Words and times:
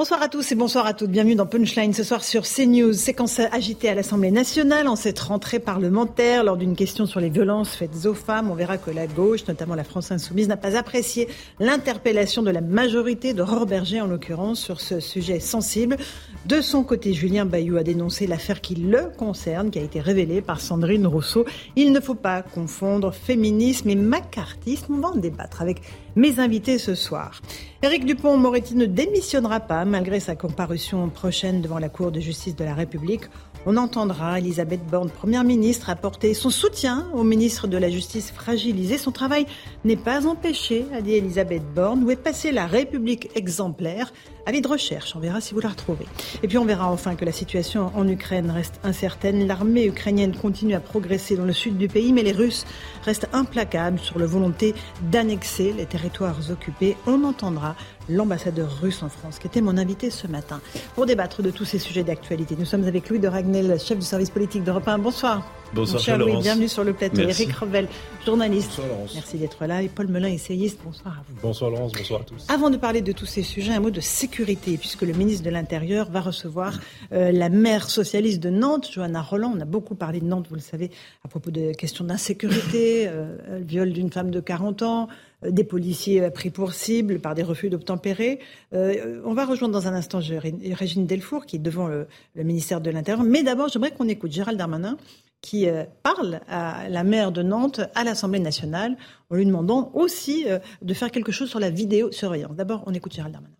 Bonsoir 0.00 0.22
à 0.22 0.28
tous 0.28 0.50
et 0.50 0.54
bonsoir 0.54 0.86
à 0.86 0.94
toutes. 0.94 1.10
Bienvenue 1.10 1.34
dans 1.34 1.44
Punchline 1.44 1.92
ce 1.92 2.04
soir 2.04 2.24
sur 2.24 2.44
CNews. 2.44 2.94
Séquence 2.94 3.38
agitée 3.38 3.90
à 3.90 3.94
l'Assemblée 3.94 4.30
nationale 4.30 4.88
en 4.88 4.96
cette 4.96 5.20
rentrée 5.20 5.58
parlementaire 5.58 6.42
lors 6.42 6.56
d'une 6.56 6.74
question 6.74 7.04
sur 7.04 7.20
les 7.20 7.28
violences 7.28 7.76
faites 7.76 8.06
aux 8.06 8.14
femmes. 8.14 8.50
On 8.50 8.54
verra 8.54 8.78
que 8.78 8.90
la 8.90 9.06
gauche, 9.06 9.46
notamment 9.46 9.74
la 9.74 9.84
France 9.84 10.10
insoumise, 10.10 10.48
n'a 10.48 10.56
pas 10.56 10.74
apprécié 10.74 11.28
l'interpellation 11.58 12.42
de 12.42 12.50
la 12.50 12.62
majorité 12.62 13.34
de 13.34 13.44
Berger 13.66 14.00
en 14.00 14.06
l'occurrence 14.06 14.60
sur 14.60 14.80
ce 14.80 15.00
sujet 15.00 15.38
sensible. 15.38 15.98
De 16.46 16.62
son 16.62 16.82
côté, 16.82 17.12
Julien 17.12 17.44
Bayou 17.44 17.76
a 17.76 17.82
dénoncé 17.82 18.26
l'affaire 18.26 18.62
qui 18.62 18.76
le 18.76 19.10
concerne, 19.18 19.70
qui 19.70 19.80
a 19.80 19.82
été 19.82 20.00
révélée 20.00 20.40
par 20.40 20.62
Sandrine 20.62 21.06
Rousseau. 21.06 21.44
Il 21.76 21.92
ne 21.92 22.00
faut 22.00 22.14
pas 22.14 22.40
confondre 22.40 23.12
féminisme 23.12 23.90
et 23.90 23.96
macartisme. 23.96 24.94
On 24.94 25.00
va 25.00 25.08
en 25.08 25.16
débattre 25.16 25.60
avec 25.60 25.82
mes 26.16 26.38
invités 26.40 26.78
ce 26.78 26.94
soir. 26.94 27.40
Éric 27.82 28.04
Dupont-Moretti 28.04 28.74
ne 28.74 28.86
démissionnera 28.86 29.60
pas 29.60 29.84
malgré 29.84 30.20
sa 30.20 30.36
comparution 30.36 31.08
prochaine 31.08 31.62
devant 31.62 31.78
la 31.78 31.88
Cour 31.88 32.12
de 32.12 32.20
justice 32.20 32.56
de 32.56 32.64
la 32.64 32.74
République. 32.74 33.24
On 33.66 33.76
entendra 33.76 34.38
Elisabeth 34.38 34.80
Borne, 34.86 35.10
Première 35.10 35.44
ministre, 35.44 35.90
apporter 35.90 36.32
son 36.32 36.48
soutien 36.48 37.06
au 37.12 37.24
ministre 37.24 37.66
de 37.66 37.76
la 37.76 37.90
Justice 37.90 38.30
fragilisé. 38.30 38.96
Son 38.96 39.12
travail 39.12 39.44
n'est 39.84 39.98
pas 39.98 40.26
empêché, 40.26 40.86
a 40.94 41.02
dit 41.02 41.12
Elisabeth 41.12 41.62
Borne. 41.74 42.02
Où 42.04 42.10
est 42.10 42.16
passée 42.16 42.52
la 42.52 42.66
République 42.66 43.28
exemplaire? 43.34 44.14
Avis 44.46 44.62
de 44.62 44.68
recherche, 44.68 45.14
on 45.14 45.20
verra 45.20 45.42
si 45.42 45.52
vous 45.52 45.60
la 45.60 45.68
retrouvez. 45.68 46.06
Et 46.42 46.48
puis 46.48 46.56
on 46.56 46.64
verra 46.64 46.90
enfin 46.90 47.14
que 47.16 47.26
la 47.26 47.32
situation 47.32 47.92
en 47.94 48.08
Ukraine 48.08 48.50
reste 48.50 48.80
incertaine. 48.82 49.46
L'armée 49.46 49.84
ukrainienne 49.84 50.34
continue 50.34 50.74
à 50.74 50.80
progresser 50.80 51.36
dans 51.36 51.44
le 51.44 51.52
sud 51.52 51.76
du 51.76 51.88
pays, 51.88 52.14
mais 52.14 52.22
les 52.22 52.32
Russes 52.32 52.64
restent 53.04 53.28
implacables 53.34 53.98
sur 53.98 54.18
la 54.18 54.24
volonté 54.24 54.74
d'annexer 55.12 55.74
les 55.74 55.84
territoires 55.84 56.50
occupés. 56.50 56.96
On 57.06 57.24
entendra 57.24 57.76
l'ambassadeur 58.10 58.80
russe 58.80 59.02
en 59.02 59.08
France, 59.08 59.38
qui 59.38 59.46
était 59.46 59.60
mon 59.60 59.76
invité 59.76 60.10
ce 60.10 60.26
matin, 60.26 60.60
pour 60.94 61.06
débattre 61.06 61.42
de 61.42 61.50
tous 61.50 61.64
ces 61.64 61.78
sujets 61.78 62.04
d'actualité. 62.04 62.56
Nous 62.58 62.64
sommes 62.64 62.84
avec 62.84 63.08
Louis 63.08 63.18
de 63.18 63.28
Ragnel, 63.28 63.78
chef 63.80 63.98
du 63.98 64.04
service 64.04 64.30
politique 64.30 64.64
d'Europe 64.64 64.88
1. 64.88 64.98
Bonsoir. 64.98 65.50
Bonsoir, 65.72 66.02
cher 66.02 66.18
Louis. 66.18 66.36
Bienvenue 66.40 66.68
sur 66.68 66.82
le 66.82 66.92
plateau. 66.92 67.18
Merci. 67.18 67.42
Eric 67.42 67.54
Revel, 67.56 67.88
journaliste. 68.26 68.70
Bonsoir, 68.70 68.88
Laurence. 68.88 69.14
Merci 69.14 69.38
d'être 69.38 69.66
là. 69.66 69.82
Et 69.82 69.88
Paul 69.88 70.08
Melun, 70.08 70.28
essayiste. 70.28 70.80
Bonsoir 70.84 71.18
à 71.18 71.22
vous. 71.28 71.36
Bonsoir 71.40 71.70
Laurence, 71.70 71.92
bonsoir 71.92 72.22
à 72.22 72.24
tous. 72.24 72.44
Avant 72.48 72.70
de 72.70 72.76
parler 72.76 73.02
de 73.02 73.12
tous 73.12 73.26
ces 73.26 73.42
sujets, 73.42 73.72
un 73.72 73.80
mot 73.80 73.90
de 73.90 74.00
sécurité, 74.00 74.76
puisque 74.76 75.02
le 75.02 75.12
ministre 75.12 75.44
de 75.44 75.50
l'Intérieur 75.50 76.10
va 76.10 76.20
recevoir 76.20 76.80
euh, 77.12 77.30
la 77.30 77.48
maire 77.48 77.88
socialiste 77.88 78.42
de 78.42 78.50
Nantes, 78.50 78.90
Johanna 78.92 79.22
Roland. 79.22 79.52
On 79.56 79.60
a 79.60 79.64
beaucoup 79.64 79.94
parlé 79.94 80.20
de 80.20 80.26
Nantes, 80.26 80.46
vous 80.48 80.56
le 80.56 80.60
savez, 80.60 80.90
à 81.24 81.28
propos 81.28 81.50
de 81.50 81.72
questions 81.72 82.04
d'insécurité, 82.04 83.06
euh, 83.06 83.36
le 83.58 83.64
viol 83.64 83.92
d'une 83.92 84.10
femme 84.10 84.32
de 84.32 84.40
40 84.40 84.82
ans, 84.82 85.08
des 85.42 85.64
policiers 85.64 86.22
euh, 86.22 86.30
pris 86.30 86.50
pour 86.50 86.72
cible 86.72 87.20
par 87.20 87.34
des 87.34 87.42
refus 87.42 87.70
d'obtempérer. 87.70 88.40
Euh, 88.74 89.20
on 89.24 89.34
va 89.34 89.44
rejoindre 89.46 89.74
dans 89.74 89.86
un 89.86 89.94
instant 89.94 90.20
Régine 90.20 91.06
Delfour, 91.06 91.46
qui 91.46 91.56
est 91.56 91.60
devant 91.60 91.88
le, 91.88 92.06
ministère 92.36 92.80
de 92.80 92.90
l'Intérieur. 92.90 93.24
Mais 93.24 93.42
d'abord, 93.42 93.68
j'aimerais 93.68 93.90
qu'on 93.90 94.08
écoute 94.08 94.32
Gérald 94.32 94.58
Darmanin, 94.58 94.96
qui 95.40 95.68
euh, 95.68 95.84
parle 96.02 96.40
à 96.48 96.88
la 96.88 97.04
maire 97.04 97.32
de 97.32 97.42
Nantes 97.42 97.80
à 97.94 98.04
l'Assemblée 98.04 98.40
nationale, 98.40 98.96
en 99.30 99.36
lui 99.36 99.46
demandant 99.46 99.90
aussi 99.94 100.44
euh, 100.48 100.58
de 100.82 100.94
faire 100.94 101.10
quelque 101.10 101.32
chose 101.32 101.48
sur 101.48 101.60
la 101.60 101.70
vidéosurveillance. 101.70 102.54
D'abord, 102.56 102.84
on 102.86 102.94
écoute 102.94 103.14
Gérald 103.14 103.32
Darmanin. 103.32 103.54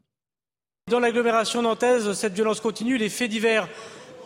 Dans 0.91 1.01
l'agglomération 1.01 1.63
nantaise, 1.63 2.13
cette 2.13 2.35
violence 2.35 2.61
continue. 2.61 2.99
Les 2.99 3.09
faits 3.09 3.31
divers 3.31 3.69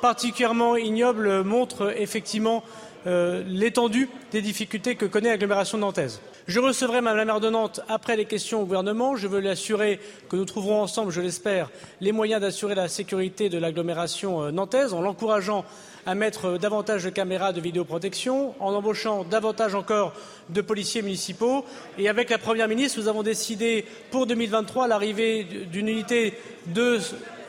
particulièrement 0.00 0.76
ignobles 0.76 1.42
montrent 1.42 1.94
effectivement 1.98 2.62
euh, 3.06 3.42
l'étendue 3.46 4.08
des 4.32 4.42
difficultés 4.42 4.94
que 4.94 5.04
connaît 5.04 5.28
l'agglomération 5.28 5.78
nantaise. 5.78 6.20
Je 6.46 6.60
recevrai 6.60 7.00
Mme 7.00 7.16
la 7.16 7.24
maire 7.24 7.40
de 7.40 7.48
Nantes 7.48 7.80
après 7.88 8.16
les 8.16 8.26
questions 8.26 8.62
au 8.62 8.64
gouvernement. 8.64 9.16
Je 9.16 9.28
veux 9.28 9.40
lui 9.40 9.48
assurer 9.48 9.98
que 10.28 10.36
nous 10.36 10.44
trouverons 10.44 10.82
ensemble, 10.82 11.10
je 11.10 11.20
l'espère, 11.20 11.70
les 12.00 12.12
moyens 12.12 12.40
d'assurer 12.40 12.74
la 12.74 12.88
sécurité 12.88 13.48
de 13.48 13.58
l'agglomération 13.58 14.42
euh, 14.42 14.50
nantaise 14.50 14.92
en 14.92 15.00
l'encourageant 15.00 15.64
à 16.06 16.14
mettre 16.14 16.46
euh, 16.46 16.58
davantage 16.58 17.04
de 17.04 17.10
caméras 17.10 17.52
de 17.52 17.60
vidéoprotection, 17.60 18.54
en 18.60 18.74
embauchant 18.74 19.24
davantage 19.24 19.74
encore 19.74 20.12
de 20.50 20.60
policiers 20.60 21.02
municipaux. 21.02 21.64
Et 21.98 22.08
avec 22.08 22.30
la 22.30 22.38
Première 22.38 22.68
ministre, 22.68 23.00
nous 23.00 23.08
avons 23.08 23.22
décidé 23.22 23.84
pour 24.10 24.26
2023 24.26 24.88
l'arrivée 24.88 25.44
d'une 25.44 25.88
unité 25.88 26.34
de, 26.66 26.98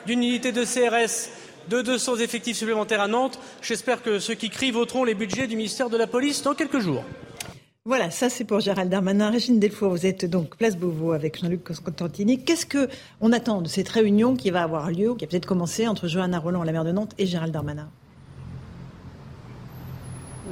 d'une 0.05 0.23
unité 0.23 0.51
de 0.51 0.63
CRS 0.63 1.29
de 1.69 1.81
200 1.81 2.17
effectifs 2.17 2.57
supplémentaires 2.57 3.01
à 3.01 3.07
Nantes. 3.07 3.39
J'espère 3.61 4.01
que 4.01 4.19
ceux 4.19 4.35
qui 4.35 4.49
crient 4.49 4.71
voteront 4.71 5.03
les 5.03 5.15
budgets 5.15 5.47
du 5.47 5.55
ministère 5.55 5.89
de 5.89 5.97
la 5.97 6.07
Police 6.07 6.43
dans 6.43 6.53
quelques 6.53 6.79
jours. 6.79 7.03
Voilà, 7.87 8.09
ça 8.09 8.29
c'est 8.29 8.45
pour 8.45 8.61
Gérald 8.61 8.89
Darmanin. 8.89 9.29
Régine 9.29 9.59
Delfour, 9.59 9.91
vous 9.91 10.07
êtes 10.07 10.25
donc 10.25 10.55
place 10.57 10.75
Beauvau 10.75 11.11
avec 11.11 11.39
Jean-Luc 11.39 11.63
Constantini. 11.63 12.43
Qu'est-ce 12.43 12.65
que 12.65 12.89
on 13.21 13.31
attend 13.31 13.61
de 13.61 13.67
cette 13.67 13.89
réunion 13.89 14.35
qui 14.35 14.49
va 14.49 14.63
avoir 14.63 14.89
lieu, 14.89 15.13
qui 15.15 15.23
a 15.23 15.27
peut-être 15.27 15.45
commencé 15.45 15.87
entre 15.87 16.07
Johanna 16.07 16.39
Roland, 16.39 16.63
la 16.63 16.71
maire 16.71 16.83
de 16.83 16.91
Nantes, 16.91 17.13
et 17.19 17.27
Gérald 17.27 17.53
Darmanin? 17.53 17.87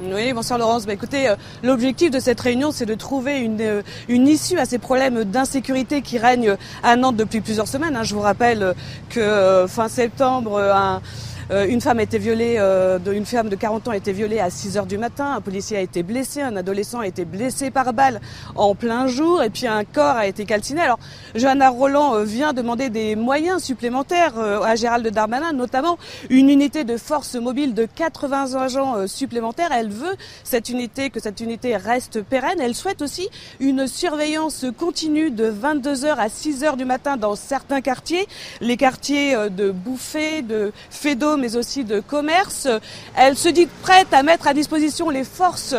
Oui, 0.02 0.32
bonsoir 0.32 0.58
Laurence. 0.58 0.86
Bah, 0.86 0.92
écoutez, 0.92 1.28
euh, 1.28 1.36
l'objectif 1.62 2.10
de 2.10 2.18
cette 2.18 2.40
réunion, 2.40 2.72
c'est 2.72 2.84
de 2.86 2.94
trouver 2.94 3.38
une, 3.38 3.60
euh, 3.60 3.82
une 4.08 4.26
issue 4.26 4.58
à 4.58 4.64
ces 4.64 4.78
problèmes 4.78 5.22
d'insécurité 5.22 6.02
qui 6.02 6.18
règnent 6.18 6.56
à 6.82 6.96
Nantes 6.96 7.16
depuis 7.16 7.40
plusieurs 7.40 7.68
semaines. 7.68 7.94
hein. 7.94 8.02
Je 8.02 8.12
vous 8.14 8.20
rappelle 8.20 8.62
euh, 8.62 8.72
que 9.08 9.66
fin 9.68 9.88
septembre, 9.88 10.58
un- 10.60 11.00
euh, 11.50 11.66
une 11.66 11.80
femme 11.80 11.98
a 11.98 12.02
été 12.02 12.18
violée, 12.18 12.56
euh, 12.58 12.98
une 13.12 13.26
femme 13.26 13.48
de 13.48 13.56
40 13.56 13.88
ans 13.88 13.90
a 13.92 13.96
été 13.96 14.12
violée 14.12 14.40
à 14.40 14.50
6 14.50 14.76
heures 14.76 14.86
du 14.86 14.98
matin. 14.98 15.34
Un 15.36 15.40
policier 15.40 15.76
a 15.76 15.80
été 15.80 16.02
blessé, 16.02 16.40
un 16.40 16.56
adolescent 16.56 17.00
a 17.00 17.06
été 17.06 17.24
blessé 17.24 17.70
par 17.70 17.92
balle 17.92 18.20
en 18.54 18.74
plein 18.74 19.06
jour, 19.06 19.42
et 19.42 19.50
puis 19.50 19.66
un 19.66 19.84
corps 19.84 20.16
a 20.16 20.26
été 20.26 20.44
calciné. 20.44 20.80
Alors, 20.80 20.98
Johanna 21.34 21.68
Roland 21.70 22.14
euh, 22.14 22.24
vient 22.24 22.52
demander 22.52 22.90
des 22.90 23.16
moyens 23.16 23.62
supplémentaires 23.62 24.38
euh, 24.38 24.62
à 24.62 24.76
Gérald 24.76 25.06
Darmanin, 25.08 25.52
notamment 25.52 25.98
une 26.30 26.48
unité 26.48 26.84
de 26.84 26.96
force 26.96 27.34
mobile 27.34 27.74
de 27.74 27.86
80 27.86 28.54
agents 28.54 28.96
euh, 28.96 29.06
supplémentaires. 29.06 29.70
Elle 29.72 29.90
veut 29.90 30.14
cette 30.44 30.68
unité, 30.68 31.10
que 31.10 31.20
cette 31.20 31.40
unité 31.40 31.76
reste 31.76 32.22
pérenne. 32.22 32.60
Elle 32.60 32.74
souhaite 32.74 33.02
aussi 33.02 33.28
une 33.60 33.86
surveillance 33.86 34.64
continue 34.78 35.30
de 35.30 35.50
22h 35.50 36.14
à 36.16 36.28
6h 36.28 36.76
du 36.76 36.84
matin 36.84 37.16
dans 37.16 37.36
certains 37.36 37.80
quartiers, 37.80 38.26
les 38.60 38.76
quartiers 38.76 39.34
de 39.50 39.70
Bouffé, 39.70 40.42
de 40.42 40.72
Fédot, 40.90 41.33
mais 41.36 41.56
aussi 41.56 41.84
de 41.84 42.00
commerce. 42.00 42.68
Elle 43.16 43.36
se 43.36 43.48
dit 43.48 43.66
prête 43.82 44.12
à 44.12 44.22
mettre 44.22 44.46
à 44.46 44.54
disposition 44.54 45.10
les 45.10 45.24
forces 45.24 45.74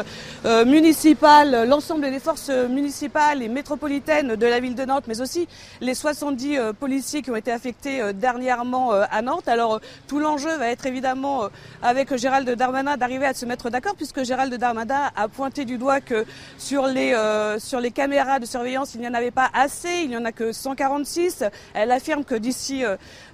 euh, 0.45 0.63
municipales, 0.63 1.67
l'ensemble 1.67 2.09
des 2.11 2.19
forces 2.19 2.49
municipales 2.49 3.41
et 3.41 3.47
métropolitaines 3.47 4.35
de 4.35 4.45
la 4.45 4.59
ville 4.59 4.75
de 4.75 4.85
Nantes, 4.85 5.05
mais 5.07 5.21
aussi 5.21 5.47
les 5.81 5.95
70 5.95 6.57
euh, 6.57 6.73
policiers 6.73 7.21
qui 7.23 7.31
ont 7.31 7.35
été 7.35 7.51
affectés 7.51 8.01
euh, 8.01 8.13
dernièrement 8.13 8.91
à 8.91 9.21
Nantes. 9.21 9.47
Alors 9.47 9.79
tout 10.07 10.19
l'enjeu 10.19 10.55
va 10.57 10.67
être 10.69 10.85
évidemment 10.85 11.49
avec 11.81 12.15
Gérald 12.15 12.47
Darmanin 12.49 12.97
d'arriver 12.97 13.25
à 13.25 13.33
se 13.33 13.45
mettre 13.45 13.69
d'accord, 13.69 13.95
puisque 13.95 14.23
Gérald 14.23 14.53
Darmanin 14.53 15.09
a 15.15 15.27
pointé 15.27 15.65
du 15.65 15.77
doigt 15.77 16.01
que 16.01 16.25
sur 16.57 16.87
les 16.87 17.15
sur 17.59 17.79
les 17.79 17.91
caméras 17.91 18.39
de 18.39 18.45
surveillance, 18.45 18.93
il 18.95 19.01
n'y 19.01 19.07
en 19.07 19.13
avait 19.13 19.31
pas 19.31 19.49
assez, 19.53 20.01
il 20.03 20.09
n'y 20.09 20.17
en 20.17 20.25
a 20.25 20.31
que 20.31 20.51
146. 20.51 21.43
Elle 21.73 21.91
affirme 21.91 22.23
que 22.23 22.35
d'ici 22.35 22.83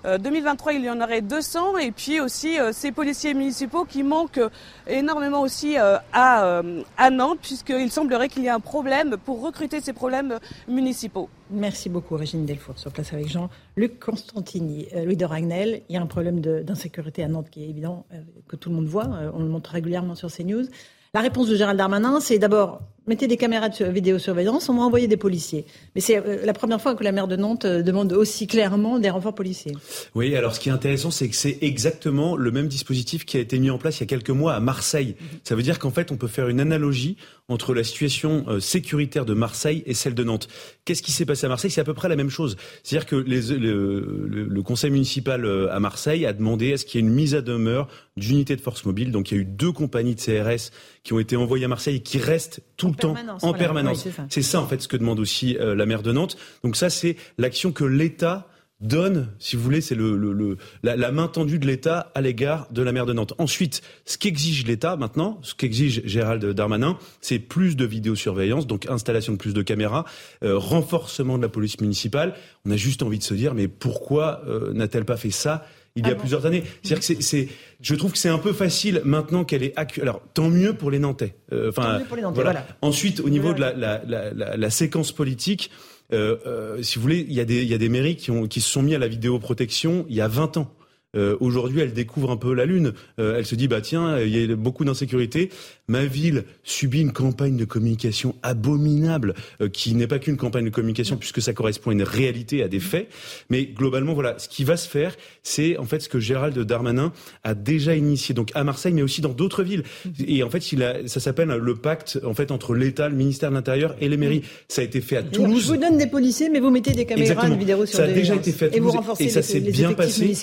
2023, 0.04 0.74
il 0.74 0.86
y 0.86 0.90
en 0.90 1.00
aurait 1.02 1.22
200, 1.22 1.78
et 1.78 1.92
puis 1.92 2.20
aussi 2.20 2.60
euh, 2.60 2.72
ces 2.74 2.92
policiers 2.92 3.34
municipaux 3.34 3.86
qui 3.86 4.04
manquent 4.04 4.38
euh, 4.40 4.50
énormément 4.88 5.42
aussi 5.42 5.78
euh, 5.78 5.98
à, 6.14 6.44
euh, 6.46 6.82
Nantes, 7.12 7.40
puisqu'il 7.42 7.92
semblerait 7.92 8.30
qu'il 8.30 8.44
y 8.44 8.48
ait 8.48 8.50
un 8.50 8.60
problème 8.60 9.18
pour 9.24 9.42
recruter 9.42 9.82
ces 9.82 9.94
problèmes 9.94 10.40
municipaux. 10.68 11.30
Merci 11.54 11.90
beaucoup, 11.90 12.16
Régine 12.16 12.46
Delfour, 12.46 12.80
sur 12.80 12.92
place 12.92 13.12
avec 13.12 13.28
Jean-Luc 13.28 14.00
Constantini. 14.00 14.88
Euh, 14.96 15.04
Louis 15.04 15.18
de 15.18 15.26
Ragnel, 15.26 15.82
il 15.90 15.96
y 15.96 15.98
a 15.98 16.02
un 16.02 16.06
problème 16.06 16.40
d'insécurité 16.40 17.24
à 17.24 17.28
Nantes 17.28 17.50
qui 17.52 17.64
est 17.64 17.70
évident, 17.70 18.06
euh, 18.14 18.22
que 18.48 18.56
tout 18.56 18.70
le 18.70 18.76
monde 18.76 18.86
voit, 18.86 19.08
euh, 19.08 19.32
on 19.34 19.40
le 19.40 19.50
montre 19.50 19.72
régulièrement 19.72 20.16
sur 20.16 20.32
CNews. 20.32 20.66
La 21.14 21.20
réponse 21.20 21.50
de 21.50 21.56
Gérald 21.58 21.78
Darmanin, 21.78 22.22
c'est 22.22 22.40
d'abord 22.40 22.80
mettez 23.12 23.28
des 23.28 23.36
caméras 23.36 23.68
de 23.68 23.86
vidéosurveillance, 23.86 24.70
on 24.70 24.76
va 24.76 24.84
envoyer 24.84 25.08
des 25.10 25.18
policiers. 25.18 25.66
Mais 25.96 26.02
c'est 26.02 26.16
euh, 26.16 26.46
la 26.46 26.54
première 26.54 26.80
fois 26.80 26.96
que 26.96 27.04
la 27.04 27.12
maire 27.12 27.28
de 27.28 27.36
Nantes 27.36 27.66
euh, 27.66 27.82
demande 27.82 28.14
aussi 28.14 28.48
clairement 28.48 29.00
des 29.00 29.10
renforts 29.10 29.36
policiers. 29.36 29.76
Oui, 30.16 30.34
alors 30.34 30.56
ce 30.56 30.62
qui 30.62 30.70
est 30.70 30.72
intéressant, 30.72 31.12
c'est 31.12 31.28
que 31.28 31.36
c'est 31.36 31.58
exactement 31.60 32.38
le 32.38 32.52
même 32.52 32.70
dispositif 32.70 33.26
qui 33.26 33.36
a 33.36 33.42
été 33.42 33.60
mis 33.60 33.70
en 33.70 33.78
place 33.78 34.00
il 34.00 34.04
y 34.04 34.04
a 34.04 34.08
quelques 34.08 34.30
mois 34.30 34.54
à 34.54 34.62
Marseille. 34.62 35.16
Mhm. 35.20 35.28
Ça 35.44 35.56
veut 35.56 35.62
dire 35.62 35.78
qu'en 35.78 35.92
fait, 35.92 36.10
on 36.14 36.16
peut 36.16 36.28
faire 36.28 36.48
une 36.48 36.62
analogie 36.62 37.18
entre 37.52 37.74
la 37.74 37.84
situation 37.84 38.46
euh, 38.48 38.60
sécuritaire 38.60 39.26
de 39.26 39.34
Marseille 39.34 39.84
et 39.86 39.94
celle 39.94 40.16
de 40.16 40.24
Nantes. 40.24 40.48
Qu'est-ce 40.86 41.02
qui 41.02 41.12
s'est 41.12 41.26
passé 41.26 41.46
à 41.46 41.50
Marseille? 41.50 41.72
C'est 41.72 41.82
à 41.82 41.86
peu 41.86 41.94
près 41.94 42.10
la 42.10 42.16
même 42.16 42.30
chose. 42.30 42.58
C'est-à-dire 42.84 43.06
que 43.06 43.16
les, 43.16 43.42
le, 43.58 44.28
le, 44.28 44.62
conseil 44.64 44.92
municipal 44.92 45.46
à 45.70 45.80
Marseille 45.80 46.26
a 46.26 46.34
demandé 46.34 46.74
à 46.74 46.78
ce 46.78 46.86
qu'il 46.86 47.02
y 47.02 47.04
ait 47.04 47.08
une 47.08 47.14
mise 47.14 47.36
à 47.36 47.42
demeure 47.42 47.88
d'unités 48.18 48.56
de 48.56 48.62
force 48.62 48.86
mobile. 48.86 49.12
Donc 49.12 49.32
il 49.32 49.36
y 49.36 49.38
a 49.38 49.42
eu 49.42 49.46
deux 49.46 49.72
compagnies 49.72 50.16
de 50.16 50.22
CRS 50.22 50.72
qui 51.04 51.14
ont 51.14 51.20
été 51.20 51.36
envoyées 51.36 51.66
à 51.66 51.68
Marseille 51.68 51.98
et 51.98 52.02
qui 52.02 52.18
restent 52.18 52.62
tout 52.78 52.90
le 52.90 52.96
temps 52.96 53.16
en 53.42 53.54
permanence. 53.54 54.08
c'est 54.30 54.42
ça. 54.42 54.62
en 54.62 54.68
fait 54.68 54.82
ce 54.82 54.88
que 54.88 54.98
demande 54.98 55.20
aussi 55.20 55.58
euh, 55.58 55.76
la 55.76 55.86
maire 55.86 56.04
de 56.04 56.12
Nantes. 56.12 56.38
Donc 56.64 56.76
ça 56.76 56.90
c'est 56.90 57.16
l'action 57.38 57.72
que 57.72 57.84
l'État 57.84 58.48
donne, 58.82 59.30
si 59.40 59.56
vous 59.56 59.62
voulez, 59.62 59.82
c'est 59.82 59.96
le, 59.96 60.58
la, 60.84 61.12
main 61.12 61.28
tendue 61.28 61.60
de 61.60 61.68
l'État 61.68 62.12
à 62.16 62.22
l'égard 62.22 62.68
de 62.72 62.82
la 62.82 62.92
maire 62.92 63.06
de 63.06 63.14
Nantes. 63.14 63.34
Ensuite, 63.38 63.82
ce 64.06 64.18
qu'exige 64.18 64.66
l'État 64.66 64.96
maintenant, 64.98 65.40
ce 65.44 65.54
qu'exige 65.54 66.02
Gérald 66.06 66.44
Darmanin, 66.46 66.98
c'est 67.22 67.40
plus 67.40 67.76
de 67.76 67.86
vidéosurveillance, 67.86 68.68
donc 68.68 68.88
installation 68.90 69.34
de 69.34 69.38
plus 69.38 69.54
de 69.54 69.62
caméras, 69.62 70.06
euh, 70.44 70.58
renforcement 70.58 71.38
de 71.38 71.44
la 71.44 71.50
police 71.50 71.80
municipale. 71.80 72.34
On 72.66 72.72
a 72.72 72.76
juste 72.76 73.04
envie 73.04 73.20
de 73.20 73.24
se 73.24 73.34
dire, 73.34 73.54
mais 73.54 73.68
pourquoi 73.68 74.42
euh, 74.48 74.74
n'a-t-elle 74.74 75.06
pas 75.06 75.18
fait 75.18 75.32
ça 75.32 75.66
il 75.96 76.08
y 76.08 76.10
a 76.10 76.14
ah 76.14 76.16
plusieurs 76.16 76.46
années? 76.46 76.64
C'est-à-dire 76.82 77.06
que 77.06 77.22
c'est, 77.22 77.50
je 77.82 77.96
trouve 77.96 78.14
que 78.14 78.18
c'est 78.18 78.30
un 78.30 78.38
peu 78.38 78.54
facile 78.54 79.02
maintenant 79.04 79.44
qu'elle 79.44 79.64
est 79.64 79.78
accu... 79.78 80.02
Alors, 80.02 80.22
tant 80.34 80.50
mieux 80.50 80.74
pour 80.74 80.90
les 80.90 81.00
Nantais. 81.00 81.36
Euh, 81.52 81.70
enfin, 81.70 82.02
pour 82.08 82.16
les 82.16 82.24
Nantais, 82.24 82.42
voilà. 82.42 82.66
Ensuite, 82.82 83.20
au 83.20 83.30
niveau 83.30 83.54
de 83.54 83.60
la, 83.60 83.74
la, 83.74 84.02
la, 84.06 84.56
la, 84.56 84.70
séquence 84.70 85.12
politique, 85.12 85.70
si 86.12 86.96
vous 86.96 87.02
voulez, 87.02 87.26
il 87.28 87.34
y, 87.34 87.40
a 87.40 87.46
des, 87.46 87.62
il 87.62 87.70
y 87.70 87.74
a 87.74 87.78
des 87.78 87.90
mairies 87.90 88.16
qui, 88.16 88.32
ont, 88.32 88.48
qui 88.48 88.62
se 88.62 88.70
sont 88.70 88.84
mis 88.84 88.96
à 88.96 89.00
la 89.00 89.08
vidéoprotection 89.08 90.06
il 90.10 90.16
y 90.16 90.22
a 90.22 90.28
20 90.28 90.58
ans. 90.58 90.74
Euh, 91.18 91.36
Aujourd'hui, 91.42 91.82
elle 91.82 91.92
découvre 91.92 92.32
un 92.32 92.38
peu 92.38 92.54
la 92.54 92.66
lune. 92.66 92.94
Euh, 93.20 93.38
elle 93.38 93.46
se 93.46 93.56
dit 93.56 93.68
bah 93.68 93.82
tiens, 93.82 94.20
il 94.20 94.30
y 94.30 94.52
a 94.52 94.56
beaucoup 94.56 94.86
d'insécurité. 94.86 95.50
Ma 95.90 96.06
ville 96.06 96.46
subit 96.64 97.02
une 97.02 97.12
campagne 97.12 97.58
de 97.58 97.66
communication 97.66 98.36
abominable, 98.44 99.34
euh, 99.60 99.68
qui 99.68 99.94
n'est 99.94 100.08
pas 100.08 100.20
qu'une 100.20 100.38
campagne 100.38 100.64
de 100.64 100.70
communication 100.70 101.18
puisque 101.18 101.42
ça 101.42 101.52
correspond 101.52 101.90
à 101.90 101.94
une 101.94 102.04
réalité, 102.04 102.64
à 102.64 102.70
des 102.70 102.80
faits. 102.80 103.10
Mais 103.50 103.66
globalement, 103.66 104.14
voilà, 104.14 104.40
ce 104.40 104.48
qui 104.48 104.64
va 104.64 104.78
se 104.78 104.88
faire, 104.88 105.18
c'est 105.44 105.78
en 105.78 105.84
fait 105.84 106.00
ce 106.00 106.08
que 106.08 106.20
Gérald 106.20 106.58
Darmanin 106.58 107.12
a 107.44 107.56
déjà 107.56 107.94
initié, 107.94 108.34
donc 108.34 108.52
à 108.54 108.64
Marseille, 108.64 108.94
mais 108.94 109.02
aussi 109.02 109.20
dans 109.20 109.34
d'autres 109.34 109.64
villes. 109.64 109.84
Et 110.26 110.44
en 110.44 110.50
fait, 110.50 110.72
il 110.72 110.82
a, 110.82 111.08
ça 111.08 111.20
s'appelle 111.20 111.50
le 111.50 111.76
pacte 111.76 112.20
en 112.24 112.34
fait 112.34 112.52
entre 112.52 112.74
l'État, 112.74 113.10
le 113.10 113.16
ministère 113.16 113.50
de 113.50 113.56
l'Intérieur 113.56 113.96
et 114.00 114.08
les 114.08 114.18
mairies. 114.18 114.44
Ça 114.70 114.82
a 114.82 114.86
été 114.86 115.02
fait 115.02 115.18
à 115.18 115.24
Toulouse. 115.24 115.64
Je 115.64 115.68
vous 115.68 115.78
donne 115.78 115.98
des 115.98 116.08
policiers, 116.08 116.50
mais 116.50 116.62
vous 116.62 116.70
mettez 116.70 116.94
des 116.94 117.06
caméras 117.06 117.50
de 117.50 117.56
vidéo 117.56 117.86
sur 117.86 117.98
Ça 117.98 118.06
a 118.06 118.08
déjà 118.08 118.36
été 118.36 118.54
fait 118.54 118.68
à 118.68 118.70
Toulouse 118.70 118.78
et, 118.78 118.80
vous 118.80 118.92
renforcez 118.92 119.26
et 119.26 119.30
ça 119.30 119.42
s'est 119.42 119.60
bien 119.60 119.92
passé 119.92 120.34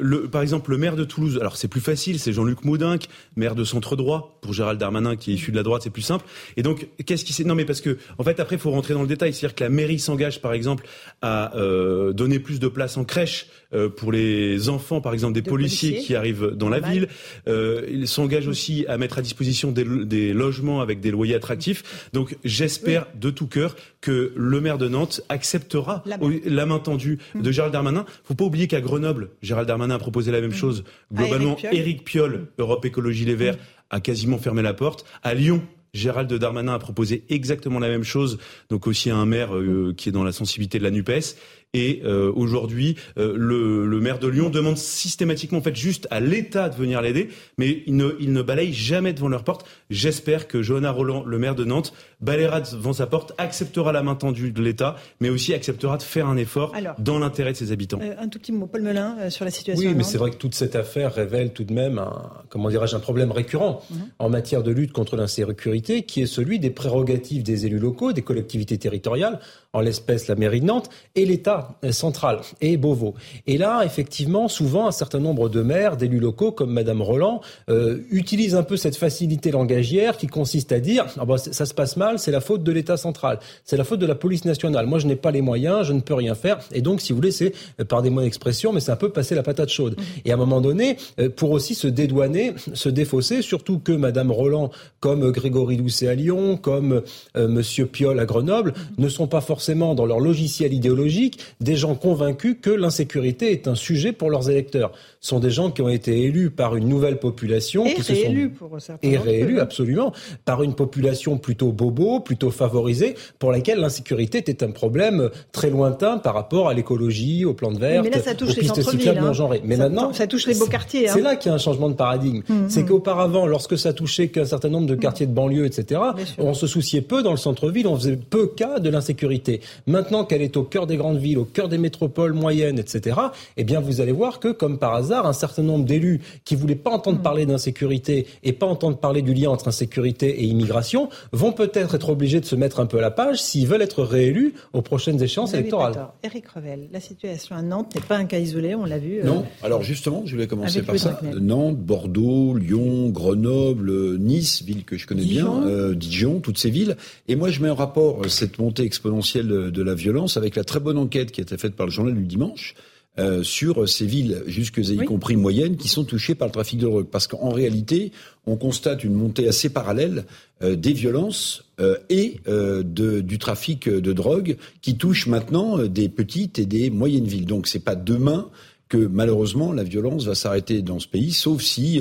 le, 0.00 0.28
par 0.28 0.42
exemple, 0.42 0.70
le 0.70 0.78
maire 0.78 0.96
de 0.96 1.04
Toulouse, 1.04 1.38
alors 1.40 1.56
c'est 1.56 1.68
plus 1.68 1.80
facile, 1.80 2.18
c'est 2.18 2.32
Jean-Luc 2.32 2.64
Maudinck, 2.64 3.06
maire 3.36 3.54
de 3.54 3.64
centre 3.64 3.96
droit. 3.96 4.38
Pour 4.40 4.52
Gérald 4.52 4.78
Darmanin, 4.78 5.16
qui 5.16 5.32
est 5.32 5.34
issu 5.34 5.50
de 5.50 5.56
la 5.56 5.62
droite, 5.62 5.82
c'est 5.82 5.90
plus 5.90 6.02
simple. 6.02 6.24
Et 6.56 6.62
donc, 6.62 6.88
qu'est-ce 7.04 7.24
qui 7.24 7.32
s'est 7.32 7.44
Non, 7.44 7.54
mais 7.54 7.64
parce 7.64 7.80
que, 7.80 7.98
en 8.18 8.24
fait, 8.24 8.40
après, 8.40 8.56
il 8.56 8.58
faut 8.58 8.70
rentrer 8.70 8.94
dans 8.94 9.02
le 9.02 9.08
détail. 9.08 9.32
C'est-à-dire 9.32 9.54
que 9.54 9.64
la 9.64 9.70
mairie 9.70 9.98
s'engage, 9.98 10.40
par 10.40 10.52
exemple, 10.52 10.86
à 11.22 11.56
euh, 11.56 12.12
donner 12.12 12.38
plus 12.38 12.60
de 12.60 12.68
places 12.68 12.96
en 12.96 13.04
crèche 13.04 13.46
euh, 13.74 13.88
pour 13.88 14.12
les 14.12 14.68
enfants, 14.68 15.00
par 15.00 15.12
exemple, 15.12 15.34
des 15.34 15.42
policiers, 15.42 15.98
qui 15.98 16.14
arrivent 16.14 16.52
dans 16.54 16.68
la 16.68 16.80
ville. 16.80 17.08
Euh, 17.48 17.86
il 17.90 18.08
s'engage 18.08 18.48
aussi 18.48 18.86
à 18.88 18.96
mettre 18.98 19.18
à 19.18 19.22
disposition 19.22 19.72
des, 19.72 20.32
logements 20.32 20.80
avec 20.80 21.00
des 21.00 21.10
loyers 21.10 21.34
attractifs. 21.34 22.08
Donc, 22.12 22.36
j'espère 22.44 23.06
de 23.14 23.30
tout 23.30 23.46
cœur 23.46 23.76
que 24.00 24.32
le 24.36 24.60
maire 24.60 24.78
de 24.78 24.88
Nantes 24.88 25.22
acceptera 25.28 26.02
la 26.06 26.66
main, 26.66 26.78
tendue 26.78 27.18
de 27.34 27.48
hum. 27.48 27.52
Gérald 27.52 27.72
Darmanin. 27.72 28.04
Faut 28.24 28.34
pas 28.34 28.44
oublier 28.44 28.68
qu'à 28.68 28.80
Grenoble, 28.80 29.30
Gérald 29.42 29.66
Darmanin 29.66 29.87
a 29.90 29.98
proposé 29.98 30.30
la 30.30 30.40
même 30.40 30.50
hum. 30.50 30.56
chose. 30.56 30.84
Globalement, 31.12 31.56
Éric 31.72 32.04
Piolle, 32.04 32.48
Europe 32.58 32.84
Écologie 32.84 33.24
Les 33.24 33.34
Verts, 33.34 33.54
hum. 33.54 33.60
a 33.90 34.00
quasiment 34.00 34.38
fermé 34.38 34.62
la 34.62 34.74
porte. 34.74 35.04
À 35.22 35.34
Lyon, 35.34 35.62
Gérald 35.94 36.32
Darmanin 36.32 36.74
a 36.74 36.78
proposé 36.78 37.24
exactement 37.28 37.78
la 37.78 37.88
même 37.88 38.04
chose, 38.04 38.38
donc 38.68 38.86
aussi 38.86 39.10
à 39.10 39.16
un 39.16 39.26
maire 39.26 39.56
euh, 39.56 39.94
qui 39.96 40.08
est 40.08 40.12
dans 40.12 40.24
la 40.24 40.32
sensibilité 40.32 40.78
de 40.78 40.84
la 40.84 40.90
NUPES. 40.90 41.36
Et 41.74 42.00
euh, 42.04 42.32
aujourd'hui, 42.34 42.96
euh, 43.18 43.34
le, 43.36 43.86
le, 43.86 44.00
maire 44.00 44.18
de 44.18 44.26
Lyon 44.26 44.48
demande 44.48 44.78
systématiquement, 44.78 45.58
en 45.58 45.62
fait, 45.62 45.76
juste 45.76 46.08
à 46.10 46.18
l'État 46.18 46.70
de 46.70 46.74
venir 46.74 47.02
l'aider, 47.02 47.28
mais 47.58 47.82
il 47.86 47.94
ne, 47.94 48.16
il 48.20 48.32
ne 48.32 48.40
balaye 48.40 48.72
jamais 48.72 49.12
devant 49.12 49.28
leur 49.28 49.44
porte. 49.44 49.66
J'espère 49.90 50.48
que 50.48 50.62
Johanna 50.62 50.90
Roland, 50.90 51.24
le 51.26 51.38
maire 51.38 51.54
de 51.54 51.64
Nantes, 51.64 51.92
balayera 52.22 52.62
devant 52.62 52.94
sa 52.94 53.06
porte, 53.06 53.34
acceptera 53.36 53.92
la 53.92 54.02
main 54.02 54.14
tendue 54.14 54.50
de 54.50 54.62
l'État, 54.62 54.96
mais 55.20 55.28
aussi 55.28 55.52
acceptera 55.52 55.98
de 55.98 56.02
faire 56.02 56.26
un 56.26 56.38
effort 56.38 56.72
dans 56.98 57.18
l'intérêt 57.18 57.52
de 57.52 57.58
ses 57.58 57.70
habitants. 57.70 58.00
Euh, 58.00 58.14
un 58.18 58.28
tout 58.28 58.38
petit 58.38 58.52
mot, 58.52 58.66
Paul 58.66 58.80
Melun, 58.80 59.28
sur 59.28 59.44
la 59.44 59.50
situation. 59.50 59.90
Oui, 59.90 59.94
mais 59.94 60.04
c'est 60.04 60.16
vrai 60.18 60.30
que 60.30 60.36
toute 60.36 60.54
cette 60.54 60.74
affaire 60.74 61.12
révèle 61.12 61.52
tout 61.52 61.64
de 61.64 61.74
même 61.74 61.98
un, 61.98 62.32
comment 62.48 62.70
dirais-je, 62.70 62.96
un 62.96 63.00
problème 63.00 63.30
récurrent 63.30 63.82
mhm. 63.90 63.98
en 64.18 64.30
matière 64.30 64.62
de 64.62 64.70
lutte 64.70 64.92
contre 64.92 65.16
l'insécurité, 65.16 66.02
qui 66.04 66.22
est 66.22 66.26
celui 66.26 66.60
des 66.60 66.70
prérogatives 66.70 67.42
des 67.42 67.66
élus 67.66 67.78
locaux, 67.78 68.14
des 68.14 68.22
collectivités 68.22 68.78
territoriales, 68.78 69.38
en 69.74 69.80
l'espèce 69.80 70.28
la 70.28 70.34
mairie 70.34 70.60
de 70.60 70.66
Nantes, 70.66 70.88
et 71.14 71.26
l'État 71.26 71.78
central 71.90 72.40
et 72.62 72.78
Beauvau. 72.78 73.14
Et 73.46 73.58
là, 73.58 73.82
effectivement, 73.84 74.48
souvent, 74.48 74.86
un 74.86 74.92
certain 74.92 75.18
nombre 75.18 75.50
de 75.50 75.60
maires, 75.60 75.98
d'élus 75.98 76.20
locaux 76.20 76.52
comme 76.52 76.72
Madame 76.72 77.02
Roland, 77.02 77.42
euh, 77.68 77.98
utilisent 78.10 78.54
un 78.54 78.62
peu 78.62 78.78
cette 78.78 78.96
facilité 78.96 79.50
langagière 79.50 80.16
qui 80.16 80.26
consiste 80.26 80.72
à 80.72 80.80
dire 80.80 81.04
ah 81.18 81.26
bah, 81.26 81.36
ça 81.36 81.66
se 81.66 81.74
passe 81.74 81.98
mal, 81.98 82.18
c'est 82.18 82.30
la 82.30 82.40
faute 82.40 82.62
de 82.62 82.72
l'État 82.72 82.96
central, 82.96 83.40
c'est 83.64 83.76
la 83.76 83.84
faute 83.84 83.98
de 83.98 84.06
la 84.06 84.14
police 84.14 84.46
nationale. 84.46 84.86
Moi, 84.86 85.00
je 85.00 85.06
n'ai 85.06 85.16
pas 85.16 85.30
les 85.30 85.42
moyens, 85.42 85.86
je 85.86 85.92
ne 85.92 86.00
peux 86.00 86.14
rien 86.14 86.34
faire. 86.34 86.60
Et 86.72 86.80
donc, 86.80 87.02
si 87.02 87.12
vous 87.12 87.16
voulez, 87.16 87.30
c'est 87.30 87.52
euh, 87.78 87.84
par 87.84 88.00
des 88.00 88.08
mots 88.08 88.22
d'expression, 88.22 88.72
mais 88.72 88.80
c'est 88.80 88.92
un 88.92 88.96
peu 88.96 89.10
passer 89.10 89.34
la 89.34 89.42
patate 89.42 89.68
chaude. 89.68 89.96
Mmh. 89.98 90.02
Et 90.24 90.30
à 90.30 90.34
un 90.34 90.38
moment 90.38 90.62
donné, 90.62 90.96
euh, 91.20 91.28
pour 91.28 91.50
aussi 91.50 91.74
se 91.74 91.88
dédouaner, 91.88 92.54
se 92.72 92.88
défausser, 92.88 93.42
surtout 93.42 93.78
que 93.78 93.92
Madame 93.92 94.30
Roland, 94.30 94.70
comme 95.00 95.30
Grégory 95.30 95.76
Doucet 95.76 96.08
à 96.08 96.14
Lyon, 96.14 96.56
comme 96.56 97.02
Monsieur 97.36 97.86
Piolle 97.86 98.18
à 98.18 98.24
Grenoble, 98.24 98.72
mmh. 98.72 99.02
ne 99.02 99.08
sont 99.08 99.26
pas 99.26 99.40
forcément 99.40 99.57
dans 99.94 100.06
leur 100.06 100.20
logiciel 100.20 100.72
idéologique 100.72 101.38
des 101.60 101.76
gens 101.76 101.94
convaincus 101.94 102.56
que 102.60 102.70
l'insécurité 102.70 103.52
est 103.52 103.68
un 103.68 103.74
sujet 103.74 104.12
pour 104.12 104.30
leurs 104.30 104.50
électeurs. 104.50 104.92
Ce 105.20 105.30
sont 105.30 105.40
des 105.40 105.50
gens 105.50 105.70
qui 105.70 105.82
ont 105.82 105.88
été 105.88 106.22
élus 106.22 106.50
par 106.50 106.76
une 106.76 106.88
nouvelle 106.88 107.18
population. 107.18 107.84
Et 107.84 107.94
qui 107.94 108.12
réélus 108.12 108.50
pour 108.50 108.80
certains. 108.80 109.08
Et 109.08 109.16
réélus, 109.16 109.60
absolument. 109.60 110.12
Par 110.44 110.62
une 110.62 110.74
population 110.74 111.38
plutôt 111.38 111.72
bobo, 111.72 112.20
plutôt 112.20 112.50
favorisée, 112.50 113.14
pour 113.38 113.52
laquelle 113.52 113.80
l'insécurité 113.80 114.38
était 114.38 114.62
un 114.62 114.70
problème 114.70 115.30
très 115.52 115.70
lointain 115.70 116.18
par 116.18 116.34
rapport 116.34 116.68
à 116.68 116.74
l'écologie, 116.74 117.44
au 117.44 117.54
plan 117.54 117.72
de 117.72 117.78
verre, 117.78 118.02
mais 118.02 118.10
là, 118.10 118.20
ça 118.20 118.34
touche 118.34 118.56
les 118.56 118.66
centres-villes. 118.66 119.08
Hein. 119.08 119.58
Mais 119.64 119.76
ça, 119.76 119.88
maintenant, 119.88 120.12
ça 120.12 120.26
touche 120.26 120.46
les 120.46 120.54
beaux 120.54 120.66
quartiers. 120.66 121.08
Hein. 121.08 121.12
C'est 121.14 121.20
là 121.20 121.36
qu'il 121.36 121.48
y 121.48 121.52
a 121.52 121.54
un 121.54 121.58
changement 121.58 121.88
de 121.88 121.94
paradigme. 121.94 122.42
Hum, 122.48 122.68
c'est 122.68 122.84
qu'auparavant, 122.84 123.46
lorsque 123.46 123.78
ça 123.78 123.92
touchait 123.92 124.28
qu'un 124.28 124.44
certain 124.44 124.68
nombre 124.68 124.86
de 124.86 124.94
hum. 124.94 125.00
quartiers 125.00 125.26
de 125.26 125.32
banlieue, 125.32 125.66
etc., 125.66 126.00
on 126.38 126.54
se 126.54 126.66
souciait 126.66 127.00
peu 127.00 127.22
dans 127.22 127.32
le 127.32 127.36
centre-ville, 127.36 127.86
on 127.86 127.96
faisait 127.96 128.16
peu 128.16 128.46
cas 128.46 128.78
de 128.78 128.90
l'insécurité. 128.90 129.47
Maintenant 129.86 130.24
qu'elle 130.24 130.42
est 130.42 130.56
au 130.56 130.62
cœur 130.62 130.86
des 130.86 130.96
grandes 130.96 131.18
villes, 131.18 131.38
au 131.38 131.44
cœur 131.44 131.68
des 131.68 131.78
métropoles 131.78 132.32
moyennes, 132.32 132.78
etc., 132.78 133.16
eh 133.56 133.64
bien, 133.64 133.80
vous 133.80 134.00
allez 134.00 134.12
voir 134.12 134.40
que, 134.40 134.48
comme 134.48 134.78
par 134.78 134.94
hasard, 134.94 135.26
un 135.26 135.32
certain 135.32 135.62
nombre 135.62 135.84
d'élus 135.84 136.20
qui 136.44 136.54
voulaient 136.54 136.74
pas 136.74 136.90
entendre 136.90 137.18
mm. 137.18 137.22
parler 137.22 137.46
d'insécurité 137.46 138.26
et 138.42 138.52
pas 138.52 138.66
entendre 138.66 138.98
parler 138.98 139.22
du 139.22 139.34
lien 139.34 139.50
entre 139.50 139.68
insécurité 139.68 140.40
et 140.40 140.44
immigration 140.44 141.08
vont 141.32 141.52
peut-être 141.52 141.94
être 141.94 142.08
obligés 142.10 142.40
de 142.40 142.46
se 142.46 142.56
mettre 142.56 142.80
un 142.80 142.86
peu 142.86 142.98
à 142.98 143.00
la 143.00 143.10
page 143.10 143.40
s'ils 143.40 143.66
veulent 143.66 143.82
être 143.82 144.02
réélus 144.02 144.54
aux 144.72 144.82
prochaines 144.82 145.22
échéances 145.22 145.54
électorales. 145.54 146.08
Éric 146.22 146.48
Revel, 146.48 146.88
la 146.92 147.00
situation 147.00 147.56
à 147.56 147.62
Nantes 147.62 147.94
n'est 147.94 148.00
pas 148.00 148.16
un 148.16 148.24
cas 148.24 148.38
isolé, 148.38 148.74
on 148.74 148.84
l'a 148.84 148.98
vu. 148.98 149.20
Euh, 149.20 149.24
non, 149.24 149.44
alors 149.62 149.82
justement, 149.82 150.22
je 150.24 150.36
vais 150.36 150.46
commencer 150.46 150.82
par 150.82 150.98
ça. 150.98 151.20
Nantes, 151.40 151.78
Bordeaux, 151.78 152.54
Lyon, 152.54 153.08
Grenoble, 153.10 154.18
Nice, 154.18 154.62
ville 154.62 154.84
que 154.84 154.96
je 154.96 155.06
connais 155.06 155.24
bien, 155.24 155.62
euh, 155.64 155.94
Dijon, 155.94 156.40
toutes 156.40 156.58
ces 156.58 156.70
villes. 156.70 156.96
Et 157.28 157.36
moi, 157.36 157.50
je 157.50 157.62
mets 157.62 157.70
en 157.70 157.74
rapport 157.74 158.22
euh, 158.24 158.28
cette 158.28 158.58
montée 158.58 158.82
exponentielle 158.82 159.37
de 159.46 159.82
la 159.82 159.94
violence 159.94 160.36
avec 160.36 160.56
la 160.56 160.64
très 160.64 160.80
bonne 160.80 160.98
enquête 160.98 161.30
qui 161.30 161.40
a 161.40 161.42
été 161.42 161.56
faite 161.56 161.76
par 161.76 161.86
le 161.86 161.92
journal 161.92 162.14
du 162.14 162.26
dimanche 162.26 162.74
euh, 163.18 163.42
sur 163.42 163.88
ces 163.88 164.06
villes, 164.06 164.44
jusque 164.46 164.78
y 164.78 164.96
compris 164.98 165.34
moyennes, 165.34 165.76
qui 165.76 165.88
sont 165.88 166.04
touchées 166.04 166.36
par 166.36 166.46
le 166.46 166.52
trafic 166.52 166.78
de 166.78 166.86
drogue. 166.86 167.06
Parce 167.10 167.26
qu'en 167.26 167.48
réalité, 167.48 168.12
on 168.46 168.56
constate 168.56 169.02
une 169.02 169.14
montée 169.14 169.48
assez 169.48 169.70
parallèle 169.70 170.24
euh, 170.62 170.76
des 170.76 170.92
violences 170.92 171.64
euh, 171.80 171.96
et 172.10 172.36
du 172.84 173.38
trafic 173.38 173.88
de 173.88 174.12
drogue 174.12 174.56
qui 174.82 174.96
touche 174.96 175.26
maintenant 175.26 175.78
des 175.78 176.08
petites 176.08 176.60
et 176.60 176.66
des 176.66 176.90
moyennes 176.90 177.26
villes. 177.26 177.46
Donc 177.46 177.66
c'est 177.66 177.80
pas 177.80 177.96
demain 177.96 178.50
que 178.88 178.98
malheureusement 178.98 179.72
la 179.72 179.82
violence 179.82 180.24
va 180.24 180.36
s'arrêter 180.36 180.80
dans 180.82 181.00
ce 181.00 181.08
pays, 181.08 181.32
sauf 181.32 181.60
si, 181.60 182.00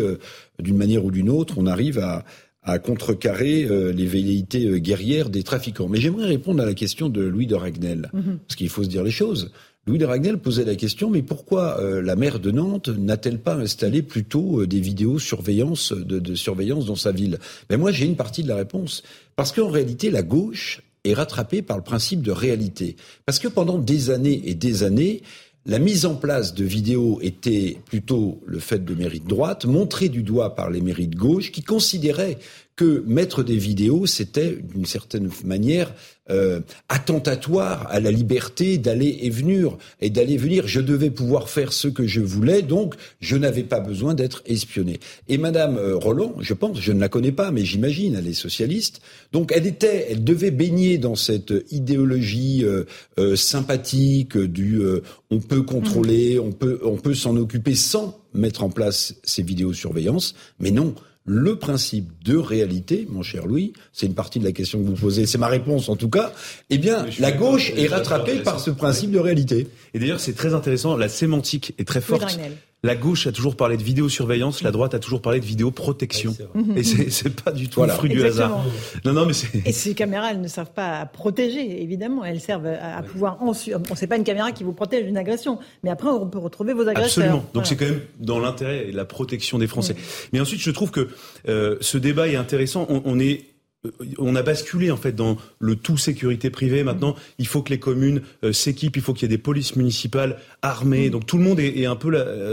d'une 0.60 0.78
manière 0.78 1.04
ou 1.04 1.12
d'une 1.12 1.30
autre, 1.30 1.56
on 1.58 1.66
arrive 1.66 2.00
à, 2.00 2.26
à 2.68 2.80
contrecarrer 2.80 3.68
les 3.94 4.06
velléités 4.06 4.80
guerrières 4.80 5.30
des 5.30 5.44
trafiquants. 5.44 5.88
Mais 5.88 6.00
j'aimerais 6.00 6.28
répondre 6.28 6.62
à 6.62 6.66
la 6.66 6.74
question 6.74 7.10
de 7.10 7.22
Louis 7.22 7.48
de 7.48 7.56
Ragnel, 7.56 8.10
mhm. 8.14 8.40
parce 8.46 8.56
qu'il 8.56 8.70
faut 8.70 8.84
se 8.84 8.90
dire 8.90 9.04
les 9.04 9.12
choses 9.12 9.52
Louis 9.88 10.00
de 10.00 10.06
Ragnel 10.06 10.38
posait 10.38 10.66
la 10.66 10.76
question, 10.76 11.10
mais 11.10 11.22
pourquoi 11.22 11.80
euh, 11.80 12.02
la 12.02 12.18
maire 12.18 12.42
de 12.42 12.52
Nantes 12.52 12.90
n'a-t-elle 12.90 13.40
pas 13.40 13.56
installé 13.56 14.02
plutôt 14.02 14.60
euh, 14.60 14.68
des 14.68 14.82
vidéos 14.82 15.18
surveillance, 15.18 15.94
de, 15.94 16.36
surveillance 16.36 16.88
dans 16.88 16.98
sa 16.98 17.14
ville? 17.14 17.40
Ben 17.70 17.78
Moi, 17.78 17.94
j'ai 17.94 18.06
une 18.06 18.18
partie 18.18 18.44
de 18.44 18.50
la 18.50 18.58
réponse. 18.58 19.02
Parce 19.38 19.54
qu'en 19.54 19.70
réalité, 19.70 20.12
la 20.12 20.24
gauche 20.24 20.82
est 21.06 21.14
rattrapée 21.14 21.62
par 21.62 21.78
le 21.78 21.84
principe 21.84 22.22
de 22.22 22.32
réalité. 22.32 22.98
Parce 23.26 23.40
que 23.40 23.48
pendant 23.48 23.78
des 23.78 24.10
années 24.10 24.42
et 24.44 24.56
des 24.56 24.84
années, 24.84 25.22
la 25.68 25.80
mise 25.80 26.06
en 26.06 26.16
place 26.16 26.54
de 26.54 26.64
vidéos 26.64 27.20
était 27.22 27.78
plutôt 27.86 28.40
le 28.46 28.60
fait 28.60 28.86
de 28.86 28.96
mairies 28.96 29.20
de 29.20 29.28
droite, 29.28 29.66
montrée 29.66 30.08
du 30.08 30.24
doigt 30.24 30.56
par 30.56 30.70
les 30.70 30.80
mairies 30.80 31.10
de 31.10 31.18
gauche, 31.18 31.52
qui 31.52 31.62
considéraient 31.62 32.38
que 32.78 33.04
mettre 33.08 33.44
des 33.44 33.58
vidéos, 33.58 34.06
c'était 34.06 34.56
d'une 34.56 34.86
certaine 34.86 35.30
manière 35.44 35.94
euh, 36.30 36.60
attentatoire 36.90 37.88
à 37.90 38.00
la 38.00 38.12
liberté 38.12 38.78
d'aller 38.78 39.20
et 39.22 39.32
venir 39.32 39.78
et 40.00 40.12
d'aller 40.12 40.38
venir. 40.38 40.68
Je 40.68 40.80
devais 40.80 41.10
pouvoir 41.10 41.50
faire 41.50 41.74
ce 41.74 41.88
que 41.88 42.06
je 42.06 42.22
voulais, 42.22 42.62
donc 42.62 42.94
je 43.20 43.36
n'avais 43.36 43.64
pas 43.64 43.80
besoin 43.80 44.14
d'être 44.14 44.44
espionné. 44.46 45.00
Et 45.28 45.40
Madame 45.40 45.78
euh, 45.78 45.96
Roland, 45.96 46.36
je 46.40 46.54
pense, 46.54 46.80
je 46.80 46.92
ne 46.92 47.00
la 47.00 47.10
connais 47.10 47.32
pas, 47.32 47.50
mais 47.50 47.66
j'imagine, 47.66 48.14
elle 48.14 48.28
est 48.28 48.34
socialiste. 48.34 49.02
Donc 49.32 49.52
elle 49.56 49.66
était, 49.66 50.08
elle 50.12 50.24
devait 50.24 50.52
baigner 50.52 51.00
dans 51.00 51.16
cette 51.16 51.54
idéologie 51.72 52.64
euh, 52.64 53.36
sympathique 53.36 54.38
du 54.38 54.82
on 55.32 55.40
peut 55.40 55.64
contrôler, 55.64 56.38
on 56.40 56.52
peut 56.52 56.80
on 56.84 56.98
peut 56.98 57.16
s'en 57.16 57.36
occuper 57.38 57.74
sans 57.74 58.20
mettre 58.34 58.64
en 58.64 58.70
place 58.70 59.16
ces 59.24 59.42
vidéosurveillances, 59.42 60.36
mais 60.60 60.70
non 60.70 60.94
le 61.28 61.58
principe 61.58 62.24
de 62.24 62.38
réalité, 62.38 63.06
mon 63.10 63.22
cher 63.22 63.46
Louis, 63.46 63.74
c'est 63.92 64.06
une 64.06 64.16
partie 64.16 64.40
de 64.40 64.46
la 64.46 64.54
question 64.54 64.80
que 64.80 64.86
vous 64.86 64.94
posez, 64.96 65.26
c'est 65.26 65.38
ma 65.38 65.50
réponse 65.50 65.90
en 65.90 65.98
tout 65.98 66.10
cas, 66.10 66.32
eh 66.70 66.78
bien, 66.78 67.06
la 67.20 67.34
gauche 67.34 67.74
est 67.76 67.88
rattrapée 67.88 68.40
par 68.40 68.62
ce 68.62 68.72
principe 68.72 69.12
de 69.12 69.20
réalité. 69.20 69.68
Et 69.94 70.00
d'ailleurs, 70.00 70.22
c'est 70.22 70.34
très 70.34 70.54
intéressant, 70.54 70.96
la 70.96 71.10
sémantique 71.10 71.74
est 71.78 71.86
très 71.86 72.02
forte. 72.02 72.40
La 72.88 72.96
gauche 72.96 73.28
a 73.28 73.34
toujours 73.34 73.58
parlé 73.58 73.76
de 73.76 73.84
vidéosurveillance, 73.84 74.64
la 74.64 74.72
droite 74.72 74.94
a 74.94 75.00
toujours 75.00 75.22
parlé 75.22 75.42
de 75.42 75.46
vidéoprotection. 75.46 76.34
et 76.78 76.84
c'est 76.84 77.44
pas 77.44 77.52
du 77.52 77.68
tout 77.68 77.84
le 77.84 77.90
fruit 77.90 78.10
du 78.10 78.24
hasard. 78.24 78.64
Non, 79.04 79.12
non, 79.12 79.26
mais 79.26 79.34
et 79.66 79.74
ces 79.74 79.94
caméras, 79.94 80.32
elles 80.32 80.40
ne 80.40 80.48
servent 80.48 80.72
pas 80.72 81.00
à 81.02 81.06
protéger, 81.06 81.82
évidemment. 81.84 82.24
Elles 82.24 82.40
servent 82.40 82.68
à, 82.68 83.04
pouvoir 83.04 83.40
Bon, 83.40 83.54
c'est 83.54 84.08
pas 84.08 84.16
une 84.16 84.24
caméra 84.24 84.54
qui 84.54 84.64
vous 84.64 84.72
protège 84.72 85.04
d'une 85.04 85.18
agression, 85.18 85.60
mais 85.84 85.90
après 85.90 86.08
on 86.08 86.28
peut 86.28 86.40
retrouver 86.40 86.74
vos 86.74 86.88
agresseurs. 86.88 87.26
Absolument. 87.26 87.46
Donc 87.54 87.68
c'est 87.68 87.76
quand 87.76 87.86
même 87.86 88.00
dans 88.22 88.40
l'intérêt 88.40 88.88
et 88.88 88.94
la 88.94 89.04
protection 89.04 89.58
des 89.58 89.68
Français. 89.68 89.98
Mais 90.32 90.40
ensuite, 90.40 90.62
je 90.62 90.72
trouve 90.72 90.92
que 90.92 91.10
euh, 91.50 91.76
ce 91.82 91.98
débat 91.98 92.30
est 92.30 92.38
intéressant. 92.38 92.88
on 92.90 93.20
est 93.20 93.44
on 94.18 94.36
a 94.36 94.42
basculé 94.42 94.92
en 94.92 94.98
fait 94.98 95.14
dans 95.14 95.38
le 95.60 95.76
tout 95.76 95.98
sécurité 95.98 96.50
privée. 96.50 96.84
Maintenant, 96.84 97.16
il 97.38 97.48
faut 97.48 97.62
que 97.62 97.70
les 97.70 97.80
communes 97.80 98.22
euh, 98.44 98.52
s'équipent, 98.52 98.96
il 98.98 99.02
faut 99.02 99.14
qu'il 99.14 99.24
y 99.24 99.34
ait 99.34 99.38
des 99.38 99.42
polices 99.42 99.76
municipales 99.76 100.38
armées. 100.62 101.10
Donc 101.10 101.26
tout 101.26 101.38
le 101.38 101.44
monde 101.44 101.60
est, 101.60 101.86
un 101.86 101.96
peu 101.96 102.12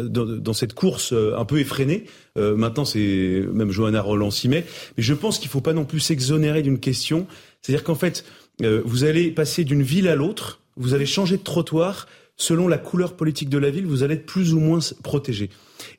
dans, 0.08 0.52
cette 0.52 0.74
course 0.74 1.12
euh, 1.12 1.36
un 1.36 1.44
peu 1.44 1.58
effrénée. 1.58 2.04
Euh, 2.36 2.56
maintenant, 2.56 2.84
c'est 2.84 3.44
même 3.52 3.70
Johanna 3.70 4.02
Roland 4.02 4.30
s'y 4.30 4.48
met. 4.48 4.64
Mais 4.96 5.02
je 5.02 5.14
pense 5.14 5.38
qu'il 5.38 5.48
ne 5.48 5.52
faut 5.52 5.60
pas 5.60 5.72
non 5.72 5.84
plus 5.84 6.00
s'exonérer 6.00 6.62
d'une 6.62 6.78
question. 6.78 7.26
C'est-à-dire 7.62 7.84
qu'en 7.84 7.94
fait, 7.94 8.24
vous 8.60 9.04
allez 9.04 9.30
passer 9.30 9.64
d'une 9.64 9.82
ville 9.82 10.06
à 10.06 10.14
l'autre, 10.14 10.60
vous 10.76 10.94
allez 10.94 11.06
changer 11.06 11.38
de 11.38 11.42
trottoir. 11.42 12.06
Selon 12.36 12.66
la 12.66 12.78
couleur 12.78 13.14
politique 13.14 13.48
de 13.48 13.58
la 13.58 13.70
ville, 13.70 13.86
vous 13.86 14.02
allez 14.02 14.14
être 14.14 14.26
plus 14.26 14.54
ou 14.54 14.60
moins 14.60 14.80
protégé. 15.04 15.50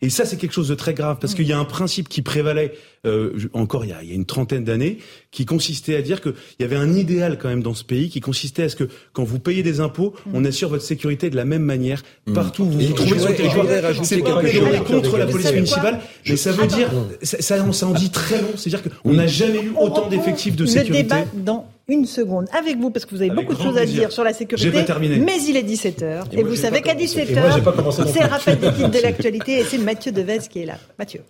Et 0.02 0.10
ça, 0.10 0.26
c'est 0.26 0.36
quelque 0.36 0.52
chose 0.52 0.68
de 0.68 0.76
très 0.76 0.94
grave 0.94 1.18
parce 1.22 1.34
qu'il 1.34 1.48
y 1.48 1.54
a 1.54 1.58
un 1.58 1.66
principe 1.66 2.10
qui 2.10 2.22
prévalait 2.22 2.74
euh, 3.06 3.38
encore 3.54 3.86
il 3.86 3.92
y, 3.92 3.94
a, 3.94 4.04
il 4.04 4.10
y, 4.10 4.12
a, 4.12 4.16
une 4.16 4.26
trentaine 4.26 4.64
d'années, 4.64 4.98
qui 5.32 5.46
consistait 5.46 5.96
à 5.96 6.02
dire 6.02 6.22
qu'il 6.22 6.34
y 6.60 6.64
avait 6.64 6.76
un 6.76 6.94
idéal 6.94 7.38
quand 7.38 7.48
même 7.48 7.64
dans 7.64 7.74
ce 7.74 7.84
pays, 7.84 8.10
qui 8.10 8.20
consistait 8.20 8.64
à 8.64 8.70
ce 8.70 8.76
que 8.76 8.90
quand 9.14 9.24
vous 9.24 9.40
payez 9.40 9.64
des 9.64 9.80
impôts, 9.80 10.14
on 10.34 10.44
assure 10.44 10.70
votre 10.70 10.84
sécurité 10.84 11.30
de 11.30 11.36
la 11.36 11.46
même 11.46 11.62
manière 11.62 12.04
partout 12.34 12.64
où 12.64 12.72
vous 12.72 12.80
vous 12.80 12.94
trouvez 12.94 13.20
sur 13.20 13.30
le 13.30 13.36
territoire. 13.36 13.66
C'est 14.04 14.18
pas 14.18 14.42
contre 14.82 15.18
la 15.18 15.28
police 15.28 15.54
municipale, 15.54 16.00
mais 16.28 16.36
ça 16.36 16.52
veut 16.52 16.68
dire, 16.68 16.92
ça, 17.22 17.42
ça 17.72 17.88
en 17.88 17.94
dit 17.94 18.10
très 18.10 18.42
long. 18.42 18.52
C'est-à-dire 18.58 18.82
qu'on 18.84 19.14
n'a 19.14 19.28
jamais 19.28 19.62
eu 19.62 19.72
autant 19.80 20.10
d'effectifs 20.10 20.56
de 20.56 20.66
sécurité. 20.66 21.04
Le 21.04 21.04
débat 21.04 21.26
dans 21.34 21.70
une 21.88 22.06
seconde 22.06 22.48
avec 22.52 22.78
vous 22.78 22.90
parce 22.90 23.06
que 23.06 23.12
vous 23.12 23.22
avez 23.22 23.32
beaucoup 23.32 23.54
de 23.54 23.62
choses 23.62 23.78
à 23.78 23.86
dire 23.86 24.12
sur 24.12 24.24
la 24.24 24.34
sécurité. 24.34 24.72
Mais 25.20 25.42
il 25.48 25.58
est 25.58 25.64
17h 25.64 26.24
et, 26.32 26.44
vous 26.44 26.56
savez 26.56 26.82
qu'à 26.82 26.96
17h, 26.96 28.08
c'est 28.08 28.24
rappel 28.24 28.60
des 28.60 28.72
titres 28.74 28.92
de 28.92 29.00
l'actualité 29.02 29.60
et 29.60 29.64
c'est 29.64 29.78
Mathieu 29.78 30.12
Devez 30.12 30.40
qui 30.50 30.62
est 30.62 30.66
là. 30.66 30.78
Mathieu. 30.98 31.22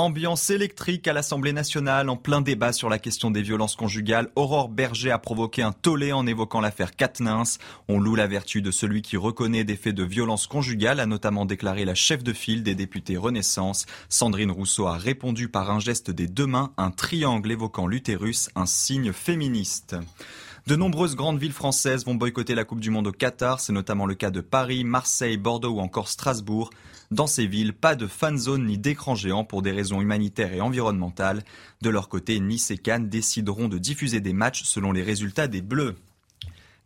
Ambiance 0.00 0.48
électrique 0.48 1.06
à 1.08 1.12
l'Assemblée 1.12 1.52
nationale 1.52 2.08
en 2.08 2.16
plein 2.16 2.40
débat 2.40 2.72
sur 2.72 2.88
la 2.88 2.98
question 2.98 3.30
des 3.30 3.42
violences 3.42 3.76
conjugales. 3.76 4.30
Aurore 4.34 4.70
Berger 4.70 5.10
a 5.10 5.18
provoqué 5.18 5.60
un 5.60 5.72
tollé 5.72 6.14
en 6.14 6.26
évoquant 6.26 6.62
l'affaire 6.62 6.96
Katnins. 6.96 7.58
On 7.86 8.00
loue 8.00 8.14
la 8.14 8.26
vertu 8.26 8.62
de 8.62 8.70
celui 8.70 9.02
qui 9.02 9.18
reconnaît 9.18 9.62
des 9.62 9.76
faits 9.76 9.94
de 9.94 10.02
violence 10.02 10.46
conjugale, 10.46 11.00
a 11.00 11.06
notamment 11.06 11.44
déclaré 11.44 11.84
la 11.84 11.94
chef 11.94 12.24
de 12.24 12.32
file 12.32 12.62
des 12.62 12.74
députés 12.74 13.18
Renaissance. 13.18 13.84
Sandrine 14.08 14.50
Rousseau 14.50 14.86
a 14.86 14.96
répondu 14.96 15.50
par 15.50 15.70
un 15.70 15.80
geste 15.80 16.10
des 16.10 16.28
deux 16.28 16.46
mains, 16.46 16.72
un 16.78 16.92
triangle 16.92 17.52
évoquant 17.52 17.86
l'utérus, 17.86 18.48
un 18.56 18.64
signe 18.64 19.12
féministe. 19.12 19.96
De 20.66 20.76
nombreuses 20.76 21.14
grandes 21.14 21.38
villes 21.38 21.52
françaises 21.52 22.06
vont 22.06 22.14
boycotter 22.14 22.54
la 22.54 22.64
Coupe 22.64 22.80
du 22.80 22.88
Monde 22.88 23.08
au 23.08 23.12
Qatar. 23.12 23.60
C'est 23.60 23.74
notamment 23.74 24.06
le 24.06 24.14
cas 24.14 24.30
de 24.30 24.40
Paris, 24.40 24.82
Marseille, 24.82 25.36
Bordeaux 25.36 25.72
ou 25.72 25.80
encore 25.80 26.08
Strasbourg. 26.08 26.70
Dans 27.10 27.26
ces 27.26 27.48
villes, 27.48 27.72
pas 27.72 27.96
de 27.96 28.06
fan 28.06 28.38
zone 28.38 28.66
ni 28.66 28.78
d'écran 28.78 29.16
géant 29.16 29.42
pour 29.42 29.62
des 29.62 29.72
raisons 29.72 30.00
humanitaires 30.00 30.52
et 30.52 30.60
environnementales. 30.60 31.42
De 31.82 31.90
leur 31.90 32.08
côté, 32.08 32.38
Nice 32.38 32.70
et 32.70 32.78
Cannes 32.78 33.08
décideront 33.08 33.66
de 33.66 33.78
diffuser 33.78 34.20
des 34.20 34.32
matchs 34.32 34.62
selon 34.62 34.92
les 34.92 35.02
résultats 35.02 35.48
des 35.48 35.60
Bleus. 35.60 35.96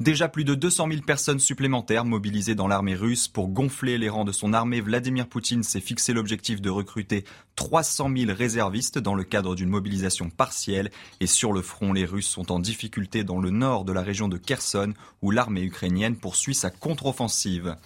Déjà 0.01 0.29
plus 0.29 0.45
de 0.45 0.57
200 0.57 0.89
000 0.91 1.03
personnes 1.03 1.39
supplémentaires 1.39 2.05
mobilisées 2.05 2.57
dans 2.57 2.67
l'armée 2.67 2.97
russe 2.97 3.29
pour 3.29 3.49
gonfler 3.49 3.97
les 3.97 4.09
rangs 4.09 4.25
de 4.25 4.33
son 4.33 4.53
armée. 4.53 4.81
Vladimir 4.81 5.29
Poutine 5.29 5.63
s'est 5.63 5.81
fixé 5.81 6.13
l'objectif 6.13 6.61
de 6.61 6.69
recruter 6.69 7.25
300 7.55 8.11
000 8.17 8.33
réservistes 8.35 8.99
dans 8.99 9.15
le 9.15 9.23
cadre 9.23 9.55
d'une 9.55 9.69
mobilisation 9.69 10.31
partielle. 10.31 10.91
Et 11.21 11.29
sur 11.29 11.53
le 11.53 11.63
front, 11.63 11.93
les 11.93 12.07
Russes 12.07 12.27
sont 12.27 12.51
en 12.51 12.59
difficulté 12.59 13.23
dans 13.23 13.39
le 13.39 13.51
nord 13.51 13.85
de 13.85 13.93
la 13.93 14.03
région 14.03 14.27
de 14.27 14.37
Kherson 14.37 14.95
où 15.23 15.31
l'armée 15.31 15.63
ukrainienne 15.63 16.17
poursuit 16.17 16.57
sa 16.57 16.71
contre-offensive. 16.71 17.77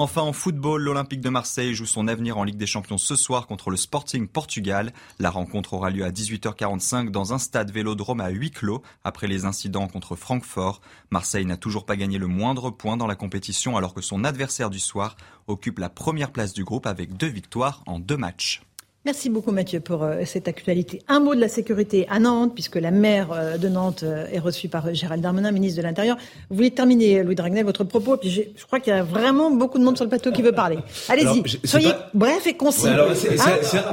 Enfin, 0.00 0.22
en 0.22 0.32
football, 0.32 0.82
l'Olympique 0.82 1.20
de 1.20 1.28
Marseille 1.28 1.74
joue 1.74 1.84
son 1.84 2.06
avenir 2.06 2.38
en 2.38 2.44
Ligue 2.44 2.56
des 2.56 2.68
Champions 2.68 2.98
ce 2.98 3.16
soir 3.16 3.48
contre 3.48 3.68
le 3.70 3.76
Sporting 3.76 4.28
Portugal. 4.28 4.92
La 5.18 5.28
rencontre 5.28 5.74
aura 5.74 5.90
lieu 5.90 6.04
à 6.04 6.12
18h45 6.12 7.10
dans 7.10 7.34
un 7.34 7.38
stade 7.38 7.72
vélodrome 7.72 8.20
à 8.20 8.28
huis 8.28 8.52
clos 8.52 8.80
après 9.02 9.26
les 9.26 9.44
incidents 9.44 9.88
contre 9.88 10.14
Francfort. 10.14 10.82
Marseille 11.10 11.46
n'a 11.46 11.56
toujours 11.56 11.84
pas 11.84 11.96
gagné 11.96 12.18
le 12.18 12.28
moindre 12.28 12.70
point 12.70 12.96
dans 12.96 13.08
la 13.08 13.16
compétition 13.16 13.76
alors 13.76 13.92
que 13.92 14.00
son 14.00 14.22
adversaire 14.22 14.70
du 14.70 14.78
soir 14.78 15.16
occupe 15.48 15.80
la 15.80 15.88
première 15.88 16.30
place 16.30 16.52
du 16.52 16.62
groupe 16.62 16.86
avec 16.86 17.16
deux 17.16 17.26
victoires 17.26 17.82
en 17.86 17.98
deux 17.98 18.16
matchs. 18.16 18.62
Merci 19.04 19.30
beaucoup 19.30 19.52
Mathieu 19.52 19.78
pour 19.78 20.02
euh, 20.02 20.22
cette 20.24 20.48
actualité. 20.48 21.02
Un 21.06 21.20
mot 21.20 21.36
de 21.36 21.40
la 21.40 21.48
sécurité 21.48 22.04
à 22.10 22.18
Nantes, 22.18 22.52
puisque 22.52 22.74
la 22.74 22.90
maire 22.90 23.28
euh, 23.32 23.56
de 23.56 23.68
Nantes 23.68 24.02
euh, 24.02 24.26
est 24.32 24.40
reçue 24.40 24.68
par 24.68 24.92
Gérald 24.92 25.22
Darmanin, 25.22 25.52
ministre 25.52 25.78
de 25.78 25.82
l'Intérieur. 25.86 26.16
Vous 26.50 26.56
voulez 26.56 26.72
terminer, 26.72 27.22
Louis 27.22 27.36
Dragnel, 27.36 27.64
votre 27.64 27.84
propos, 27.84 28.16
puis 28.16 28.28
je 28.28 28.66
crois 28.66 28.80
qu'il 28.80 28.92
y 28.92 28.96
a 28.96 29.04
vraiment 29.04 29.52
beaucoup 29.52 29.78
de 29.78 29.84
monde 29.84 29.96
sur 29.96 30.04
le 30.04 30.08
plateau 30.08 30.32
qui 30.32 30.42
veut 30.42 30.52
parler. 30.52 30.78
Allez-y, 31.08 31.44
soyez 31.64 31.92
bref 32.12 32.44
et 32.48 32.54
concis. 32.54 32.88
Hein 32.88 33.06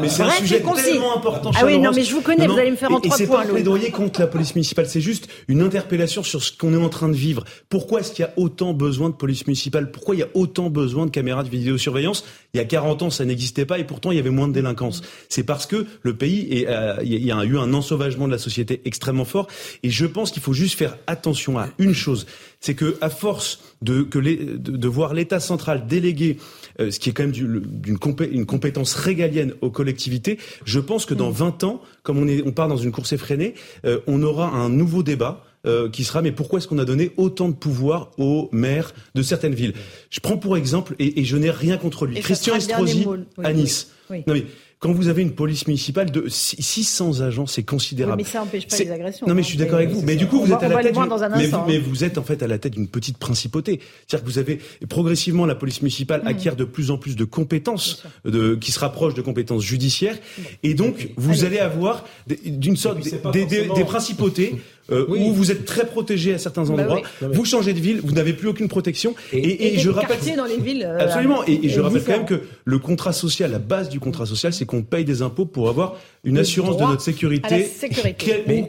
mais 0.01 0.09
c'est 0.09 0.23
un 0.23 0.31
sujet 0.31 0.61
tellement 0.61 1.15
important. 1.15 1.51
Ah 1.55 1.65
oui, 1.65 1.77
non, 1.77 1.91
mais 1.95 2.03
je 2.03 2.13
vous 2.13 2.21
connais, 2.21 2.47
vous 2.47 2.57
allez 2.57 2.71
me 2.71 2.75
faire 2.75 2.91
en 2.91 2.99
trois 2.99 3.15
points. 3.15 3.17
C'est 3.17 3.27
pas 3.27 3.43
un 3.43 3.45
plaidoyer 3.45 3.91
contre 3.91 4.19
la 4.19 4.27
police 4.27 4.55
municipale, 4.55 4.87
c'est 4.87 5.01
juste 5.01 5.27
une 5.47 5.61
interpellation 5.61 6.23
sur 6.23 6.43
ce 6.43 6.51
qu'on 6.51 6.73
est 6.73 6.83
en 6.83 6.89
train 6.89 7.09
de 7.09 7.13
vivre. 7.15 7.43
Pourquoi 7.69 7.99
est-ce 7.99 8.11
qu'il 8.11 8.25
y 8.25 8.27
a 8.27 8.33
autant 8.37 8.73
besoin 8.73 9.09
de 9.09 9.15
police 9.15 9.45
municipale? 9.45 9.91
Pourquoi 9.91 10.15
il 10.15 10.19
y 10.19 10.23
a 10.23 10.29
autant 10.33 10.71
besoin 10.71 11.05
de 11.05 11.11
caméras 11.11 11.43
de 11.43 11.49
vidéosurveillance? 11.49 12.25
Il 12.55 12.57
y 12.57 12.61
a 12.61 12.65
40 12.65 13.03
ans, 13.03 13.09
ça 13.11 13.23
n'existait 13.23 13.65
pas 13.65 13.77
et 13.77 13.83
pourtant 13.83 14.11
il 14.11 14.17
y 14.17 14.19
avait 14.19 14.29
moins 14.29 14.47
de 14.47 14.53
délinquance. 14.53 14.94
C'est 15.29 15.43
parce 15.43 15.65
que 15.65 15.85
le 16.01 16.15
pays, 16.15 16.65
euh, 16.67 16.97
il 17.03 17.25
y 17.25 17.31
a 17.31 17.43
eu 17.43 17.57
un 17.57 17.73
ensauvagement 17.73 18.27
de 18.27 18.31
la 18.31 18.37
société 18.37 18.81
extrêmement 18.85 19.25
fort. 19.25 19.47
Et 19.83 19.89
je 19.89 20.05
pense 20.05 20.31
qu'il 20.31 20.41
faut 20.41 20.53
juste 20.53 20.77
faire 20.77 20.97
attention 21.07 21.57
à 21.57 21.69
une 21.77 21.93
chose, 21.93 22.25
c'est 22.59 22.75
que 22.75 22.97
à 23.01 23.09
force 23.09 23.59
de, 23.81 24.01
que 24.03 24.19
de, 24.19 24.87
voir 24.87 25.13
l'État 25.13 25.39
central 25.39 25.87
déléguer 25.87 26.37
euh, 26.79 26.91
ce 26.91 26.99
qui 26.99 27.09
est 27.09 27.13
quand 27.13 27.23
même 27.23 27.31
d'une 27.31 27.97
une 28.31 28.45
compétence 28.45 28.93
régalienne 28.93 29.53
aux 29.61 29.69
collectivités, 29.69 30.37
je 30.65 30.79
pense 30.79 31.05
que 31.05 31.13
dans 31.13 31.31
20 31.31 31.63
ans, 31.63 31.81
comme 32.03 32.17
on, 32.17 32.27
est, 32.27 32.43
on 32.45 32.51
part 32.51 32.67
dans 32.67 32.77
une 32.77 32.91
course 32.91 33.13
effrénée, 33.13 33.55
euh, 33.85 33.99
on 34.07 34.21
aura 34.23 34.49
un 34.49 34.69
nouveau 34.69 35.03
débat. 35.03 35.43
qui 35.91 36.03
sera 36.03 36.21
mais 36.21 36.31
pourquoi 36.31 36.59
est-ce 36.59 36.67
qu'on 36.67 36.77
a 36.77 36.85
donné 36.85 37.11
autant 37.17 37.49
de 37.49 37.55
pouvoir 37.55 38.11
aux 38.19 38.49
maires 38.51 38.93
de 39.15 39.23
certaines 39.23 39.55
villes? 39.55 39.73
Je 40.11 40.19
prends 40.19 40.37
pour 40.37 40.57
exemple, 40.57 40.93
et, 40.99 41.25
je 41.25 41.37
n'ai 41.37 41.49
rien 41.49 41.77
contre 41.77 42.05
lui, 42.05 42.19
Christian 42.19 42.55
Estrosi 42.55 43.07
à 43.43 43.51
Nice. 43.51 43.89
Non 44.09 44.33
mais 44.33 44.45
quand 44.79 44.91
vous 44.91 45.07
avez 45.07 45.21
une 45.21 45.31
police 45.31 45.67
municipale 45.67 46.11
de 46.11 46.25
600 46.27 47.21
agents, 47.21 47.47
c'est 47.47 47.63
considérable. 47.63 48.17
mais 48.17 48.29
ça 48.29 48.39
n'empêche 48.39 48.67
pas 48.67 48.77
les 48.77 48.91
agressions. 48.91 49.25
Non, 49.25 49.33
mais 49.33 49.41
je 49.41 49.47
suis 49.47 49.57
d'accord 49.57 49.77
avec 49.77 49.89
vous. 49.89 50.01
Mais 50.01 50.15
du 50.15 50.27
coup, 50.27 50.41
vous 50.41 50.51
êtes 50.51 50.61
à 50.61 50.67
la 50.67 50.83
tête. 50.83 50.95
Mais, 51.35 51.49
mais, 51.67 51.77
vous 51.77 52.03
êtes 52.03 52.17
en 52.17 52.23
fait 52.23 52.43
à 52.43 52.47
la 52.47 52.57
tête 52.57 52.73
d'une 52.73 52.87
petite 52.87 53.17
principauté. 53.17 53.79
C'est-à-dire 54.05 54.25
que 54.25 54.31
vous 54.31 54.37
avez 54.37 54.59
progressivement 54.89 55.45
la 55.45 55.55
police 55.55 55.81
municipale 55.81 56.23
mmh. 56.23 56.27
acquiert 56.27 56.55
de 56.55 56.65
plus 56.65 56.91
en 56.91 56.97
plus 56.97 57.15
de 57.15 57.23
compétences, 57.23 58.03
de, 58.25 58.55
qui 58.55 58.71
se 58.71 58.79
rapprochent 58.79 59.13
de 59.13 59.21
compétences 59.21 59.63
judiciaires, 59.63 60.17
et 60.63 60.73
donc 60.73 61.09
vous 61.15 61.45
allez 61.45 61.59
avoir 61.59 62.05
d'une 62.27 62.77
sorte 62.77 62.99
des, 63.31 63.45
des, 63.45 63.83
principautés 63.85 64.55
euh, 64.91 65.05
où 65.07 65.33
vous 65.33 65.51
êtes 65.51 65.65
très 65.65 65.85
protégé 65.85 66.33
à 66.33 66.37
certains 66.37 66.63
bah 66.63 66.83
endroits. 66.83 67.01
Vous 67.21 67.45
changez 67.45 67.73
de 67.73 67.79
ville, 67.79 68.01
vous 68.03 68.13
n'avez 68.13 68.33
plus 68.33 68.47
aucune 68.47 68.67
protection. 68.67 69.15
Et, 69.33 69.77
je 69.77 69.89
rappelle 69.89 70.19
dans 70.35 70.45
les 70.45 70.57
villes. 70.57 70.85
Euh, 70.87 70.99
absolument. 70.99 71.43
Et, 71.47 71.69
je 71.69 71.79
rappelle 71.79 72.03
quand 72.03 72.11
même 72.11 72.25
que 72.25 72.41
le 72.63 72.79
contrat 72.79 73.13
social, 73.13 73.51
la 73.51 73.59
base 73.59 73.89
du 73.89 73.99
contrat 73.99 74.25
social, 74.25 74.53
c'est 74.53 74.65
qu'on 74.65 74.83
paye 74.83 75.05
des 75.05 75.21
impôts 75.21 75.45
pour 75.45 75.69
avoir 75.69 75.95
une 76.25 76.37
assurance 76.37 76.77
de 76.77 76.83
notre 76.83 77.01
sécurité, 77.01 77.69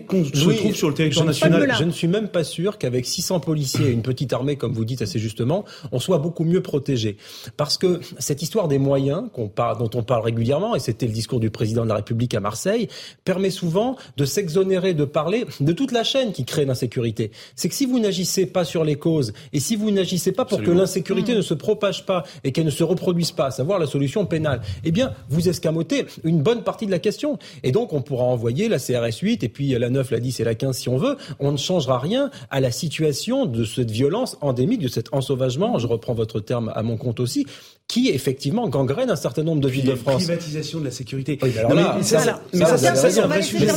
qu'on 0.07 0.25
se 0.25 0.31
trouve 0.31 0.75
sur 0.75 0.89
le 0.89 0.95
territoire 0.95 1.27
national. 1.27 1.75
Je 1.79 1.85
ne 1.85 1.91
suis 1.91 2.09
même 2.09 2.29
pas 2.29 2.45
sûr 2.45 2.79
qu'avec 2.79 3.07
600 3.07 3.41
policiers 3.41 3.87
et 3.87 3.93
une 3.93 4.03
petite 4.03 4.33
armée, 4.33 4.57
comme 4.57 4.73
vous 4.73 4.85
dites 4.85 5.03
assez 5.03 5.19
justement, 5.19 5.65
on 5.93 5.99
soit 5.99 6.19
beaucoup 6.19 6.45
mieux 6.45 6.63
protégé. 6.63 7.17
Parce 7.57 7.79
que 7.79 8.01
cette 8.19 8.43
histoire 8.43 8.69
des 8.69 8.79
moyens 8.79 9.25
parle, 9.55 9.79
dont 9.79 9.91
on 9.95 10.03
parle 10.03 10.23
régulièrement, 10.23 10.77
et 10.77 10.81
c'était 10.81 11.07
le 11.07 11.13
discours 11.13 11.41
du 11.41 11.51
président 11.51 11.85
de 11.85 11.89
la 11.89 11.97
République 11.97 12.35
à 12.35 12.41
Marseille, 12.41 12.89
permet 13.25 13.51
souvent 13.51 13.97
de 14.17 14.25
s'exonérer 14.25 14.95
de 14.95 15.05
parler 15.05 15.47
de 15.61 15.73
toute 15.73 15.93
la 15.93 16.05
chaîne 16.05 16.33
qui 16.33 16.45
crée 16.45 16.65
l'insécurité. 16.65 17.31
C'est 17.55 17.69
que 17.69 17.75
si 17.75 17.87
vous 17.87 17.99
n'agissez 17.99 18.47
pas 18.47 18.65
sur 18.65 18.85
les 18.85 18.97
causes 18.97 19.33
et 19.53 19.61
si 19.61 19.77
vous 19.77 19.91
n'agissez 19.91 20.33
pas 20.33 20.45
pour 20.45 20.63
que 20.63 20.71
l'insécurité 20.71 21.33
mmh. 21.33 21.37
ne 21.37 21.43
se 21.43 21.55
propage 21.55 22.05
pas 22.05 22.25
et 22.45 22.53
qu'elle 22.53 22.67
ne 22.67 22.71
se 22.71 22.85
reproduise 22.85 23.33
pas, 23.33 23.47
à 23.47 23.51
savoir 23.51 23.79
la 23.79 23.87
solution 23.87 24.27
pénale, 24.27 24.61
eh 24.85 24.93
bien, 24.93 25.13
vous 25.29 25.49
escamotez 25.49 26.07
une 26.25 26.43
bonne 26.43 26.63
partie 26.63 26.87
de 26.87 26.91
la 26.91 26.99
question. 26.99 27.39
Et 27.62 27.73
donc, 27.73 27.93
on 27.93 28.03
pourra 28.03 28.25
envoyer 28.25 28.69
la 28.69 28.79
CRS 28.79 29.19
8 29.21 29.45
et 29.45 29.49
puis 29.49 29.69
la 29.71 29.91
9, 29.91 30.11
la 30.11 30.21
10 30.21 30.41
et 30.41 30.45
la 30.45 30.55
15 30.55 30.76
si 30.76 30.88
on 30.88 30.97
veut. 30.97 31.17
On 31.38 31.53
ne 31.53 31.57
changera 31.57 31.99
rien 31.99 32.31
à 32.50 32.61
la 32.61 32.71
situation 32.71 33.47
de 33.47 33.65
cette 33.65 33.91
violence 33.91 34.37
endémique, 34.41 34.81
de 34.81 34.88
cet 34.88 35.12
ensauvagement. 35.12 35.79
Je 35.79 35.87
reprends 35.87 36.15
votre 36.15 36.41
terme 36.41 36.73
à 36.75 36.83
mon 36.83 36.97
compte 36.97 37.21
aussi 37.21 37.47
qui 37.88 38.09
effectivement 38.09 38.69
gangrène 38.69 39.11
un 39.11 39.16
certain 39.16 39.45
nombre 39.45 39.61
de 39.61 39.69
villes 39.69 39.87
de 39.87 39.95
France. 39.95 40.25
Privatisation 40.25 40.81
de 40.81 40.87
la 40.87 40.90
sécurité. 40.90 41.38
mais 41.43 42.02
ça, 42.02 42.21
c'est 42.52 43.21
un 43.21 43.26
vrai 43.26 43.43
sujet. 43.43 43.69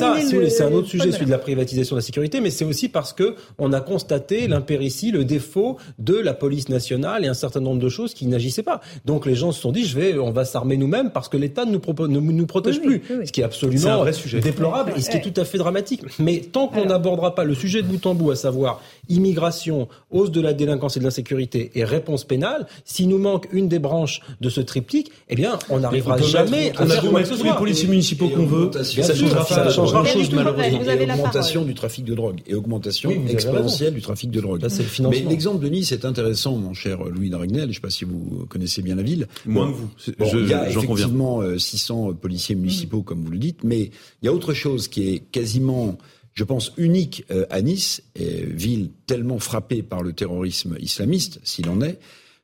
c'est 0.50 0.64
un 0.64 0.72
autre 0.72 0.88
sujet, 0.88 1.12
celui 1.12 1.28
de 1.28 1.32
la 1.32 1.38
privatisation 1.38 1.96
de 1.96 2.02
la 2.02 2.06
sécurité, 2.06 2.42
mais 2.42 2.50
c'est 2.50 2.66
aussi 2.66 2.90
parce 2.90 3.14
que 3.14 3.36
on 3.60 3.72
a 3.72 3.82
constaté 3.82 4.48
l'impéritie, 4.48 5.12
le 5.12 5.26
défaut 5.26 5.78
de 6.00 6.16
la 6.16 6.34
police 6.34 6.70
nationale 6.70 7.24
et 7.24 7.28
un 7.28 7.34
certain 7.36 7.60
nombre 7.60 7.80
de 7.80 7.90
choses 7.90 8.14
qui 8.14 8.26
n'agissaient 8.26 8.64
pas. 8.64 8.82
Donc 9.06 9.26
les 9.26 9.36
gens 9.36 9.52
se 9.52 9.62
sont 9.62 9.72
dit, 9.72 9.86
je 9.86 9.98
vais, 9.98 10.18
on 10.18 10.32
va 10.32 10.44
s'armer 10.44 10.78
nous-mêmes 10.78 11.12
parce 11.12 11.30
que 11.30 11.38
l'État 11.38 11.66
ne 11.66 11.72
nous, 11.72 11.80
propose, 11.80 12.10
ne 12.10 12.20
nous 12.20 12.46
protège 12.48 12.82
plus, 12.82 13.04
ce 13.26 13.32
qui 13.32 13.42
est 13.42 13.44
absolument 13.46 14.04
déplorable 14.42 14.94
et 14.96 15.02
ce 15.02 15.12
qui 15.12 15.18
est 15.18 15.32
tout 15.32 15.40
à 15.40 15.46
fait 15.46 15.60
dramatique. 15.60 16.02
Mais 16.18 16.40
tant 16.40 16.68
qu'on 16.68 16.86
n'abordera 16.86 17.36
pas 17.36 17.44
le 17.44 17.54
sujet 17.54 17.84
de 17.84 17.88
bout 17.88 18.04
en 18.08 18.16
bout, 18.16 18.32
à 18.32 18.36
savoir 18.36 18.82
immigration, 19.08 19.88
hausse 20.12 20.32
de 20.32 20.42
la 20.42 20.54
délinquance 20.54 20.98
et 20.98 21.00
de 21.00 21.06
l'insécurité 21.06 21.72
et 21.76 21.84
réponse 21.84 22.24
pénale, 22.24 22.68
s'il 22.86 23.10
nous 23.10 23.18
manque 23.18 23.48
une 23.52 23.68
des 23.68 23.80
branches 23.80 23.99
de 24.42 24.50
ce 24.50 24.62
triptyque, 24.62 25.12
eh 25.30 25.36
bien, 25.36 25.58
on 25.70 25.80
n'arrivera 25.80 26.18
jamais 26.18 26.72
à 26.78 26.86
faire 26.86 27.04
quoi 27.10 27.24
tous 27.24 27.44
les 27.44 27.54
policiers 27.54 27.88
municipaux 27.88 28.30
qu'on 28.30 28.46
veut. 28.46 28.72
Ça 28.84 29.16
changera, 29.16 29.46
ça 29.46 29.70
changera 29.70 30.06
chose 30.06 30.32
malheureusement. 30.32 30.92
Et 30.92 31.12
augmentation 31.12 31.64
du 31.64 31.74
trafic 31.74 32.06
de 32.06 32.16
drogue 32.16 32.42
et 32.48 32.56
augmentation 32.56 33.12
exponentielle 33.28 33.94
du 33.94 34.02
trafic 34.02 34.32
de 34.32 34.42
drogue. 34.42 34.66
Mais 35.10 35.20
l'exemple 35.22 35.64
de 35.64 35.70
Nice 35.70 35.92
est 35.92 36.06
intéressant, 36.06 36.56
mon 36.58 36.74
cher 36.74 37.04
Louis 37.04 37.30
Dragnel. 37.30 37.64
Je 37.64 37.68
ne 37.68 37.74
sais 37.74 37.80
pas 37.80 37.90
si 37.90 38.06
vous 38.06 38.46
connaissez 38.50 38.82
bien 38.82 38.96
la 38.96 39.04
ville. 39.04 39.28
Moins 39.46 39.72
que 39.72 39.78
vous. 39.78 40.40
il 40.40 40.48
y 40.48 40.54
a 40.54 40.70
effectivement 40.70 41.42
600 41.58 42.10
euh, 42.10 42.14
policiers 42.14 42.56
municipaux, 42.56 43.02
comme 43.02 43.24
vous 43.24 43.32
le 43.32 43.38
dites, 43.38 43.64
mais 43.64 43.92
il 44.22 44.26
y 44.26 44.28
a 44.28 44.34
autre 44.34 44.54
chose 44.54 44.88
qui 44.88 45.10
est 45.10 45.20
quasiment 45.20 45.98
je 46.36 46.46
pense, 46.46 46.72
unique 46.78 47.26
euh, 47.32 47.46
à 47.50 47.62
Nice, 47.62 48.02
ville 48.16 48.92
tellement 49.08 49.40
frappée 49.40 49.84
par 49.84 50.04
le 50.04 50.14
terrorisme 50.14 50.78
islamiste, 50.80 51.42
s'il 51.44 51.68
en 51.68 51.82
est, 51.82 52.00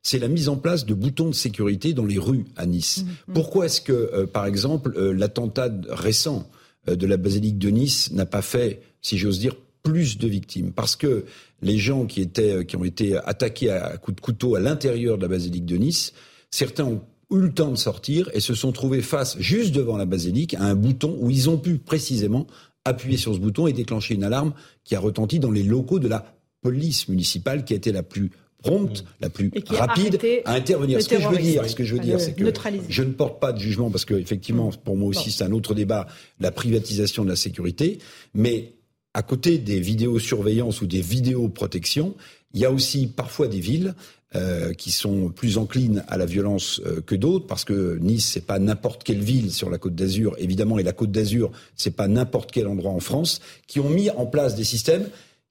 c'est 0.06 0.20
la 0.20 0.28
mise 0.28 0.48
en 0.48 0.56
place 0.56 0.86
de 0.86 0.94
boutons 0.94 1.30
de 1.30 1.34
sécurité 1.34 1.92
dans 1.92 2.04
les 2.04 2.18
rues 2.18 2.44
à 2.54 2.64
Nice. 2.64 3.04
Mm-hmm. 3.04 3.32
Pourquoi 3.34 3.66
est-ce 3.66 3.80
que, 3.80 3.92
euh, 3.92 4.24
par 4.24 4.46
exemple, 4.46 4.94
euh, 4.96 5.12
l'attentat 5.12 5.68
récent 5.88 6.48
euh, 6.88 6.94
de 6.94 7.08
la 7.08 7.16
basilique 7.16 7.58
de 7.58 7.70
Nice 7.70 8.12
n'a 8.12 8.24
pas 8.24 8.40
fait, 8.40 8.82
si 9.02 9.18
j'ose 9.18 9.40
dire, 9.40 9.56
plus 9.82 10.16
de 10.16 10.28
victimes? 10.28 10.70
Parce 10.70 10.94
que 10.94 11.24
les 11.60 11.76
gens 11.76 12.06
qui, 12.06 12.20
étaient, 12.20 12.64
qui 12.66 12.76
ont 12.76 12.84
été 12.84 13.16
attaqués 13.16 13.70
à 13.70 13.96
coups 13.96 14.14
de 14.14 14.20
couteau 14.20 14.54
à 14.54 14.60
l'intérieur 14.60 15.16
de 15.16 15.22
la 15.22 15.28
basilique 15.28 15.66
de 15.66 15.76
Nice, 15.76 16.12
certains 16.52 16.84
ont 16.84 17.02
eu 17.32 17.40
le 17.40 17.52
temps 17.52 17.72
de 17.72 17.76
sortir 17.76 18.30
et 18.32 18.38
se 18.38 18.54
sont 18.54 18.70
trouvés 18.70 19.02
face, 19.02 19.36
juste 19.40 19.74
devant 19.74 19.96
la 19.96 20.06
basilique, 20.06 20.54
à 20.54 20.62
un 20.62 20.76
bouton 20.76 21.16
où 21.18 21.30
ils 21.30 21.50
ont 21.50 21.58
pu 21.58 21.78
précisément 21.78 22.46
appuyer 22.84 23.16
sur 23.16 23.34
ce 23.34 23.40
bouton 23.40 23.66
et 23.66 23.72
déclencher 23.72 24.14
une 24.14 24.22
alarme 24.22 24.54
qui 24.84 24.94
a 24.94 25.00
retenti 25.00 25.40
dans 25.40 25.50
les 25.50 25.64
locaux 25.64 25.98
de 25.98 26.06
la 26.06 26.32
police 26.62 27.08
municipale 27.08 27.64
qui 27.64 27.72
a 27.72 27.76
été 27.76 27.90
la 27.90 28.04
plus 28.04 28.30
prompte, 28.62 29.02
mm. 29.02 29.06
la 29.20 29.30
plus 29.30 29.50
rapide 29.68 30.18
à 30.44 30.54
intervenir. 30.54 31.02
Ce 31.02 31.08
que 31.08 31.20
je 31.20 31.28
veux 31.28 31.38
dire, 31.38 31.68
ce 31.68 31.74
que 31.74 31.84
je 31.84 31.94
veux 31.94 32.00
dire, 32.00 32.20
c'est 32.20 32.34
que 32.34 32.44
je 32.88 33.02
ne 33.02 33.12
porte 33.12 33.40
pas 33.40 33.52
de 33.52 33.58
jugement 33.58 33.90
parce 33.90 34.04
que 34.04 34.14
effectivement, 34.14 34.68
mm. 34.68 34.76
pour 34.84 34.96
moi 34.96 35.08
aussi, 35.08 35.30
c'est 35.30 35.44
un 35.44 35.52
autre 35.52 35.74
débat, 35.74 36.06
la 36.40 36.50
privatisation 36.50 37.24
de 37.24 37.30
la 37.30 37.36
sécurité. 37.36 37.98
Mais 38.34 38.72
à 39.14 39.22
côté 39.22 39.58
des 39.58 39.80
vidéosurveillance 39.80 40.82
ou 40.82 40.86
des 40.86 41.00
vidéoprotections, 41.00 42.14
il 42.52 42.60
y 42.60 42.64
a 42.64 42.70
aussi 42.70 43.06
parfois 43.06 43.48
des 43.48 43.60
villes 43.60 43.94
euh, 44.34 44.74
qui 44.74 44.90
sont 44.90 45.30
plus 45.30 45.56
enclines 45.56 46.04
à 46.08 46.16
la 46.16 46.26
violence 46.26 46.80
euh, 46.84 47.00
que 47.00 47.14
d'autres, 47.14 47.46
parce 47.46 47.64
que 47.64 47.96
Nice, 47.98 48.26
c'est 48.26 48.44
pas 48.44 48.58
n'importe 48.58 49.04
quelle 49.04 49.20
ville 49.20 49.52
sur 49.52 49.70
la 49.70 49.78
Côte 49.78 49.94
d'Azur, 49.94 50.34
évidemment, 50.38 50.78
et 50.78 50.82
la 50.82 50.92
Côte 50.92 51.12
d'Azur, 51.12 51.52
c'est 51.76 51.94
pas 51.94 52.08
n'importe 52.08 52.50
quel 52.50 52.66
endroit 52.66 52.90
en 52.90 53.00
France, 53.00 53.40
qui 53.66 53.80
ont 53.80 53.88
mis 53.88 54.10
en 54.10 54.26
place 54.26 54.54
des 54.54 54.64
systèmes 54.64 55.08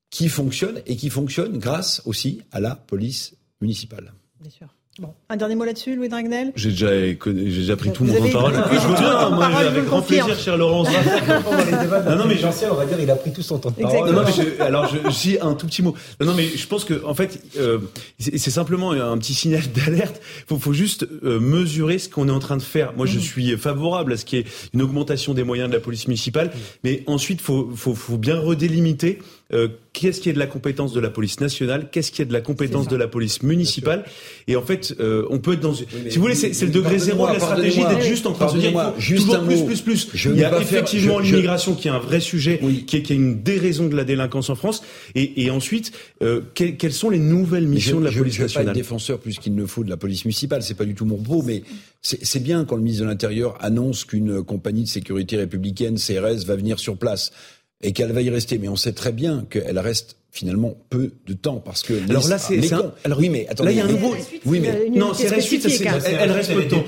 qui 0.09 0.29
fonctionne 0.29 0.81
et 0.85 0.95
qui 0.95 1.09
fonctionne 1.09 1.57
grâce 1.57 2.01
aussi 2.05 2.41
à 2.51 2.59
la 2.59 2.75
police 2.75 3.35
municipale. 3.61 4.13
Bien 4.39 4.51
sûr. 4.51 4.67
Bon, 4.97 5.13
un 5.27 5.35
dernier 5.35 5.55
mot 5.55 5.65
là-dessus, 5.65 5.93
Louis 5.97 6.07
Dragnel? 6.07 6.53
J'ai 6.55 6.69
déjà, 6.69 6.97
j'ai 6.97 7.13
déjà 7.33 7.75
pris 7.75 7.91
tout 7.91 8.05
mon 8.05 8.13
temps 8.13 8.25
de 8.25 8.31
parole. 8.31 8.53
Je 8.53 8.87
veux 8.87 8.93
bien, 8.93 9.29
moi, 9.29 9.47
avec 9.47 9.83
grand 9.83 10.01
plaisir, 10.01 10.39
cher 10.39 10.55
Laurence. 10.55 10.87
non, 12.07 12.15
non, 12.15 12.25
mais 12.25 12.37
Jean-Pierre, 12.37 12.71
on 12.71 12.75
va 12.75 12.85
dire, 12.85 12.97
il 13.01 13.11
a 13.11 13.17
pris 13.17 13.33
tout 13.33 13.41
son 13.41 13.59
temps 13.59 13.71
de 13.71 13.81
parole. 13.81 14.13
Non, 14.13 14.23
mais 14.23 14.31
je, 14.31 14.61
alors, 14.63 14.87
je, 14.87 14.99
je 15.09 15.45
un 15.45 15.53
tout 15.55 15.67
petit 15.67 15.83
mot. 15.83 15.95
Non, 16.21 16.33
mais 16.33 16.47
je 16.47 16.65
pense 16.65 16.85
que, 16.85 17.03
en 17.03 17.13
fait, 17.13 17.43
euh, 17.57 17.79
c'est 18.19 18.39
simplement 18.39 18.91
un 18.91 19.17
petit 19.17 19.33
signal 19.33 19.63
d'alerte. 19.75 20.21
Faut, 20.47 20.59
faut 20.59 20.71
juste 20.71 21.05
euh, 21.25 21.41
mesurer 21.41 21.99
ce 21.99 22.07
qu'on 22.07 22.29
est 22.29 22.31
en 22.31 22.39
train 22.39 22.55
de 22.55 22.61
faire. 22.61 22.93
Moi, 22.95 23.05
je 23.05 23.17
mm. 23.17 23.21
suis 23.21 23.57
favorable 23.57 24.13
à 24.13 24.17
ce 24.17 24.23
qu'il 24.23 24.39
y 24.39 24.41
ait 24.43 24.45
une 24.73 24.81
augmentation 24.81 25.33
des 25.33 25.43
moyens 25.43 25.67
de 25.67 25.73
la 25.73 25.81
police 25.81 26.07
municipale, 26.07 26.47
mm. 26.47 26.59
mais 26.85 27.03
ensuite, 27.07 27.41
faut, 27.41 27.69
faut, 27.75 27.95
faut 27.95 28.17
bien 28.17 28.39
redélimiter 28.39 29.19
euh, 29.53 29.67
qu'est-ce 29.93 30.21
qui 30.21 30.29
est 30.29 30.33
de 30.33 30.39
la 30.39 30.47
compétence 30.47 30.91
de 30.91 30.99
la 30.99 31.09
police 31.09 31.39
nationale, 31.39 31.89
qu'est-ce 31.91 32.11
qui 32.11 32.21
est 32.21 32.25
de 32.25 32.33
la 32.33 32.41
compétence 32.41 32.87
de 32.87 32.95
la 32.95 33.07
police 33.07 33.43
municipale? 33.43 34.03
Et 34.47 34.55
en 34.55 34.63
fait, 34.63 34.95
euh, 34.99 35.27
on 35.29 35.39
peut 35.39 35.53
être 35.53 35.59
dans. 35.59 35.73
si 35.73 35.85
vous 36.15 36.21
voulez, 36.21 36.35
c'est 36.35 36.59
le 36.65 36.71
degré 36.71 36.97
zéro 36.97 37.27
de 37.27 37.33
la 37.33 37.39
stratégie 37.39 37.81
d'être 37.81 38.01
juste 38.01 38.25
en 38.25 38.33
train 38.33 38.51
de 38.51 38.59
dire 38.59 38.93
juste 38.97 39.25
toujours 39.25 39.43
plus, 39.43 39.81
plus, 39.81 40.05
plus. 40.05 40.25
Il 40.25 40.37
y 40.37 40.43
a 40.43 40.59
effectivement 40.59 41.19
l'immigration 41.19 41.75
qui 41.75 41.87
est 41.87 41.91
un 41.91 41.99
vrai 41.99 42.19
sujet, 42.19 42.59
qui, 42.87 42.97
est, 42.97 43.01
qui 43.03 43.13
est 43.13 43.15
une 43.15 43.43
déraison 43.43 43.87
de 43.87 43.95
la 43.95 44.03
délinquance 44.03 44.49
en 44.49 44.55
France. 44.55 44.81
Et, 45.13 45.43
et 45.43 45.51
ensuite, 45.51 45.91
euh, 46.23 46.41
quelles 46.53 46.93
sont 46.93 47.09
les 47.09 47.19
nouvelles 47.19 47.67
missions 47.67 47.99
de 47.99 48.05
la 48.05 48.11
police 48.11 48.39
nationale 48.39 48.47
Je 48.47 48.51
suis 48.51 48.65
pas 48.65 48.73
défenseur 48.73 49.19
plus 49.19 49.37
qu'il 49.37 49.53
ne 49.53 49.65
faut 49.65 49.83
de 49.83 49.89
la 49.89 49.97
police 49.97 50.25
municipale. 50.25 50.63
C'est 50.63 50.73
pas 50.73 50.85
du 50.85 50.95
tout 50.95 51.05
mon 51.05 51.17
propos, 51.17 51.43
mais 51.43 51.63
c'est 52.01 52.43
bien 52.43 52.65
quand 52.65 52.75
le 52.75 52.81
ministre 52.81 53.03
de 53.03 53.09
l'Intérieur 53.09 53.57
annonce 53.63 54.05
qu'une 54.05 54.43
compagnie 54.43 54.83
de 54.83 54.87
sécurité 54.87 55.37
républicaine, 55.37 55.97
CRS, 55.97 56.45
va 56.45 56.55
venir 56.55 56.79
sur 56.79 56.97
place 56.97 57.31
et 57.81 57.93
qu'elle 57.93 58.11
va 58.11 58.21
y 58.21 58.29
rester. 58.29 58.57
Mais 58.57 58.67
on 58.67 58.75
sait 58.75 58.93
très 58.93 59.11
bien 59.11 59.45
qu'elle 59.49 59.79
reste 59.79 60.17
finalement 60.35 60.75
peu 60.89 61.13
de 61.25 61.33
temps 61.33 61.61
parce 61.63 61.81
que 61.81 61.93
alors 62.09 62.27
là 62.27 62.37
c'est 62.37 62.59
alors 63.05 63.19
oui 63.19 63.29
mais 63.29 63.47
attendez 63.47 63.69
là 63.69 63.71
il 63.71 63.77
y 63.77 63.79
a 63.79 63.85
un 63.85 63.87
nouveau 63.87 64.13
oui 64.45 64.59
mais 64.59 64.89
non 64.93 65.13
c'est 65.13 65.29
la 65.29 65.39
suite 65.39 65.65
elle, 65.65 66.31
reste 66.31 66.53
peu 66.53 66.63
de 66.63 66.69
temps 66.69 66.83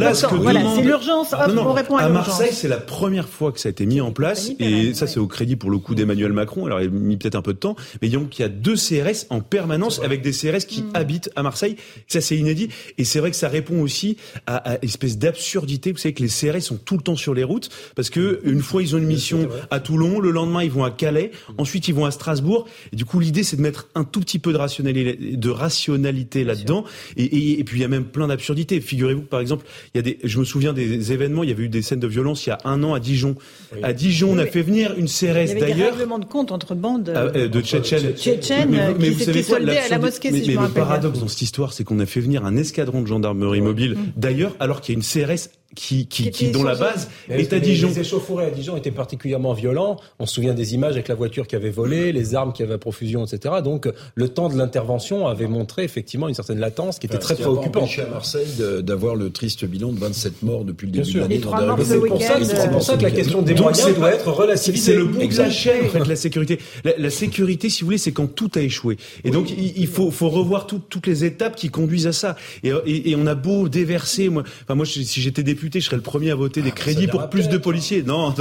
là 0.00 0.14
ce 0.14 0.26
que 0.26 0.36
voilà 0.36 0.62
c'est 0.76 0.82
l'urgence. 0.82 1.34
On 1.34 1.72
répond 1.72 1.96
à, 1.96 2.04
à 2.04 2.08
Marseille 2.08 2.52
c'est 2.52 2.68
la 2.68 2.76
première 2.76 3.28
fois 3.28 3.50
que 3.50 3.58
ça 3.58 3.68
a 3.68 3.70
été 3.70 3.86
mis 3.86 4.00
en 4.00 4.12
place 4.12 4.52
et 4.60 4.94
ça 4.94 5.08
c'est 5.08 5.18
au 5.18 5.26
crédit 5.26 5.56
pour 5.56 5.68
le 5.70 5.78
coup 5.78 5.96
d'Emmanuel 5.96 6.32
Macron. 6.32 6.64
Alors 6.66 6.80
il 6.80 6.86
a 6.86 6.90
mis 6.90 7.16
peut-être 7.16 7.34
un 7.34 7.42
peu 7.42 7.54
de 7.54 7.58
temps 7.58 7.74
mais 8.00 8.08
donc 8.08 8.38
il 8.38 8.42
y 8.42 8.44
a 8.44 8.48
deux 8.48 8.76
CRS 8.76 9.26
en 9.30 9.40
permanence 9.40 10.00
avec 10.04 10.22
des 10.22 10.30
CRS 10.30 10.64
qui 10.68 10.82
mm. 10.82 10.90
habitent 10.94 11.30
à 11.34 11.42
Marseille. 11.42 11.74
Ça 12.06 12.20
c'est 12.20 12.36
inédit 12.36 12.68
et 12.98 13.04
c'est 13.04 13.18
vrai 13.18 13.32
que 13.32 13.36
ça 13.36 13.48
répond 13.48 13.80
aussi 13.80 14.16
à, 14.46 14.74
à 14.74 14.78
espèce 14.82 15.18
d'absurdité. 15.18 15.90
Vous 15.90 15.98
savez 15.98 16.14
que 16.14 16.22
les 16.22 16.28
CRS 16.28 16.60
sont 16.60 16.76
tout 16.76 16.96
le 16.98 17.02
temps 17.02 17.16
sur 17.16 17.34
les 17.34 17.42
routes 17.42 17.68
parce 17.96 18.10
que 18.10 18.40
une 18.44 18.60
fois 18.60 18.80
ils 18.80 18.94
ont 18.94 18.98
une 18.98 19.06
mission 19.06 19.48
à 19.72 19.80
Toulon 19.80 20.20
le 20.20 20.30
lendemain 20.30 20.62
ils 20.62 20.70
vont 20.70 20.84
à 20.84 20.92
Calais 20.92 21.32
ensuite 21.58 21.88
ils 21.88 21.94
vont 21.94 22.04
à 22.04 22.12
Strasbourg 22.12 22.68
et 22.92 22.96
du 22.96 23.04
coup, 23.04 23.20
l'idée, 23.20 23.42
c'est 23.42 23.56
de 23.56 23.62
mettre 23.62 23.88
un 23.94 24.04
tout 24.04 24.20
petit 24.20 24.38
peu 24.38 24.52
de 24.52 24.58
rationalité, 24.58 25.36
de 25.36 25.50
rationalité 25.50 26.44
là-dedans. 26.44 26.84
Et, 27.16 27.58
et, 27.58 27.64
puis, 27.64 27.78
il 27.78 27.82
y 27.82 27.84
a 27.84 27.88
même 27.88 28.04
plein 28.04 28.28
d'absurdités. 28.28 28.80
Figurez-vous 28.80 29.22
par 29.22 29.40
exemple, 29.40 29.64
il 29.94 29.98
y 29.98 30.00
a 30.00 30.02
des, 30.02 30.18
je 30.22 30.38
me 30.38 30.44
souviens 30.44 30.72
des 30.72 31.12
événements, 31.12 31.42
il 31.42 31.48
y 31.48 31.52
avait 31.52 31.64
eu 31.64 31.68
des 31.68 31.82
scènes 31.82 32.00
de 32.00 32.06
violence 32.06 32.46
il 32.46 32.50
y 32.50 32.52
a 32.52 32.58
un 32.64 32.82
an 32.82 32.92
à 32.92 33.00
Dijon. 33.00 33.36
À 33.82 33.92
Dijon, 33.92 34.32
on 34.32 34.38
a 34.38 34.46
fait 34.46 34.62
venir 34.62 34.94
une 34.96 35.06
CRS 35.06 35.22
d'ailleurs. 35.22 35.46
Il 35.46 35.58
y 35.58 35.62
avait 35.62 35.74
des 35.74 35.82
règlements 35.84 36.18
de 36.18 36.24
compte 36.26 36.52
entre 36.52 36.74
bandes 36.74 37.10
ah, 37.14 37.30
euh, 37.34 37.48
de 37.48 37.60
Tchétchènes. 37.60 38.12
Tchétchènes 38.14 38.70
mais, 38.70 38.94
mais, 38.98 39.10
qui 39.12 39.24
s'étaient 39.24 39.42
soldés 39.42 39.78
à 39.78 39.88
la 39.88 39.98
mosquée, 39.98 40.30
mais, 40.30 40.42
si 40.42 40.52
je 40.52 40.58
me 40.58 40.66
le 40.66 40.72
paradoxe 40.72 41.18
dans 41.18 41.28
cette 41.28 41.42
histoire, 41.42 41.72
c'est 41.72 41.84
qu'on 41.84 41.98
a 41.98 42.06
fait 42.06 42.20
venir 42.20 42.44
un 42.44 42.56
escadron 42.56 43.00
de 43.00 43.06
gendarmerie 43.06 43.60
mobile, 43.62 43.94
mm. 43.94 44.12
d'ailleurs, 44.16 44.54
alors 44.60 44.80
qu'il 44.80 44.94
y 44.94 44.96
a 44.96 44.98
une 44.98 45.26
CRS 45.26 45.48
qui, 45.74 46.06
qui, 46.06 46.30
qui, 46.30 46.50
dont 46.50 46.62
la 46.62 46.74
base 46.74 47.08
est 47.28 47.52
à 47.52 47.60
Dijon. 47.60 47.88
Les 47.88 48.00
échauffourées 48.00 48.46
à 48.46 48.50
Dijon 48.50 48.76
étaient 48.76 48.90
particulièrement 48.90 49.52
violents. 49.52 49.96
On 50.18 50.26
se 50.26 50.34
souvient 50.34 50.54
des 50.54 50.74
images 50.74 50.92
avec 50.92 51.08
la 51.08 51.14
voiture 51.14 51.46
qui 51.46 51.56
avait 51.56 51.70
volé, 51.70 52.12
les 52.12 52.34
armes 52.34 52.52
qui 52.52 52.62
avaient 52.62 52.74
à 52.74 52.78
profusion, 52.78 53.24
etc. 53.24 53.56
Donc 53.64 53.88
le 54.14 54.28
temps 54.28 54.48
de 54.48 54.56
l'intervention 54.56 55.26
avait 55.26 55.46
montré 55.46 55.84
effectivement 55.84 56.28
une 56.28 56.34
certaine 56.34 56.58
latence 56.58 56.98
qui 56.98 57.06
était 57.06 57.18
très 57.18 57.36
préoccupante. 57.36 57.88
à 57.98 58.10
Marseille 58.10 58.46
d'avoir 58.82 59.14
le 59.14 59.30
triste 59.30 59.64
bilan 59.64 59.92
de 59.92 59.98
27 59.98 60.42
morts 60.42 60.64
depuis 60.64 60.86
le 60.86 60.92
début 60.92 61.12
de 61.12 61.20
l'année. 61.20 61.40
C'est 61.82 62.70
pour, 62.70 62.82
ça 62.82 62.96
que 62.96 63.02
la 63.02 63.10
question 63.10 63.42
des 63.42 63.54
moyens 63.54 63.94
doit 63.94 64.12
être 64.12 64.30
relativisée. 64.30 64.92
C'est 64.92 64.98
le 64.98 65.04
bout 65.04 65.26
de 65.26 65.38
la 65.38 65.50
chaîne, 65.50 65.86
en 65.86 65.88
fait, 65.88 66.06
la 66.06 66.16
sécurité. 66.16 66.58
La, 66.84 67.10
sécurité, 67.10 67.68
si 67.68 67.80
vous 67.80 67.86
voulez, 67.86 67.98
c'est 67.98 68.12
quand 68.12 68.26
tout 68.26 68.50
a 68.54 68.60
échoué. 68.60 68.96
Et 69.24 69.30
donc 69.30 69.50
il, 69.50 69.86
faut, 69.86 70.10
faut 70.10 70.28
revoir 70.28 70.66
toutes 70.66 71.06
les 71.06 71.24
étapes 71.24 71.56
qui 71.56 71.70
conduisent 71.70 72.06
à 72.06 72.12
ça. 72.12 72.36
Et, 72.62 72.70
et, 73.10 73.16
on 73.16 73.26
a 73.26 73.34
beau 73.34 73.68
déverser, 73.68 74.28
moi, 74.28 74.42
enfin 74.62 74.74
moi, 74.74 74.84
si 74.84 75.20
j'étais 75.20 75.42
député 75.42 75.61
je 75.72 75.80
serais 75.80 75.96
le 75.96 76.02
premier 76.02 76.30
à 76.30 76.34
voter 76.34 76.62
des 76.62 76.70
ah, 76.70 76.76
crédits 76.76 77.06
pour 77.06 77.28
plus 77.28 77.48
de 77.48 77.58
policiers. 77.58 78.02
Non, 78.02 78.34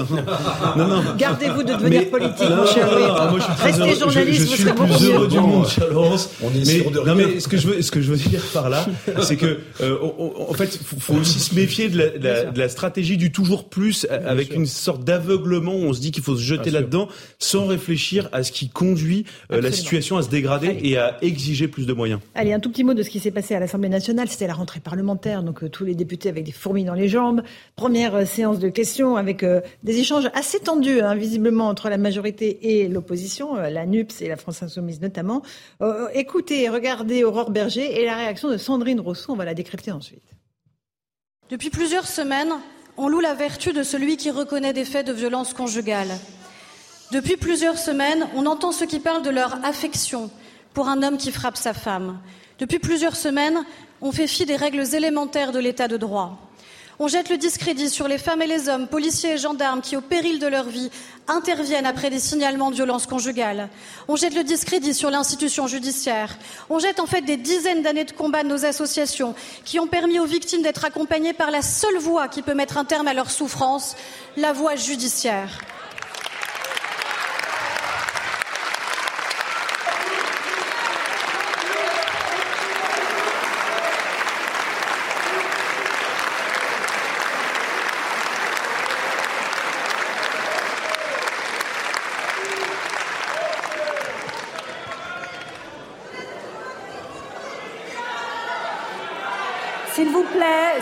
non, 0.76 0.88
non. 0.88 1.04
Gardez-vous 1.18 1.64
de 1.64 1.74
devenir 1.74 2.10
politique, 2.10 2.50
mon 2.50 2.66
cher 2.66 2.88
moi, 3.32 3.40
je 3.40 3.44
suis 3.44 3.64
Restez 3.64 4.00
journaliste, 4.00 4.42
je, 4.42 4.56
suis 4.56 4.64
le 4.64 4.74
plus 4.74 5.06
heureux 5.06 5.28
du 5.28 5.40
monde, 5.40 5.68
Laurence. 5.92 6.30
On 6.42 6.50
est 6.50 6.60
mais, 6.60 6.66
sûr 6.66 6.92
de 6.92 7.00
non, 7.00 7.16
mais 7.16 7.40
ce 7.40 7.48
que 7.48 7.58
je 7.58 7.68
veux, 7.68 7.82
ce 7.82 7.92
que 7.92 8.02
je 8.02 8.12
veux 8.12 8.18
dire 8.18 8.42
par 8.54 8.70
là, 8.70 8.86
c'est 9.22 9.38
que, 9.38 9.60
euh, 9.82 9.98
en 10.50 10.54
fait, 10.54 10.80
faut 11.00 11.16
aussi 11.16 11.40
se 11.40 11.56
méfier 11.56 11.90
de 11.90 11.98
la, 11.98 12.52
de 12.52 12.60
la, 12.60 12.70
stratégie 12.70 13.18
du 13.18 13.32
toujours 13.32 13.70
plus, 13.70 14.06
avec 14.10 14.54
une 14.54 14.66
sorte 14.66 15.04
d'aveuglement 15.04 15.74
où 15.74 15.84
on 15.84 15.94
se 15.94 16.00
dit 16.00 16.12
qu'il 16.12 16.24
faut 16.24 16.36
se 16.36 16.42
jeter 16.42 16.72
là-dedans, 16.72 17.08
sans 17.40 17.68
réfléchir 17.68 18.30
à 18.32 18.44
ce 18.44 18.52
qui 18.52 18.70
conduit 18.70 19.26
euh, 19.52 19.62
la 19.62 19.72
situation 19.72 20.18
à 20.18 20.24
se 20.24 20.30
dégrader 20.30 20.80
et 20.82 20.98
à 20.98 21.18
exiger 21.22 21.68
plus 21.68 21.86
de 21.86 21.94
moyens. 21.94 22.20
Allez, 22.36 22.54
un 22.54 22.60
tout 22.60 22.70
petit 22.70 22.84
mot 22.84 22.94
de 22.94 23.04
ce 23.04 23.10
qui 23.10 23.20
s'est 23.20 23.32
passé 23.32 23.56
à 23.56 23.60
l'Assemblée 23.60 23.90
nationale. 23.90 24.28
C'était 24.30 24.48
la 24.48 24.54
rentrée 24.54 24.80
parlementaire, 24.80 25.44
donc 25.44 25.64
euh, 25.64 25.70
tous 25.70 25.86
les 25.86 25.96
députés 25.96 26.30
avec 26.30 26.44
des 26.44 26.52
fourmis 26.52 26.84
dans 26.84 26.94
les 26.94 27.08
jambes. 27.12 27.44
Première 27.76 28.16
euh, 28.16 28.26
séance 28.26 28.58
de 28.58 28.70
questions 28.70 29.16
avec 29.16 29.44
euh, 29.44 29.62
des 29.84 30.00
échanges 30.00 30.30
assez 30.34 30.60
tendus, 30.60 31.02
hein, 31.02 31.14
visiblement, 31.14 31.68
entre 31.68 31.90
la 31.90 31.98
majorité 31.98 32.82
et 32.82 32.88
l'opposition, 32.88 33.56
euh, 33.58 33.70
la 33.70 33.86
NUPS 33.86 34.22
et 34.22 34.28
la 34.28 34.38
France 34.38 34.64
Insoumise 34.64 35.02
notamment. 35.02 35.44
écoutez, 36.14 36.70
regardez 36.70 37.24
Aurore 37.24 37.52
Berger 37.52 38.02
et 38.02 38.06
la 38.06 38.16
réaction 38.16 38.50
de 38.50 38.58
Sandrine 38.58 39.00
Rousseau. 39.00 39.34
On 39.34 39.36
va 39.36 39.46
la 39.46 39.54
décrypter 39.54 39.92
ensuite. 39.92 40.24
Depuis 41.50 41.70
plusieurs 41.70 42.08
semaines, 42.08 42.54
on 42.98 43.08
loue 43.08 43.20
la 43.20 43.34
vertu 43.34 43.74
de 43.74 43.84
celui 43.84 44.18
qui 44.18 44.32
reconnaît 44.32 44.74
des 44.74 44.86
faits 44.86 45.06
de 45.06 45.14
violence 45.14 45.54
conjugale. 45.54 46.10
Depuis 47.12 47.36
plusieurs 47.36 47.78
semaines, 47.78 48.28
on 48.36 48.46
entend 48.46 48.72
ceux 48.72 48.86
qui 48.86 49.00
parlent 49.00 49.24
de 49.24 49.30
leur 49.30 49.64
affection 49.66 50.32
pour 50.74 50.88
un 50.88 51.04
homme 51.04 51.18
qui 51.18 51.32
frappe 51.32 51.58
sa 51.58 51.74
femme. 51.74 52.20
Depuis 52.60 52.80
plusieurs 52.80 53.16
semaines, 53.16 53.66
on 54.02 54.12
fait 54.12 54.28
fi 54.28 54.46
des 54.46 54.56
règles 54.56 54.96
élémentaires 54.96 55.52
de 55.52 55.60
l'état 55.60 55.88
de 55.88 55.98
droit. 55.98 56.38
On 57.04 57.08
jette 57.08 57.30
le 57.30 57.38
discrédit 57.38 57.90
sur 57.90 58.08
les 58.08 58.20
femmes 58.20 58.44
et 58.44 58.48
les 58.48 58.70
hommes, 58.70 58.88
policiers 58.88 59.32
et 59.32 59.38
gendarmes 59.40 59.82
qui, 59.82 59.98
au 59.98 60.02
péril 60.02 60.38
de 60.38 60.46
leur 60.46 60.66
vie, 60.66 60.92
interviennent 61.28 61.88
après 61.88 62.12
des 62.12 62.20
signalements 62.20 62.70
de 62.70 62.76
violences 62.76 63.08
conjugales. 63.08 63.70
On 64.08 64.16
jette 64.16 64.36
le 64.36 64.44
discrédit 64.44 64.94
sur 64.94 65.10
l'institution 65.10 65.66
judiciaire. 65.66 66.38
On 66.70 66.78
jette 66.78 67.00
en 67.00 67.08
fait 67.08 67.22
des 67.22 67.38
dizaines 67.38 67.82
d'années 67.82 68.06
de 68.06 68.12
combat 68.12 68.44
de 68.44 68.50
nos 68.50 68.66
associations 68.66 69.34
qui 69.66 69.80
ont 69.80 69.88
permis 69.88 70.20
aux 70.20 70.26
victimes 70.26 70.62
d'être 70.62 70.86
accompagnées 70.86 71.34
par 71.34 71.50
la 71.50 71.64
seule 71.64 71.98
voie 71.98 72.28
qui 72.28 72.44
peut 72.44 72.54
mettre 72.54 72.78
un 72.78 72.86
terme 72.86 73.08
à 73.08 73.16
leur 73.16 73.32
souffrance, 73.32 73.96
la 74.38 74.54
voie 74.54 74.76
judiciaire. 74.76 75.58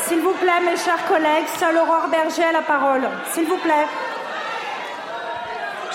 S'il 0.10 0.21
vous 0.21 0.34
plaît, 0.60 0.72
mes 0.72 0.78
chers 0.78 1.06
collègues, 1.08 1.48
seule 1.60 1.76
Aurore 1.78 2.10
Berger 2.10 2.43
a 2.43 2.52
la 2.52 2.62
parole. 2.62 3.08
S'il 3.34 3.45
vous 3.45 3.58
plaît. 3.58 3.86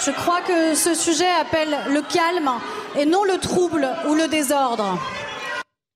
Je 0.05 0.11
crois 0.11 0.41
que 0.43 0.75
ce 0.75 0.95
sujet 0.95 1.29
appelle 1.41 1.77
le 1.93 2.03
calme 2.03 2.51
et 2.99 3.07
non 3.07 3.25
le 3.25 3.39
trouble 3.39 3.87
ou 4.09 4.15
le 4.15 4.29
désordre. 4.29 4.99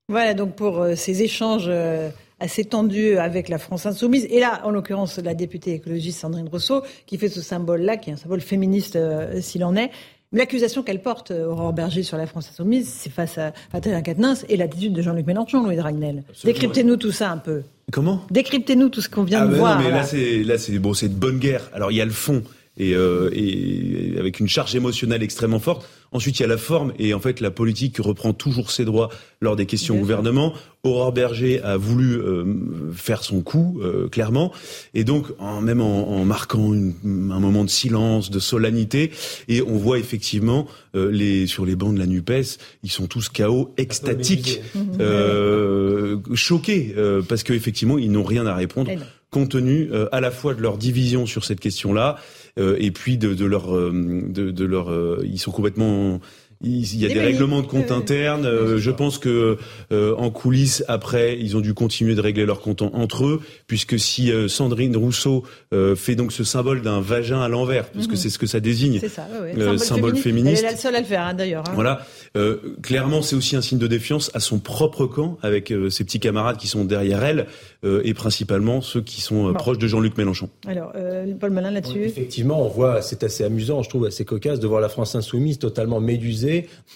Voilà 0.07 0.33
donc 0.33 0.55
pour 0.55 0.79
euh, 0.79 0.95
ces 0.95 1.21
échanges 1.21 1.67
euh, 1.67 2.09
assez 2.39 2.65
tendus 2.65 3.17
avec 3.17 3.49
la 3.49 3.59
France 3.59 3.85
insoumise. 3.85 4.25
Et 4.31 4.39
là, 4.39 4.61
en 4.63 4.71
l'occurrence, 4.71 5.19
la 5.19 5.35
députée 5.35 5.73
écologiste 5.73 6.19
Sandrine 6.19 6.49
Rousseau, 6.49 6.81
qui 7.05 7.17
fait 7.17 7.29
ce 7.29 7.41
symbole-là, 7.41 7.97
qui 7.97 8.09
est 8.09 8.13
un 8.13 8.17
symbole 8.17 8.41
féministe 8.41 8.95
euh, 8.95 9.41
s'il 9.41 9.63
en 9.63 9.75
est. 9.75 9.91
L'accusation 10.31 10.83
qu'elle 10.83 11.01
porte, 11.01 11.31
euh, 11.31 11.47
Aurore 11.47 11.73
Berger, 11.73 12.03
sur 12.03 12.15
la 12.15 12.27
France 12.27 12.49
Insoumise, 12.51 12.87
c'est 12.87 13.09
face 13.09 13.39
à 13.39 13.51
Frédéric 13.69 14.05
Quatennens 14.05 14.45
et 14.47 14.57
l'attitude 14.57 14.93
de 14.93 15.01
Jean-Luc 15.01 15.25
Mélenchon, 15.25 15.63
Louis 15.63 15.75
Dragnel. 15.75 16.23
Décryptez-nous 16.43 16.97
tout 16.97 17.11
ça 17.11 17.31
un 17.31 17.37
peu. 17.37 17.63
Comment? 17.91 18.21
Décryptez-nous 18.29 18.89
tout 18.89 19.01
ce 19.01 19.09
qu'on 19.09 19.23
vient 19.23 19.41
ah 19.41 19.47
de 19.47 19.51
ben 19.51 19.57
voir. 19.57 19.79
Non, 19.79 19.85
mais 19.85 19.91
là, 19.91 20.03
c'est 20.03 20.43
là, 20.43 20.59
c'est 20.59 20.77
bon, 20.77 20.93
c'est 20.93 21.09
de 21.09 21.15
bonne 21.15 21.39
guerre. 21.39 21.71
Alors 21.73 21.91
il 21.91 21.97
y 21.97 22.01
a 22.01 22.05
le 22.05 22.11
fond 22.11 22.43
et, 22.79 22.95
euh, 22.95 23.29
et 23.33 24.15
avec 24.17 24.39
une 24.39 24.47
charge 24.47 24.75
émotionnelle 24.75 25.21
extrêmement 25.21 25.59
forte. 25.59 25.87
Ensuite, 26.11 26.39
il 26.39 26.41
y 26.41 26.45
a 26.45 26.47
la 26.47 26.57
forme 26.57 26.91
et 26.97 27.13
en 27.13 27.19
fait, 27.19 27.39
la 27.39 27.51
politique 27.51 27.97
reprend 27.99 28.33
toujours 28.33 28.71
ses 28.71 28.83
droits 28.83 29.09
lors 29.41 29.55
des 29.55 29.67
questions 29.67 29.95
au 29.95 29.99
gouvernement. 29.99 30.53
Aurore 30.83 31.11
Berger 31.11 31.61
a 31.61 31.77
voulu 31.77 32.15
euh, 32.15 32.45
faire 32.93 33.23
son 33.23 33.41
coup, 33.41 33.79
euh, 33.81 34.07
clairement, 34.07 34.51
et 34.93 35.03
donc 35.03 35.25
en, 35.37 35.61
même 35.61 35.81
en, 35.81 36.09
en 36.09 36.23
marquant 36.25 36.73
une, 36.73 36.93
un 37.31 37.39
moment 37.39 37.65
de 37.65 37.69
silence, 37.69 38.31
de 38.31 38.39
solennité, 38.39 39.11
et 39.49 39.61
on 39.61 39.77
voit 39.77 39.99
effectivement 39.99 40.67
euh, 40.95 41.11
les 41.11 41.47
sur 41.47 41.65
les 41.65 41.75
bancs 41.75 41.93
de 41.93 41.99
la 41.99 42.07
Nupes, 42.07 42.31
ils 42.83 42.89
sont 42.89 43.07
tous 43.07 43.27
chaos, 43.27 43.73
extatiques, 43.77 44.61
choqués, 46.33 46.95
parce 47.27 47.43
qu'effectivement, 47.43 47.97
ils 47.97 48.11
n'ont 48.11 48.23
rien 48.23 48.47
à 48.47 48.55
répondre 48.55 48.91
compte 49.31 49.49
tenu 49.49 49.89
à 50.11 50.21
la 50.21 50.31
fois 50.31 50.55
de 50.55 50.61
leur 50.61 50.77
division 50.77 51.27
sur 51.27 51.45
cette 51.45 51.59
question-là 51.59 52.17
euh, 52.17 52.38
et 52.77 52.91
puis 52.91 53.17
de, 53.17 53.33
de 53.33 53.45
leur, 53.45 53.75
euh, 53.75 53.91
de, 53.93 54.51
de 54.51 54.65
leur, 54.65 54.91
euh, 54.91 55.21
ils 55.23 55.39
sont 55.39 55.51
complètement 55.51 56.19
il 56.61 56.97
y 56.97 57.05
a 57.05 57.09
des 57.09 57.19
règlements 57.19 57.61
de 57.61 57.67
compte 57.67 57.91
internes. 57.91 58.77
je 58.77 58.91
pense 58.91 59.17
que 59.17 59.57
en 59.91 60.29
coulisses, 60.29 60.83
après, 60.87 61.37
ils 61.39 61.55
ont 61.57 61.61
dû 61.61 61.73
continuer 61.73 62.15
de 62.15 62.21
régler 62.21 62.45
leurs 62.45 62.61
comptes 62.61 62.81
entre 62.81 63.25
eux, 63.25 63.41
puisque 63.67 63.99
si 63.99 64.31
Sandrine 64.47 64.95
Rousseau 64.95 65.43
fait 65.95 66.15
donc 66.15 66.31
ce 66.31 66.43
symbole 66.43 66.81
d'un 66.81 67.01
vagin 67.01 67.41
à 67.41 67.47
l'envers, 67.47 67.89
puisque 67.89 68.11
mhm. 68.11 68.17
c'est 68.17 68.29
ce 68.29 68.37
que 68.39 68.47
ça 68.47 68.59
désigne, 68.59 68.99
ça, 68.99 69.07
symbole, 69.09 69.79
symbole 69.79 70.17
féministe. 70.17 70.63
Elle 70.63 70.69
est 70.69 70.71
la 70.71 70.77
seule 70.77 70.95
à 70.95 70.99
le 70.99 71.05
faire, 71.05 71.21
hein, 71.21 71.33
d'ailleurs. 71.33 71.63
Hein. 71.67 71.73
Voilà. 71.75 72.05
clairement, 72.81 73.21
c'est 73.21 73.35
aussi 73.35 73.55
un 73.55 73.61
signe 73.61 73.79
de 73.79 73.87
défiance 73.87 74.31
à 74.33 74.39
son 74.39 74.59
propre 74.59 75.05
camp, 75.05 75.37
avec 75.41 75.73
ses 75.89 76.03
petits 76.03 76.19
camarades 76.19 76.57
qui 76.57 76.67
sont 76.67 76.85
derrière 76.85 77.23
elle. 77.23 77.47
Euh, 77.85 78.01
et 78.03 78.13
principalement 78.13 78.81
ceux 78.81 78.99
qui 78.99 79.21
sont 79.21 79.47
euh, 79.47 79.53
proches 79.53 79.77
de 79.77 79.87
Jean-Luc 79.87 80.17
Mélenchon. 80.17 80.49
Alors, 80.67 80.91
euh, 80.95 81.33
Paul 81.39 81.51
Malin 81.51 81.71
là-dessus 81.71 82.03
Effectivement, 82.03 82.61
on 82.61 82.67
voit, 82.67 83.01
c'est 83.01 83.23
assez 83.23 83.45
amusant, 83.45 83.83
je 83.83 83.89
trouve 83.89 84.05
assez 84.05 84.25
cocasse 84.25 84.59
de 84.59 84.67
voir 84.67 84.81
la 84.81 84.89
France 84.89 85.15
insoumise 85.15 85.59
totalement 85.59 86.01
médusée, 86.01 86.48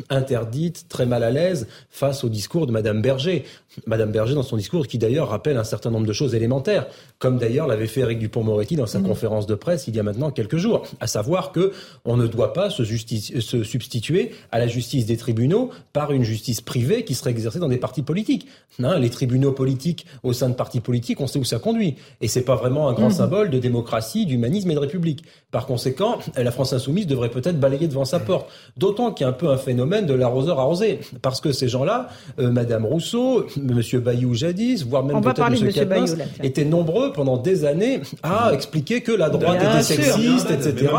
interdite, 0.09 0.85
très 0.89 1.05
mal 1.05 1.23
à 1.23 1.31
l'aise 1.31 1.67
face 1.89 2.23
au 2.23 2.29
discours 2.29 2.67
de 2.67 2.71
Madame 2.71 3.01
Berger. 3.01 3.45
Madame 3.87 4.11
Berger 4.11 4.35
dans 4.35 4.43
son 4.43 4.57
discours 4.57 4.87
qui 4.87 4.97
d'ailleurs 4.97 5.29
rappelle 5.29 5.57
un 5.57 5.63
certain 5.63 5.89
nombre 5.89 6.05
de 6.05 6.13
choses 6.13 6.35
élémentaires, 6.35 6.87
comme 7.19 7.37
d'ailleurs 7.37 7.67
l'avait 7.67 7.87
fait 7.87 8.01
Eric 8.01 8.19
Dupont-Moretti 8.19 8.75
dans 8.75 8.85
sa 8.85 8.99
mhm. 8.99 9.07
conférence 9.07 9.47
de 9.47 9.55
presse 9.55 9.87
il 9.87 9.95
y 9.95 9.99
a 9.99 10.03
maintenant 10.03 10.31
quelques 10.31 10.57
jours, 10.57 10.85
à 10.99 11.07
savoir 11.07 11.51
que 11.51 11.71
on 12.05 12.17
ne 12.17 12.27
doit 12.27 12.53
pas 12.53 12.69
se, 12.69 12.83
se 12.83 13.63
substituer 13.63 14.31
à 14.51 14.59
la 14.59 14.67
justice 14.67 15.05
des 15.05 15.17
tribunaux 15.17 15.71
par 15.91 16.11
une 16.11 16.23
justice 16.23 16.61
privée 16.61 17.03
qui 17.03 17.15
serait 17.15 17.31
exercée 17.31 17.59
dans 17.59 17.69
des 17.69 17.77
partis 17.77 18.03
politiques. 18.03 18.47
Hein, 18.79 18.97
les 18.99 19.09
tribunaux 19.09 19.51
politiques 19.51 20.05
au 20.23 20.33
sein 20.33 20.49
de 20.49 20.55
partis 20.55 20.79
politique, 20.79 21.21
on 21.21 21.27
sait 21.27 21.39
où 21.39 21.43
ça 21.43 21.59
conduit. 21.59 21.95
Et 22.21 22.27
c'est 22.27 22.41
pas 22.41 22.55
vraiment 22.55 22.89
un 22.89 22.93
grand 22.93 23.09
mhm. 23.09 23.15
symbole 23.15 23.49
de 23.49 23.59
démocratie, 23.59 24.25
d'humanisme 24.25 24.69
et 24.71 24.75
de 24.75 24.79
république. 24.79 25.23
Par 25.51 25.65
conséquent, 25.65 26.19
la 26.35 26.51
France 26.51 26.73
insoumise 26.73 27.07
devrait 27.07 27.29
peut-être 27.29 27.59
balayer 27.59 27.87
devant 27.87 28.05
sa 28.05 28.19
porte. 28.19 28.49
D'autant 28.77 29.11
qu'il 29.11 29.25
y 29.25 29.27
a 29.27 29.29
un 29.29 29.33
peu 29.33 29.42
un 29.49 29.57
phénomène 29.57 30.05
de 30.05 30.13
l'arroseur 30.13 30.59
arrosé. 30.59 30.99
Parce 31.21 31.41
que 31.41 31.51
ces 31.51 31.67
gens-là, 31.67 32.09
euh, 32.39 32.51
Madame 32.51 32.85
Rousseau, 32.85 33.45
Monsieur 33.57 33.99
Bayou 33.99 34.33
jadis, 34.33 34.85
voire 34.85 35.03
même 35.03 35.21
peut-être 35.21 35.49
Monsieur 35.49 35.85
Bayou, 35.85 36.05
étaient 36.41 36.65
nombreux 36.65 37.11
pendant 37.11 37.37
des 37.37 37.65
années 37.65 38.01
à 38.21 38.51
expliquer 38.53 39.01
que 39.01 39.11
la 39.11 39.29
droite 39.29 39.61
était 39.61 39.83
sexiste, 39.83 40.51
etc. 40.51 40.91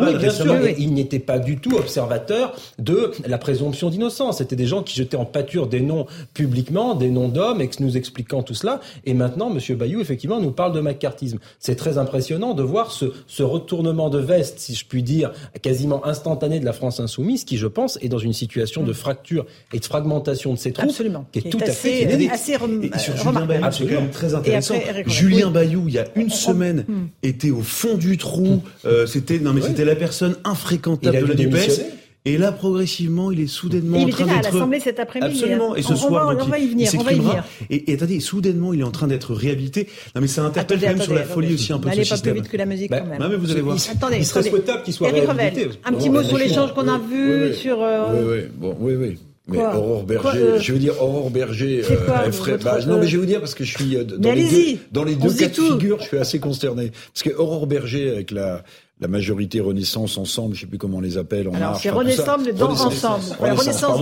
Oui, 0.00 0.16
bien 0.16 0.30
sûr. 0.30 0.56
ils 0.78 0.92
n'étaient 0.92 1.18
pas 1.18 1.38
du 1.38 1.58
tout 1.58 1.76
observateurs 1.76 2.54
de 2.78 3.12
la 3.26 3.38
présomption 3.38 3.90
d'innocence. 3.90 4.38
C'était 4.38 4.56
des 4.56 4.66
gens 4.66 4.82
qui 4.82 4.96
jetaient 4.96 5.16
en 5.16 5.24
pâture 5.24 5.66
des 5.66 5.80
noms 5.80 6.06
publiquement, 6.32 6.94
des 6.94 7.10
noms 7.10 7.28
d'hommes, 7.28 7.60
et 7.60 7.68
nous 7.80 7.96
expliquant 7.96 8.42
tout 8.42 8.54
cela. 8.54 8.80
Et 9.04 9.14
maintenant, 9.14 9.50
M. 9.54 9.76
Bayou, 9.76 10.00
effectivement, 10.00 10.40
nous 10.40 10.50
parle 10.50 10.72
de 10.72 10.80
macartisme. 10.80 11.38
C'est 11.58 11.76
très 11.76 11.98
impressionnant 11.98 12.54
de 12.54 12.62
voir 12.62 12.90
ce, 12.90 13.06
ce, 13.26 13.42
retournement 13.42 14.10
de 14.10 14.18
veste, 14.18 14.58
si 14.58 14.74
je 14.74 14.84
puis 14.86 15.02
dire, 15.02 15.32
quasiment 15.62 16.06
instantané 16.06 16.60
de 16.60 16.64
la 16.64 16.72
France 16.72 17.00
insoumise, 17.00 17.44
qui, 17.44 17.56
je 17.56 17.66
pense, 17.66 17.83
France 17.84 17.98
est 18.00 18.08
dans 18.08 18.18
une 18.18 18.32
situation 18.32 18.82
de 18.82 18.92
fracture 18.94 19.44
et 19.74 19.78
de 19.78 19.84
fragmentation 19.84 20.54
de 20.54 20.58
ses 20.58 20.72
troupes 20.72 20.88
Absolument. 20.88 21.26
qui 21.32 21.40
est, 21.40 21.50
tout 21.50 21.58
à 21.60 21.70
fait 21.70 22.30
assez, 22.30 22.56
rem... 22.56 22.82
et 22.82 22.98
sur 22.98 23.14
Julien 23.14 23.44
Bayou, 23.44 23.64
c'est 23.72 23.86
quand 23.86 24.00
même 24.00 24.10
très 24.10 24.34
intéressant. 24.34 24.74
Julien 25.06 25.50
Bayou, 25.50 25.84
il 25.88 25.94
y 25.94 25.98
a 25.98 26.06
une 26.16 26.30
semaine, 26.30 26.86
hmm. 26.88 27.06
était 27.22 27.50
au 27.50 27.60
fond 27.60 27.96
du 27.96 28.16
trou. 28.16 28.62
Euh, 28.86 29.06
c'était 29.06 29.38
non 29.38 29.52
mais 29.52 29.60
c'était 29.60 29.84
la 29.84 29.96
personne 29.96 30.36
infréquentable 30.44 31.20
de 31.20 31.26
la 31.26 31.34
DPS. 31.34 31.82
Et 32.26 32.38
là, 32.38 32.52
progressivement, 32.52 33.30
il 33.30 33.40
est 33.40 33.46
soudainement 33.46 33.98
il 33.98 34.06
en 34.06 34.08
train 34.08 34.24
d'être. 34.24 34.36
Il 34.36 34.46
à 34.46 34.50
l'Assemblée 34.50 34.80
cet 34.80 34.98
après-midi. 34.98 35.42
Absolument. 35.42 35.76
Et 35.76 35.82
ce 35.82 35.92
on, 35.92 35.96
soir, 35.96 36.24
on 36.24 36.28
va, 36.28 36.34
donc, 36.34 36.44
on 36.46 36.50
va 36.50 36.58
y 36.58 36.68
venir. 36.68 36.90
On 36.98 37.02
va 37.02 37.12
y 37.12 37.18
venir. 37.18 37.44
Et, 37.68 37.90
et, 37.90 37.94
attendez, 37.94 38.18
soudainement, 38.20 38.72
il 38.72 38.80
est 38.80 38.84
en 38.84 38.90
train 38.90 39.08
d'être 39.08 39.34
réhabilité. 39.34 39.88
Non, 40.14 40.22
mais 40.22 40.26
ça 40.26 40.42
interpelle 40.42 40.80
quand 40.80 40.86
même 40.86 41.02
sur 41.02 41.12
la 41.12 41.24
folie 41.24 41.52
aussi 41.52 41.74
un 41.74 41.78
peu 41.78 41.90
de 41.90 41.96
ce 41.96 42.04
système. 42.04 42.20
pas 42.20 42.30
plus 42.30 42.40
vite 42.40 42.50
que 42.50 42.56
la 42.56 42.66
musique, 42.66 42.90
bah, 42.90 43.00
quand 43.00 43.08
même. 43.08 43.20
Non, 43.20 43.28
mais 43.28 43.36
vous 43.36 43.50
allez 43.50 43.60
voir. 43.60 43.76
Il, 43.76 43.90
attendez, 43.90 44.16
il 44.16 44.24
serait 44.24 44.42
souhaitable 44.42 44.82
qu'il 44.84 44.94
soit 44.94 45.10
Eric 45.10 45.28
réhabilité. 45.30 45.78
Un 45.84 45.92
petit 45.92 46.08
mot 46.08 46.22
sur 46.22 46.38
l'échange 46.38 46.72
qu'on 46.72 46.88
a 46.88 46.98
vu 46.98 47.52
sur. 47.54 47.78
Oui, 47.80 48.24
oui. 48.26 48.38
Bon, 48.56 48.74
oui, 48.80 48.94
oui. 48.96 49.18
Mais 49.46 49.58
Aurore 49.58 50.04
Berger, 50.04 50.38
euh, 50.38 50.58
je 50.58 50.72
veux 50.72 50.78
dire 50.78 50.94
Aurore 51.02 51.30
Berger, 51.30 51.82
euh, 51.90 52.32
ferait, 52.32 52.56
bah, 52.56 52.78
non 52.86 52.98
mais 52.98 53.06
je 53.06 53.12
vais 53.12 53.18
vous 53.18 53.26
dire 53.26 53.40
parce 53.40 53.54
que 53.54 53.62
je 53.62 53.76
suis 53.76 53.94
euh, 53.94 54.02
dans, 54.02 54.32
les 54.32 54.48
deux, 54.48 54.78
dans 54.90 55.04
les 55.04 55.16
deux 55.16 55.34
cas 55.34 55.48
de 55.48 55.52
figure, 55.52 56.00
je 56.00 56.06
suis 56.06 56.16
assez 56.16 56.40
consterné 56.40 56.92
parce 57.12 57.22
que 57.22 57.36
Aurore 57.36 57.66
Berger 57.66 58.10
avec 58.10 58.30
la 58.30 58.64
la 59.00 59.08
majorité 59.08 59.58
Renaissance 59.60 60.16
ensemble, 60.18 60.54
je 60.54 60.60
sais 60.60 60.66
plus 60.66 60.78
comment 60.78 60.98
on 60.98 61.00
les 61.00 61.18
appelle. 61.18 61.48
En 61.48 61.54
Alors 61.54 61.80
c'est 61.80 61.90
Renaissance 61.90 62.44
dans 62.56 62.70
ensemble. 62.70 62.94
Renaissance. 63.40 63.98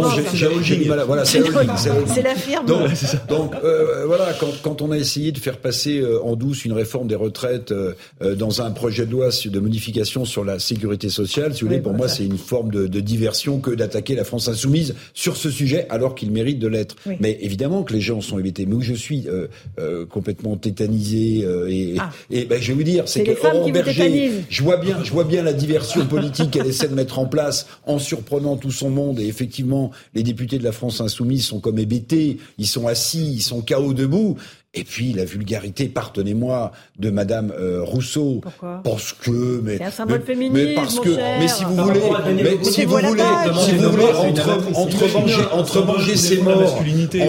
Voilà, 1.06 1.24
c'est 1.24 2.22
la 2.22 2.34
firme. 2.34 2.66
Donc, 2.66 2.88
donc 3.28 3.54
euh, 3.64 4.04
voilà, 4.06 4.34
quand, 4.38 4.52
quand 4.62 4.82
on 4.82 4.92
a 4.92 4.98
essayé 4.98 5.32
de 5.32 5.38
faire 5.38 5.56
passer 5.56 5.98
euh, 5.98 6.22
en 6.22 6.36
douce 6.36 6.66
une 6.66 6.74
réforme 6.74 7.08
des 7.08 7.14
retraites 7.14 7.72
euh, 7.72 7.94
euh, 8.20 8.34
dans 8.34 8.60
un 8.60 8.70
projet 8.70 9.06
de 9.06 9.12
loi 9.12 9.30
de 9.44 9.60
modification 9.60 10.26
sur 10.26 10.44
la 10.44 10.58
sécurité 10.58 11.08
sociale, 11.08 11.54
si 11.54 11.62
vous 11.62 11.68
voulez, 11.68 11.80
pour 11.80 11.94
moi 11.94 12.08
c'est 12.08 12.26
une 12.26 12.36
forme 12.36 12.70
de, 12.70 12.86
de 12.86 13.00
diversion 13.00 13.60
que 13.60 13.70
d'attaquer 13.70 14.14
la 14.14 14.24
France 14.24 14.48
insoumise 14.48 14.94
sur 15.14 15.36
ce 15.38 15.50
sujet 15.50 15.86
alors 15.88 16.14
qu'il 16.14 16.30
mérite 16.30 16.58
de 16.58 16.68
l'être. 16.68 16.96
Mais 17.18 17.38
évidemment 17.40 17.82
que 17.82 17.94
les 17.94 18.02
gens 18.02 18.20
sont 18.20 18.38
hébétés. 18.38 18.66
Mais 18.66 18.74
où 18.74 18.82
je 18.82 18.94
suis 18.94 19.26
complètement 20.10 20.56
tétanisé 20.56 21.46
et, 21.68 21.94
ah. 21.98 22.10
et 22.30 22.44
ben, 22.44 22.60
je 22.60 22.68
vais 22.68 22.74
vous 22.74 22.82
dire, 22.82 23.04
c'est 23.06 23.24
que 23.24 23.72
Berger, 23.72 24.30
je 24.50 24.62
vois 24.62 24.81
bien, 24.82 25.02
je 25.02 25.12
vois 25.12 25.24
bien 25.24 25.42
la 25.42 25.52
diversion 25.52 26.06
politique 26.06 26.50
qu'elle 26.50 26.66
essaie 26.66 26.88
de 26.88 26.94
mettre 26.94 27.18
en 27.18 27.26
place 27.26 27.66
en 27.86 27.98
surprenant 27.98 28.56
tout 28.56 28.70
son 28.70 28.90
monde. 28.90 29.18
Et 29.18 29.26
effectivement, 29.26 29.90
les 30.14 30.22
députés 30.22 30.58
de 30.58 30.64
la 30.64 30.72
France 30.72 31.00
insoumise 31.00 31.46
sont 31.46 31.60
comme 31.60 31.78
hébétés, 31.78 32.38
ils 32.58 32.66
sont 32.66 32.86
assis, 32.86 33.32
ils 33.32 33.42
sont 33.42 33.62
chaos 33.62 33.94
debout. 33.94 34.36
Et 34.74 34.84
puis 34.84 35.12
la 35.12 35.26
vulgarité, 35.26 35.84
pardonnez-moi, 35.84 36.72
de 36.98 37.10
Madame 37.10 37.52
euh, 37.58 37.82
Rousseau. 37.82 38.40
Pourquoi? 38.42 38.80
Parce 38.82 39.12
que, 39.12 39.60
mais, 39.62 39.76
c'est 39.76 39.84
un 39.84 39.90
symbole 39.90 40.20
mais, 40.20 40.24
féministe, 40.34 40.64
mais 40.66 40.74
parce 40.74 40.96
mon 40.96 41.02
que, 41.02 41.14
cher. 41.14 41.36
mais 41.40 41.48
si 41.48 41.64
vous 41.64 41.76
voulez, 41.76 42.00
mais 42.36 42.64
si 42.64 42.84
vous 42.86 42.96
voulez, 42.96 43.22
si 43.58 43.72
vous 43.72 43.90
voulez, 43.90 44.04
entre, 44.04 44.58
entre 44.74 45.12
manger, 45.12 45.42
entre 45.52 45.84
manger 45.84 46.16
ses 46.16 46.38
morts, 46.38 46.78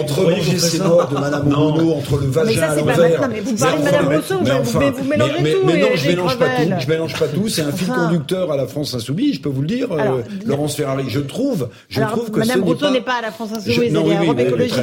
entre 0.00 0.22
manger 0.22 0.58
ses 0.58 0.78
morts 0.78 1.06
de 1.06 1.14
Madame 1.16 1.52
Obono, 1.52 1.92
entre 1.92 2.16
le 2.16 2.26
vagin 2.28 2.62
à 2.62 2.76
l'envers. 2.76 3.28
Mais 3.28 3.40
vous 3.40 3.54
parlez 3.56 3.78
de 3.78 3.84
Madame 3.84 4.14
Rousseau, 4.14 4.38
vous 4.38 5.04
mélangez 5.04 5.52
tout. 5.52 5.66
Mais 5.66 5.80
non, 5.80 5.88
je 5.96 6.08
mélange 6.08 6.38
pas 6.38 6.48
tout. 6.48 6.72
Je 6.78 6.88
mélange 6.88 7.18
pas 7.18 7.28
tout. 7.28 7.48
C'est 7.48 7.62
un 7.62 7.72
fil 7.72 7.88
conducteur 7.88 8.52
à 8.52 8.56
la 8.56 8.66
France 8.66 8.94
insoumise. 8.94 9.34
Je 9.34 9.40
peux 9.40 9.50
vous 9.50 9.60
le 9.60 9.68
dire, 9.68 9.92
euh, 9.92 10.22
Laurence 10.46 10.76
Ferrari. 10.76 11.04
Je 11.08 11.20
trouve, 11.20 11.68
je 11.90 12.00
trouve 12.00 12.30
que 12.30 12.38
Madame 12.38 12.62
Rousseau 12.64 12.90
n'est 12.90 13.02
pas 13.02 13.16
à 13.18 13.20
la 13.20 13.32
France 13.32 13.50
insoumise. 13.52 13.94
Elle 13.94 13.96
est 13.96 14.16
à 14.16 14.22
Europe 14.22 14.40
Écologie. 14.40 14.74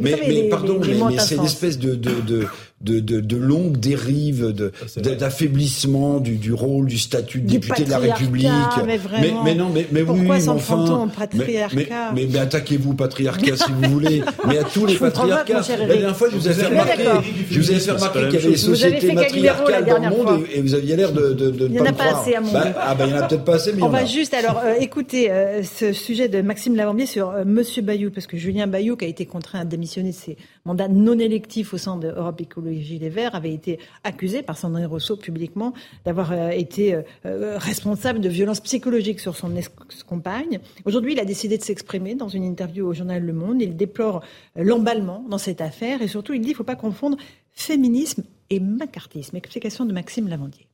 Mais 0.00 0.48
pardon, 0.50 0.80
mais 0.80 1.18
c'est 1.18 1.51
espèce 1.52 1.78
de 1.78 1.94
de, 1.94 2.48
de, 2.82 3.00
de, 3.00 3.20
de 3.20 3.36
longues 3.36 3.76
dérives, 3.76 4.52
de, 4.52 4.72
d'affaiblissement 5.14 6.18
du, 6.18 6.36
du 6.36 6.52
rôle, 6.52 6.86
du 6.86 6.98
statut 6.98 7.40
de 7.40 7.48
député 7.48 7.84
de 7.84 7.90
la 7.90 7.98
République. 7.98 8.48
Mais, 8.84 8.98
mais, 9.20 9.34
mais, 9.44 9.54
non, 9.54 9.70
mais, 9.72 9.86
mais 9.92 10.02
Pourquoi 10.02 10.36
oui, 10.36 10.48
enfin, 10.48 11.08
patriarcat 11.16 12.12
mais, 12.14 12.26
mais, 12.30 12.38
attaquez-vous 12.38 12.94
patriarcat 12.94 13.56
si 13.56 13.70
vous 13.70 13.90
voulez, 13.90 14.22
mais 14.48 14.58
à 14.58 14.64
tous 14.64 14.86
les 14.86 14.96
patriarcats. 14.96 15.62
La 15.78 15.86
dernière 15.86 16.16
fois, 16.16 16.28
je 16.30 16.36
vous 16.36 16.48
ai 16.48 16.52
fait 16.52 16.66
remarquer, 16.66 17.04
je 17.50 17.60
vous 17.60 17.70
ai 17.70 17.78
fait 17.78 17.92
remarquer 17.92 18.20
qu'il 18.28 18.34
y 18.34 18.36
avait 18.36 18.48
des 18.50 18.56
sociétés 18.56 19.12
matriarcales 19.12 19.84
dans 19.84 19.98
le 19.98 20.10
monde 20.10 20.44
et, 20.52 20.60
vous 20.60 20.74
aviez 20.74 20.96
l'air 20.96 21.12
de, 21.12 21.32
de, 21.32 21.50
de 21.50 21.66
il 21.66 21.72
n'y 21.72 21.80
en 21.80 21.86
a 21.86 21.92
pas 21.92 22.16
assez 22.16 22.34
à 22.34 22.40
mon 22.40 22.52
bah, 22.52 22.72
Ah 22.80 22.94
ben 22.94 23.06
il 23.06 23.12
n'y 23.12 23.18
en 23.18 23.22
a 23.22 23.26
peut-être 23.26 23.44
pas 23.44 23.54
assez, 23.56 23.72
mais 23.72 23.82
on 23.82 23.88
va 23.88 24.04
juste 24.04 24.34
alors 24.34 24.60
euh, 24.64 24.74
écouter 24.80 25.30
euh, 25.30 25.62
ce 25.62 25.92
sujet 25.92 26.28
de 26.28 26.40
Maxime 26.40 26.76
Lavambier 26.76 27.06
sur 27.06 27.30
euh, 27.30 27.44
Monsieur 27.44 27.82
Bayou, 27.82 28.10
parce 28.10 28.26
que 28.26 28.36
Julien 28.36 28.66
Bayou, 28.66 28.96
qui 28.96 29.04
a 29.04 29.08
été 29.08 29.26
contraint 29.26 29.60
à 29.60 29.64
démissionner 29.64 30.10
de 30.10 30.14
ses 30.14 30.36
mandats 30.64 30.88
non 30.88 31.18
électifs 31.18 31.74
au 31.74 31.78
sein 31.78 31.96
de 31.96 32.08
Europe 32.08 32.40
Écologie 32.40 32.98
Les 32.98 33.08
Verts, 33.08 33.34
avait 33.34 33.52
été 33.52 33.78
accusé 34.04 34.42
par 34.42 34.56
Sandrine 34.56 34.86
Rousseau 34.86 35.16
publiquement 35.16 35.72
d'avoir 36.04 36.32
euh, 36.32 36.50
été 36.50 36.94
euh, 36.94 37.02
euh, 37.26 37.58
responsable 37.58 38.20
de 38.20 38.28
violences 38.28 38.60
psychologiques 38.60 39.20
sur 39.20 39.36
son 39.36 39.56
ex-compagne. 39.56 40.60
Aujourd'hui, 40.84 41.12
il 41.12 41.20
a 41.20 41.24
décidé 41.24 41.58
de 41.58 41.62
s'exprimer 41.62 42.14
dans 42.14 42.28
une 42.28 42.44
interview 42.44 42.86
au 42.86 42.94
journal 42.94 43.22
Le 43.24 43.32
Monde. 43.32 43.60
Il 43.60 43.76
déplore 43.76 44.22
l'emballement 44.56 45.24
dans 45.28 45.38
cette 45.38 45.60
affaire 45.60 46.02
et 46.02 46.08
surtout, 46.08 46.34
il 46.34 46.40
dit 46.40 46.46
qu'il 46.46 46.52
ne 46.52 46.58
faut 46.58 46.64
pas 46.64 46.76
confondre 46.76 47.16
féminisme 47.50 48.24
et 48.50 48.60
macartisme. 48.60 49.36
Explication 49.36 49.84
de 49.84 49.92
Maxime 49.92 50.28
Lavandier. 50.28 50.68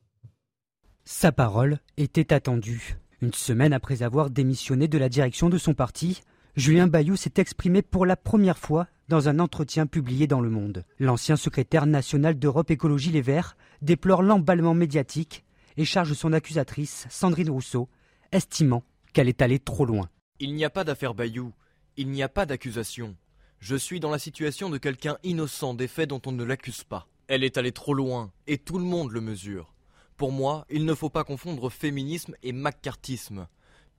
Sa 1.04 1.32
parole 1.32 1.78
était 1.96 2.32
attendue. 2.34 2.96
Une 3.20 3.32
semaine 3.32 3.72
après 3.72 4.02
avoir 4.02 4.30
démissionné 4.30 4.86
de 4.86 4.98
la 4.98 5.08
direction 5.08 5.48
de 5.48 5.58
son 5.58 5.74
parti, 5.74 6.20
Julien 6.56 6.86
Bayou 6.86 7.16
s'est 7.16 7.34
exprimé 7.36 7.82
pour 7.82 8.06
la 8.06 8.16
première 8.16 8.58
fois 8.58 8.88
dans 9.08 9.28
un 9.28 9.38
entretien 9.38 9.86
publié 9.86 10.26
dans 10.26 10.40
Le 10.40 10.50
Monde. 10.50 10.84
L'ancien 10.98 11.36
secrétaire 11.36 11.86
national 11.86 12.38
d'Europe 12.38 12.70
Écologie 12.70 13.10
Les 13.10 13.22
Verts 13.22 13.56
déplore 13.80 14.22
l'emballement 14.22 14.74
médiatique 14.74 15.44
et 15.76 15.84
charge 15.84 16.12
son 16.14 16.32
accusatrice, 16.32 17.06
Sandrine 17.10 17.50
Rousseau, 17.50 17.88
estimant 18.32 18.82
qu'elle 19.12 19.28
est 19.28 19.42
allée 19.42 19.60
trop 19.60 19.84
loin. 19.84 20.08
Il 20.40 20.54
n'y 20.54 20.64
a 20.64 20.70
pas 20.70 20.84
d'affaire 20.84 21.14
Bayou, 21.14 21.52
il 21.96 22.10
n'y 22.10 22.22
a 22.22 22.28
pas 22.28 22.46
d'accusation. 22.46 23.16
Je 23.60 23.76
suis 23.76 24.00
dans 24.00 24.10
la 24.10 24.18
situation 24.18 24.70
de 24.70 24.78
quelqu'un 24.78 25.18
innocent 25.22 25.74
des 25.74 25.88
faits 25.88 26.08
dont 26.08 26.22
on 26.26 26.32
ne 26.32 26.44
l'accuse 26.44 26.84
pas. 26.84 27.08
Elle 27.28 27.44
est 27.44 27.56
allée 27.56 27.72
trop 27.72 27.94
loin, 27.94 28.32
et 28.46 28.58
tout 28.58 28.78
le 28.78 28.84
monde 28.84 29.12
le 29.12 29.20
mesure. 29.20 29.74
Pour 30.16 30.32
moi, 30.32 30.64
il 30.70 30.84
ne 30.84 30.94
faut 30.94 31.10
pas 31.10 31.24
confondre 31.24 31.70
féminisme 31.70 32.34
et 32.42 32.52
macartisme. 32.52 33.46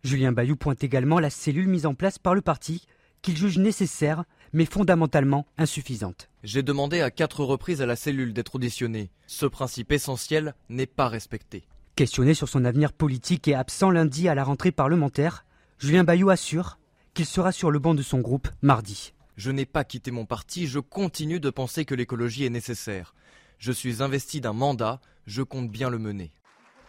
Julien 0.03 0.31
Bayou 0.31 0.55
pointe 0.55 0.83
également 0.83 1.19
la 1.19 1.29
cellule 1.29 1.67
mise 1.67 1.85
en 1.85 1.93
place 1.93 2.19
par 2.19 2.33
le 2.33 2.41
parti, 2.41 2.85
qu'il 3.21 3.35
juge 3.35 3.57
nécessaire 3.57 4.23
mais 4.53 4.65
fondamentalement 4.65 5.45
insuffisante. 5.57 6.29
J'ai 6.43 6.63
demandé 6.63 7.01
à 7.01 7.11
quatre 7.11 7.43
reprises 7.43 7.81
à 7.81 7.85
la 7.85 7.95
cellule 7.95 8.33
d'être 8.33 8.55
auditionnée. 8.55 9.11
Ce 9.27 9.45
principe 9.45 9.91
essentiel 9.91 10.55
n'est 10.69 10.85
pas 10.85 11.09
respecté. 11.09 11.65
Questionné 11.95 12.33
sur 12.33 12.47
son 12.47 12.65
avenir 12.65 12.93
politique 12.93 13.47
et 13.47 13.55
absent 13.55 13.91
lundi 13.91 14.29
à 14.29 14.35
la 14.35 14.43
rentrée 14.43 14.71
parlementaire, 14.71 15.45
Julien 15.79 16.05
Bayou 16.05 16.29
assure 16.29 16.79
qu'il 17.13 17.25
sera 17.25 17.51
sur 17.51 17.71
le 17.71 17.79
banc 17.79 17.93
de 17.93 18.01
son 18.01 18.19
groupe 18.19 18.47
mardi. 18.61 19.13
Je 19.35 19.51
n'ai 19.51 19.65
pas 19.65 19.83
quitté 19.83 20.11
mon 20.11 20.25
parti, 20.25 20.67
je 20.67 20.79
continue 20.79 21.39
de 21.39 21.49
penser 21.49 21.85
que 21.85 21.95
l'écologie 21.95 22.45
est 22.45 22.49
nécessaire. 22.49 23.15
Je 23.57 23.71
suis 23.73 24.01
investi 24.01 24.39
d'un 24.39 24.53
mandat, 24.53 25.01
je 25.27 25.41
compte 25.41 25.69
bien 25.69 25.89
le 25.89 25.99
mener. 25.99 26.31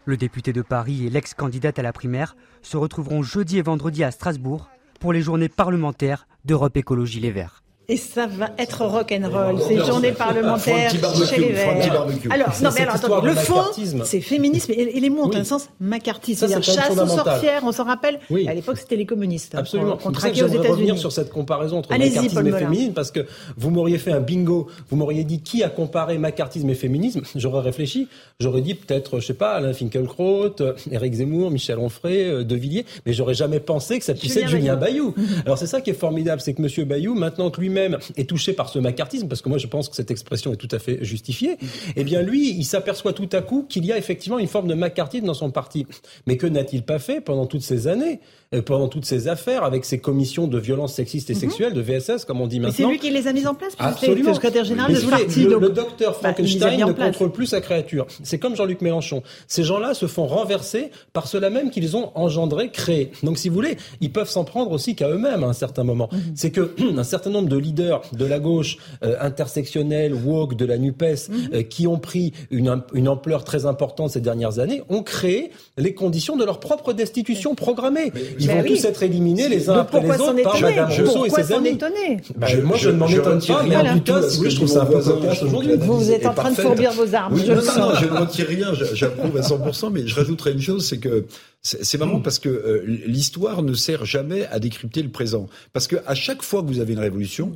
Le 0.07 0.17
député 0.17 0.53
de 0.53 0.63
Paris 0.63 1.07
et 1.07 1.11
l'ex-candidate 1.11 1.79
à 1.79 1.83
la 1.83 1.93
primaire 1.93 2.35
se 2.63 2.77
retrouveront 2.77 3.23
jeudi 3.23 3.59
et 3.59 3.63
vendredi 3.63 4.03
à 4.03 4.11
Strasbourg 4.11 4.71
pour 4.99 5.13
les 5.13 5.21
journées 5.21 5.49
parlementaires 5.49 6.27
d'Europe 6.45 6.77
Écologie 6.77 7.21
Les 7.21 7.31
Verts. 7.31 7.63
Et 7.91 7.97
ça 7.97 8.29
va 8.29 8.51
être 8.57 8.85
rock'n'roll, 8.85 9.61
ces 9.67 9.85
journées 9.85 10.13
parlementaires 10.13 10.93
chez 11.29 11.41
les 11.41 11.49
Verts. 11.49 12.01
Alors, 12.31 12.49
non, 12.63 12.71
mais 12.73 12.83
alors, 12.83 12.95
attendez, 12.95 13.27
le 13.27 13.35
fond, 13.35 13.63
c'est 14.05 14.21
féminisme, 14.21 14.71
et, 14.71 15.01
les 15.01 15.11
mots 15.11 15.25
ont 15.25 15.35
un 15.35 15.43
sens 15.43 15.69
macartiste. 15.81 16.47
C'est-à-dire 16.47 16.63
chasse 16.63 16.91
aux 16.91 17.07
sorcières, 17.07 17.63
on 17.65 17.73
s'en 17.73 17.83
rappelle. 17.83 18.21
Oui. 18.31 18.47
À 18.47 18.55
l'époque, 18.55 18.79
c'était 18.79 18.95
les 18.95 19.07
communistes. 19.07 19.57
Hein, 19.57 19.59
Absolument. 19.59 19.97
Qu'on 19.97 20.13
traquait 20.13 20.45
aux 20.45 20.47
États-Unis. 20.47 20.69
revenir 20.69 20.99
sur 20.99 21.11
cette 21.11 21.31
comparaison 21.31 21.79
entre 21.79 21.91
macartisme 21.91 22.47
et 22.47 22.53
féminisme, 22.53 22.93
parce 22.93 23.11
que 23.11 23.27
vous 23.57 23.71
m'auriez 23.71 23.99
fait 23.99 24.13
un 24.13 24.21
bingo, 24.21 24.69
vous 24.89 24.97
m'auriez 24.97 25.25
dit 25.25 25.41
qui 25.41 25.65
a 25.65 25.69
comparé 25.69 26.17
macartisme 26.19 26.71
et 26.71 26.77
féminisme, 26.77 27.23
j'aurais 27.35 27.63
réfléchi, 27.63 28.07
j'aurais 28.39 28.61
dit 28.61 28.77
peut-être, 28.77 29.19
je 29.19 29.27
sais 29.27 29.35
pas, 29.35 29.55
Alain 29.55 29.73
Finkielkraut, 29.73 30.55
Éric 30.93 31.15
Zemmour, 31.15 31.51
Michel 31.51 31.81
Onfray, 31.81 32.25
euh, 32.25 32.45
De 32.45 32.55
Villiers, 32.55 32.87
mais 33.05 33.13
j'aurais 33.13 33.35
jamais 33.35 33.59
pensé 33.59 33.99
que 33.99 34.05
ça 34.05 34.15
puisse 34.15 34.37
être 34.37 34.49
Julien 34.49 34.77
Bayou. 34.77 35.13
Alors 35.45 35.59
c'est 35.59 35.67
ça 35.67 35.81
qui 35.81 35.91
est 35.91 35.95
formidable, 35.95 36.41
c'est 36.41 36.55
que 36.55 36.63
Monsieur 36.63 36.85
Bayou, 36.85 37.15
maintenant 37.15 37.51
que 37.51 37.61
lui-même 37.61 37.80
est 38.17 38.29
touché 38.29 38.53
par 38.53 38.69
ce 38.69 38.79
macartisme, 38.79 39.29
parce 39.29 39.43
que 39.43 39.49
moi 39.49 39.59
je 39.59 39.67
pense 39.67 39.89
que 39.89 39.97
cette 39.97 40.11
expression 40.11 40.53
est 40.53 40.57
tout 40.57 40.69
à 40.71 40.79
fait 40.79 41.05
justifiée, 41.05 41.57
eh 41.97 42.05
bien 42.05 42.23
lui, 42.23 42.51
il 42.51 42.65
s'aperçoit 42.65 43.13
tout 43.13 43.29
à 43.33 43.43
coup 43.43 43.67
qu'il 43.69 43.85
y 43.85 43.93
a 43.93 43.99
effectivement 43.99 44.39
une 44.39 44.47
forme 44.47 44.69
de 44.69 44.75
macartisme 44.75 45.27
dans 45.27 45.35
son 45.35 45.51
parti. 45.51 45.87
Mais 46.27 46.37
que 46.37 46.47
n'a-t-il 46.47 46.83
pas 46.83 46.99
fait 46.99 47.21
pendant 47.21 47.47
toutes 47.47 47.63
ces 47.63 47.87
années, 47.87 48.21
pendant 48.67 48.89
toutes 48.89 49.05
ces 49.05 49.29
affaires, 49.29 49.63
avec 49.63 49.85
ces 49.85 50.01
commissions 50.01 50.49
de 50.49 50.59
violences 50.59 50.95
sexistes 50.95 51.31
et 51.31 51.35
mhm. 51.35 51.41
sexuelles, 51.41 51.73
de 51.73 51.81
VSS, 51.81 52.25
comme 52.25 52.41
on 52.41 52.49
dit 52.49 52.59
maintenant 52.59 52.75
C'est 52.77 52.91
lui 52.91 52.99
qui 52.99 53.11
les 53.11 53.29
a 53.29 53.33
mises 53.33 53.47
en 53.47 53.55
place, 53.55 53.75
Absolument. 53.79 54.31
le 54.31 54.35
secrétaire 54.35 54.65
général 54.65 54.93
de 54.93 54.99
ce 54.99 55.07
parti. 55.07 55.45
Le, 55.45 55.59
le 55.59 55.69
docteur 55.69 56.13
bah, 56.15 56.33
Frankenstein 56.33 56.85
ne 56.85 56.93
contrôle 56.93 57.31
plus 57.31 57.47
sa 57.47 57.61
créature. 57.61 58.09
C'est 58.25 58.39
comme 58.41 58.57
Jean-Luc 58.57 58.81
Mélenchon. 58.81 59.23
Ces 59.47 59.63
gens-là 59.63 59.95
se 59.95 60.07
font 60.07 60.27
renverser 60.27 60.91
par 61.13 61.29
cela 61.29 61.49
même 61.49 61.71
qu'ils 61.71 61.97
ont 61.97 62.11
engendré, 62.17 62.71
créé. 62.71 63.13
Donc 63.23 63.39
si 63.39 63.49
vous 63.49 63.55
voulez, 63.55 63.77
ils 64.01 64.11
peuvent 64.11 64.29
s'en 64.29 64.43
prendre 64.45 64.73
aussi 64.73 64.97
qu'à 64.97 65.09
eux-mêmes 65.09 65.45
à 65.45 65.47
un 65.47 65.53
certain 65.53 65.85
moment. 65.85 66.09
Mhm. 66.11 66.21
C'est 66.35 66.51
que 66.51 66.75
un 66.99 67.05
certain 67.05 67.31
nombre 67.31 67.49
de 67.49 67.57
leaders 67.57 68.03
de 68.13 68.25
la 68.25 68.41
gauche 68.41 68.79
euh, 69.05 69.17
intersectionnelle, 69.21 70.13
woke 70.13 70.57
de 70.57 70.65
la 70.65 70.77
Nupes, 70.77 71.03
mhm. 71.03 71.51
euh, 71.55 71.63
qui 71.63 71.87
ont 71.87 71.99
pris 71.99 72.33
une, 72.51 72.83
une 72.95 73.09
ampleur 73.09 73.45
très 73.45 73.65
importante 73.67 74.11
ces 74.11 74.21
dernières 74.21 74.59
années, 74.59 74.83
ont 74.89 75.05
créé 75.05 75.53
les 75.79 75.95
conditions 75.95 76.37
de 76.37 76.45
leur 76.45 76.59
propre 76.59 76.93
destitution 76.93 77.55
programmée. 77.55 78.11
Ils 78.41 78.51
vont 78.51 78.63
tous 78.63 78.85
être 78.85 79.03
éliminés 79.03 79.49
les 79.49 79.69
uns 79.69 79.79
après 79.79 80.01
les 80.01 80.11
autres 80.11 80.43
par 80.43 80.61
Madame 80.61 80.91
Rousseau 80.91 81.27
et 81.27 81.31
ses 81.31 81.53
amis. 81.53 81.79
Bah, 82.37 82.49
moi, 82.65 82.77
je, 82.77 82.91
ne 82.91 82.97
m'en 82.97 83.09
étonne 83.09 83.41
pas, 83.41 83.63
mais 83.65 83.77
en 83.77 83.99
tout 83.99 84.13
cas, 84.13 84.21
je 84.29 84.57
trouve 84.57 84.69
ça 84.69 84.83
un 84.83 84.87
peu 84.87 85.01
cocasse 85.01 85.43
aujourd'hui. 85.43 85.77
Vous 85.77 86.11
êtes 86.11 86.27
en 86.27 86.35
train 86.35 86.51
de 86.51 86.57
fourbir 86.57 86.93
vos 86.93 87.15
armes. 87.15 87.39
je 87.39 87.53
non, 87.53 87.89
non, 87.89 87.95
je 87.95 88.07
ne 88.07 88.19
retire 88.19 88.47
rien, 88.47 88.73
j'approuve 88.95 89.37
à 89.37 89.41
100%, 89.41 89.91
mais 89.93 90.07
je 90.07 90.15
rajouterai 90.15 90.53
une 90.53 90.61
chose, 90.61 90.87
c'est 90.87 90.99
que 90.99 91.27
c'est 91.63 91.99
marrant 91.99 92.21
parce 92.21 92.39
que 92.39 92.49
euh, 92.49 92.83
l'histoire 93.07 93.63
ne 93.63 93.75
sert 93.75 94.05
jamais 94.05 94.47
à 94.47 94.59
décrypter 94.59 95.03
le 95.03 95.11
présent. 95.11 95.47
Parce 95.73 95.87
que 95.87 95.97
à 96.07 96.15
chaque 96.15 96.43
fois 96.43 96.63
que 96.63 96.69
vous 96.69 96.81
avez 96.81 96.95
une 96.95 97.01
révolution, 97.01 97.53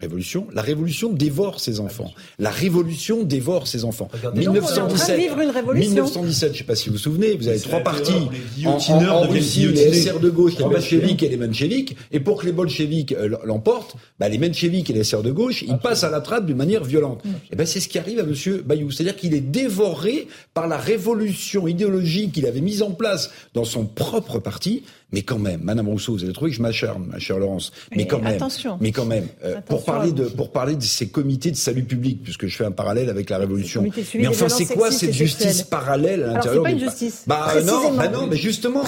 Révolution. 0.00 0.46
La 0.54 0.62
révolution 0.62 1.12
dévore 1.12 1.60
ses 1.60 1.78
enfants. 1.78 2.12
La 2.38 2.50
révolution 2.50 3.22
dévore 3.22 3.66
ses 3.66 3.84
enfants. 3.84 4.08
1917. 4.34 5.20
Une 5.42 5.50
révolution. 5.50 5.90
1917. 5.90 6.52
Je 6.54 6.58
sais 6.58 6.64
pas 6.64 6.74
si 6.74 6.88
vous 6.88 6.94
vous 6.94 6.98
souvenez. 7.00 7.36
Vous 7.36 7.48
avez 7.48 7.60
trois 7.60 7.80
partis 7.80 8.12
en, 8.64 8.78
en, 8.78 9.04
en 9.08 9.20
Russie, 9.28 9.66
les 9.68 9.92
SR 9.92 10.20
de 10.20 10.30
gauche, 10.30 10.56
les 10.58 10.64
bolcheviks 10.64 11.22
et 11.22 11.28
les 11.28 11.36
mencheviks. 11.36 11.96
Et 12.12 12.20
pour 12.20 12.40
que 12.40 12.46
les 12.46 12.52
bolcheviks 12.52 13.12
euh, 13.12 13.36
l'emportent, 13.44 13.96
bah, 14.18 14.28
les 14.28 14.38
mencheviks 14.38 14.88
et 14.88 14.92
les 14.94 15.04
SR 15.04 15.22
de 15.22 15.32
gauche, 15.32 15.62
ils 15.62 15.78
passent 15.78 16.04
à 16.04 16.10
la 16.10 16.20
trappe 16.20 16.46
d'une 16.46 16.56
manière 16.56 16.84
violente. 16.84 17.22
Et 17.52 17.56
ben 17.56 17.66
c'est 17.66 17.80
ce 17.80 17.88
qui 17.88 17.98
arrive 17.98 18.18
à 18.20 18.24
Monsieur 18.24 18.62
Bayou. 18.64 18.90
C'est-à-dire 18.90 19.16
qu'il 19.16 19.34
est 19.34 19.40
dévoré 19.40 20.28
par 20.54 20.66
la 20.66 20.78
révolution 20.78 21.68
idéologique 21.68 22.32
qu'il 22.32 22.46
avait 22.46 22.60
mise 22.60 22.82
en 22.82 22.92
place 22.92 23.30
dans 23.54 23.64
son 23.64 23.84
propre 23.84 24.38
parti 24.38 24.82
mais 25.12 25.22
quand 25.22 25.38
même, 25.38 25.60
Madame 25.62 25.88
Rousseau, 25.88 26.12
vous 26.12 26.24
avez 26.24 26.32
trouvé 26.32 26.50
que 26.50 26.56
je 26.56 26.62
m'acharne, 26.62 27.06
ma 27.10 27.18
chère 27.18 27.38
Laurence. 27.38 27.72
Mais, 27.94 28.06
quand 28.06 28.20
même, 28.20 28.34
attention. 28.34 28.78
mais 28.80 28.92
quand 28.92 29.04
même, 29.04 29.26
euh, 29.44 29.60
pour 29.66 29.84
parler 29.84 30.12
de 30.12 30.24
pour 30.24 30.52
parler 30.52 30.76
de 30.76 30.82
ces 30.82 31.08
comités 31.08 31.50
de 31.50 31.56
salut 31.56 31.84
public, 31.84 32.22
puisque 32.22 32.46
je 32.46 32.56
fais 32.56 32.64
un 32.64 32.70
parallèle 32.70 33.10
avec 33.10 33.30
la 33.30 33.38
Révolution. 33.38 33.84
Mais 34.14 34.28
enfin, 34.28 34.48
c'est 34.48 34.66
quoi 34.66 34.90
cette 34.90 35.12
justice 35.12 35.62
parallèle 35.62 36.22
à 36.22 36.34
l'intérieur 36.34 36.64
C'est 36.64 36.70
pas 36.70 36.76
une 36.76 36.78
justice. 36.78 37.24
Bah 37.26 37.54
non, 37.64 37.92
bah 37.94 38.08
non, 38.08 38.26
mais 38.26 38.36
justement. 38.36 38.82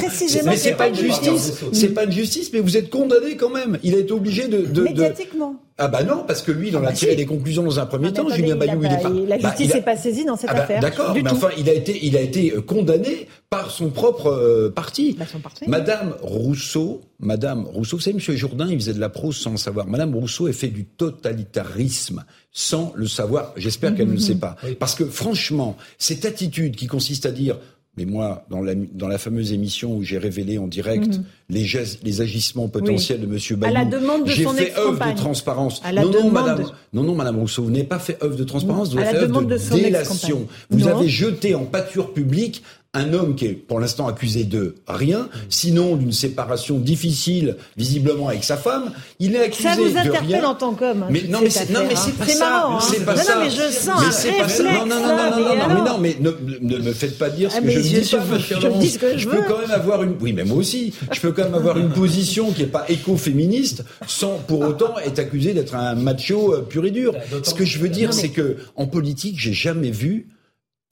Mais 0.45 0.57
c'est 0.57 0.75
pas 0.75 0.89
une 0.89 0.95
justice. 0.95 1.55
C'est 1.73 1.89
pas 1.89 2.05
une 2.05 2.13
justice, 2.13 2.51
mais 2.53 2.61
vous 2.61 2.77
êtes 2.77 2.91
condamné 2.91 3.37
quand 3.37 3.51
même. 3.51 3.79
Il 3.83 3.95
a 3.95 3.99
été 3.99 4.13
obligé 4.13 4.49
de. 4.49 4.63
de 4.67 4.83
Médiatiquement. 4.83 5.57
Ah 5.85 5.89
bah 5.89 6.05
non, 6.05 6.23
parce 6.25 6.43
que 6.43 6.53
lui, 6.53 6.69
il 6.69 6.77
en 6.77 6.85
a 6.85 6.91
ah, 6.91 6.93
tiré 6.93 7.17
des 7.17 7.27
conclusions 7.27 7.65
dans 7.65 7.81
un 7.81 7.87
premier 7.87 8.09
ah, 8.09 8.13
temps. 8.13 8.29
Julien 8.29 8.55
Bayou, 8.55 8.85
il, 8.85 8.93
est 8.93 9.03
pas. 9.03 9.09
La 9.09 9.39
bah, 9.39 9.49
justice 9.49 9.75
n'est 9.75 9.83
pas 9.83 9.97
saisie 9.97 10.25
dans 10.25 10.37
cette 10.37 10.51
ah, 10.51 10.55
bah, 10.55 10.63
affaire. 10.63 10.81
D'accord, 10.81 11.13
mais 11.13 11.29
enfin, 11.29 11.49
il 11.59 11.69
a 11.69 11.73
été, 11.73 11.99
il 12.07 12.17
a 12.17 12.21
été 12.21 12.53
euh, 12.53 12.61
condamné 12.61 13.27
par 13.51 13.73
son 13.73 13.91
propre 13.91 14.29
euh, 14.29 14.71
parti. 14.71 15.17
Bah, 15.19 15.25
son 15.31 15.41
parti. 15.41 15.65
Madame 15.67 16.15
Rousseau, 16.23 17.01
Madame 17.19 17.65
Rousseau, 17.67 17.97
vous 17.97 18.03
savez, 18.03 18.15
Monsieur 18.15 18.37
Jourdain, 18.37 18.69
il 18.71 18.79
faisait 18.79 18.95
de 18.95 19.01
la 19.01 19.09
prose 19.09 19.37
sans 19.37 19.51
le 19.51 19.57
savoir. 19.57 19.89
Madame 19.89 20.15
Rousseau, 20.15 20.47
elle 20.47 20.55
fait 20.55 20.69
du 20.69 20.85
totalitarisme 20.85 22.25
sans 22.53 22.93
le 22.95 23.09
savoir. 23.09 23.53
J'espère 23.57 23.97
qu'elle 23.97 24.07
ne 24.07 24.13
le 24.13 24.19
sait 24.21 24.37
pas. 24.37 24.57
Parce 24.79 24.95
que 24.95 25.05
franchement, 25.05 25.77
cette 25.99 26.25
attitude 26.25 26.77
qui 26.77 26.87
consiste 26.87 27.27
à 27.27 27.33
dire 27.33 27.59
mais 27.99 28.07
moi, 28.07 28.47
dans 28.49 28.63
la, 28.63 28.75
dans 28.75 29.07
la 29.07 29.19
fameuse 29.19 29.53
émission 29.53 29.97
où 29.97 30.03
j'ai 30.03 30.17
révélé 30.17 30.57
en 30.57 30.67
direct 30.67 31.19
mhm. 31.19 31.25
les, 31.51 31.67
les 32.03 32.21
agissements 32.23 32.69
potentiels 32.69 33.21
de 33.21 33.27
M. 33.27 33.59
Bayou, 33.59 34.27
j'ai 34.27 34.47
fait 34.47 34.79
œuvre 34.79 35.13
de 35.13 35.17
transparence. 35.17 35.83
non, 35.85 36.11
non, 36.11 36.31
madame, 36.31 36.65
non, 36.95 37.03
non, 37.03 37.15
madame 37.15 37.39
Rousseau, 37.39 37.65
vous 37.65 37.71
n'avez 37.71 37.85
pas 37.85 37.99
fait 37.99 38.23
œuvre 38.23 38.37
de 38.37 38.45
transparence, 38.45 38.93
vous 38.93 38.99
avez 38.99 39.11
fait 39.11 39.17
œuvre 39.25 39.43
de, 39.43 39.59
délation. 39.77 40.49
Vous 40.71 40.89
avez 40.89 41.09
jeté 41.09 41.55
en 41.55 41.65
pâture 41.65 42.15
publique 42.15 42.63
un 42.95 43.15
homme 43.15 43.35
qui 43.35 43.47
est 43.47 43.55
pour 43.55 43.81
l'instant 43.81 44.07
accusé 44.07 44.45
de 44.45 44.75
rien, 44.87 45.29
sinon 45.49 45.97
d'une 45.97 46.13
séparation 46.13 46.79
difficile, 46.79 47.57
visiblement 47.77 48.29
avec 48.29 48.45
sa 48.45 48.59
femme, 48.59 48.93
il 49.19 49.35
est 49.35 49.45
accusé 49.45 49.63
de 49.63 49.69
rien. 49.69 49.77
Ça 49.77 49.91
vous 49.91 50.09
interpelle 50.09 50.45
en 50.45 50.55
tant 50.55 50.75
qu'homme. 50.75 51.07
Mais 51.09 51.23
non, 51.23 51.41
mais 51.43 51.49
c'est 51.49 51.71
non, 51.71 51.81
mais 51.89 51.97
c'est 51.97 52.13
pas 52.13 52.27
ça. 52.27 52.67
Hein. 52.67 52.79
C'est 52.81 53.05
pas 53.05 53.15
non, 53.15 53.23
ça. 53.23 53.35
Non, 53.37 53.41
mais 53.45 53.51
je 53.51 53.73
sens 53.73 54.27
mais 54.27 54.69
un. 54.69 54.85
Non, 54.85 54.87
non, 54.87 55.01
non, 55.01 55.31
non, 55.31 55.75
non, 55.75 55.85
non, 55.85 55.99
mais 55.99 56.17
non, 56.21 56.35
mais 56.41 56.61
ne, 56.61 56.79
me 56.79 56.93
faites 56.93 57.17
pas 57.17 57.31
dire 57.31 57.51
ce 57.51 57.59
ah, 57.59 57.61
que 57.63 57.71
je 57.71 57.79
ne 57.79 57.83
dis 57.83 57.93
pas, 57.93 58.61
je, 58.61 58.79
dis 58.79 58.91
ce 58.91 58.99
que 58.99 59.13
je, 59.13 59.19
je 59.19 59.29
peux 59.29 59.43
quand 59.49 59.59
même 59.61 59.71
avoir 59.71 60.03
une, 60.03 60.17
oui, 60.21 60.35
mais 60.35 60.45
moi 60.45 60.59
aussi, 60.59 60.93
je 61.11 61.21
peux 61.21 61.33
quand 61.33 61.45
même 61.45 61.55
avoir 61.55 61.79
une 61.79 61.91
position 61.91 62.53
qui 62.53 62.63
est 62.63 62.67
pas 62.67 62.85
éco-féministe 62.91 63.85
sans 64.07 64.37
pour 64.37 64.61
autant 64.61 64.99
être 64.99 65.19
accusé 65.19 65.55
d'être 65.55 65.75
un 65.75 65.95
macho 65.95 66.53
euh, 66.53 66.61
pur 66.61 66.85
et 66.85 66.91
dur. 66.91 67.15
Ce 67.43 67.55
que 67.55 67.65
je 67.65 67.79
veux 67.79 67.89
dire, 67.89 68.13
c'est 68.13 68.29
que 68.29 68.59
en 68.77 68.87
politique, 68.87 69.39
j'ai 69.39 69.55
jamais 69.55 69.91
vu 69.91 70.29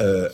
euh, 0.01 0.31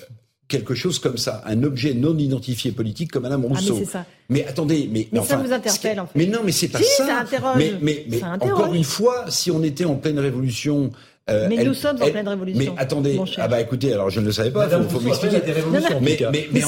quelque 0.49 0.75
chose 0.75 0.99
comme 0.99 1.17
ça, 1.17 1.43
un 1.47 1.63
objet 1.63 1.95
non 1.95 2.17
identifié 2.17 2.73
politique 2.73 3.11
comme 3.11 3.25
Madame 3.25 3.45
Rousseau. 3.45 3.75
Ah, 3.77 3.81
mais, 3.81 3.85
ça. 3.87 4.07
mais 4.29 4.47
attendez, 4.47 4.89
mais, 4.93 5.09
mais 5.13 5.23
ça 5.25 5.37
vous 5.37 5.53
interpelle 5.53 6.01
en 6.01 6.07
fait. 6.07 6.19
Mais 6.19 6.27
non, 6.27 6.41
mais 6.45 6.53
c'est 6.53 6.69
pas 6.69 6.81
ça. 6.83 7.07
ça 7.07 7.19
interroge. 7.21 7.57
Mais, 7.59 7.73
mais, 7.81 8.07
mais 8.09 8.23
encore 8.23 8.75
une 8.75 8.85
fois, 8.85 9.25
si 9.29 9.51
on 9.51 9.63
était 9.63 9.85
en 9.85 9.97
pleine 9.97 10.19
révolution 10.19 10.93
euh, 11.29 11.47
mais 11.49 11.65
nous 11.65 11.75
sommes 11.75 12.01
en 12.01 12.09
pleine 12.09 12.29
révolution. 12.29 12.73
Mais 12.77 12.81
attendez, 12.81 13.21
ah 13.39 13.49
bah 13.49 13.61
écoutez, 13.61 13.93
alors 13.93 14.11
je 14.11 14.21
ne 14.21 14.27
le 14.27 14.33
savais 14.33 14.53
pas, 14.53 14.69
il 14.71 14.89
faut, 14.89 15.01
m'expliquer. 15.01 15.39
Mais, 16.01 16.17
mais, 16.31 16.49
mais, 16.53 16.62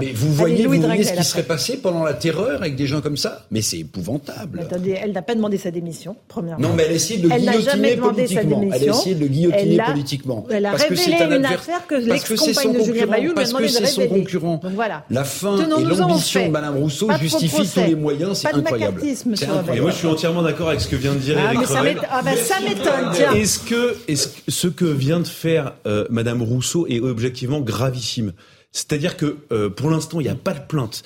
mais, 0.00 0.12
vous 0.14 0.32
voyez, 0.32 0.66
vous 0.66 0.80
voyez 0.80 1.04
ce 1.04 1.12
qui 1.12 1.24
serait 1.24 1.42
passé 1.42 1.76
pendant 1.76 2.02
la 2.02 2.14
terreur 2.14 2.62
avec 2.62 2.74
des 2.74 2.86
gens 2.86 3.02
comme 3.02 3.18
ça? 3.18 3.44
Mais 3.50 3.60
c'est 3.60 3.80
épouvantable. 3.80 4.60
attendez, 4.60 4.98
elle 4.98 5.12
n'a 5.12 5.20
pas 5.20 5.34
demandé 5.34 5.58
sa 5.58 5.70
démission, 5.70 6.16
premièrement. 6.26 6.68
Non, 6.68 6.74
mais 6.74 6.84
elle 6.84 6.92
a 6.92 6.94
essayé 6.94 7.20
de 7.20 7.28
le 7.28 7.36
guillotiner 7.36 7.96
politiquement. 7.96 8.62
Elle 8.72 8.82
a 8.82 8.86
essayé 8.86 9.14
de 9.14 9.20
le 9.20 9.26
guillotiner 9.26 9.78
politiquement. 9.84 10.46
Elle 10.50 10.66
a 10.66 10.72
révélé 10.72 11.36
une 11.36 11.44
affaire 11.44 11.86
que 11.86 11.94
l'ex-compagne 11.96 12.72
de 12.72 12.84
Julien 12.84 13.06
Bayou 13.06 13.34
lui 13.34 13.42
a 13.42 13.44
demandé 13.44 13.66
de 13.66 13.72
révéler. 13.72 13.80
Parce 13.82 13.94
que 13.94 14.00
c'est 14.00 14.08
son 14.08 14.08
concurrent. 14.08 14.60
Voilà. 14.74 15.04
La 15.10 15.24
fin 15.24 15.58
et 15.58 15.84
l'ambition 15.84 16.46
de 16.46 16.50
Madame 16.50 16.76
Rousseau 16.78 17.10
justifient 17.20 17.68
tous 17.68 17.80
les 17.80 17.94
moyens, 17.94 18.38
c'est 18.38 18.54
incroyable. 18.54 19.02
Et 19.04 19.80
moi, 19.80 19.90
je 19.90 19.96
suis 19.96 20.08
entièrement 20.08 20.42
d'accord 20.42 20.70
avec 20.70 20.80
ce 20.80 20.88
que 20.88 20.96
vient 20.96 21.12
de 21.12 21.18
dire 21.18 21.38
Eric 21.38 21.66
Revel. 21.66 21.98
Ah 22.10 22.22
ça 22.36 22.60
m'étonne, 22.60 23.10
tiens. 23.12 23.32
Est-ce 23.32 23.58
que 23.58 23.81
ce 24.48 24.68
que 24.68 24.84
vient 24.84 25.20
de 25.20 25.26
faire 25.26 25.74
euh, 25.86 26.06
Madame 26.10 26.42
Rousseau 26.42 26.86
est 26.86 27.00
objectivement 27.00 27.60
gravissime. 27.60 28.32
C'est-à-dire 28.72 29.16
que 29.16 29.36
euh, 29.52 29.68
pour 29.68 29.90
l'instant, 29.90 30.20
il 30.20 30.24
n'y 30.24 30.30
a 30.30 30.34
pas 30.34 30.54
de 30.54 30.66
plainte. 30.66 31.02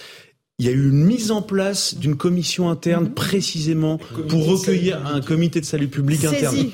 Il 0.59 0.67
y 0.67 0.69
a 0.69 0.73
eu 0.73 0.89
une 0.89 1.05
mise 1.05 1.31
en 1.31 1.43
place 1.43 1.97
d'une 1.97 2.17
commission 2.17 2.71
interne 2.71 3.05
mhm. 3.05 3.15
précisément 3.15 3.99
pour 4.29 4.47
recueillir 4.47 5.07
un 5.07 5.21
comité 5.21 5.61
de 5.61 5.67
salut 5.67 5.89
public 5.89 6.25
interne. 6.25 6.71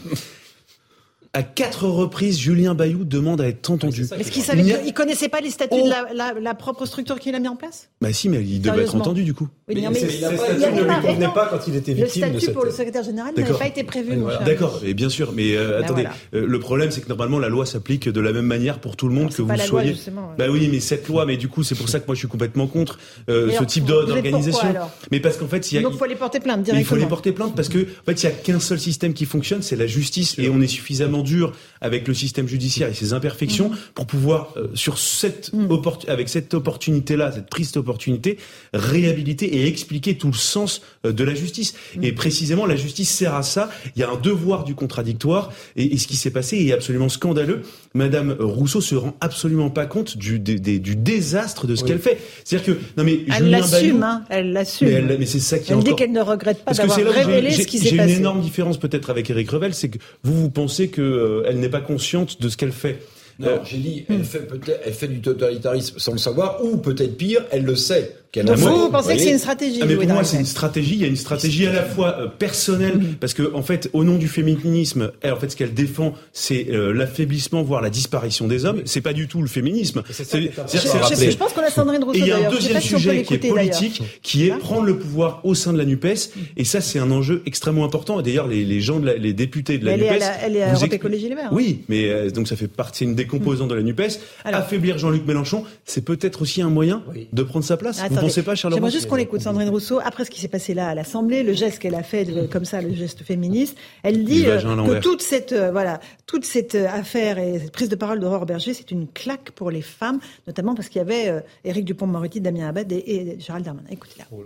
À 1.35 1.43
quatre 1.43 1.87
reprises, 1.87 2.39
Julien 2.39 2.75
Bayou 2.75 3.05
demande 3.05 3.41
à 3.41 3.49
être 3.49 3.71
entendu. 3.71 4.03
Est-ce 4.03 4.31
qu'il 4.31 4.43
savait 4.43 4.83
il 4.85 4.93
connaissait 4.93 5.31
pas 5.31 5.41
les 5.41 5.49
statuts 5.49 5.83
de 5.83 5.89
la, 5.89 6.35
la, 6.39 6.55
propre 6.55 6.85
structure 6.85 7.19
qu'il 7.19 7.35
a 7.35 7.39
mis 7.39 7.49
en 7.49 7.57
place? 7.57 7.89
Bah 8.03 8.13
si, 8.13 8.29
mais 8.29 8.43
il 8.45 8.61
devait 8.61 8.83
être 8.83 8.95
entendu 8.95 9.25
du 9.25 9.33
coup. 9.33 9.49
Oui, 9.67 9.77
mais, 9.77 9.89
mais, 9.89 9.95
ces 9.95 10.11
statuts 10.11 10.37
ne 10.61 10.83
lui 10.83 11.01
convenaient 11.01 11.33
pas 11.33 11.47
quand 11.47 11.67
il 11.67 11.77
était 11.77 11.95
victime 11.95 12.35
Le 12.35 12.39
statut 12.39 12.53
pour 12.53 12.67
le 12.67 12.71
secrétaire 12.71 13.03
général 13.03 13.33
n'avait 13.35 13.55
pas 13.55 13.67
été 13.67 13.83
prévu. 13.83 14.13
D'accord, 14.45 14.83
et 14.85 14.93
bien 14.93 15.09
sûr, 15.09 15.33
mais 15.33 15.57
euh, 15.57 15.79
bah, 15.79 15.87
attendez, 15.87 16.05
euh, 16.35 16.45
le 16.47 16.61
problème 16.61 16.91
c'est 16.91 17.01
que 17.01 17.09
normalement 17.09 17.39
la 17.39 17.49
loi 17.49 17.65
s'applique 17.65 18.11
de 18.11 18.21
la 18.21 18.33
même 18.33 18.45
manière 18.45 18.79
pour 18.79 18.97
tout 18.97 19.09
le 19.09 19.15
monde 19.15 19.33
que 19.33 19.41
vous 19.41 19.57
soyez. 19.57 19.97
bah 20.37 20.45
oui, 20.51 20.69
mais 20.71 20.81
cette 20.81 21.09
loi, 21.09 21.25
mais 21.25 21.39
du 21.39 21.49
coup 21.49 21.63
c'est 21.63 21.77
pour 21.77 21.89
ça 21.89 21.99
que 21.99 22.07
moi 22.07 22.15
je 22.15 22.19
suis 22.19 22.29
complètement 22.29 22.67
contre 22.67 22.99
euh, 23.31 23.51
ce 23.59 23.65
type 23.65 23.87
d'organisation. 23.87 24.69
Mais 25.11 25.21
parce 25.21 25.39
qu'en 25.39 25.49
fait, 25.49 25.73
il 25.73 25.77
y 25.77 25.79
a. 25.79 25.83
Donc 25.83 25.95
faut 25.95 26.05
les 26.05 26.15
porter 26.15 26.41
plainte 26.41 26.63
directement. 26.63 26.81
Il 26.81 26.85
faut 26.85 26.97
les 26.97 27.09
porter 27.09 27.33
plainte 27.33 27.57
parce 27.57 27.71
que 27.71 27.79
en 27.79 28.05
fait 28.05 28.23
il 28.23 28.25
y 28.25 28.29
a 28.29 28.33
qu'un 28.33 28.61
seul 28.61 28.79
système 28.79 29.15
qui 29.15 29.25
fonctionne, 29.25 29.63
c'est 29.63 29.77
la 29.77 29.87
justice, 29.87 30.35
et 30.39 30.51
on 30.51 30.61
est 30.61 30.67
suffisamment 30.67 31.22
dur 31.23 31.53
avec 31.81 32.07
le 32.09 32.15
système 32.15 32.49
judiciaire 32.49 32.89
et 32.89 32.95
ses 32.95 33.13
imperfections 33.13 33.71
mm. 33.71 33.77
pour 33.95 34.07
pouvoir, 34.07 34.55
euh, 34.57 34.69
sur 34.75 34.99
cette 34.99 35.53
mm. 35.53 35.69
avec 36.09 36.29
cette 36.29 36.55
opportunité-là, 36.55 37.33
cette 37.33 37.51
triste 37.51 37.77
opportunité, 37.77 38.39
réhabiliter 38.73 39.57
et 39.57 39.67
expliquer 39.67 40.17
tout 40.17 40.29
le 40.29 40.35
sens 40.35 40.83
euh, 41.07 41.13
de 41.13 41.25
la 41.25 41.35
justice. 41.35 41.75
Mm. 41.97 42.05
Et 42.05 42.13
précisément, 42.13 42.67
la 42.67 42.77
justice 42.77 43.11
sert 43.11 43.35
à 43.35 43.43
ça. 43.43 43.71
Il 43.97 44.01
y 44.01 44.03
a 44.05 44.11
un 44.11 44.17
devoir 44.17 44.65
du 44.65 44.75
contradictoire 44.75 45.53
et, 45.77 45.99
ce 45.99 46.07
qui 46.07 46.17
s'est 46.17 46.31
passé 46.31 46.57
est 46.59 46.73
absolument 46.73 47.09
scandaleux. 47.09 47.63
Madame 47.95 48.37
Rousseau 48.39 48.81
se 48.81 48.95
rend 48.95 49.15
absolument 49.21 49.71
pas 49.71 49.87
compte 49.87 50.17
du, 50.17 50.39
du 50.39 50.97
désastre 50.97 51.67
de 51.67 51.75
ce 51.75 51.85
qu'elle 51.85 51.99
fait. 51.99 52.19
C'est-à-dire 52.45 52.75
que 52.75 52.81
non 52.97 53.05
mais 53.05 53.21
elle 53.35 53.51
l'assume, 53.51 54.03
hein, 54.03 54.25
elle 54.31 54.53
l'assume. 54.53 54.89
Mais, 54.89 55.17
mais 55.19 55.27
c'est 55.27 55.41
ça 55.41 55.59
qui 55.59 55.73
elle 55.73 55.83
dit 55.83 55.95
qu'elle 55.95 56.13
ne 56.13 56.21
regrette 56.21 56.65
pas 56.65 56.73
d'avoir 56.73 56.99
révélé 56.99 57.51
ce 57.53 57.67
qui 57.67 57.79
s'est 57.79 57.97
passé. 57.97 58.09
J'ai 58.09 58.15
une 58.15 58.21
énorme 58.21 58.41
différence 58.41 58.79
peut-être 58.79 59.11
avec 59.11 59.29
Eric 59.31 59.51
Revel, 59.51 59.75
c'est 59.75 59.89
que 59.89 59.99
vous 60.23 60.35
vous 60.35 60.51
pensez 60.51 60.89
que 60.89 61.12
euh, 61.13 61.45
elle 61.47 61.59
n'est 61.61 61.69
pas 61.69 61.81
consciente 61.81 62.41
de 62.41 62.49
ce 62.49 62.57
qu'elle 62.57 62.73
fait. 62.73 63.01
Non, 63.39 63.49
euh, 63.49 63.59
j'ai 63.65 63.79
dit, 63.79 64.05
elle 64.09 64.25
fait 64.25 64.47
peut-être, 64.47 64.81
elle 64.85 64.93
fait 64.93 65.09
du 65.09 65.21
totalitarisme 65.21 65.99
sans 65.99 66.13
le 66.13 66.19
savoir, 66.19 66.65
ou 66.65 66.77
peut-être 66.77 67.17
pire, 67.17 67.45
elle 67.51 67.65
le 67.65 67.77
sait. 67.77 68.17
Donc 68.35 68.57
vous, 68.57 68.89
pensez 68.89 69.17
que 69.17 69.21
c'est 69.21 69.31
une 69.31 69.39
stratégie 69.39 69.81
ah, 69.83 69.87
mais 69.87 69.97
Pour 69.97 70.07
moi, 70.07 70.25
c'est 70.25 70.39
une 70.39 70.47
stratégie. 70.47 70.95
Il 70.95 71.03
y 71.03 71.05
a 71.05 71.09
une 71.09 71.17
stratégie 71.17 71.67
à 71.67 71.73
la 71.73 71.83
fois 71.83 72.17
euh, 72.19 72.27
personnelle, 72.29 72.97
mm. 72.97 73.15
parce 73.21 73.35
que 73.35 73.55
en 73.55 73.63
fait, 73.63 73.91
au 73.93 74.05
nom 74.05 74.17
du 74.17 74.27
féminisme, 74.27 75.13
elle, 75.21 75.35
en 75.35 75.37
fait, 75.37 75.51
ce 75.51 75.57
qu'elle 75.57 75.75
défend, 75.75 76.15
c'est 76.33 76.69
euh, 76.71 76.95
l'affaiblissement, 76.95 77.63
voire 77.63 77.83
la 77.83 77.91
disparition 77.91 78.49
des 78.49 78.65
hommes. 78.65 78.81
C'est 78.87 79.03
pas 79.03 79.13
du 79.13 79.29
tout 79.29 79.43
le 79.43 79.49
féminisme. 79.49 80.03
je, 80.09 80.15
je, 80.15 81.37
pense 81.37 81.53
qu'on 81.53 81.63
a 81.63 81.69
Sandrine 81.69 82.03
Rousseau. 82.05 82.19
Et 82.19 82.21
il 82.21 82.27
y 82.27 82.33
a 82.33 82.49
un 82.49 82.51
deuxième 82.51 82.81
sujet 82.81 83.23
qui 83.23 83.35
est 83.35 83.39
politique, 83.39 84.03
qui 84.23 84.47
est 84.47 84.57
prendre 84.57 84.85
le 84.85 84.99
pouvoir 84.99 85.41
au 85.45 85.55
sein 85.55 85.75
de 85.75 85.79
la 85.79 85.85
Nupes. 85.85 86.05
Mm. 86.05 86.41
Et 86.57 86.65
ça, 86.65 86.81
c'est 86.81 86.99
un 86.99 87.11
enjeu 87.11 87.43
extrêmement 87.45 87.85
important. 87.85 88.19
Et 88.19 88.23
d'ailleurs, 88.23 88.49
les, 88.49 88.65
les, 88.65 88.81
gens, 88.81 88.99
de 88.99 89.07
la, 89.07 89.15
les 89.17 89.35
députés 89.35 89.77
de 89.77 89.85
la 89.85 89.99
Nupes, 89.99 90.23
elle 90.43 90.57
est 90.57 90.63
à 90.63 90.73
Europe 90.73 90.93
Écologie 90.93 91.29
Les 91.29 91.35
Verts. 91.35 91.47
Hein. 91.47 91.53
Oui, 91.53 91.83
mais 91.89 92.09
euh, 92.09 92.31
donc 92.31 92.49
ça 92.49 92.57
fait 92.57 92.69
partie, 92.69 93.01
c'est 93.01 93.05
une 93.05 93.15
des 93.15 93.27
composantes 93.27 93.69
de 93.69 93.75
la 93.75 93.83
Nupes. 93.83 94.01
Affaiblir 94.45 94.97
Jean-Luc 94.97 95.27
Mélenchon, 95.27 95.65
c'est 95.85 96.05
peut-être 96.05 96.43
aussi 96.43 96.63
un 96.63 96.71
moyen 96.71 97.03
de 97.33 97.43
prendre 97.43 97.65
sa 97.65 97.77
place. 97.77 98.01
Pensez 98.27 98.43
pas, 98.43 98.55
Charles 98.55 98.75
J'aimerais 98.75 98.91
juste 98.91 99.09
qu'on 99.09 99.17
l'écoute, 99.17 99.41
Sandrine 99.41 99.69
Rousseau, 99.69 100.01
après 100.05 100.25
ce 100.25 100.31
qui 100.31 100.41
s'est 100.41 100.49
passé 100.49 100.75
là 100.75 100.89
à 100.89 100.95
l'Assemblée, 100.95 101.43
le 101.43 101.53
geste 101.53 101.79
qu'elle 101.79 101.95
a 101.95 102.03
fait, 102.03 102.49
comme 102.51 102.65
ça, 102.65 102.81
le 102.81 102.95
geste 102.95 103.23
féministe, 103.23 103.77
elle 104.03 104.25
dit 104.25 104.45
que 104.45 105.01
toute 105.01 105.23
cette, 105.23 105.55
voilà, 105.55 106.01
toute 106.27 106.45
cette 106.45 106.75
affaire 106.75 107.39
et 107.39 107.59
cette 107.61 107.73
prise 107.73 107.89
de 107.89 107.97
parole 107.97 108.21
d'Aurore 108.21 108.47
Berger, 108.47 108.75
c'est 108.75 108.91
une 108.91 109.09
claque 109.09 109.51
pour 109.53 109.71
les 109.71 109.83
femmes, 109.83 110.21
notamment 110.47 110.75
parce 110.75 110.89
qu'il 110.89 110.99
y 110.99 111.03
avait 111.03 111.43
Éric 111.65 111.85
Dupont-Moretti, 111.85 112.41
Damien 112.41 112.69
Abad 112.69 112.91
et, 112.93 112.97
et 112.97 113.41
Gérald 113.41 113.65
Darmanin. 113.65 113.89
Écoutez-la. 113.91 114.25
Oh 114.33 114.43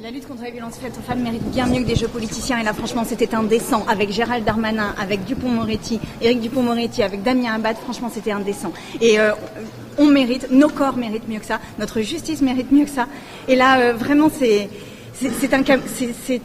la 0.00 0.12
lutte 0.12 0.28
contre 0.28 0.44
la 0.44 0.50
violence 0.50 0.76
faite 0.76 0.92
aux 0.96 1.02
femmes 1.02 1.22
mérite 1.22 1.42
bien 1.50 1.66
mieux 1.66 1.80
que 1.80 1.86
des 1.88 1.96
jeux 1.96 2.06
politiciens. 2.06 2.60
Et 2.60 2.62
là, 2.62 2.72
franchement, 2.72 3.02
c'était 3.04 3.34
indécent. 3.34 3.84
Avec 3.88 4.12
Gérald 4.12 4.44
Darmanin, 4.44 4.94
avec 4.96 5.24
Dupont-Moretti, 5.24 5.98
Éric 6.20 6.40
Dupont-Moretti, 6.40 7.02
avec 7.02 7.24
Damien 7.24 7.54
Abad, 7.54 7.76
franchement, 7.76 8.08
c'était 8.08 8.30
indécent. 8.30 8.72
Et 9.00 9.18
euh, 9.18 9.32
on 9.98 10.06
mérite, 10.06 10.50
nos 10.50 10.68
corps 10.68 10.96
méritent 10.96 11.28
mieux 11.28 11.40
que 11.40 11.46
ça, 11.46 11.60
notre 11.78 12.00
justice 12.00 12.40
mérite 12.40 12.72
mieux 12.72 12.84
que 12.84 12.90
ça. 12.90 13.06
Et 13.48 13.56
là, 13.56 13.80
euh, 13.80 13.92
vraiment, 13.94 14.30
c'est 14.30 14.68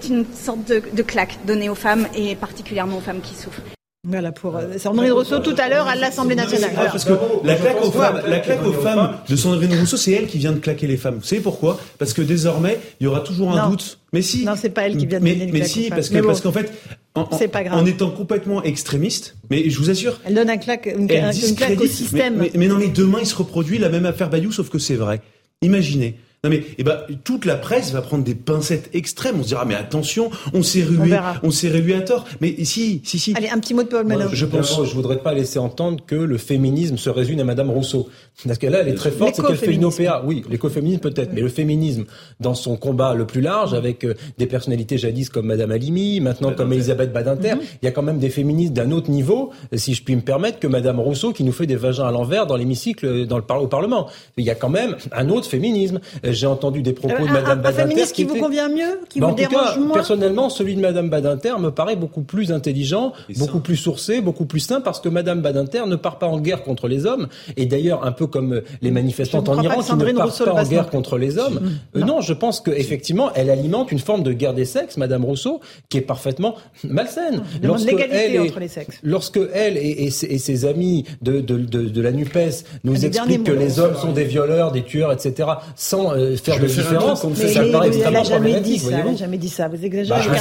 une 0.09 0.25
sorte 0.33 0.65
de 0.67 1.01
claque 1.03 1.37
donnée 1.45 1.69
aux 1.69 1.75
femmes 1.75 2.07
et 2.15 2.35
particulièrement 2.35 2.97
aux 2.97 3.01
femmes 3.01 3.21
qui 3.21 3.35
souffrent. 3.35 3.61
Voilà 4.05 4.33
pour 4.33 4.57
euh, 4.57 4.77
Sandrine 4.77 5.13
Rousseau 5.13 5.39
tout 5.39 5.55
à 5.57 5.69
l'heure 5.69 5.87
à 5.87 5.95
l'Assemblée 5.95 6.35
nationale. 6.35 6.71
parce 6.75 7.05
que 7.05 7.13
la 7.45 7.55
claque 7.55 7.81
aux 7.81 7.91
femmes, 7.91 8.21
la 8.27 8.39
claque 8.39 8.65
aux 8.65 8.73
femmes 8.73 9.15
de 9.29 9.35
Sandrine 9.37 9.79
Rousseau, 9.79 9.95
c'est 9.95 10.11
elle 10.11 10.27
qui 10.27 10.39
vient 10.39 10.51
de 10.51 10.59
claquer 10.59 10.87
les 10.87 10.97
femmes. 10.97 11.19
Vous 11.19 11.25
savez 11.25 11.39
pourquoi? 11.39 11.79
Parce 11.99 12.11
que 12.11 12.21
désormais, 12.21 12.79
il 12.99 13.05
y 13.05 13.07
aura 13.07 13.21
toujours 13.21 13.57
un 13.57 13.69
doute. 13.69 13.99
Mais 14.11 14.21
si. 14.21 14.43
Non, 14.43 14.55
c'est 14.57 14.71
pas 14.71 14.87
elle 14.87 14.97
qui 14.97 15.05
vient 15.05 15.21
de 15.21 15.25
donner 15.25 15.45
mais, 15.45 15.59
mais 15.59 15.65
si, 15.65 15.89
parce 15.89 16.09
que 16.09 16.17
parce 16.17 16.41
qu'en 16.41 16.51
fait, 16.51 16.73
en, 17.15 17.23
pas 17.23 17.63
grave. 17.63 17.79
en, 17.79 17.85
étant 17.85 18.09
complètement 18.09 18.61
extrémiste, 18.61 19.37
mais 19.49 19.69
je 19.69 19.79
vous 19.79 19.89
assure, 19.89 20.19
elle 20.25 20.33
donne 20.33 20.49
un 20.49 20.57
claque, 20.57 20.93
une, 20.97 21.07
claque 21.07 21.79
au 21.79 21.87
système. 21.87 22.35
Mais, 22.35 22.51
mais, 22.55 22.67
non, 22.67 22.75
mais 22.75 22.89
demain 22.89 23.19
il 23.21 23.25
se 23.25 23.35
reproduit 23.35 23.77
la 23.77 23.87
même 23.87 24.05
affaire 24.05 24.29
Bayou, 24.29 24.51
sauf 24.51 24.69
que 24.69 24.79
c'est 24.79 24.95
vrai. 24.95 25.21
Imaginez. 25.61 26.17
Non 26.43 26.49
mais 26.49 26.61
eh 26.77 26.83
ben, 26.83 26.97
toute 27.23 27.45
la 27.45 27.55
presse 27.55 27.93
va 27.93 28.01
prendre 28.01 28.25
des 28.25 28.35
pincettes 28.35 28.89
extrêmes. 28.93 29.39
On 29.39 29.43
se 29.43 29.47
dira 29.47 29.63
mais 29.63 29.75
attention, 29.75 30.29
on 30.53 30.61
s'est 30.61 30.83
rué, 30.83 31.17
on, 31.41 31.51
s'est 31.51 31.69
rué 31.69 31.95
à 31.95 32.01
tort. 32.01 32.25
Mais 32.41 32.65
si, 32.65 33.01
si, 33.05 33.17
si. 33.17 33.33
Allez, 33.37 33.47
un 33.47 33.59
petit 33.59 33.73
mot 33.73 33.83
de 33.83 33.87
Paul 33.87 34.05
Melun. 34.05 34.27
Je 34.29 34.45
pense, 34.45 34.83
je 34.83 34.93
voudrais 34.93 35.19
pas 35.19 35.33
laisser 35.33 35.57
entendre 35.57 36.03
que 36.05 36.15
le 36.15 36.37
féminisme 36.37 36.97
se 36.97 37.09
résume 37.09 37.39
à 37.39 37.45
Madame 37.45 37.69
Rousseau. 37.69 38.09
Parce 38.45 38.57
qu'elle 38.57 38.73
là, 38.73 38.79
elle 38.81 38.89
est 38.89 38.95
très 38.95 39.11
forte, 39.11 39.35
c'est 39.35 39.41
qu'elle 39.41 39.55
fait 39.55 39.73
une 39.73 39.85
OPA. 39.85 40.23
Oui, 40.25 40.43
l'écoféminisme 40.49 40.99
peut-être, 40.99 41.31
mais 41.33 41.39
le 41.39 41.47
féminisme 41.47 42.03
dans 42.41 42.55
son 42.55 42.75
combat 42.75 43.13
le 43.13 43.25
plus 43.25 43.39
large, 43.39 43.73
avec 43.73 44.03
euh, 44.03 44.13
des 44.37 44.45
personnalités 44.45 44.97
jadis 44.97 45.29
comme 45.29 45.45
Madame 45.45 45.71
Alimi, 45.71 46.19
maintenant 46.19 46.51
comme 46.51 46.73
Elisabeth 46.73 47.13
Badinter, 47.13 47.55
mhm. 47.55 47.61
il 47.81 47.85
y 47.85 47.87
a 47.87 47.91
quand 47.91 48.03
même 48.03 48.19
des 48.19 48.29
féministes 48.29 48.73
d'un 48.73 48.91
autre 48.91 49.09
niveau, 49.09 49.51
si 49.73 49.93
je 49.93 50.03
puis 50.03 50.13
me 50.17 50.21
permettre, 50.21 50.59
que 50.59 50.67
Madame 50.67 50.99
Rousseau 50.99 51.31
qui 51.31 51.45
nous 51.45 51.53
fait 51.53 51.67
des 51.67 51.77
vagins 51.77 52.05
à 52.05 52.11
l'envers 52.11 52.47
dans 52.47 52.57
l'hémicycle, 52.57 53.25
dans 53.27 53.37
le 53.37 53.43
au 53.53 53.67
Parlement. 53.67 54.09
Il 54.37 54.45
y 54.45 54.49
a 54.49 54.55
quand 54.55 54.69
même 54.69 54.97
un 55.11 55.29
autre 55.29 55.47
féminisme. 55.47 55.99
J'ai 56.33 56.47
entendu 56.47 56.81
des 56.81 56.93
propos 56.93 57.25
de 57.25 57.31
Madame 57.31 57.61
Badinter. 57.61 57.81
Un 57.83 57.87
féministe 57.87 58.15
qui, 58.15 58.23
vous 58.23 58.35
convient 58.35 58.69
mieux, 58.69 58.99
qui 59.09 59.19
bah, 59.19 59.27
vous 59.27 59.35
dérange 59.35 59.77
moins. 59.77 59.93
Personnellement, 59.93 60.49
celui 60.49 60.75
de 60.75 60.81
Madame 60.81 61.09
Badinter 61.09 61.55
me 61.59 61.69
paraît 61.69 61.95
beaucoup 61.95 62.23
plus 62.23 62.51
intelligent, 62.51 63.13
beaucoup 63.37 63.59
plus 63.59 63.75
sourcé, 63.75 64.21
beaucoup 64.21 64.45
plus 64.45 64.59
sain, 64.59 64.81
parce 64.81 64.99
que 64.99 65.09
Madame 65.09 65.41
Badinter 65.41 65.83
ne 65.87 65.95
part 65.95 66.19
pas 66.19 66.27
en 66.27 66.39
guerre 66.39 66.63
contre 66.63 66.87
les 66.87 67.05
hommes. 67.05 67.27
Et 67.57 67.65
d'ailleurs, 67.65 68.05
un 68.05 68.11
peu 68.11 68.27
comme 68.27 68.61
les 68.81 68.91
manifestantes 68.91 69.49
en 69.49 69.61
Iran 69.61 69.81
qui 69.81 69.93
ne 69.93 70.11
partent 70.13 70.43
pas 70.43 70.53
en 70.53 70.63
guerre 70.63 70.89
contre 70.89 71.17
les 71.17 71.37
hommes. 71.37 71.71
Euh, 71.95 71.99
non. 71.99 72.21
je 72.21 72.33
pense 72.33 72.59
qu'effectivement, 72.61 73.31
elle 73.35 73.49
alimente 73.49 73.91
une 73.91 73.99
forme 73.99 74.23
de 74.23 74.33
guerre 74.33 74.53
des 74.53 74.65
sexes, 74.65 74.97
Madame 74.97 75.25
Rousseau, 75.25 75.61
qui 75.89 75.97
est 75.97 76.01
parfaitement 76.01 76.55
malsaine. 76.83 77.43
Lorsque 77.61 77.93
elle, 77.93 78.39
entre 78.39 78.59
les 78.59 78.67
sexes. 78.67 78.99
lorsque 79.03 79.39
elle 79.53 79.77
et, 79.77 80.09
ses, 80.09 80.65
amis 80.65 81.05
de, 81.21 81.39
de, 81.41 81.57
de, 81.57 82.01
la 82.01 82.11
NUPES 82.11 82.65
nous 82.83 83.05
expliquent 83.05 83.43
que 83.43 83.51
les 83.51 83.79
hommes 83.79 83.95
sont 83.95 84.11
des 84.11 84.23
violeurs, 84.23 84.71
des 84.71 84.83
tueurs, 84.83 85.11
etc., 85.11 85.49
sans 85.75 86.13
euh, 86.13 86.22
faire 86.35 86.59
de 86.59 86.67
différence, 86.67 87.21
ça 87.21 87.63
paraît 87.71 87.87
extrêmement 87.87 88.23
problématique. 88.23 88.81
Elle 88.85 89.05
n'a 89.05 89.15
jamais 89.15 89.37
dit 89.37 89.49
ça. 89.49 89.67
Vous 89.67 89.83
exagérez. 89.83 90.19
Bah, 90.19 90.37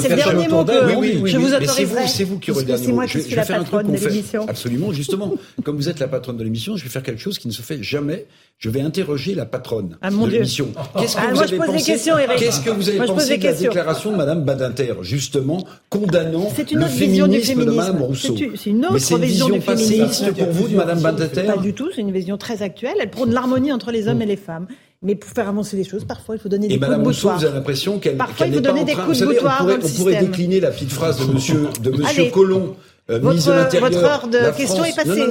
c'est 0.00 0.08
le 0.08 0.16
dernier 0.16 0.48
mot 0.48 0.64
que 0.64 1.26
je 1.26 1.38
vous 1.38 1.54
autoriserai. 1.54 2.06
C'est 2.08 2.24
vous 2.24 2.38
qui 2.38 2.50
aurez 2.50 2.62
le 2.62 2.66
dernier 2.66 2.92
mot. 2.92 3.06
Je 3.06 3.18
vais 3.18 3.42
faire 3.42 3.60
un 3.60 3.64
truc 3.64 3.86
Absolument, 4.48 4.92
justement. 4.92 5.34
Comme 5.64 5.76
vous 5.76 5.88
êtes 5.88 6.00
la 6.00 6.08
patronne 6.08 6.36
de 6.36 6.44
l'émission, 6.44 6.76
je 6.76 6.84
vais 6.84 6.90
faire 6.90 7.02
quelque 7.02 7.20
chose 7.20 7.38
qui 7.38 7.48
ne 7.48 7.52
se 7.52 7.62
fait 7.62 7.82
jamais 7.82 8.26
je 8.62 8.70
vais 8.70 8.80
interroger 8.80 9.34
la 9.34 9.44
patronne 9.44 9.98
ah, 10.02 10.10
de 10.10 10.26
l'émission. 10.26 10.68
Qu'est-ce 10.96 11.16
que 11.16 11.20
ah, 11.20 11.32
vous 11.32 11.42
avez 11.42 11.56
pensé 11.56 11.92
Qu'est-ce 12.38 12.60
que 12.60 12.70
vous 12.70 12.88
avez 12.88 12.98
pensé 12.98 13.36
de 13.36 13.44
la 13.44 13.52
déclaration 13.54 14.12
de 14.12 14.16
Madame 14.16 14.44
Badinter, 14.44 14.94
justement 15.02 15.66
condamnant 15.90 16.48
le 16.72 16.86
féminisme, 16.86 17.64
de 17.64 17.70
Madame 17.72 18.02
Rousseau 18.02 18.36
C'est 18.54 18.70
une 18.70 18.86
autre 18.86 18.94
vision, 18.94 19.18
vision 19.18 19.48
du 19.48 19.60
féminisme 19.60 20.32
pour 20.32 20.50
vous 20.50 20.68
de 20.68 20.76
Madame 20.76 21.00
Badinter 21.00 21.42
Pas 21.42 21.56
du 21.56 21.74
tout. 21.74 21.90
C'est 21.92 22.02
une 22.02 22.12
vision 22.12 22.36
très 22.38 22.62
actuelle. 22.62 22.94
Elle 23.00 23.10
prône 23.10 23.32
l'harmonie 23.32 23.72
entre 23.72 23.90
les 23.90 24.06
hommes 24.06 24.22
et 24.22 24.26
les 24.26 24.36
femmes. 24.36 24.68
Mais 25.02 25.16
pour 25.16 25.30
faire 25.30 25.48
avancer 25.48 25.76
les 25.76 25.84
choses, 25.84 26.04
parfois 26.04 26.36
il 26.36 26.38
faut 26.38 26.48
donner 26.48 26.68
des 26.68 26.78
coups 26.78 26.90
de 26.90 27.02
boutoir. 27.02 27.38
vous 27.38 27.44
avez 27.44 27.54
l'impression 27.54 27.98
qu'elle 27.98 28.16
parfois 28.16 28.46
il 28.46 28.54
faut 28.54 28.60
donner 28.60 28.84
des 28.84 28.94
coups 28.94 29.18
de 29.18 29.26
boutoir. 29.26 29.58
On 29.60 29.64
pourrait, 29.64 29.78
on 29.82 29.88
pourrait 29.88 30.20
décliner 30.20 30.60
la 30.60 30.70
petite 30.70 30.92
phrase 30.92 31.18
de 31.26 31.32
Monsieur 31.32 31.68
de 31.82 31.90
Monsieur 31.90 32.30
Colomb 32.30 32.76
euh, 33.10 33.18
votre, 33.18 33.48
heure 33.48 34.28
de 34.28 34.56
questions 34.56 34.84
est 34.84 34.94
passée, 34.94 35.24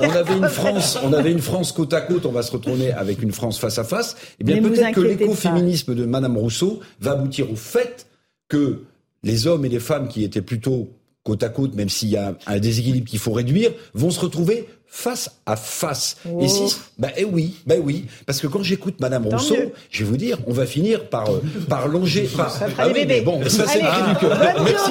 On 0.00 0.10
avait 0.10 0.36
une 0.36 0.48
France, 0.48 0.98
on 1.02 1.12
avait 1.12 1.32
une 1.32 1.40
France 1.40 1.72
côte 1.72 1.92
à 1.92 2.02
côte, 2.02 2.24
on 2.24 2.30
va 2.30 2.42
se 2.42 2.52
retourner 2.52 2.92
avec 2.92 3.20
une 3.20 3.32
France 3.32 3.58
face 3.58 3.78
à 3.78 3.84
face. 3.84 4.16
Eh 4.38 4.44
bien, 4.44 4.62
peut-être 4.62 4.92
que 4.92 5.00
l'écoféminisme 5.00 5.96
de 5.96 6.04
Madame 6.04 6.36
Rousseau 6.36 6.78
va 7.00 7.12
aboutir 7.12 7.50
au 7.50 7.56
fait 7.56 8.06
que 8.48 8.84
les 9.24 9.48
hommes 9.48 9.64
et 9.64 9.68
les 9.68 9.80
femmes 9.80 10.06
qui 10.06 10.22
étaient 10.22 10.40
plutôt 10.40 10.90
côte 11.24 11.42
à 11.42 11.48
côte, 11.48 11.74
même 11.74 11.88
s'il 11.88 12.10
y 12.10 12.16
a 12.16 12.36
un 12.46 12.58
déséquilibre 12.60 13.08
qu'il 13.08 13.18
faut 13.18 13.32
réduire, 13.32 13.72
vont 13.92 14.10
se 14.10 14.20
retrouver 14.20 14.68
face 14.90 15.30
à 15.46 15.54
face. 15.54 16.16
Et 16.40 16.48
si, 16.48 16.76
bah 16.98 17.08
eh 17.16 17.24
oui, 17.24 17.56
bah 17.64 17.76
oui, 17.80 18.06
parce 18.26 18.40
que 18.40 18.48
quand 18.48 18.62
j'écoute 18.62 18.96
Madame 19.00 19.26
Rousseau, 19.26 19.56
je 19.90 20.04
vais 20.04 20.10
vous 20.10 20.16
dire, 20.16 20.38
on 20.48 20.52
va 20.52 20.66
finir 20.66 21.08
par 21.08 21.30
euh, 21.30 21.40
par 21.68 21.86
longer, 21.86 22.28
par. 22.36 22.52
Ah 22.76 22.88
oui, 22.92 23.04
mais 23.06 23.20
bon, 23.20 23.40
ça 23.48 23.66
c'est 23.68 23.80
Merci 23.80 24.90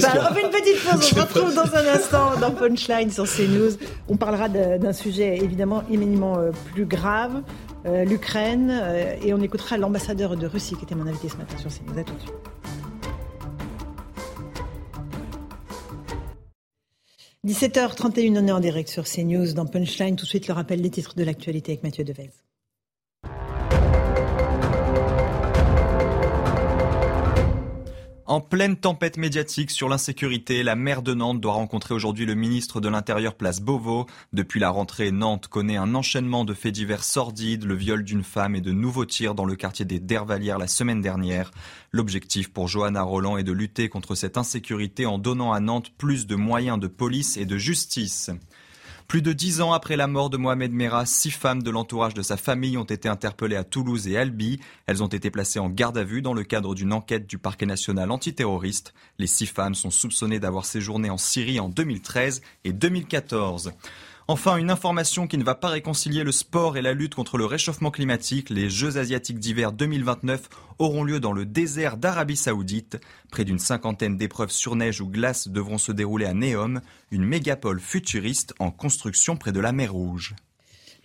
bah, 0.00 0.28
On 0.30 0.34
fait 0.34 0.42
une 0.42 0.50
petite 0.50 0.82
pause. 0.82 0.94
On 0.94 1.00
se 1.00 1.14
retrouve 1.14 1.54
dans 1.54 1.76
un 1.76 1.94
instant 1.94 2.40
dans 2.40 2.50
Punchline 2.50 3.10
sur 3.10 3.24
CNews. 3.24 3.76
On 4.08 4.16
parlera 4.16 4.48
d'un 4.48 4.92
sujet 4.94 5.36
évidemment 5.36 5.82
éminemment 5.90 6.38
euh, 6.38 6.50
plus 6.72 6.86
grave. 6.86 7.42
Euh, 7.84 8.04
l'Ukraine, 8.04 8.82
et 9.22 9.32
on 9.32 9.40
écoutera 9.40 9.76
l'ambassadeur 9.76 10.36
de 10.36 10.46
Russie 10.46 10.74
qui 10.74 10.84
était 10.84 10.96
mon 10.96 11.06
invité 11.06 11.28
ce 11.28 11.36
matin 11.36 11.56
sur 11.58 11.70
CNews. 11.70 12.00
À 12.00 12.02
tout 12.02 12.14
de 12.14 12.20
suite. 12.20 12.32
17h31, 17.46 18.44
on 18.44 18.48
en 18.48 18.58
direct 18.58 18.88
sur 18.88 19.04
CNews 19.04 19.52
dans 19.52 19.66
Punchline. 19.66 20.16
Tout 20.16 20.24
de 20.24 20.28
suite, 20.28 20.48
le 20.48 20.54
rappel 20.54 20.82
des 20.82 20.90
titres 20.90 21.14
de 21.14 21.22
l'actualité 21.22 21.72
avec 21.72 21.84
Mathieu 21.84 22.02
Devez. 22.02 22.32
En 28.28 28.40
pleine 28.40 28.74
tempête 28.74 29.18
médiatique 29.18 29.70
sur 29.70 29.88
l'insécurité, 29.88 30.64
la 30.64 30.74
maire 30.74 31.02
de 31.02 31.14
Nantes 31.14 31.40
doit 31.40 31.52
rencontrer 31.52 31.94
aujourd'hui 31.94 32.26
le 32.26 32.34
ministre 32.34 32.80
de 32.80 32.88
l'Intérieur 32.88 33.36
place 33.36 33.60
Beauvau. 33.60 34.06
Depuis 34.32 34.58
la 34.58 34.70
rentrée, 34.70 35.12
Nantes 35.12 35.46
connaît 35.46 35.76
un 35.76 35.94
enchaînement 35.94 36.44
de 36.44 36.52
faits 36.52 36.74
divers 36.74 37.04
sordides, 37.04 37.62
le 37.62 37.76
viol 37.76 38.02
d'une 38.02 38.24
femme 38.24 38.56
et 38.56 38.60
de 38.60 38.72
nouveaux 38.72 39.04
tirs 39.04 39.36
dans 39.36 39.44
le 39.44 39.54
quartier 39.54 39.84
des 39.84 40.00
Dervalières 40.00 40.58
la 40.58 40.66
semaine 40.66 41.02
dernière. 41.02 41.52
L'objectif 41.92 42.52
pour 42.52 42.66
Johanna 42.66 43.04
Roland 43.04 43.36
est 43.36 43.44
de 43.44 43.52
lutter 43.52 43.88
contre 43.88 44.16
cette 44.16 44.36
insécurité 44.36 45.06
en 45.06 45.18
donnant 45.18 45.52
à 45.52 45.60
Nantes 45.60 45.92
plus 45.96 46.26
de 46.26 46.34
moyens 46.34 46.80
de 46.80 46.88
police 46.88 47.36
et 47.36 47.46
de 47.46 47.58
justice. 47.58 48.32
Plus 49.08 49.22
de 49.22 49.32
dix 49.32 49.60
ans 49.60 49.72
après 49.72 49.94
la 49.94 50.08
mort 50.08 50.30
de 50.30 50.36
Mohamed 50.36 50.72
Merah, 50.72 51.06
six 51.06 51.30
femmes 51.30 51.62
de 51.62 51.70
l'entourage 51.70 52.14
de 52.14 52.22
sa 52.22 52.36
famille 52.36 52.76
ont 52.76 52.82
été 52.82 53.08
interpellées 53.08 53.54
à 53.54 53.62
Toulouse 53.62 54.08
et 54.08 54.16
Albi. 54.16 54.58
Elles 54.86 55.00
ont 55.00 55.06
été 55.06 55.30
placées 55.30 55.60
en 55.60 55.70
garde 55.70 55.96
à 55.96 56.02
vue 56.02 56.22
dans 56.22 56.34
le 56.34 56.42
cadre 56.42 56.74
d'une 56.74 56.92
enquête 56.92 57.28
du 57.28 57.38
parquet 57.38 57.66
national 57.66 58.10
antiterroriste. 58.10 58.94
Les 59.20 59.28
six 59.28 59.46
femmes 59.46 59.76
sont 59.76 59.92
soupçonnées 59.92 60.40
d'avoir 60.40 60.64
séjourné 60.64 61.08
en 61.08 61.18
Syrie 61.18 61.60
en 61.60 61.68
2013 61.68 62.42
et 62.64 62.72
2014. 62.72 63.72
Enfin, 64.28 64.56
une 64.56 64.70
information 64.70 65.28
qui 65.28 65.38
ne 65.38 65.44
va 65.44 65.54
pas 65.54 65.68
réconcilier 65.68 66.24
le 66.24 66.32
sport 66.32 66.76
et 66.76 66.82
la 66.82 66.94
lutte 66.94 67.14
contre 67.14 67.38
le 67.38 67.44
réchauffement 67.44 67.92
climatique. 67.92 68.50
Les 68.50 68.68
Jeux 68.68 68.98
asiatiques 68.98 69.38
d'hiver 69.38 69.70
2029 69.70 70.48
auront 70.80 71.04
lieu 71.04 71.20
dans 71.20 71.32
le 71.32 71.46
désert 71.46 71.96
d'Arabie 71.96 72.36
saoudite. 72.36 72.98
Près 73.30 73.44
d'une 73.44 73.60
cinquantaine 73.60 74.16
d'épreuves 74.16 74.50
sur 74.50 74.74
neige 74.74 75.00
ou 75.00 75.06
glace 75.06 75.46
devront 75.46 75.78
se 75.78 75.92
dérouler 75.92 76.26
à 76.26 76.34
Neom, 76.34 76.80
une 77.12 77.24
mégapole 77.24 77.78
futuriste 77.78 78.52
en 78.58 78.72
construction 78.72 79.36
près 79.36 79.52
de 79.52 79.60
la 79.60 79.70
mer 79.70 79.92
Rouge. 79.92 80.34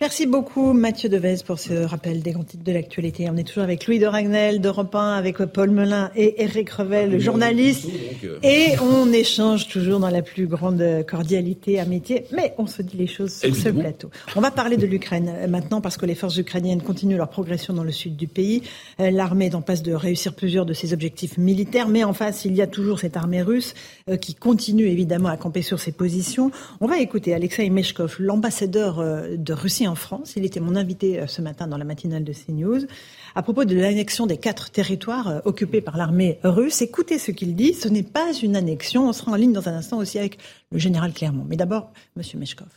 Merci 0.02 0.26
beaucoup 0.26 0.72
Mathieu 0.72 1.08
Devez 1.08 1.36
pour 1.46 1.60
ce 1.60 1.74
rappel 1.84 2.22
des 2.22 2.32
grands 2.32 2.42
titres 2.42 2.64
de 2.64 2.72
l'actualité. 2.72 3.30
On 3.30 3.36
est 3.36 3.44
toujours 3.44 3.62
avec 3.62 3.86
Louis 3.86 4.00
de 4.00 4.06
Ragnel 4.06 4.60
d'Europe 4.60 4.96
1, 4.96 5.12
avec 5.12 5.38
Paul 5.44 5.70
Melun 5.70 6.10
et 6.16 6.42
Eric 6.42 6.70
Revel, 6.70 7.12
le 7.12 7.20
journaliste. 7.20 7.88
Euh. 8.24 8.40
Et 8.42 8.72
on 8.80 9.12
échange 9.12 9.68
toujours 9.68 10.00
dans 10.00 10.10
la 10.10 10.22
plus 10.22 10.48
grande 10.48 10.84
cordialité, 11.08 11.78
amitié, 11.78 12.24
mais 12.32 12.52
on 12.58 12.66
se 12.66 12.82
dit 12.82 12.96
les 12.96 13.06
choses 13.06 13.32
sur 13.32 13.54
ce 13.54 13.68
plateau. 13.68 14.10
On 14.34 14.40
va 14.40 14.50
parler 14.50 14.76
de 14.76 14.86
l'Ukraine 14.86 15.32
euh, 15.32 15.46
maintenant 15.46 15.80
parce 15.80 15.96
que 15.96 16.04
les 16.04 16.16
forces 16.16 16.36
ukrainiennes 16.36 16.82
continuent 16.82 17.16
leur 17.16 17.30
progression 17.30 17.72
dans 17.72 17.84
le 17.84 17.92
sud 17.92 18.16
du 18.16 18.26
pays. 18.26 18.64
Euh, 18.98 19.12
l'armée 19.12 19.46
est 19.46 19.54
en 19.54 19.62
passe 19.62 19.84
de 19.84 19.92
réussir 19.92 20.34
plusieurs 20.34 20.66
de 20.66 20.72
ses 20.72 20.92
objectifs 20.92 21.38
militaires, 21.38 21.86
mais 21.86 22.02
en 22.02 22.12
face, 22.12 22.44
il 22.44 22.56
y 22.56 22.60
a 22.62 22.66
toujours 22.66 22.98
cette 22.98 23.16
armée 23.16 23.42
russe 23.42 23.74
qui 24.20 24.34
continue 24.34 24.86
évidemment 24.86 25.28
à 25.28 25.36
camper 25.36 25.62
sur 25.62 25.78
ses 25.78 25.92
positions. 25.92 26.50
On 26.80 26.88
va 26.88 26.98
écouter 26.98 27.34
Alexei 27.34 27.70
Meshkov, 27.70 28.16
l'ambassadeur 28.18 29.00
de 29.36 29.52
Russie 29.52 29.86
en 29.92 29.94
France. 29.94 30.34
Il 30.36 30.44
était 30.44 30.58
mon 30.58 30.74
invité 30.74 31.20
euh, 31.20 31.26
ce 31.26 31.42
matin 31.42 31.66
dans 31.68 31.76
la 31.76 31.84
matinale 31.84 32.24
de 32.24 32.32
CNews 32.32 32.86
à 33.34 33.42
propos 33.42 33.64
de 33.64 33.76
l'annexion 33.76 34.26
des 34.26 34.38
quatre 34.38 34.70
territoires 34.70 35.28
euh, 35.28 35.38
occupés 35.44 35.80
par 35.80 35.96
l'armée 35.96 36.38
russe. 36.42 36.82
Écoutez 36.82 37.18
ce 37.18 37.30
qu'il 37.30 37.54
dit. 37.54 37.74
Ce 37.74 37.88
n'est 37.88 38.02
pas 38.02 38.32
une 38.42 38.56
annexion. 38.56 39.08
On 39.08 39.12
sera 39.12 39.32
en 39.32 39.36
ligne 39.36 39.52
dans 39.52 39.68
un 39.68 39.74
instant 39.74 39.98
aussi 39.98 40.18
avec 40.18 40.38
le 40.72 40.78
général 40.78 41.12
Clermont. 41.12 41.44
Mais 41.48 41.56
d'abord, 41.56 41.92
Monsieur 42.16 42.38
Meshkov. 42.38 42.68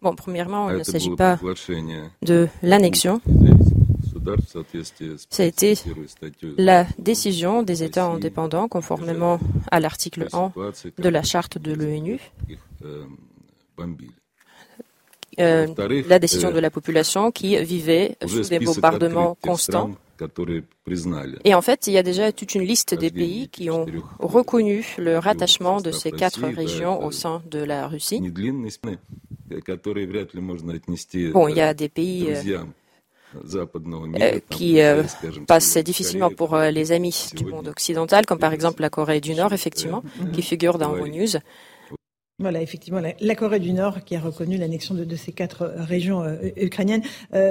Bon, 0.00 0.14
premièrement, 0.14 0.70
il 0.70 0.78
ne 0.78 0.82
s'agit 0.84 1.14
pas 1.16 1.38
de 2.22 2.48
l'annexion. 2.62 3.20
Ça 5.30 5.42
a 5.42 5.46
été 5.46 5.74
la 6.56 6.86
décision 6.98 7.62
des 7.62 7.82
États 7.82 8.06
indépendants 8.06 8.68
conformément 8.68 9.40
à 9.70 9.80
l'article 9.80 10.28
1 10.32 10.52
de 10.98 11.08
la 11.08 11.22
charte 11.22 11.58
de 11.58 11.72
l'ONU. 11.72 12.20
Euh, 15.40 15.66
la 16.08 16.18
décision 16.20 16.52
de 16.52 16.60
la 16.60 16.70
population 16.70 17.32
qui 17.32 17.56
vivait 17.64 18.16
sous 18.26 18.42
des 18.48 18.60
bombardements 18.60 19.36
constants. 19.42 19.90
Et 21.44 21.54
en 21.54 21.62
fait, 21.62 21.88
il 21.88 21.92
y 21.92 21.98
a 21.98 22.04
déjà 22.04 22.30
toute 22.30 22.54
une 22.54 22.62
liste 22.62 22.94
des 22.94 23.10
pays 23.10 23.48
qui 23.48 23.68
ont 23.68 23.86
reconnu 24.20 24.86
le 24.98 25.18
rattachement 25.18 25.80
de 25.80 25.90
ces 25.90 26.12
quatre 26.12 26.40
régions 26.46 27.04
au 27.04 27.10
sein 27.10 27.42
de 27.50 27.58
la 27.58 27.88
Russie. 27.88 28.20
Bon, 31.32 31.48
il 31.48 31.56
y 31.56 31.60
a 31.60 31.74
des 31.74 31.88
pays 31.88 32.28
qui 34.50 34.80
euh, 34.80 35.02
passent 35.46 35.76
difficilement 35.78 36.30
pour 36.30 36.54
euh, 36.54 36.70
les 36.70 36.92
amis 36.92 37.30
du 37.34 37.44
monde 37.44 37.68
occidental, 37.68 38.26
comme 38.26 38.38
par 38.38 38.52
exemple 38.52 38.82
la 38.82 38.90
Corée 38.90 39.20
du 39.20 39.34
Nord, 39.34 39.52
effectivement, 39.52 40.02
qui 40.32 40.42
figure 40.42 40.78
dans 40.78 40.92
vos 40.92 41.08
news. 41.08 41.38
Voilà, 42.40 42.60
effectivement, 42.60 43.00
la, 43.00 43.34
Corée 43.36 43.60
du 43.60 43.72
Nord 43.72 44.04
qui 44.04 44.16
a 44.16 44.20
reconnu 44.20 44.56
l'annexion 44.56 44.94
de, 44.94 45.16
ces 45.16 45.30
quatre 45.30 45.72
régions 45.76 46.24
ukrainiennes. 46.56 47.02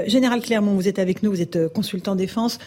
Général 0.07 0.41
Clermont, 0.41 0.75
vous 0.75 0.89
êtes 0.89 0.99
avec 0.99 1.23
nous, 1.23 1.31
vous 1.31 1.41
êtes 1.41 1.69
consultant 1.69 2.17
défense. 2.17 2.59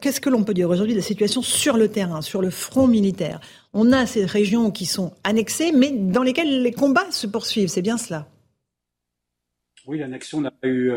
Qu'est-ce 0.00 0.20
que 0.20 0.30
l'on 0.30 0.44
peut 0.44 0.54
dire 0.54 0.70
aujourd'hui 0.70 0.94
de 0.94 1.00
la 1.00 1.04
situation 1.04 1.42
sur 1.42 1.76
le 1.76 1.88
terrain, 1.88 2.22
sur 2.22 2.42
le 2.42 2.50
front 2.50 2.86
militaire? 2.86 3.40
On 3.74 3.92
a 3.92 4.06
ces 4.06 4.24
régions 4.24 4.70
qui 4.70 4.86
sont 4.86 5.12
annexées, 5.24 5.72
mais 5.72 5.90
dans 5.90 6.22
lesquelles 6.22 6.62
les 6.62 6.72
combats 6.72 7.10
se 7.10 7.26
poursuivent, 7.26 7.68
c'est 7.68 7.82
bien 7.82 7.98
cela? 7.98 8.28
Oui, 9.88 9.98
l'annexion 9.98 10.40
n'a 10.40 10.52
pas 10.52 10.68
eu 10.68 10.92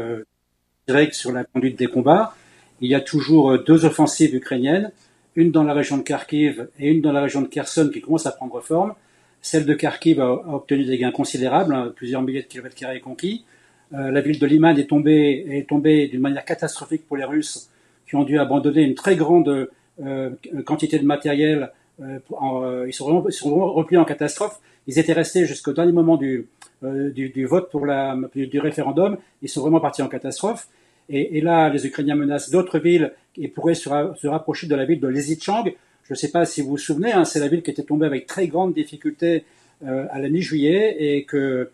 direct 0.88 1.14
sur 1.14 1.32
la 1.32 1.44
conduite 1.44 1.78
des 1.78 1.88
combats. 1.88 2.36
Il 2.82 2.90
y 2.90 2.96
a 2.96 3.02
toujours 3.02 3.52
euh, 3.52 3.64
deux 3.64 3.86
offensives 3.86 4.34
ukrainiennes, 4.34 4.92
une 5.36 5.52
dans 5.52 5.64
la 5.64 5.74
région 5.74 5.98
de 5.98 6.02
Kharkiv 6.02 6.68
et 6.80 6.90
une 6.90 7.02
dans 7.02 7.12
la 7.12 7.22
région 7.22 7.42
de 7.42 7.48
Kherson 7.48 7.90
qui 7.94 8.02
commencent 8.02 8.26
à 8.26 8.32
prendre 8.32 8.60
forme. 8.62 8.94
Celle 9.42 9.66
de 9.66 9.74
Kharkiv 9.74 10.20
a, 10.20 10.32
obtenu 10.32 10.86
des 10.86 10.98
gains 10.98 11.12
considérables, 11.12 11.74
hein, 11.74 11.94
plusieurs 11.96 12.22
milliers 12.22 12.42
de 12.42 12.48
kilomètres 12.48 12.76
carrés 12.76 13.00
conquis. 13.00 13.46
Euh, 13.94 14.10
la 14.12 14.22
ville 14.22 14.40
de 14.40 14.46
Liman 14.46 14.78
est 14.78 14.90
tombée, 14.90 15.46
est 15.50 15.70
tombée 15.70 16.08
d'une 16.08 16.22
manière 16.22 16.46
catastrophique 16.46 17.08
pour 17.08 17.18
les 17.18 17.26
Russes, 17.26 17.70
qui 18.08 18.16
ont 18.16 18.24
dû 18.24 18.40
abandonner 18.40 18.82
une 18.82 18.96
très 18.96 19.16
grande 19.16 19.70
euh, 20.04 20.30
quantité 20.66 20.98
de 20.98 21.06
matériel. 21.06 21.72
ils 22.00 22.94
sont 22.94 23.22
repliés 23.22 24.00
en 24.00 24.06
catastrophe. 24.06 24.60
Ils 24.88 25.00
étaient 25.00 25.14
restés 25.14 25.46
jusqu'au 25.46 25.74
dernier 25.74 25.92
moment 25.92 26.18
du, 26.18 26.48
euh, 26.84 27.12
du, 27.12 27.46
vote 27.46 27.70
pour 27.70 27.86
la, 27.86 28.18
du, 28.36 28.60
référendum. 28.60 29.18
Ils 29.42 29.50
sont 29.50 29.62
vraiment 29.62 29.80
partis 29.80 30.02
en 30.02 30.08
catastrophe. 30.08 30.68
Et, 31.10 31.42
là, 31.42 31.70
les 31.70 31.86
Ukrainiens 31.86 32.16
menacent 32.16 32.52
d'autres 32.52 32.80
villes 32.80 33.12
et 33.38 33.50
pourraient 33.50 33.76
se, 33.76 33.90
rapprocher 34.28 34.68
de 34.68 34.76
la 34.76 34.86
ville 34.86 35.00
de 35.00 35.08
Lysychansk. 35.08 35.76
Je 36.04 36.14
ne 36.14 36.16
sais 36.16 36.32
pas 36.32 36.46
si 36.46 36.62
vous 36.62 36.70
vous 36.70 36.78
souvenez, 36.78 37.12
hein, 37.12 37.26
c'est 37.26 37.40
la 37.40 37.50
ville 37.50 37.64
qui 37.64 37.72
était 37.72 37.84
tombée 37.84 38.06
avec 38.06 38.28
très 38.28 38.48
grande 38.48 38.74
difficulté 38.74 39.44
euh, 39.86 40.06
à 40.10 40.20
la 40.20 40.30
mi-juillet 40.30 40.96
et 41.00 41.26
que, 41.26 41.70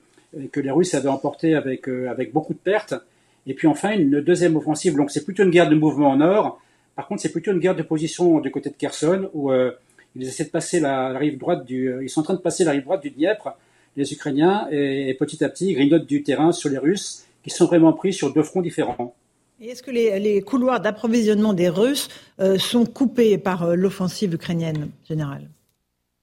que 0.51 0.59
les 0.59 0.71
Russes 0.71 0.95
avaient 0.95 1.07
emporté 1.07 1.53
avec, 1.53 1.87
euh, 1.87 2.09
avec 2.09 2.33
beaucoup 2.33 2.53
de 2.53 2.59
pertes. 2.59 2.95
Et 3.45 3.53
puis 3.53 3.67
enfin, 3.67 3.91
une 3.91 4.21
deuxième 4.21 4.55
offensive. 4.55 4.95
Donc 4.95 5.11
c'est 5.11 5.23
plutôt 5.23 5.43
une 5.43 5.51
guerre 5.51 5.69
de 5.69 5.75
mouvement 5.75 6.13
au 6.13 6.17
nord. 6.17 6.59
Par 6.95 7.07
contre, 7.07 7.21
c'est 7.21 7.31
plutôt 7.31 7.51
une 7.51 7.59
guerre 7.59 7.75
de 7.75 7.83
position 7.83 8.39
du 8.39 8.49
côté 8.49 8.71
de 8.71 8.75
Kherson 8.75 9.29
où 9.33 9.51
ils 10.20 10.28
essaient 10.28 10.45
de 10.45 10.49
passer 10.49 10.80
la, 10.80 11.11
la 11.11 11.20
rive 11.20 11.38
droite 11.38 11.65
du, 11.65 11.93
ils 12.01 12.09
sont 12.09 12.22
en 12.22 12.24
train 12.24 12.34
de 12.34 12.39
passer 12.39 12.63
la 12.63 12.72
rive 12.72 12.84
droite 12.84 13.01
du 13.01 13.11
Dniepr 13.11 13.55
les 13.97 14.13
Ukrainiens 14.13 14.68
et, 14.72 15.13
petit 15.15 15.43
à 15.43 15.49
petit 15.49 15.74
grignotent 15.74 16.05
du 16.05 16.24
terrain 16.24 16.51
sur 16.51 16.70
les 16.70 16.78
Russes 16.78 17.26
qui 17.43 17.49
sont 17.49 17.65
vraiment 17.65 17.93
pris 17.93 18.13
sur 18.13 18.32
deux 18.32 18.43
fronts 18.43 18.61
différents. 18.61 19.15
Et 19.59 19.70
est-ce 19.70 19.82
que 19.82 19.89
les, 19.89 20.41
couloirs 20.43 20.80
d'approvisionnement 20.80 21.53
des 21.53 21.68
Russes 21.68 22.09
euh, 22.39 22.59
sont 22.59 22.86
coupés 22.86 23.39
par 23.39 23.63
euh, 23.63 23.76
l'offensive 23.76 24.36
ukrainienne 24.36 24.89
générale? 25.07 25.49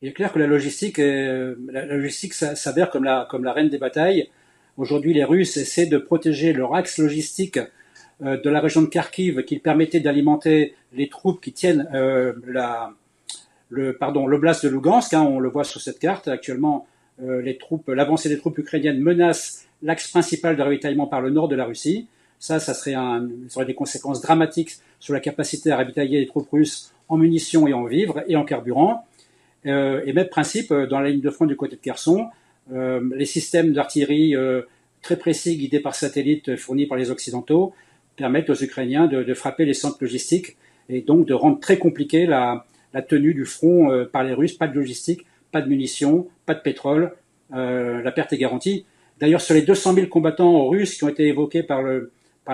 Il 0.01 0.09
est 0.09 0.13
clair 0.13 0.33
que 0.33 0.39
la 0.39 0.47
logistique, 0.47 0.99
la, 0.99 1.87
logistique 1.87 2.35
s'avère 2.35 2.91
comme 2.91 3.05
la, 3.05 3.27
comme 3.29 3.43
la 3.43 3.53
reine 3.53 3.71
des 3.71 3.79
batailles. 3.79 4.29
Aujourd'hui, 4.77 5.15
les 5.15 5.25
Russes 5.25 5.57
essaient 5.57 5.87
de 5.87 5.99
protéger 5.99 6.53
leur 6.53 6.75
axe 6.75 6.99
logistique 6.99 7.59
euh, 8.23 8.41
de 8.41 8.51
la 8.51 8.61
région 8.61 8.83
de 8.83 8.87
Kharkiv 8.87 9.45
qui 9.45 9.59
permettait 9.59 10.01
d'alimenter 10.01 10.75
les 10.93 11.09
troupes 11.09 11.41
qui 11.41 11.53
tiennent 11.53 11.89
la, 12.47 12.95
le, 13.75 13.93
pardon, 13.97 14.27
l'oblast 14.27 14.65
de 14.65 14.71
Lugansk. 14.71 15.15
Hein, 15.15 15.23
on 15.23 15.41
le 15.41 15.49
voit 15.49 15.65
sur 15.65 15.81
cette 15.81 15.99
carte. 15.99 16.29
Actuellement, 16.29 16.87
euh, 17.23 17.43
les 17.43 17.59
troupes, 17.59 17.89
l'avancée 17.89 18.29
des 18.29 18.39
troupes 18.39 18.59
ukrainiennes 18.59 19.01
menace 19.01 19.67
l'axe 19.83 20.11
principal 20.11 20.57
de 20.57 20.63
ravitaillement 20.63 21.07
par 21.07 21.21
le 21.21 21.31
nord 21.31 21.49
de 21.49 21.57
la 21.57 21.65
Russie. 21.65 22.07
Ça, 22.39 22.59
ça 22.59 22.75
serait, 22.75 22.95
un, 22.95 23.29
ça 23.49 23.59
aurait 23.59 23.67
des 23.67 23.75
conséquences 23.75 24.21
dramatiques 24.21 24.73
sur 25.01 25.15
la 25.15 25.21
capacité 25.21 25.71
à 25.71 25.77
ravitailler 25.77 26.21
les 26.21 26.27
troupes 26.27 26.49
russes 26.51 26.93
en 27.09 27.17
munitions 27.17 27.67
et 27.67 27.73
en 27.73 27.85
vivres 27.85 28.23
et 28.29 28.37
en 28.37 28.45
carburant. 28.45 29.05
Euh, 29.67 30.03
et 30.05 30.13
même 30.13 30.29
principe, 30.29 30.73
euh, 30.73 30.87
dans 30.87 31.01
la 31.01 31.11
ligne 31.11 31.21
de 31.21 31.31
front 31.31 31.47
du 31.47 31.57
côté 31.57 31.77
de 31.77 31.81
Kherson, 31.81 32.29
les 32.71 33.27
systèmes 33.27 33.75
d'artillerie 33.75 34.35
très 35.03 35.19
précis 35.19 35.59
guidés 35.59 35.81
par 35.81 35.95
satellite 35.95 36.57
fournis 36.57 36.87
par 36.87 36.97
les 36.97 37.11
Occidentaux 37.11 37.75
permettent 38.17 38.49
aux 38.49 38.55
Ukrainiens 38.55 39.07
de, 39.07 39.23
de, 39.23 39.35
frapper 39.35 39.67
les 39.67 39.75
centres 39.75 39.99
logistiques 40.01 40.57
et 40.89 41.03
donc 41.03 41.27
de 41.27 41.35
rendre 41.35 41.61
très 41.61 41.77
compliquée 41.77 42.25
la, 42.25 42.65
la 42.95 43.03
tenue 43.03 43.35
du 43.35 43.45
front 43.45 44.07
par 44.13 44.25
les 44.25 44.33
Russes. 44.33 44.55
Pas 44.55 44.69
de 44.69 44.75
logistique, 44.75 45.27
pas 45.53 45.61
de 45.61 45.69
munitions, 45.69 46.27
pas 46.47 46.55
de 46.55 46.61
pétrole, 46.61 47.13
euh, 47.53 48.03
la 48.03 48.13
perte 48.13 48.33
est 48.33 48.39
garantie. 48.39 48.87
D'ailleurs, 49.21 49.41
sur 49.41 49.55
les 49.55 49.63
200 49.63 49.95
000 49.95 50.07
combattants 50.09 50.69
russes 50.69 50.97
qui 50.97 51.05
ont 51.05 51.09
été 51.09 51.27
évoqués 51.29 51.63
par 51.63 51.83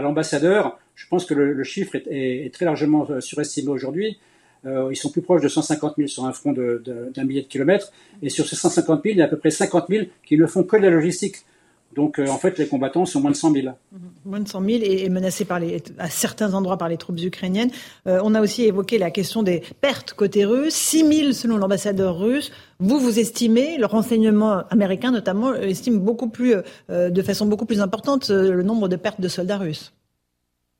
l'ambassadeur, 0.03 0.79
je 0.95 1.07
pense 1.09 1.25
que 1.25 1.35
le, 1.35 1.65
chiffre 1.65 1.97
est, 1.97 2.53
très 2.53 2.67
largement 2.67 3.11
euh, 3.11 3.21
surestimé 3.21 3.69
aujourd'hui. 3.71 4.19
Euh, 4.67 4.89
ils 4.91 4.97
sont 4.97 5.11
plus 5.11 5.23
proches 5.23 5.41
de 5.41 5.49
150 5.49 5.95
000 5.97 6.09
sur 6.09 6.27
un 6.27 6.33
front 6.33 6.53
d'un 6.53 7.25
millier 7.25 7.43
de 7.43 7.47
kilomètres, 7.47 7.91
et 8.21 8.29
sur 8.29 8.47
ces 8.47 8.57
150 8.57 9.03
000, 9.03 9.15
il 9.15 9.19
y 9.19 9.23
a 9.23 9.25
à 9.25 9.29
peu 9.29 9.39
près 9.39 9.51
50 9.51 9.87
000 9.89 10.05
qui 10.23 10.37
ne 10.37 10.47
font 10.47 10.65
que 10.65 10.77
de 10.77 10.83
la 10.83 10.91
logistique. 10.91 11.37
Donc 11.95 12.19
euh, 12.19 12.29
en 12.29 12.39
fait, 12.39 12.59
les 12.59 12.69
combattants 12.69 13.05
sont 13.05 13.21
moins 13.21 13.33
de 13.33 13.37
100 13.37 13.53
000. 13.53 13.67
Mhm. 13.67 14.01
Moins 14.25 14.41
de 14.41 14.49
100 14.49 14.65
000 14.65 14.79
et, 14.83 15.09
menacés 15.09 15.45
par 15.45 15.59
les, 15.59 15.83
à 15.99 16.09
certains 16.09 16.55
endroits 16.55 16.77
par 16.77 16.89
les 16.89 16.97
troupes 16.97 17.21
ukrainiennes. 17.21 17.71
Euh, 18.07 18.21
on 18.23 18.35
a 18.35 18.41
aussi 18.41 18.65
évoqué 18.65 18.99
la 18.99 19.11
question 19.11 19.43
des 19.43 19.63
pertes 19.81 20.15
côté 20.15 20.45
russe. 20.45 20.75
6 20.75 21.23
000 21.23 21.33
selon 21.33 21.57
l'ambassadeur 21.57 22.19
russe. 22.19 22.53
Vous, 22.79 22.99
vous 22.99 23.19
estimez, 23.19 23.77
le 23.77 23.87
renseignement 23.87 24.63
américain 24.69 25.11
notamment, 25.11 25.55
estime 25.55 25.99
beaucoup 25.99 26.29
plus, 26.29 26.55
euh, 26.91 27.11
de 27.11 27.23
façon 27.23 27.47
beaucoup 27.47 27.67
plus 27.67 27.81
importante 27.81 28.31
le 28.31 28.63
nombre 28.63 28.89
de 28.89 28.97
pertes 28.97 29.21
de 29.21 29.29
soldats 29.29 29.59
russes. 29.59 29.93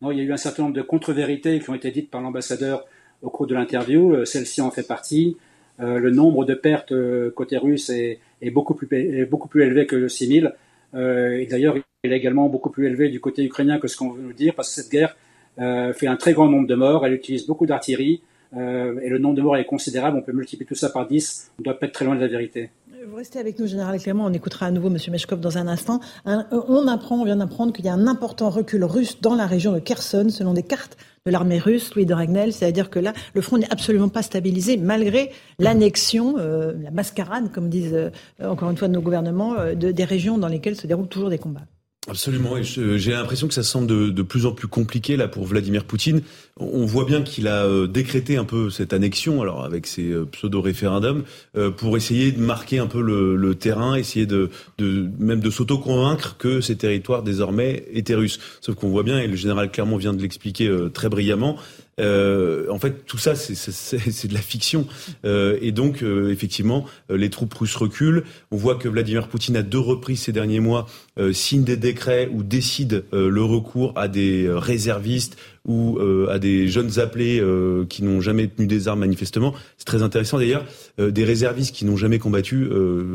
Non, 0.03 0.13
il 0.13 0.19
y 0.19 0.21
a 0.21 0.25
eu 0.25 0.33
un 0.33 0.39
certain 0.39 0.63
nombre 0.63 0.77
de 0.77 0.83
contre-vérités 0.83 1.59
qui 1.59 1.69
ont 1.71 1.75
été 1.75 1.91
dites 1.91 2.11
par 2.11 2.21
l'ambassadeur 2.21 2.87
au 3.23 3.31
cours 3.31 3.47
de 3.47 3.55
l'interview. 3.55 4.25
Celle-ci 4.25 4.63
en 4.63 4.71
fait 4.71 4.87
partie. 4.87 5.37
le 5.79 6.11
nombre 6.11 6.47
de 6.47 6.55
pertes 6.55 6.95
côté 7.35 7.59
russe 7.59 7.91
est, 7.91 8.19
est, 8.41 8.51
beaucoup, 8.51 8.75
plus, 8.75 8.89
est 8.93 9.27
beaucoup 9.27 9.49
plus 9.49 9.63
élevé 9.63 9.87
que 9.87 10.09
6 10.09 10.41
000. 10.41 10.53
Euh, 10.95 11.39
et 11.39 11.47
d'ailleurs, 11.47 11.77
il 11.77 12.13
est 12.13 12.17
également 12.17 12.49
beaucoup 12.49 12.71
plus 12.71 12.87
élevé 12.87 13.09
du 13.09 13.21
côté 13.21 13.45
ukrainien 13.45 13.79
que 13.79 13.89
ce 13.89 13.97
qu'on 13.97 14.11
veut 14.11 14.23
nous 14.23 14.33
dire, 14.33 14.55
parce 14.55 14.69
que 14.75 14.83
cette 14.83 14.91
guerre 14.91 15.17
euh, 15.61 15.93
fait 15.93 16.07
un 16.07 16.17
très 16.17 16.33
grand 16.33 16.49
nombre 16.49 16.67
de 16.67 16.75
morts, 16.75 17.07
elle 17.07 17.15
utilise 17.15 17.47
beaucoup 17.47 17.67
d'artillerie, 17.67 18.23
euh, 18.57 18.99
et 19.01 19.09
le 19.09 19.19
nombre 19.19 19.37
de 19.37 19.43
morts 19.43 19.57
est 19.57 19.65
considérable, 19.65 20.17
on 20.17 20.23
peut 20.23 20.33
multiplier 20.33 20.67
tout 20.67 20.75
ça 20.75 20.91
par 20.91 21.07
10, 21.07 21.53
on 21.59 21.63
ne 21.63 21.65
doit 21.65 21.79
pas 21.79 21.87
être 21.87 21.93
très 21.93 22.05
loin 22.05 22.17
de 22.17 22.21
la 22.21 22.29
vérité. 22.29 22.71
Vous 23.09 23.17
restez 23.17 23.39
avec 23.39 23.59
nous, 23.59 23.67
Général 23.67 23.99
Clément. 23.99 24.27
On 24.27 24.33
écoutera 24.33 24.67
à 24.67 24.71
nouveau 24.71 24.89
M. 24.89 24.99
Meshkov 25.11 25.41
dans 25.41 25.57
un 25.57 25.67
instant. 25.69 26.01
on 26.27 26.87
apprend, 26.87 27.19
on 27.19 27.25
vient 27.25 27.37
d'apprendre 27.37 27.73
qu'il 27.73 27.87
y 27.87 27.89
a 27.89 27.95
un 27.95 28.07
important 28.07 28.51
recul 28.51 28.85
russe 28.85 29.23
dans 29.23 29.35
la 29.35 29.47
région 29.47 29.73
de 29.73 29.79
Kherson, 29.79 30.29
selon 30.29 30.53
des 30.53 30.63
cartes 30.63 30.99
de 31.27 31.31
l'armée 31.31 31.59
russe, 31.59 31.95
Louis 31.95 32.07
de 32.07 32.15
Ragnel. 32.15 32.53
C'est-à-dire 32.53 32.89
que 32.89 32.99
là, 32.99 33.13
le 33.35 33.43
front 33.43 33.59
n'est 33.59 33.71
absolument 33.71 34.09
pas 34.09 34.23
stabilisé, 34.23 34.79
malgré 34.79 35.31
l'annexion, 35.59 36.37
euh, 36.39 36.73
la 36.83 36.91
mascarade, 36.91 37.53
comme 37.53 37.69
disent 37.69 37.93
euh, 37.93 38.11
encore 38.43 38.71
une 38.71 38.79
fois 38.79 38.89
nos 38.89 39.03
gouvernements, 39.03 39.55
euh, 39.59 39.75
des 39.75 40.05
régions 40.05 40.39
dans 40.39 40.49
lesquelles 40.49 40.77
se 40.77 40.87
déroulent 40.87 41.09
toujours 41.09 41.29
des 41.29 41.39
combats. 41.39 41.67
Absolument, 42.09 42.57
j'ai 42.63 43.13
l'impression 43.13 43.47
que 43.47 43.53
ça 43.53 43.63
semble 43.63 43.87
de, 43.87 44.23
plus 44.23 44.47
en 44.47 44.53
plus 44.53 44.69
compliqué 44.69 45.19
là 45.19 45.29
pour 45.29 45.45
Vladimir 45.45 45.85
Poutine. 45.85 46.23
On 46.57 46.87
voit 46.87 47.05
bien 47.05 47.21
qu'il 47.21 47.47
a 47.47 47.67
euh, 47.67 47.87
décrété 47.87 48.39
un 48.39 48.47
peu 48.47 48.71
cette 48.71 48.95
annexion, 48.95 49.43
alors 49.43 49.65
avec 49.65 49.87
ses 49.87 50.11
euh, 50.11 50.25
pseudo-référendums, 50.25 51.25
euh, 51.59 51.71
pour 51.71 51.99
essayer 51.99 52.33
de 52.33 52.41
marquer 52.41 52.79
un 52.79 52.87
peu 52.87 53.03
le, 53.03 53.55
terrain, 53.55 53.97
essayer 53.97 54.25
de, 54.25 54.49
même 54.79 55.41
de 55.41 55.51
s'auto-convaincre 55.51 56.39
que 56.39 56.63
ces 56.63 56.77
territoires 56.77 57.23
désormais 57.23 57.85
étaient 57.93 58.15
russes. 58.15 58.41
Sauf 58.63 58.77
qu'on 58.77 58.89
voit 58.89 59.03
bien, 59.03 59.19
et 59.19 59.27
le 59.27 59.37
général 59.37 59.71
Clermont 59.71 59.99
vient 59.99 60.15
de 60.15 60.23
l'expliquer 60.23 60.75
très 60.95 61.11
brillamment, 61.11 61.59
en 62.01 62.79
fait, 62.79 63.07
tout 63.07 63.19
ça, 63.19 63.35
c'est 63.35 64.29
de 64.29 64.35
la 64.35 64.41
fiction. 64.41 64.87
et 65.25 65.73
donc, 65.73 66.03
effectivement, 66.03 66.87
les 67.09 67.31
troupes 67.31 67.55
russes 67.55 67.77
reculent. 67.77 68.25
On 68.51 68.57
voit 68.57 68.77
que 68.77 68.89
Vladimir 68.89 69.29
Poutine, 69.29 69.57
à 69.57 69.63
deux 69.63 69.79
reprises 69.79 70.23
ces 70.23 70.33
derniers 70.33 70.61
mois, 70.61 70.87
signe 71.33 71.65
des 71.65 71.77
décrets 71.77 72.29
ou 72.33 72.43
décide 72.43 73.05
le 73.13 73.43
recours 73.43 73.93
à 73.97 74.09
des 74.09 74.49
réservistes 74.51 75.37
ou 75.67 75.99
euh, 75.99 76.29
à 76.31 76.39
des 76.39 76.69
jeunes 76.69 76.99
appelés 76.99 77.39
euh, 77.39 77.85
qui 77.87 78.03
n'ont 78.03 78.21
jamais 78.21 78.49
tenu 78.49 78.67
des 78.67 78.89
armes 78.89 79.01
manifestement. 79.01 79.55
C'est 79.77 79.85
très 79.85 80.03
intéressant 80.03 80.39
d'ailleurs. 80.39 80.65
Euh, 80.99 81.11
des 81.11 81.25
réservistes 81.25 81.75
qui 81.75 81.85
n'ont 81.85 81.97
jamais 81.97 82.19
combattu, 82.19 82.69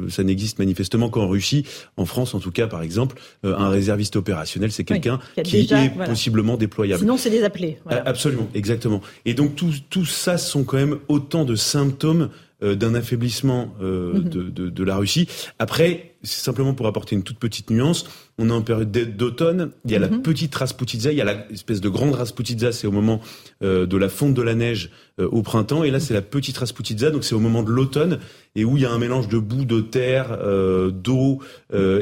ça 0.09 0.23
n'existe 0.23 0.59
manifestement 0.59 1.09
qu'en 1.09 1.27
Russie. 1.27 1.65
En 1.97 2.05
France, 2.05 2.35
en 2.35 2.39
tout 2.39 2.51
cas, 2.51 2.67
par 2.67 2.81
exemple, 2.81 3.17
un 3.43 3.69
réserviste 3.69 4.15
opérationnel, 4.15 4.71
c'est 4.71 4.83
quelqu'un 4.83 5.19
qui, 5.43 5.57
est 5.57 6.05
possiblement 6.05 6.57
déployable. 6.57 6.99
Sinon, 6.99 7.17
c'est 7.17 7.29
des 7.29 7.43
appelés. 7.43 7.77
Absolument, 7.87 8.47
exactement. 8.53 9.01
Et 9.25 9.33
donc 9.33 9.55
tout, 9.55 9.71
tout 9.89 10.05
ça 10.05 10.37
sont 10.37 10.63
quand 10.63 10.77
même 10.77 10.97
autant 11.07 11.45
de 11.45 11.55
symptômes 11.55 12.29
d'un 12.61 12.95
affaiblissement 12.95 13.73
mhm. 13.79 14.23
de, 14.23 14.49
de, 14.49 14.69
de, 14.69 14.83
la 14.83 14.95
Russie. 14.95 15.27
Après, 15.59 16.15
c'est 16.23 16.41
simplement 16.41 16.73
pour 16.73 16.87
apporter 16.87 17.15
une 17.15 17.23
toute 17.23 17.37
petite 17.37 17.69
nuance. 17.69 18.05
On 18.37 18.49
est 18.49 18.53
en 18.53 18.61
période 18.61 18.91
d'automne. 19.15 19.71
Il 19.85 19.91
y 19.91 19.95
a 19.95 19.99
la 19.99 20.09
mhm. 20.09 20.21
petite 20.21 20.53
Rasputitsa, 20.53 21.11
il 21.13 21.17
y 21.17 21.21
a 21.21 21.45
l'espèce 21.49 21.79
de 21.79 21.87
grande 21.87 22.15
Rasputitsa, 22.15 22.73
c'est 22.73 22.85
au 22.85 22.91
moment 22.91 23.21
euh, 23.63 23.85
de 23.85 23.95
la 23.95 24.09
fonte 24.09 24.33
de 24.33 24.41
la 24.41 24.55
neige 24.55 24.89
euh, 25.21 25.29
au 25.31 25.41
printemps. 25.41 25.85
Et 25.85 25.91
là, 25.91 26.01
c'est 26.01 26.13
la 26.13 26.21
petite 26.21 26.57
Rasputitsa, 26.57 27.11
donc 27.11 27.23
c'est 27.23 27.33
au 27.33 27.39
moment 27.39 27.63
de 27.63 27.71
l'automne, 27.71 28.19
et 28.57 28.65
où 28.65 28.75
il 28.75 28.83
y 28.83 28.85
a 28.85 28.91
un 28.91 28.97
mélange 28.97 29.29
de 29.29 29.37
boue, 29.37 29.63
de 29.63 29.79
terre, 29.79 30.37
euh, 30.41 30.91
d'eau 30.91 31.39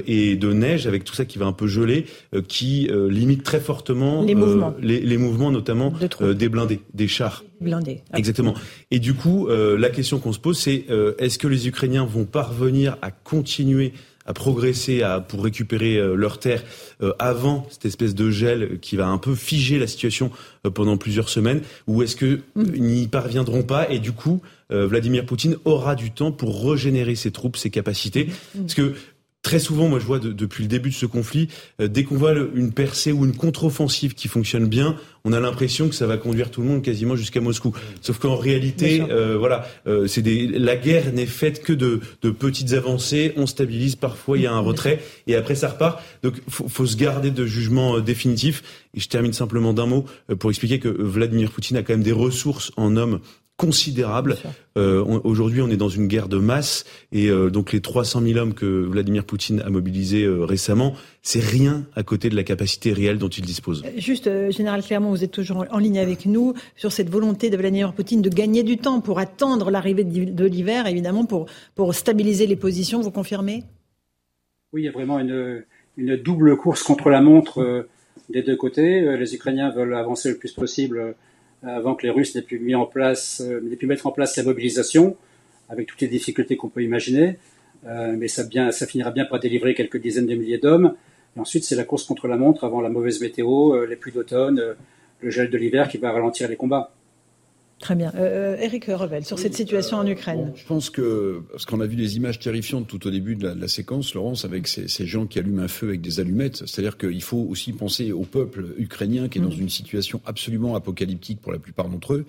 et 0.07 0.35
de 0.35 0.53
neige, 0.53 0.87
avec 0.87 1.03
tout 1.03 1.13
ça 1.13 1.25
qui 1.25 1.37
va 1.37 1.45
un 1.45 1.53
peu 1.53 1.67
geler, 1.67 2.05
qui 2.47 2.89
limite 3.09 3.43
très 3.43 3.59
fortement 3.59 4.23
les 4.23 4.35
mouvements, 4.35 4.73
les, 4.79 5.17
mouvements 5.17 5.51
notamment 5.51 5.93
des 6.21 6.49
blindés, 6.49 6.79
des 6.93 7.07
chars. 7.07 7.43
Blindés. 7.59 8.01
Exactement. 8.13 8.53
Et 8.91 8.99
du 8.99 9.13
coup, 9.13 9.47
la 9.49 9.89
question 9.89 10.19
qu'on 10.19 10.33
se 10.33 10.39
pose, 10.39 10.57
c'est 10.57 10.85
est-ce 11.17 11.37
que 11.39 11.47
les 11.47 11.67
Ukrainiens 11.67 12.05
vont 12.05 12.25
parvenir 12.25 12.97
à 13.01 13.11
continuer 13.11 13.93
à 14.25 14.33
progresser 14.33 15.01
à, 15.01 15.19
pour 15.19 15.43
récupérer 15.43 15.97
euh, 15.97 16.15
leurs 16.15 16.39
terres 16.39 16.63
euh, 17.01 17.13
avant 17.19 17.67
cette 17.69 17.85
espèce 17.85 18.15
de 18.15 18.29
gel 18.29 18.79
qui 18.79 18.95
va 18.95 19.07
un 19.07 19.17
peu 19.17 19.35
figer 19.35 19.79
la 19.79 19.87
situation 19.87 20.31
euh, 20.65 20.69
pendant 20.69 20.97
plusieurs 20.97 21.29
semaines 21.29 21.61
Ou 21.87 22.03
est-ce 22.03 22.15
qu'ils 22.15 22.41
mm. 22.55 22.63
n'y 22.77 23.07
parviendront 23.07 23.63
pas 23.63 23.89
et 23.89 23.99
du 23.99 24.11
coup, 24.11 24.41
Vladimir 24.69 25.23
Poutine 25.27 25.57
aura 25.65 25.93
du 25.93 26.09
temps 26.09 26.31
pour 26.31 26.67
régénérer 26.67 27.13
ses 27.13 27.29
troupes, 27.29 27.57
ses 27.57 27.69
capacités? 27.69 28.29
Mm. 28.55 28.61
Parce 28.61 28.73
que 28.73 28.95
Très 29.43 29.59
souvent, 29.59 29.89
moi 29.89 29.99
je 29.99 30.05
vois 30.05 30.19
depuis 30.19 30.63
le 30.63 30.69
début 30.69 30.89
de 30.89 30.95
ce 30.95 31.05
conflit, 31.05 31.49
euh, 31.81 31.89
dès 31.89 32.05
qu'on 32.05 32.15
voit 32.15 32.33
une 32.55 32.71
percée 32.71 33.11
ou 33.11 33.25
une 33.25 33.35
contre-offensive 33.35 34.13
qui 34.13 34.29
fonctionne 34.29 34.67
bien, 34.67 34.95
on 35.25 35.33
a 35.33 35.39
l'impression 35.41 35.89
que 35.89 35.95
ça 35.95 36.07
va 36.07 36.15
conduire 36.15 36.49
tout 36.49 36.61
le 36.61 36.67
monde 36.67 36.81
quasiment 36.81 37.17
jusqu'à 37.17 37.41
Moscou. 37.41 37.73
Sauf 38.01 38.19
qu'en 38.19 38.37
réalité, 38.37 39.01
euh, 39.01 39.37
voilà, 39.37 39.67
euh, 39.85 40.07
c'est 40.07 40.21
des, 40.21 40.47
la 40.47 40.77
guerre 40.77 41.11
n'est 41.11 41.25
faite 41.25 41.61
que 41.61 41.73
de, 41.73 41.99
de, 42.21 42.29
petites 42.29 42.71
avancées. 42.71 43.33
On 43.35 43.45
stabilise, 43.45 43.97
parfois 43.97 44.37
il 44.37 44.45
y 44.45 44.47
a 44.47 44.53
un 44.53 44.59
retrait 44.59 45.01
et 45.27 45.35
après 45.35 45.55
ça 45.55 45.67
repart. 45.67 46.01
Donc 46.23 46.35
faut, 46.47 46.69
faut 46.69 46.85
se 46.85 46.95
garder 46.95 47.29
de 47.29 47.45
jugement 47.45 47.99
définitif. 47.99 48.63
Et 48.95 49.01
je 49.01 49.09
termine 49.09 49.33
simplement 49.33 49.73
d'un 49.73 49.87
mot 49.87 50.05
pour 50.39 50.51
expliquer 50.51 50.79
que 50.79 50.87
Vladimir 50.87 51.51
Poutine 51.51 51.75
a 51.75 51.83
quand 51.83 51.93
même 51.93 52.03
des 52.03 52.13
ressources 52.13 52.71
en 52.77 52.95
hommes 52.95 53.19
considérable. 53.57 54.37
Euh, 54.77 55.03
Aujourd'hui, 55.23 55.61
on 55.61 55.69
est 55.69 55.77
dans 55.77 55.89
une 55.89 56.07
guerre 56.07 56.27
de 56.27 56.37
masse 56.37 56.85
et 57.11 57.29
euh, 57.29 57.49
donc 57.49 57.71
les 57.71 57.81
300 57.81 58.21
000 58.21 58.39
hommes 58.39 58.53
que 58.53 58.65
Vladimir 58.65 59.25
Poutine 59.25 59.61
a 59.61 59.69
mobilisés 59.69 60.23
euh, 60.23 60.43
récemment, 60.43 60.93
c'est 61.21 61.39
rien 61.39 61.85
à 61.95 62.03
côté 62.03 62.29
de 62.29 62.35
la 62.35 62.43
capacité 62.43 62.93
réelle 62.93 63.19
dont 63.19 63.29
il 63.29 63.45
dispose. 63.45 63.83
Euh, 63.85 63.91
juste, 63.97 64.29
Général 64.51 64.81
Clermont, 64.83 65.11
vous 65.11 65.23
êtes 65.23 65.31
toujours 65.31 65.65
en 65.69 65.77
ligne 65.77 65.99
avec 65.99 66.25
nous 66.25 66.53
sur 66.75 66.91
cette 66.91 67.09
volonté 67.09 67.49
de 67.49 67.57
Vladimir 67.57 67.93
Poutine 67.93 68.21
de 68.21 68.29
gagner 68.29 68.63
du 68.63 68.77
temps 68.77 69.01
pour 69.01 69.19
attendre 69.19 69.69
l'arrivée 69.69 70.03
de 70.03 70.45
l'hiver, 70.45 70.87
évidemment, 70.87 71.25
pour, 71.25 71.45
pour 71.75 71.93
stabiliser 71.93 72.47
les 72.47 72.55
positions. 72.55 73.01
Vous 73.01 73.11
confirmez? 73.11 73.63
Oui, 74.73 74.81
il 74.81 74.85
y 74.85 74.89
a 74.89 74.91
vraiment 74.91 75.19
une, 75.19 75.63
une 75.97 76.17
double 76.17 76.57
course 76.57 76.81
contre 76.81 77.09
la 77.09 77.21
montre 77.21 77.87
des 78.29 78.41
deux 78.41 78.55
côtés. 78.55 79.15
Les 79.15 79.35
Ukrainiens 79.35 79.69
veulent 79.69 79.93
avancer 79.93 80.29
le 80.29 80.37
plus 80.37 80.51
possible 80.51 81.15
avant 81.65 81.95
que 81.95 82.03
les 82.03 82.09
Russes 82.09 82.35
n'aient 82.35 82.41
pu, 82.41 82.61
euh, 82.73 83.61
mettre 83.83 84.07
en 84.07 84.11
place 84.11 84.37
la 84.37 84.43
mobilisation, 84.43 85.15
avec 85.69 85.87
toutes 85.87 86.01
les 86.01 86.07
difficultés 86.07 86.57
qu'on 86.57 86.69
peut 86.69 86.83
imaginer. 86.83 87.37
Euh, 87.85 88.15
mais 88.17 88.27
ça, 88.27 88.45
finira 88.87 89.11
bien 89.11 89.25
par 89.25 89.39
délivrer 89.39 89.73
quelques 89.73 90.01
dizaines 90.01 90.27
de 90.27 90.35
milliers 90.35 90.57
d'hommes. 90.57 90.95
Ensuite, 91.37 91.63
c'est 91.63 91.75
la 91.75 91.83
course 91.83 92.03
contre 92.03 92.27
la 92.27 92.37
montre 92.37 92.63
avant 92.63 92.81
la 92.81 92.89
mauvaise 92.89 93.19
météo, 93.21 93.73
euh, 93.73 93.87
les 93.87 93.95
pluies 93.95 94.11
d'automne, 94.11 94.75
le 95.21 95.29
gel 95.29 95.49
de 95.49 95.57
l'hiver 95.57 95.87
qui 95.87 95.97
va 95.97 96.11
ralentir 96.11 96.47
les 96.47 96.55
combats. 96.55 96.91
Très 97.83 97.95
bien. 97.95 98.13
Euh, 98.15 98.55
Eric 98.61 98.85
Revel, 98.85 99.25
sur 99.25 99.37
cette 99.37 99.55
situation 99.55 99.97
en 99.97 100.07
Ukraine. 100.07 100.53
je 100.55 100.63
pense 100.63 100.89
que, 100.89 101.41
parce 101.51 101.65
qu'on 101.65 101.81
a 101.81 101.85
vu 101.85 101.97
des 101.97 102.15
images 102.15 102.39
terrifiantes 102.39 102.87
tout 102.87 103.05
au 103.05 103.11
début 103.11 103.35
de 103.35 103.45
la, 103.45 103.67
séquence, 103.67 104.13
Laurence, 104.13 104.45
avec 104.45 104.69
ces, 104.69 105.05
gens 105.05 105.25
qui 105.25 105.37
allument 105.37 105.63
un 105.63 105.67
feu 105.67 105.89
avec 105.89 105.99
des 105.99 106.21
allumettes. 106.21 106.63
C'est-à-dire 106.65 106.97
qu'il 106.97 107.21
faut 107.21 107.45
aussi 107.49 107.73
penser 107.73 108.13
au 108.13 108.21
peuple 108.21 108.67
ukrainien 108.77 109.27
qui 109.27 109.39
est 109.39 109.41
dans 109.41 109.49
mm. 109.49 109.59
une 109.59 109.69
situation 109.69 110.21
absolument 110.25 110.75
apocalyptique 110.75 111.41
pour 111.41 111.51
la 111.51 111.59
plupart 111.59 111.89
d'entre 111.89 112.13
eux. 112.13 112.25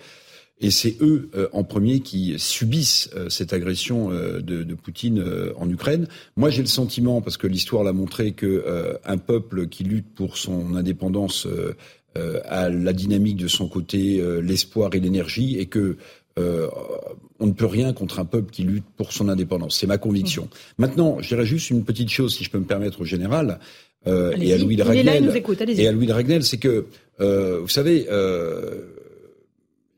Et 0.60 0.72
c'est 0.72 0.96
eux 1.00 1.30
euh, 1.36 1.48
en 1.52 1.62
premier 1.62 2.00
qui 2.00 2.34
subissent 2.36 3.10
euh, 3.14 3.28
cette 3.28 3.52
agression 3.52 4.10
euh, 4.10 4.40
de, 4.40 4.64
de, 4.64 4.74
Poutine 4.74 5.24
en 5.56 5.70
Ukraine. 5.70 6.08
Moi, 6.36 6.50
j'ai 6.50 6.62
le 6.62 6.68
sentiment, 6.68 7.20
parce 7.20 7.36
que 7.36 7.46
l'histoire 7.46 7.84
l'a 7.84 7.92
montré, 7.92 8.32
que 8.32 8.98
un 9.04 9.18
peuple 9.18 9.68
qui 9.68 9.84
lutte 9.84 10.14
pour 10.14 10.36
son 10.36 10.74
indépendance 10.74 11.46
euh, 12.16 12.40
à 12.44 12.68
la 12.68 12.92
dynamique 12.92 13.36
de 13.36 13.48
son 13.48 13.68
côté, 13.68 14.20
euh, 14.20 14.40
l'espoir 14.40 14.94
et 14.94 15.00
l'énergie, 15.00 15.58
et 15.58 15.66
que 15.66 15.96
euh, 16.38 16.68
on 17.38 17.46
ne 17.46 17.52
peut 17.52 17.66
rien 17.66 17.92
contre 17.92 18.18
un 18.18 18.24
peuple 18.24 18.50
qui 18.50 18.64
lutte 18.64 18.84
pour 18.96 19.12
son 19.12 19.28
indépendance. 19.28 19.78
C'est 19.78 19.86
ma 19.86 19.98
conviction. 19.98 20.44
Mmh. 20.44 20.48
Maintenant, 20.78 21.18
je 21.20 21.28
dirais 21.28 21.46
juste 21.46 21.70
une 21.70 21.84
petite 21.84 22.10
chose, 22.10 22.34
si 22.34 22.44
je 22.44 22.50
peux 22.50 22.58
me 22.58 22.64
permettre, 22.64 23.02
au 23.02 23.04
général, 23.04 23.60
euh, 24.06 24.32
et 24.40 24.52
à 24.52 24.58
Louis 24.58 24.76
de 24.76 24.82
Ragnel. 24.82 25.08
Et 25.78 25.86
à 25.86 25.92
Louis 25.92 26.06
de 26.06 26.12
Ragnel, 26.12 26.44
c'est 26.44 26.58
que, 26.58 26.86
euh, 27.20 27.60
vous 27.60 27.68
savez, 27.68 28.06
euh, 28.10 28.82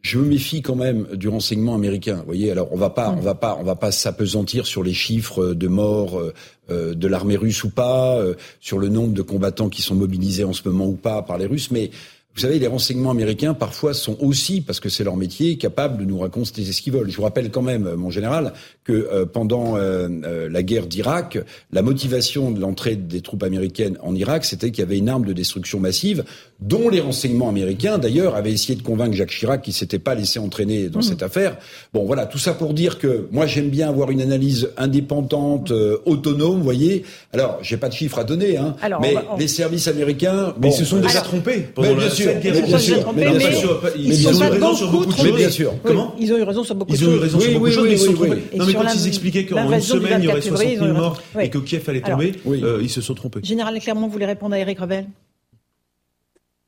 je 0.06 0.18
me 0.18 0.26
méfie 0.26 0.62
quand 0.62 0.76
même 0.76 1.08
du 1.14 1.26
renseignement 1.28 1.74
américain. 1.74 2.18
Vous 2.18 2.26
voyez, 2.26 2.52
alors 2.52 2.68
on 2.70 2.76
va 2.76 2.90
pas, 2.90 3.10
on 3.10 3.20
va 3.20 3.34
pas, 3.34 3.58
on 3.60 3.64
va 3.64 3.74
pas 3.74 3.90
s'apesantir 3.90 4.64
sur 4.64 4.84
les 4.84 4.94
chiffres 4.94 5.52
de 5.52 5.66
morts 5.66 6.22
euh, 6.70 6.94
de 6.94 7.08
l'armée 7.08 7.36
russe 7.36 7.64
ou 7.64 7.70
pas, 7.70 8.16
euh, 8.16 8.34
sur 8.60 8.78
le 8.78 8.88
nombre 8.88 9.14
de 9.14 9.22
combattants 9.22 9.68
qui 9.68 9.82
sont 9.82 9.96
mobilisés 9.96 10.44
en 10.44 10.52
ce 10.52 10.68
moment 10.68 10.86
ou 10.86 10.94
pas 10.94 11.22
par 11.22 11.38
les 11.38 11.46
Russes, 11.46 11.72
mais 11.72 11.90
vous 12.36 12.42
savez, 12.42 12.58
les 12.58 12.66
renseignements 12.66 13.12
américains, 13.12 13.54
parfois, 13.54 13.94
sont 13.94 14.18
aussi, 14.20 14.60
parce 14.60 14.78
que 14.78 14.90
c'est 14.90 15.04
leur 15.04 15.16
métier, 15.16 15.56
capables 15.56 15.96
de 15.96 16.04
nous 16.04 16.18
raconter 16.18 16.64
ce 16.64 16.82
qu'ils 16.82 16.92
veulent. 16.92 17.10
Je 17.10 17.16
vous 17.16 17.22
rappelle 17.22 17.50
quand 17.50 17.62
même, 17.62 17.94
mon 17.94 18.10
général, 18.10 18.52
que 18.84 18.92
euh, 18.92 19.24
pendant 19.24 19.78
euh, 19.78 20.46
la 20.50 20.62
guerre 20.62 20.86
d'Irak, 20.86 21.38
la 21.72 21.80
motivation 21.80 22.50
de 22.50 22.60
l'entrée 22.60 22.94
des 22.94 23.22
troupes 23.22 23.42
américaines 23.42 23.96
en 24.02 24.14
Irak, 24.14 24.44
c'était 24.44 24.70
qu'il 24.70 24.80
y 24.80 24.86
avait 24.86 24.98
une 24.98 25.08
arme 25.08 25.24
de 25.24 25.32
destruction 25.32 25.80
massive, 25.80 26.24
dont 26.60 26.90
les 26.90 27.00
renseignements 27.00 27.48
américains, 27.48 27.96
d'ailleurs, 27.96 28.34
avaient 28.36 28.52
essayé 28.52 28.74
de 28.74 28.82
convaincre 28.82 29.14
Jacques 29.14 29.30
Chirac 29.30 29.62
qu'il 29.62 29.72
s'était 29.72 29.98
pas 29.98 30.14
laissé 30.14 30.38
entraîner 30.38 30.90
dans 30.90 30.98
mmh. 30.98 31.02
cette 31.02 31.22
affaire. 31.22 31.56
Bon, 31.94 32.04
voilà, 32.04 32.26
tout 32.26 32.38
ça 32.38 32.52
pour 32.52 32.74
dire 32.74 32.98
que 32.98 33.28
moi, 33.32 33.46
j'aime 33.46 33.70
bien 33.70 33.88
avoir 33.88 34.10
une 34.10 34.20
analyse 34.20 34.68
indépendante, 34.76 35.72
autonome, 36.04 36.58
vous 36.58 36.62
voyez. 36.62 37.04
Alors, 37.32 37.58
j'ai 37.62 37.78
pas 37.78 37.88
de 37.88 37.94
chiffres 37.94 38.18
à 38.18 38.24
donner, 38.24 38.58
hein, 38.58 38.76
mais 39.00 39.14
les 39.38 39.48
services 39.48 39.88
américains... 39.88 40.54
mais 40.60 40.68
ils 40.68 40.74
se 40.74 40.84
sont 40.84 41.00
déjà 41.00 41.22
trompés 41.22 41.66
pendant 41.74 41.94
bien 41.94 42.10
sûr, 42.10 42.25
mais 42.26 42.62
bien 42.62 42.78
sûr, 42.78 43.12
mais 43.14 43.38
bien 43.38 43.50
sûr, 43.52 43.82
ils 43.96 44.28
ont 44.28 44.32
eu 44.32 44.48
raison 44.48 44.74
sur 44.74 44.90
beaucoup 44.90 45.06
de 45.06 45.16
choses. 45.16 45.36
bien 45.36 45.50
sûr. 45.50 45.74
Comment 45.82 46.14
Ils 46.18 46.32
ont 46.32 46.38
eu 46.38 46.42
raison 46.42 46.64
sur 46.64 46.74
beaucoup 46.74 46.92
de 46.92 46.96
choses. 46.96 47.08
Ils 47.08 47.10
ont 47.10 47.16
eu 47.16 47.20
raison 47.20 47.40
sur 47.40 47.52
beaucoup 47.52 47.66
de 47.66 47.72
choses, 47.72 47.84
mais 47.84 47.92
ils 47.92 47.98
se 47.98 48.06
sont 48.06 48.12
trompés. 48.14 48.42
Non, 48.56 48.66
mais 48.66 48.74
quand 48.74 48.94
ils 48.94 49.06
expliquaient 49.06 49.46
qu'en 49.46 49.72
une 49.72 49.80
semaine, 49.80 50.22
il 50.22 50.26
y 50.26 50.28
aurait 50.28 50.40
60 50.40 50.68
000 50.68 50.86
morts 50.92 51.22
et 51.40 51.50
que 51.50 51.58
Kiev 51.58 51.88
allait 51.88 52.00
tomber, 52.00 52.32
euh, 52.46 52.80
ils 52.82 52.90
se 52.90 53.00
sont 53.00 53.14
trompés. 53.14 53.40
Général 53.42 53.78
Clermont, 53.80 54.06
vous 54.06 54.12
voulez 54.12 54.26
répondre 54.26 54.54
à 54.54 54.58
Eric 54.58 54.78
Revel? 54.78 55.06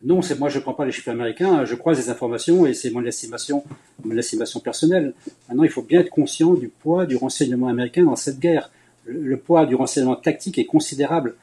Non, 0.00 0.22
c'est 0.22 0.38
moi 0.38 0.48
je 0.48 0.58
ne 0.58 0.62
prends 0.62 0.74
pas 0.74 0.84
les 0.84 0.92
chiffres 0.92 1.10
américains, 1.10 1.64
je 1.64 1.74
croise 1.74 1.98
les 1.98 2.08
informations 2.08 2.66
et 2.66 2.74
c'est 2.74 2.90
mon 2.90 3.04
estimation, 3.04 3.64
mon 4.04 4.16
estimation 4.16 4.60
personnelle. 4.60 5.12
Maintenant, 5.48 5.64
il 5.64 5.70
faut 5.70 5.82
bien 5.82 6.00
être 6.00 6.10
conscient 6.10 6.54
du 6.54 6.68
poids 6.68 7.04
du 7.04 7.16
renseignement 7.16 7.66
américain 7.66 8.04
dans 8.04 8.14
cette 8.14 8.38
guerre. 8.38 8.70
Le, 9.06 9.36
poids 9.36 9.66
du 9.66 9.74
renseignement 9.74 10.14
tactique 10.14 10.58
est 10.58 10.66
considérable. 10.66 11.34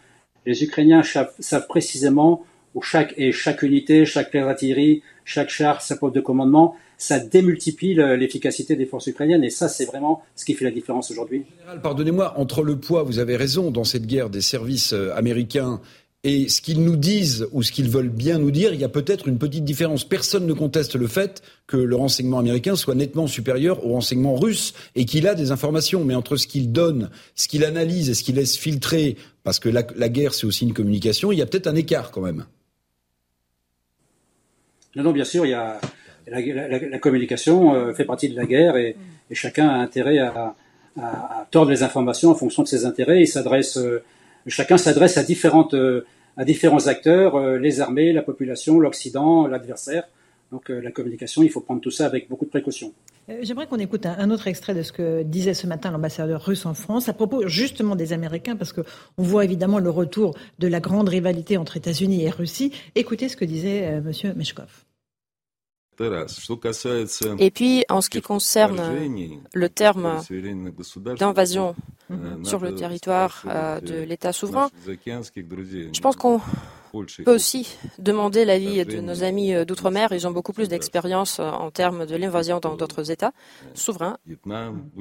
Les 0.46 0.64
Ukrainiens 0.64 1.02
savent 1.04 1.68
précisément 1.68 2.46
où 2.76 2.82
chaque, 2.82 3.14
et 3.18 3.32
chaque 3.32 3.64
unité, 3.64 4.06
chaque 4.06 4.32
paire 4.32 4.46
d'artillerie, 4.46 5.02
chaque 5.24 5.50
char, 5.50 5.82
sa 5.82 5.96
poste 5.96 6.14
de 6.14 6.22
commandement, 6.22 6.76
ça 6.98 7.20
démultiplie 7.20 7.96
l'efficacité 7.96 8.76
des 8.76 8.86
forces 8.86 9.08
ukrainiennes. 9.08 9.44
Et 9.44 9.50
ça, 9.50 9.68
c'est 9.68 9.86
vraiment 9.86 10.24
ce 10.36 10.46
qui 10.46 10.54
fait 10.54 10.66
la 10.66 10.72
différence 10.72 11.12
aujourd'hui. 11.12 11.44
Pardonnez-moi, 11.82 12.34
entre 12.38 12.64
le 12.64 12.78
poids, 12.78 13.04
vous 13.04 13.20
avez 13.20 13.36
raison, 13.36 13.72
dans 13.72 13.84
cette 13.84 14.06
guerre 14.06 14.30
des 14.30 14.42
services 14.42 14.94
euh, 14.94 15.14
américains 15.16 15.82
et 16.28 16.50
ce 16.50 16.60
qu'ils 16.60 16.84
nous 16.84 16.96
disent 16.96 17.48
ou 17.52 17.62
ce 17.62 17.72
qu'ils 17.72 17.88
veulent 17.88 18.10
bien 18.10 18.40
nous 18.40 18.50
dire, 18.50 18.74
il 18.74 18.80
y 18.80 18.84
a 18.84 18.90
peut-être 18.90 19.28
une 19.28 19.38
petite 19.38 19.64
différence. 19.64 20.04
Personne 20.04 20.48
ne 20.48 20.54
conteste 20.54 20.96
le 20.96 21.06
fait 21.06 21.44
que 21.68 21.78
le 21.78 21.96
renseignement 21.96 22.40
américain 22.40 22.76
soit 22.76 22.96
nettement 22.96 23.28
supérieur 23.28 23.86
au 23.86 23.90
renseignement 23.90 24.36
russe 24.36 24.74
et 24.96 25.06
qu'il 25.06 25.28
a 25.28 25.36
des 25.36 25.52
informations. 25.52 26.04
Mais 26.04 26.16
entre 26.16 26.36
ce 26.36 26.48
qu'il 26.48 26.72
donne, 26.72 27.12
ce 27.36 27.48
qu'il 27.48 27.64
analyse 27.64 28.10
et 28.10 28.16
ce 28.16 28.24
qu'il 28.24 28.36
laisse 28.36 28.58
filtrer, 28.58 29.18
parce 29.44 29.60
que 29.60 29.70
la 29.70 30.10
guerre 30.10 30.34
c'est 30.34 30.48
aussi 30.48 30.66
une 30.66 30.74
communication, 30.74 31.32
il 31.32 31.38
y 31.38 31.44
a 31.44 31.46
peut-être 31.46 31.68
un 31.68 31.76
écart 31.76 32.10
quand 32.10 32.22
même. 32.22 32.46
Non, 34.96 35.04
non, 35.04 35.12
bien 35.12 35.26
sûr, 35.26 35.46
il 35.46 35.50
y 35.50 35.54
a, 35.54 35.80
La, 36.28 37.00
communication 37.00 37.94
fait 37.94 38.06
partie 38.06 38.30
de 38.30 38.36
la 38.36 38.46
guerre 38.46 38.78
et, 38.78 38.96
chacun 39.32 39.68
a 39.68 39.76
intérêt 39.76 40.20
à, 40.20 40.56
à, 41.00 41.48
tordre 41.52 41.72
les 41.72 41.84
informations 41.84 42.30
en 42.30 42.36
fonction 42.36 42.64
de 42.64 42.68
ses 42.68 42.86
intérêts. 42.86 43.22
Il 43.22 43.28
s'adresse, 43.28 43.80
chacun 44.48 44.78
s'adresse 44.78 45.18
à 45.18 45.24
différentes 45.24 45.76
à 46.38 46.44
différents 46.44 46.88
acteurs, 46.88 47.58
les 47.58 47.80
armées, 47.80 48.12
la 48.12 48.22
population, 48.22 48.80
l'Occident, 48.80 49.48
l'adversaire. 49.48 50.04
Donc 50.52 50.70
la 50.70 50.92
communication, 50.92 51.44
il 51.44 51.50
faut 51.50 51.62
prendre 51.62 51.82
tout 51.82 51.92
ça 51.92 52.06
avec 52.06 52.30
beaucoup 52.30 52.46
de 52.46 52.50
précautions. 52.50 52.94
Euh, 53.30 53.40
j'aimerais 53.42 53.66
qu'on 53.68 53.80
écoute 53.80 54.06
un, 54.06 54.30
autre 54.30 54.48
extrait 54.48 54.76
de 54.76 54.84
ce 54.84 54.92
que 54.92 55.24
disait 55.24 55.56
ce 55.56 55.66
matin 55.66 55.92
l'ambassadeur 55.92 56.42
russe 56.44 56.66
en 56.66 56.76
France 56.76 57.10
à 57.10 57.14
propos 57.14 57.48
justement 57.48 57.96
des 57.96 58.14
Américains, 58.14 58.56
parce 58.56 58.72
qu'on 58.72 58.84
voit 59.18 59.44
évidemment 59.44 59.80
le 59.80 59.90
retour 59.90 60.36
de 60.60 60.68
la 60.68 60.80
grande 60.80 61.10
rivalité 61.10 61.58
entre 61.58 61.78
États-Unis 61.78 62.24
et 62.24 62.30
Russie. 62.30 62.72
Écoutez 62.94 63.30
ce 63.30 63.36
que 63.36 63.46
disait 63.46 63.86
euh, 63.86 64.12
M. 64.24 64.34
Meshkov. 64.36 64.85
Et 67.40 67.52
puis, 67.52 67.86
en 67.90 68.02
ce 68.02 68.10
qui 68.10 68.22
concerne 68.22 68.82
le 69.54 69.70
terme 69.70 70.22
d'invasion 71.18 71.76
sur 72.44 72.60
le 72.60 72.76
territoire 72.76 73.44
euh, 73.48 73.80
de 73.80 73.96
l'État 73.96 74.32
souverain, 74.32 74.70
je 74.86 76.00
pense 76.02 76.16
qu'on 76.16 76.40
peut 77.24 77.34
aussi 77.34 77.78
demander 78.00 78.46
l'avis 78.46 78.86
de 78.86 79.00
nos 79.00 79.24
amis 79.24 79.54
d'outre-mer. 79.66 80.12
Ils 80.12 80.28
ont 80.28 80.32
beaucoup 80.32 80.54
plus 80.54 80.70
d'expérience 80.70 81.40
euh, 81.40 81.50
en 81.50 81.72
termes 81.72 82.06
de 82.06 82.16
l'invasion 82.16 82.60
dans 82.60 82.76
d'autres 82.76 83.12
États 83.12 83.34
souverains, 83.74 84.18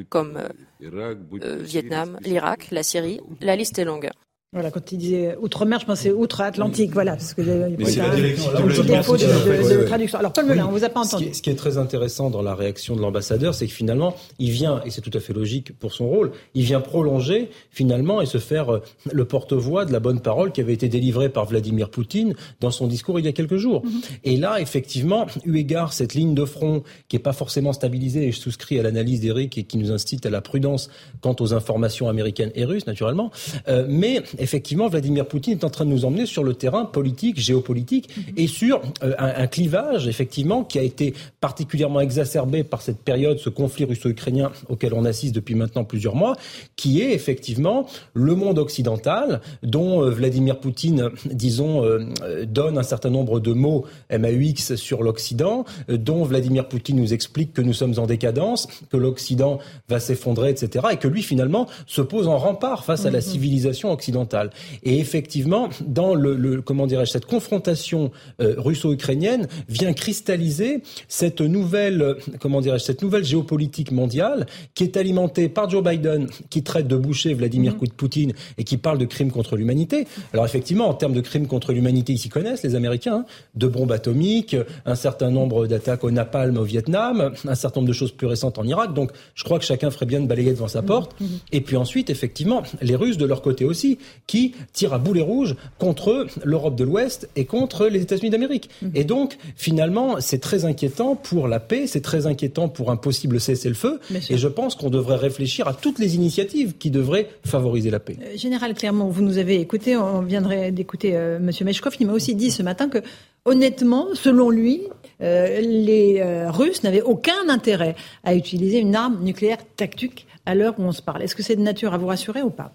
comme 0.09 0.37
euh, 0.37 1.59
Vietnam, 1.61 2.19
l'Irak, 2.23 2.69
la 2.71 2.83
Syrie. 2.83 3.21
La 3.41 3.57
liste 3.57 3.79
est 3.79 3.85
longue. 3.85 4.11
Voilà, 4.55 4.71
quand 4.71 4.93
il 4.93 4.99
disait 4.99 5.37
outre-mer, 5.41 5.81
je 5.81 5.87
pensais 5.87 6.13
outre-Atlantique, 6.13 6.93
voilà, 6.93 7.17
parce 7.17 7.35
que 7.35 7.43
il 7.43 7.49
y 7.49 8.01
a 8.01 8.07
un 8.07 8.69
petit 8.69 8.83
défaut 8.83 9.17
de, 9.17 9.85
traduction. 9.85 10.19
Alors 10.21 10.33
Paul 10.33 10.47
Melun, 10.47 10.67
on 10.67 10.71
vous 10.71 10.85
a 10.85 10.89
pas 10.89 11.01
entendu. 11.01 11.35
Ce 11.35 11.43
qui, 11.43 11.51
est, 11.51 11.57
très 11.57 11.77
intéressant 11.77 12.31
dans 12.31 12.41
la 12.41 12.55
réaction 12.55 12.95
de 12.95 13.01
l'ambassadeur, 13.01 13.53
c'est 13.53 13.67
que 13.67 13.73
finalement, 13.73 14.15
il 14.39 14.51
vient, 14.51 14.81
et 14.85 14.91
c'est 14.91 15.01
tout 15.01 15.11
à 15.13 15.19
fait 15.19 15.33
logique 15.33 15.77
pour 15.77 15.93
son 15.93 16.09
rôle, 16.09 16.31
il 16.55 16.63
vient 16.63 16.81
prolonger 16.81 17.51
finalement 17.71 18.21
et 18.21 18.27
se 18.27 18.39
faire 18.39 18.73
euh, 18.73 18.83
le 19.11 19.25
porte-voix 19.25 19.85
de 19.87 19.93
la 19.93 19.99
bonne 19.99 20.21
parole 20.21 20.53
qui 20.53 20.61
avait 20.61 20.73
été 20.73 20.89
délivrée 20.89 21.31
par 21.31 21.47
Vladimir 21.47 21.91
Poutine 21.91 22.35
dans 22.61 22.71
son 22.71 22.87
discours 22.87 23.19
il 23.19 23.25
y 23.25 23.29
a 23.29 23.33
quelques 23.33 23.57
jours. 23.57 23.85
Mhm. 23.85 24.01
Et 24.23 24.37
là, 24.37 24.61
effectivement, 24.61 25.27
eu 25.45 25.57
égard 25.57 25.93
cette 25.93 26.15
ligne 26.15 26.35
de 26.35 26.45
front 26.45 26.85
qui 27.09 27.17
est 27.17 27.21
pas 27.21 27.33
forcément 27.33 27.73
stabilisée, 27.73 28.29
et 28.29 28.33
je 28.33 28.39
souscris 28.39 28.79
à 28.79 28.85
l'analyse 28.85 29.19
d'Éric 29.21 29.59
et 29.59 29.65
qui 29.65 29.79
nous 29.79 29.91
incite 29.91 30.27
à 30.27 30.31
la 30.31 30.41
prudence 30.41 30.91
quant 31.21 31.35
aux 31.41 31.55
informations 31.55 32.09
américaines 32.09 32.53
et 32.55 32.65
russes, 32.65 32.87
naturellement, 32.87 33.33
euh, 33.67 33.85
mais 33.89 34.23
effectivement, 34.45 34.89
Vladimir 34.89 35.27
Poutine 35.27 35.55
est 35.55 35.65
en 35.65 35.71
train 35.71 35.85
de 35.85 35.91
nous 35.91 36.05
emmener 36.05 36.27
sur 36.27 36.45
le 36.45 36.55
terrain 36.55 36.85
politique, 36.85 37.41
géopolitique, 37.41 38.17
mhm. 38.17 38.35
et 38.37 38.47
sur 38.47 38.83
euh, 39.03 39.15
un, 39.19 39.47
clivage, 39.47 40.07
effectivement, 40.07 40.63
qui 40.65 40.79
a 40.79 40.83
été 40.83 41.15
particulièrement 41.41 42.01
exacerbé 42.01 42.63
par 42.63 42.83
cette 42.83 42.99
période, 42.99 43.39
ce 43.39 43.49
conflit 43.49 43.85
russo-ukrainien 43.85 44.53
auquel 44.69 44.95
on 44.95 45.05
assiste 45.05 45.35
depuis 45.35 45.55
maintenant 45.55 45.85
plusieurs 45.85 46.15
mois, 46.15 46.37
qui 46.77 47.01
est 47.01 47.13
effectivement 47.13 47.87
le 48.13 48.35
monde 48.35 48.59
occidental, 48.59 49.41
dont 49.63 50.03
euh, 50.03 50.11
Vladimir 50.11 50.61
Poutine, 50.61 51.11
disons, 51.25 51.83
euh, 51.85 52.45
donne 52.47 52.79
un 52.79 52.83
certain 52.83 53.11
nombre 53.11 53.41
de 53.41 53.53
mots 53.53 53.87
MAUX 54.11 54.77
sur 54.77 55.03
l'Occident, 55.03 55.65
dont 55.89 56.25
Vladimir 56.25 56.69
Poutine 56.69 56.97
nous 56.97 57.15
explique 57.15 57.53
que 57.53 57.63
nous 57.63 57.73
sommes 57.73 57.99
en 57.99 58.07
décadence, 58.07 58.69
que 58.91 58.97
l'Occident 58.97 59.59
va 59.89 60.01
s'effondrer, 60.01 60.51
etc., 60.51 60.87
et 60.93 60.97
que 60.99 61.09
lui, 61.09 61.23
finalement, 61.23 61.67
se 61.87 62.03
pose 62.03 62.29
en 62.29 62.39
rempart 62.39 62.85
face 62.85 63.07
à 63.07 63.11
la 63.11 63.19
mhm. 63.19 63.25
civilisation 63.25 63.91
occidentale. 63.91 64.34
Et 64.83 64.99
effectivement, 64.99 65.69
dans 65.87 66.15
le, 66.15 66.61
comment 66.63 66.87
dirais-je, 66.87 67.13
cette 67.13 67.27
confrontation 67.27 68.11
euh, 68.41 68.55
russo-ukrainienne 68.59 69.49
vient 69.69 69.93
cristalliser 69.93 70.83
cette 71.09 71.41
nouvelle, 71.41 72.03
euh, 72.03 72.15
comment 72.41 72.61
dirais-je, 72.61 72.85
cette 72.85 73.03
nouvelle 73.03 73.25
géopolitique 73.25 73.93
mondiale 73.93 74.47
qui 74.75 74.85
est 74.85 74.97
alimentée 74.97 75.49
par 75.49 75.69
Joe 75.69 75.83
Biden, 75.83 76.29
qui 76.51 76.63
traite 76.63 76.89
de 76.89 76.97
boucher 76.97 77.35
Vladimir 77.35 77.75
mm-hmm. 77.75 77.93
Poutine 77.93 78.33
et 78.59 78.65
qui 78.65 78.77
parle 78.77 78.99
de 78.99 79.05
crimes 79.05 79.31
contre 79.31 79.57
l'humanité. 79.57 80.07
Alors 80.33 80.45
effectivement, 80.45 80.89
en 80.89 80.95
termes 80.95 81.15
de 81.15 81.21
crimes 81.21 81.47
contre 81.47 81.73
l'humanité, 81.73 82.13
ils 82.13 82.19
s'y 82.19 82.29
connaissent, 82.29 82.63
les 82.63 82.75
Américains, 82.75 83.15
hein. 83.15 83.27
de 83.55 83.67
bombes 83.67 83.93
atomiques, 83.93 84.57
un 84.87 84.95
certain 84.95 85.31
nombre 85.31 85.67
d'attaques 85.67 86.05
au 86.05 86.11
napalm 86.11 86.57
au 86.57 86.65
Vietnam, 86.65 87.33
un 87.47 87.55
certain 87.55 87.81
nombre 87.81 87.89
de 87.89 87.95
choses 87.95 88.13
plus 88.13 88.27
récentes 88.27 88.59
en 88.59 88.65
Irak. 88.65 88.95
Donc 88.95 89.13
je 89.35 89.45
crois 89.45 89.59
que 89.59 89.65
chacun 89.65 89.91
ferait 89.91 90.07
bien 90.07 90.21
de 90.21 90.27
balayer 90.27 90.51
devant 90.51 90.69
sa 90.69 90.81
mm-hmm. 90.81 90.87
porte. 90.87 91.21
Mm-hmm. 91.21 91.27
Et 91.53 91.61
puis 91.61 91.77
ensuite, 91.77 92.11
effectivement, 92.11 92.63
les 92.81 92.97
Russes 92.97 93.19
de 93.19 93.27
leur 93.27 93.43
côté 93.43 93.65
aussi, 93.65 93.99
qui 94.27 94.55
tire 94.73 94.95
à 94.95 94.99
boulet 94.99 95.21
rouge 95.21 95.55
contre 95.79 96.27
l'Europe 96.43 96.77
de 96.77 96.85
l'Ouest 96.85 97.29
et 97.37 97.45
contre 97.45 97.87
les 97.87 98.03
États-Unis 98.03 98.31
d'Amérique. 98.31 98.71
Mhm. 98.83 98.91
Et 98.95 99.05
donc, 99.05 99.37
finalement, 99.57 100.21
c'est 100.21 100.39
très 100.39 100.65
inquiétant 100.65 101.17
pour 101.17 101.49
la 101.49 101.61
paix, 101.61 101.87
c'est 101.87 102.01
très 102.01 102.27
inquiétant 102.27 102.69
pour 102.69 102.91
un 102.91 102.97
possible 102.97 103.41
cessez-le-feu. 103.41 104.01
Et 104.31 104.39
je 104.39 104.49
pense 104.49 104.75
qu'on 104.75 104.91
devrait 104.91 105.17
réfléchir 105.17 105.69
à 105.69 105.75
toutes 105.75 105.99
les 105.99 106.15
initiatives 106.15 106.75
qui 106.79 106.91
devraient 106.91 107.29
favoriser 107.45 107.91
la 107.91 108.01
paix. 108.01 108.17
Euh, 108.23 108.37
Général 108.37 108.75
Clermont, 108.75 109.09
vous 109.09 109.23
nous 109.23 109.39
avez 109.39 109.61
écouté, 109.61 109.97
on 109.97 110.23
viendrait 110.23 110.73
d'écouter 110.73 111.17
euh, 111.17 111.37
M. 111.37 111.51
Meshkov, 111.63 111.95
il 112.01 112.07
m'a 112.07 112.13
aussi 112.13 112.35
dit 112.35 112.51
ce 112.51 112.63
matin 112.63 112.89
que, 112.89 112.99
honnêtement, 113.45 114.09
selon 114.15 114.51
lui, 114.51 114.83
euh, 115.21 115.61
les 115.61 116.23
Russes 116.49 116.83
n'avaient 116.83 117.03
aucun 117.03 117.49
intérêt 117.49 117.95
à 118.25 118.35
utiliser 118.35 118.79
une 118.79 118.97
arme 118.97 119.23
nucléaire 119.23 119.59
tactique 119.77 120.27
à 120.47 120.55
l'heure 120.55 120.75
où 120.79 120.83
on 120.83 120.93
se 120.93 121.03
parle. 121.03 121.23
Est-ce 121.23 121.37
que 121.37 121.43
c'est 121.43 121.57
de 121.57 121.63
nature 121.63 121.95
à 121.95 121.99
vous 121.99 122.07
rassurer 122.07 122.43
ou 122.43 122.51
pas? 122.51 122.73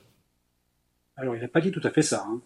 Alors, 1.20 1.36
il 1.36 1.42
n'a 1.42 1.48
pas 1.48 1.62
dit 1.62 1.72
tout 1.72 1.82
à 1.84 1.90
fait 1.90 2.02
ça. 2.02 2.26
Hein. 2.28 2.40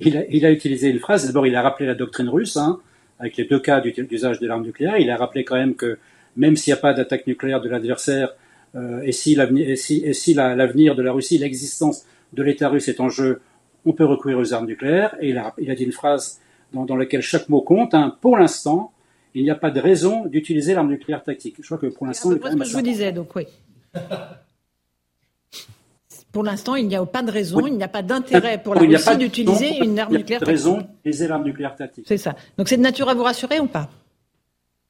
Il, 0.00 0.16
a, 0.44 0.50
utilisé 0.50 0.88
une 0.90 0.98
phrase. 0.98 1.26
D'abord, 1.26 1.46
il 1.46 1.54
a 1.54 1.62
rappelé 1.62 1.86
la 1.86 1.94
doctrine 1.94 2.28
russe, 2.28 2.56
hein, 2.56 2.80
avec 3.18 3.36
les 3.36 3.44
deux 3.44 3.60
cas 3.60 3.80
d'usage 3.80 4.40
de 4.40 4.46
l'arme 4.46 4.62
nucléaire. 4.62 4.98
Il 4.98 5.10
a 5.10 5.16
rappelé 5.16 5.44
quand 5.44 5.56
même 5.56 5.74
que 5.74 5.98
même 6.36 6.56
s'il 6.56 6.72
n'y 6.72 6.78
a 6.78 6.80
pas 6.80 6.94
d'attaque 6.94 7.26
nucléaire 7.26 7.60
de 7.60 7.68
l'adversaire, 7.68 8.34
euh, 8.76 9.00
et 9.02 9.12
si 9.12 9.34
l'avenir 9.34 9.76
si, 9.76 10.02
de 10.34 11.02
la 11.02 11.12
Russie, 11.12 11.38
l'existence 11.38 12.04
de 12.32 12.42
l'État 12.42 12.68
russe 12.68 12.88
est 12.88 13.00
en 13.00 13.08
jeu, 13.08 13.40
on 13.86 13.92
peut 13.92 14.04
recourir 14.04 14.38
aux 14.38 14.52
armes 14.52 14.66
nucléaires. 14.66 15.16
Et 15.20 15.30
il 15.30 15.38
a, 15.38 15.54
il 15.58 15.70
a 15.70 15.74
dit 15.74 15.84
une 15.84 15.92
phrase 15.92 16.40
dans, 16.72 16.96
laquelle 16.96 17.22
chaque 17.22 17.48
mot 17.48 17.62
compte. 17.62 17.94
Hein. 17.94 18.16
Pour 18.20 18.36
l'instant, 18.36 18.92
il 19.34 19.42
n'y 19.42 19.50
a 19.50 19.56
pas 19.56 19.70
de 19.70 19.80
raison 19.80 20.26
d'utiliser 20.26 20.74
l'arme 20.74 20.88
nucléaire 20.88 21.22
tactique. 21.22 21.56
Je 21.60 21.66
crois 21.66 21.78
que 21.78 21.86
pour 21.86 22.06
l'instant, 22.06 22.30
c'est 22.30 22.36
ce 22.36 22.56
que 22.56 22.64
je 22.64 22.74
vous 22.74 22.82
disais, 22.82 23.12
donc 23.12 23.34
oui. 23.36 23.46
Pour 26.32 26.44
l'instant, 26.44 26.74
il 26.74 26.86
n'y 26.88 26.96
a 26.96 27.04
pas 27.06 27.22
de 27.22 27.30
raison, 27.30 27.66
il 27.66 27.76
n'y 27.76 27.82
a 27.82 27.88
pas 27.88 28.02
d'intérêt 28.02 28.62
pour 28.62 28.74
la 28.74 28.82
Russie 28.82 29.16
d'utiliser 29.16 29.78
une 29.78 29.98
arme 29.98 30.14
nucléaire 30.14 30.18
tactique. 30.18 30.26
Il 30.28 30.30
n'y 30.30 30.36
a 30.36 30.38
pas 30.40 30.44
de 30.44 30.50
raison 30.50 30.76
d'utiliser 30.78 31.28
l'arme 31.28 31.44
nucléaire 31.44 31.76
tactique. 31.76 32.04
C'est 32.06 32.18
ça. 32.18 32.34
Donc 32.58 32.68
c'est 32.68 32.76
de 32.76 32.82
nature 32.82 33.08
à 33.08 33.14
vous 33.14 33.22
rassurer 33.22 33.60
ou 33.60 33.66
pas? 33.66 33.88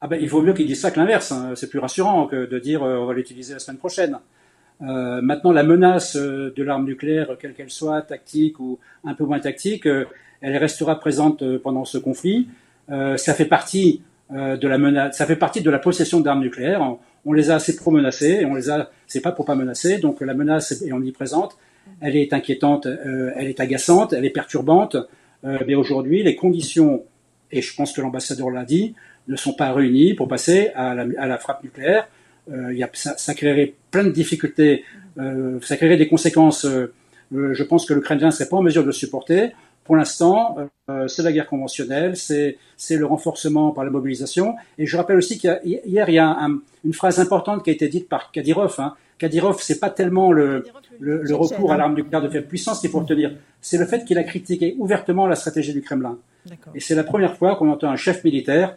Ah 0.01 0.07
ben, 0.07 0.19
il 0.21 0.29
vaut 0.29 0.43
mieux 0.43 0.53
qu'ils 0.53 0.67
disent 0.67 0.81
ça 0.81 0.91
que 0.91 1.01
l'inverse. 1.01 1.33
Hein. 1.33 1.53
C'est 1.57 1.69
plus 1.69 1.81
rassurant 1.81 2.27
que 2.27 2.47
de 2.47 2.59
dire 2.59 2.83
euh, 2.83 2.99
on 2.99 3.07
va 3.07 3.15
l'utiliser 3.15 3.55
la 3.55 3.59
semaine 3.59 3.79
prochaine. 3.79 4.19
Euh, 4.83 5.21
maintenant, 5.21 5.51
la 5.51 5.65
menace 5.65 6.17
euh, 6.17 6.53
de 6.57 6.63
l'arme 6.63 6.85
nucléaire, 6.85 7.37
quelle 7.41 7.55
qu'elle 7.55 7.71
soit, 7.71 8.03
tactique 8.03 8.61
ou 8.61 8.79
un 9.05 9.15
peu 9.15 9.25
moins 9.25 9.41
tactique, 9.41 9.87
elle 10.41 10.57
restera 10.57 11.01
présente 11.01 11.43
pendant 11.59 11.85
ce 11.85 11.99
conflit. 11.99 12.49
ça 12.89 13.35
fait 13.35 13.45
partie 13.45 14.03
de 14.31 14.69
la 14.69 14.79
menace, 14.79 15.17
ça 15.17 15.27
fait 15.27 15.37
partie 15.37 15.63
de 15.63 15.71
la 15.71 15.81
possession 15.81 16.21
d'armes 16.21 16.43
nucléaires 16.43 16.81
on 16.81 17.01
les 17.33 17.51
a 17.51 17.57
assez 17.57 17.77
pro 17.77 17.91
menacés 17.91 18.39
et 18.41 18.45
on 18.45 18.55
les 18.55 18.71
a, 18.71 18.91
c'est 19.07 19.21
pas 19.21 19.33
pour 19.33 19.45
pas 19.45 19.55
menacer. 19.55 19.99
Donc 19.99 20.21
la 20.21 20.35
menace 20.35 20.83
est 20.83 20.93
omniprésente, 20.93 21.57
elle 22.01 22.17
est 22.17 22.33
inquiétante, 22.33 22.87
euh, 22.87 23.31
elle 23.37 23.49
est 23.49 23.61
agaçante, 23.61 24.13
elle 24.13 24.25
est 24.25 24.31
perturbante. 24.31 24.97
Euh, 25.45 25.59
mais 25.67 25.75
aujourd'hui, 25.75 26.23
les 26.23 26.37
conditions, 26.37 27.05
et 27.53 27.63
je 27.63 27.75
pense 27.75 27.93
que 27.93 28.01
l'ambassadeur 28.01 28.51
l'a 28.51 28.65
dit, 28.65 28.95
ne 29.29 29.37
sont 29.37 29.53
pas 29.53 29.73
réunies 29.73 30.15
pour 30.15 30.29
passer 30.29 30.71
à 30.75 30.95
la, 30.95 31.39
frappe 31.39 31.63
nucléaire. 31.63 32.09
Euh, 32.51 32.73
y 32.73 32.83
a, 32.83 32.91
ça, 32.93 33.35
créerait 33.35 33.75
plein 33.91 34.05
de 34.05 34.11
difficultés, 34.11 34.85
ça 35.63 35.77
créerait 35.77 35.97
des 35.97 36.09
conséquences. 36.09 36.67
je 37.33 37.63
pense 37.65 37.85
que 37.85 37.93
l'Ukrainien 37.93 38.27
ne 38.27 38.31
serait 38.31 38.49
pas 38.49 38.57
en 38.57 38.63
mesure 38.63 38.83
de 38.83 38.87
le 38.87 38.93
supporter. 38.93 39.51
Pour 39.89 39.97
l'instant, 39.97 40.59
euh, 40.91 41.09
c'est 41.09 41.23
la 41.23 41.33
guerre 41.33 41.47
conventionnelle, 41.47 42.15
c'est 42.15 42.59
le 42.91 43.07
renforcement 43.07 43.71
par 43.71 43.85
la 43.85 43.91
mobilisation. 43.91 44.55
Et 44.77 44.85
je 44.85 44.95
rappelle 44.99 45.17
aussi 45.17 45.39
qu'hier, 45.39 45.71
il 45.87 46.15
y 46.15 46.19
a 46.19 46.37
une 46.85 46.93
phrase 46.93 47.19
importante 47.21 47.65
qui 47.65 47.71
a 47.71 47.73
été 47.73 47.89
dite 47.89 48.07
par 48.07 48.31
Kadyrov. 48.31 48.75
Hein. 48.81 48.93
Kadyrov, 49.17 49.63
c'est 49.63 49.81
pas 49.81 49.89
tellement 49.89 50.31
le, 50.31 50.67
le, 51.01 51.35
recours 51.35 51.73
à 51.73 51.79
l'arme 51.79 51.95
nucléaire 51.95 52.21
de 52.21 52.29
faible 52.29 52.47
puissance 52.47 52.81
qu'il 52.81 52.91
faut 52.91 53.01
retenir, 53.01 53.33
c'est 53.63 53.79
le 53.79 53.87
fait 53.87 54.05
qu'il 54.05 54.19
a 54.19 54.25
critiqué 54.25 54.77
ouvertement 54.79 55.27
la 55.27 55.37
stratégie 55.37 55.73
du 55.73 55.81
Kremlin. 55.81 56.19
Et 56.75 56.81
c'est 56.81 56.95
la 56.95 57.05
première 57.05 57.39
fois 57.39 57.57
qu'on 57.57 57.71
entend 57.71 57.89
un 57.89 57.97
chef 57.97 58.23
militaire 58.25 58.77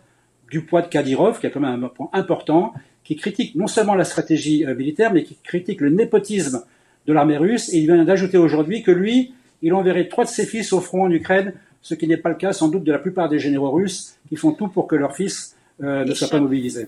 du 0.49 0.61
poids 0.61 0.81
de 0.81 0.87
Kadyrov, 0.87 1.41
qui 1.41 1.47
a 1.47 1.49
quand 1.49 1.59
même 1.59 1.83
un 1.83 1.89
point 1.89 2.09
important, 2.13 2.73
qui 3.03 3.17
critique 3.17 3.55
non 3.55 3.67
seulement 3.67 3.95
la 3.95 4.05
stratégie 4.05 4.65
euh, 4.65 4.75
militaire, 4.75 5.11
mais 5.11 5.23
qui 5.23 5.35
critique 5.43 5.81
le 5.81 5.89
népotisme 5.89 6.63
de 7.05 7.11
l'armée 7.11 7.35
russe. 7.35 7.67
Et 7.73 7.79
il 7.79 7.87
vient 7.87 8.01
d'ajouter 8.05 8.37
aujourd'hui 8.37 8.81
que 8.81 8.91
lui, 8.91 9.33
il 9.61 9.73
enverrait 9.73 10.07
trois 10.07 10.25
de 10.25 10.29
ses 10.29 10.45
fils 10.45 10.73
au 10.73 10.81
front 10.81 11.03
en 11.03 11.11
Ukraine, 11.11 11.53
ce 11.81 11.95
qui 11.95 12.07
n'est 12.07 12.17
pas 12.17 12.29
le 12.29 12.35
cas 12.35 12.53
sans 12.53 12.69
doute 12.69 12.83
de 12.83 12.91
la 12.91 12.99
plupart 12.99 13.29
des 13.29 13.39
généraux 13.39 13.71
russes 13.71 14.17
qui 14.29 14.35
font 14.35 14.51
tout 14.51 14.67
pour 14.67 14.87
que 14.87 14.95
leurs 14.95 15.15
fils 15.15 15.55
euh, 15.83 16.05
ne 16.05 16.13
soient 16.13 16.27
pas 16.27 16.39
mobilisés. 16.39 16.87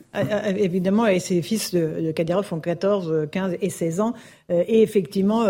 Évidemment, 0.58 1.08
et 1.08 1.20
ses 1.20 1.42
fils 1.42 1.74
de, 1.74 2.02
de 2.02 2.12
Kadyrov 2.12 2.48
ont 2.52 2.60
14, 2.60 3.28
15 3.32 3.58
et 3.62 3.70
16 3.70 4.00
ans. 4.02 4.14
Et 4.50 4.82
effectivement, 4.82 5.46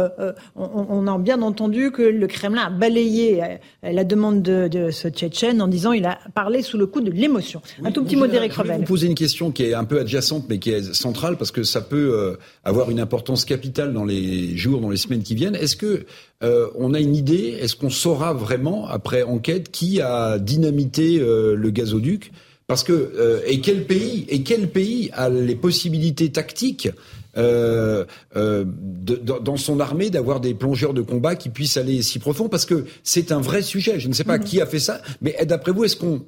on, 0.56 1.08
a 1.08 1.18
bien 1.18 1.42
entendu 1.42 1.92
que 1.92 2.04
le 2.04 2.28
Kremlin 2.28 2.62
a 2.68 2.70
balayé 2.70 3.42
la 3.82 4.04
demande 4.04 4.42
de, 4.44 4.92
ce 4.92 5.10
Tchétchène 5.10 5.62
en 5.62 5.68
disant 5.68 5.92
il 5.92 6.06
a 6.06 6.20
parlé 6.36 6.62
sous 6.62 6.78
le 6.78 6.86
coup 6.86 7.02
de 7.02 7.12
l'émotion. 7.12 7.62
Un 7.84 7.92
tout 7.92 8.04
petit 8.04 8.16
mot 8.16 8.28
d'Éric 8.28 8.54
Revel. 8.54 8.68
Je 8.68 8.72
vais 8.74 8.78
vous 8.80 8.86
poser 8.86 9.08
une 9.08 9.16
question 9.16 9.52
qui 9.52 9.64
est 9.64 9.74
un 9.74 9.84
peu 9.84 10.00
adjacente, 10.00 10.46
mais 10.48 10.60
qui 10.60 10.70
est 10.70 10.94
centrale, 10.94 11.38
parce 11.38 11.52
que 11.52 11.64
ça 11.64 11.82
peut 11.82 12.38
avoir 12.64 12.92
une 12.92 13.00
importance 13.00 13.46
capitale 13.46 13.94
dans 13.94 14.06
les 14.06 14.56
jours, 14.56 14.80
dans 14.80 14.90
les 14.92 14.98
semaines 14.98 15.24
qui 15.24 15.36
viennent. 15.36 15.56
Est-ce 15.56 15.76
que 15.76 16.06
on 16.42 16.94
a 16.94 17.00
une 17.00 17.16
idée? 17.16 17.58
Est-ce 17.60 17.76
qu'on 17.76 17.90
saura 17.90 18.34
vraiment, 18.34 18.88
après 18.88 19.24
enquête, 19.24 19.72
qui 19.72 20.02
a 20.02 20.38
dynamité 20.40 21.18
le 21.20 21.70
gazoduc? 21.72 22.32
Parce 22.74 22.84
que 22.84 22.92
euh, 22.92 23.40
et 23.46 23.62
quel 23.62 23.86
pays 23.86 24.26
et 24.30 24.42
quel 24.42 24.68
pays 24.68 25.12
a 25.14 25.30
les 25.30 25.54
possibilités 25.54 26.32
tactiques 26.32 26.90
euh, 27.38 28.04
euh, 28.36 28.66
dans 28.66 29.58
son 29.58 29.80
armée 29.80 30.10
d'avoir 30.10 30.40
des 30.40 30.56
plongeurs 30.56 30.96
de 30.96 31.04
combat 31.04 31.36
qui 31.36 31.50
puissent 31.50 31.78
aller 31.78 32.02
si 32.02 32.18
profond? 32.18 32.50
Parce 32.50 32.66
que 32.66 32.86
c'est 33.04 33.32
un 33.32 33.42
vrai 33.42 33.62
sujet. 33.62 34.00
Je 34.00 34.08
ne 34.08 34.14
sais 34.14 34.24
pas 34.24 34.40
mhm. 34.40 34.44
qui 34.44 34.60
a 34.60 34.66
fait 34.66 34.80
ça, 34.80 35.04
mais 35.22 35.36
d'après 35.46 35.72
vous, 35.72 35.84
est-ce 35.84 35.96
qu'on 35.96 36.26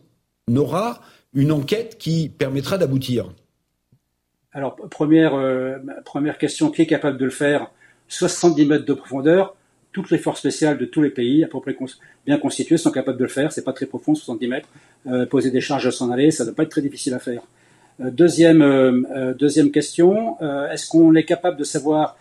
aura 0.55 1.01
une 1.33 1.51
enquête 1.51 1.97
qui 1.97 2.29
permettra 2.29 2.77
d'aboutir? 2.77 3.33
Alors 4.51 4.75
première 4.75 5.33
première 6.05 6.37
question, 6.37 6.69
qui 6.69 6.83
est 6.83 6.85
capable 6.85 7.17
de 7.17 7.25
le 7.25 7.31
faire? 7.31 7.71
70 8.07 8.67
mètres 8.67 8.85
de 8.85 8.93
profondeur 8.93 9.55
toutes 9.95 10.11
les 10.11 10.17
forces 10.17 10.39
spéciales 10.39 10.77
de 10.77 10.83
tous 10.83 11.01
les 11.01 11.09
pays, 11.09 11.41
à 11.45 11.47
peu 11.47 11.57
près 11.61 11.73
bien 12.25 12.37
constituées, 12.37 12.75
sont 12.75 12.91
capables 12.91 13.17
de 13.17 13.23
le 13.23 13.29
faire. 13.29 13.53
C'est 13.53 13.63
pas 13.63 13.71
très 13.71 13.85
profond, 13.85 14.13
70 14.13 14.47
mètres. 14.49 14.67
Euh, 15.07 15.25
poser 15.25 15.51
des 15.51 15.61
charges 15.61 15.89
s'en 15.89 16.11
aller, 16.11 16.31
ça 16.31 16.43
ne 16.43 16.49
doit 16.49 16.55
pas 16.57 16.63
être 16.63 16.69
très 16.69 16.81
difficile 16.81 17.13
à 17.13 17.19
faire. 17.19 17.41
Euh, 18.01 18.11
deuxième, 18.11 18.61
euh, 18.61 19.33
deuxième 19.33 19.71
question, 19.71 20.37
est-ce 20.69 20.89
qu'on 20.89 21.15
est 21.15 21.23
capable 21.23 21.55
de 21.55 21.63
savoir 21.63 22.17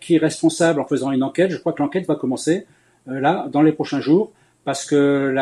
qui 0.00 0.14
est 0.14 0.18
responsable 0.18 0.80
en 0.80 0.86
faisant 0.86 1.12
une 1.12 1.22
enquête? 1.22 1.50
Je 1.50 1.58
crois 1.58 1.74
que 1.74 1.82
l'enquête 1.82 2.06
va 2.06 2.14
commencer 2.14 2.66
là, 3.06 3.46
dans 3.52 3.62
les 3.62 3.72
prochains 3.72 4.00
jours, 4.00 4.32
parce 4.64 4.86
que 4.86 5.34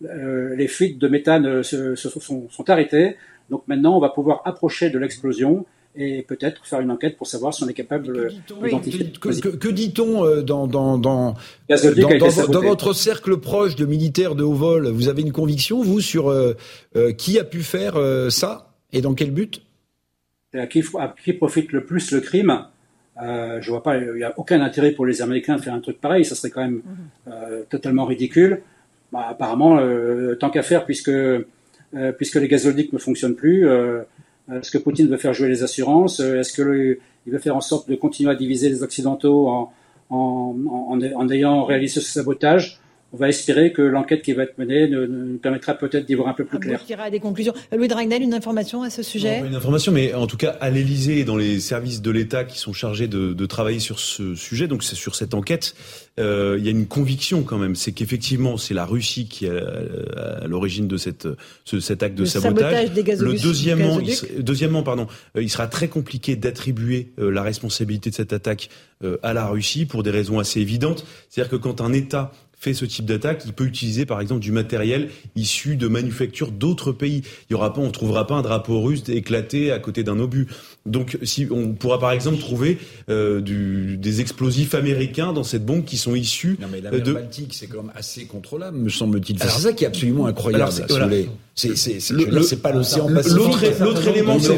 les 0.00 0.68
fuites 0.68 0.98
de 1.00 1.08
méthane 1.08 1.62
sont 1.64 2.70
arrêtées. 2.70 3.16
Donc 3.50 3.64
maintenant, 3.66 3.96
on 3.96 4.00
va 4.00 4.10
pouvoir 4.10 4.42
approcher 4.44 4.90
de 4.90 4.98
l'explosion 5.00 5.66
et 5.96 6.22
peut-être 6.22 6.66
faire 6.66 6.80
une 6.80 6.90
enquête 6.90 7.16
pour 7.16 7.26
savoir 7.26 7.54
si 7.54 7.62
on 7.62 7.68
est 7.68 7.74
capable 7.74 8.06
de 8.06 8.28
l'identifier. 8.62 9.12
Que, 9.12 9.68
dit-on? 9.68 10.24
euh, 10.24 10.42
dans, 10.42 10.66
dans, 10.66 10.98
dans, 10.98 11.34
dans, 11.68 12.60
votre 12.60 12.92
cercle 12.92 13.36
proche 13.38 13.76
de 13.76 13.86
militaires 13.86 14.34
de 14.34 14.42
haut 14.42 14.54
vol 14.54 14.88
Vous 14.88 15.08
avez 15.08 15.22
une 15.22 15.32
conviction, 15.32 15.82
vous, 15.82 16.00
sur 16.00 16.30
euh, 16.30 16.54
euh, 16.96 17.12
qui 17.12 17.38
a 17.38 17.44
pu 17.44 17.60
faire 17.60 17.94
ça 18.30 18.72
et 18.92 19.00
dans 19.00 19.14
quel 19.14 19.30
but? 19.30 19.62
À 20.52 20.66
qui, 20.66 20.84
à 20.98 21.14
qui, 21.22 21.32
profite 21.32 21.72
le 21.72 21.84
plus 21.84 22.10
le 22.12 22.20
crime? 22.20 22.64
Euh, 23.22 23.60
Je 23.60 23.70
vois 23.70 23.82
pas, 23.82 23.96
il 23.96 24.12
n'y 24.14 24.24
a 24.24 24.34
aucun 24.36 24.60
intérêt 24.60 24.90
pour 24.90 25.06
les 25.06 25.22
Américains 25.22 25.56
de 25.56 25.60
faire 25.60 25.74
un 25.74 25.80
truc 25.80 26.00
pareil, 26.00 26.24
ça 26.24 26.34
serait 26.34 26.50
quand 26.50 26.62
même 26.62 26.82
mhm. 27.26 27.64
totalement 27.70 28.04
ridicule. 28.04 28.62
Bah, 29.12 29.26
apparemment, 29.28 29.78
tant 30.40 30.50
qu'à 30.50 30.62
faire, 30.62 30.84
puisque, 30.84 31.12
puisque 32.16 32.34
les 32.34 32.48
gazoducs 32.48 32.92
ne 32.92 32.98
fonctionnent 32.98 33.36
plus, 33.36 33.68
est-ce 34.52 34.70
que 34.70 34.78
Poutine 34.78 35.08
veut 35.08 35.16
faire 35.16 35.34
jouer 35.34 35.48
les 35.48 35.62
assurances? 35.62 36.20
Euh, 36.20 36.40
Est-ce 36.40 36.52
qu'il 36.52 37.32
veut 37.32 37.38
faire 37.38 37.56
en 37.56 37.60
sorte 37.60 37.88
de 37.88 37.94
continuer 37.94 38.30
à 38.30 38.34
diviser 38.34 38.68
les 38.68 38.82
Occidentaux 38.82 39.48
en, 39.48 39.72
en, 40.10 40.54
en, 40.66 40.98
en 41.00 41.30
ayant 41.30 41.64
réalisé 41.64 42.00
ce 42.00 42.10
sabotage? 42.12 42.80
On 43.14 43.16
va 43.16 43.28
espérer 43.28 43.72
que 43.72 43.80
l'enquête 43.80 44.22
qui 44.22 44.32
va 44.32 44.42
être 44.42 44.58
menée 44.58 44.88
nous, 44.88 45.38
permettra 45.38 45.74
peut-être 45.74 46.04
d'y 46.04 46.14
voir 46.14 46.28
un 46.28 46.32
peu 46.32 46.44
plus 46.44 46.58
clair. 46.58 46.80
à 46.98 47.10
des 47.10 47.20
conclusions. 47.20 47.54
Louis 47.74 47.86
Dragnel, 47.86 48.22
une 48.22 48.34
information 48.34 48.82
à 48.82 48.90
ce 48.90 49.04
sujet 49.04 49.40
Une 49.46 49.54
information, 49.54 49.92
mais 49.92 50.12
en 50.14 50.26
tout 50.26 50.36
cas 50.36 50.50
à 50.60 50.68
l'Elysée 50.68 51.20
et 51.20 51.24
dans 51.24 51.36
les 51.36 51.60
services 51.60 52.02
de 52.02 52.10
l'État 52.10 52.42
qui 52.42 52.58
sont 52.58 52.72
chargés 52.72 53.06
de, 53.06 53.46
travailler 53.46 53.78
sur 53.78 54.00
ce 54.00 54.34
sujet, 54.34 54.66
donc 54.66 54.82
c'est 54.82 54.96
sur 54.96 55.14
cette 55.14 55.34
enquête, 55.34 55.76
euh, 56.18 56.56
il 56.58 56.64
y 56.64 56.68
a 56.68 56.70
une 56.70 56.86
conviction 56.86 57.42
quand 57.42 57.58
même, 57.58 57.76
c'est 57.76 57.92
qu'effectivement 57.92 58.56
c'est 58.56 58.74
la 58.74 58.86
Russie 58.86 59.28
qui 59.28 59.44
est 59.44 59.50
à, 60.16 60.46
l'origine 60.48 60.88
de 60.88 60.96
cette, 60.96 61.28
cet 61.64 62.02
acte 62.02 62.16
de 62.16 62.24
sabotage. 62.24 62.90
des 62.92 63.02
Le 63.02 63.40
deuxièmement, 63.40 64.00
deuxièmement, 64.38 64.82
pardon, 64.82 65.06
euh, 65.36 65.42
il 65.42 65.50
sera 65.50 65.68
très 65.68 65.88
compliqué 65.88 66.34
d'attribuer 66.36 67.12
euh, 67.18 67.30
la 67.30 67.42
responsabilité 67.42 68.10
de 68.10 68.14
cette 68.14 68.32
attaque 68.32 68.70
à 69.22 69.34
la 69.34 69.46
Russie 69.46 69.84
pour 69.84 70.02
des 70.02 70.10
raisons 70.10 70.38
assez 70.38 70.60
évidentes. 70.60 71.04
C'est-à-dire 71.28 71.50
que 71.50 71.56
quand 71.56 71.82
un 71.82 71.92
État 71.92 72.32
fait 72.64 72.74
ce 72.74 72.84
type 72.84 73.04
d'attaque, 73.04 73.42
il 73.46 73.52
peut 73.52 73.64
utiliser 73.64 74.06
par 74.06 74.20
exemple 74.20 74.40
du 74.40 74.50
matériel 74.50 75.10
issu 75.36 75.76
de 75.76 75.86
manufactures 75.86 76.50
d'autres 76.50 76.92
pays. 76.92 77.22
Il 77.48 77.52
y 77.52 77.54
aura 77.54 77.72
pas, 77.72 77.80
on 77.80 77.90
trouvera 77.90 78.26
pas 78.26 78.34
un 78.34 78.42
drapeau 78.42 78.80
russe 78.80 79.02
éclaté 79.08 79.70
à 79.70 79.78
côté 79.78 80.02
d'un 80.02 80.18
obus. 80.18 80.48
Donc, 80.86 81.18
si 81.22 81.46
on 81.50 81.72
pourra 81.72 81.98
par 81.98 82.12
exemple 82.12 82.38
trouver 82.38 82.78
euh, 83.10 83.40
du, 83.40 83.96
des 83.98 84.20
explosifs 84.20 84.74
américains 84.74 85.32
dans 85.32 85.44
cette 85.44 85.64
bombe 85.64 85.84
qui 85.84 85.98
sont 85.98 86.14
issus 86.14 86.56
non, 86.60 86.68
mais 86.72 86.80
la 86.80 86.90
mer 86.90 87.02
de 87.02 87.12
Baltique, 87.12 87.54
c'est 87.54 87.66
quand 87.66 87.82
même 87.82 87.92
assez 87.94 88.24
contrôlable, 88.24 88.78
me 88.78 88.88
semble-t-il. 88.88 89.38
C'est 89.38 89.48
ça 89.48 89.72
qui 89.72 89.84
est 89.84 89.86
absolument 89.86 90.26
incroyable. 90.26 90.72
C'est 91.54 91.76
c'est 91.76 92.62
pas 92.62 92.72
l'océan 92.72 93.06
Pacifique. 93.12 93.78
L'autre 93.80 94.08
élément, 94.08 94.38
c'est 94.40 94.56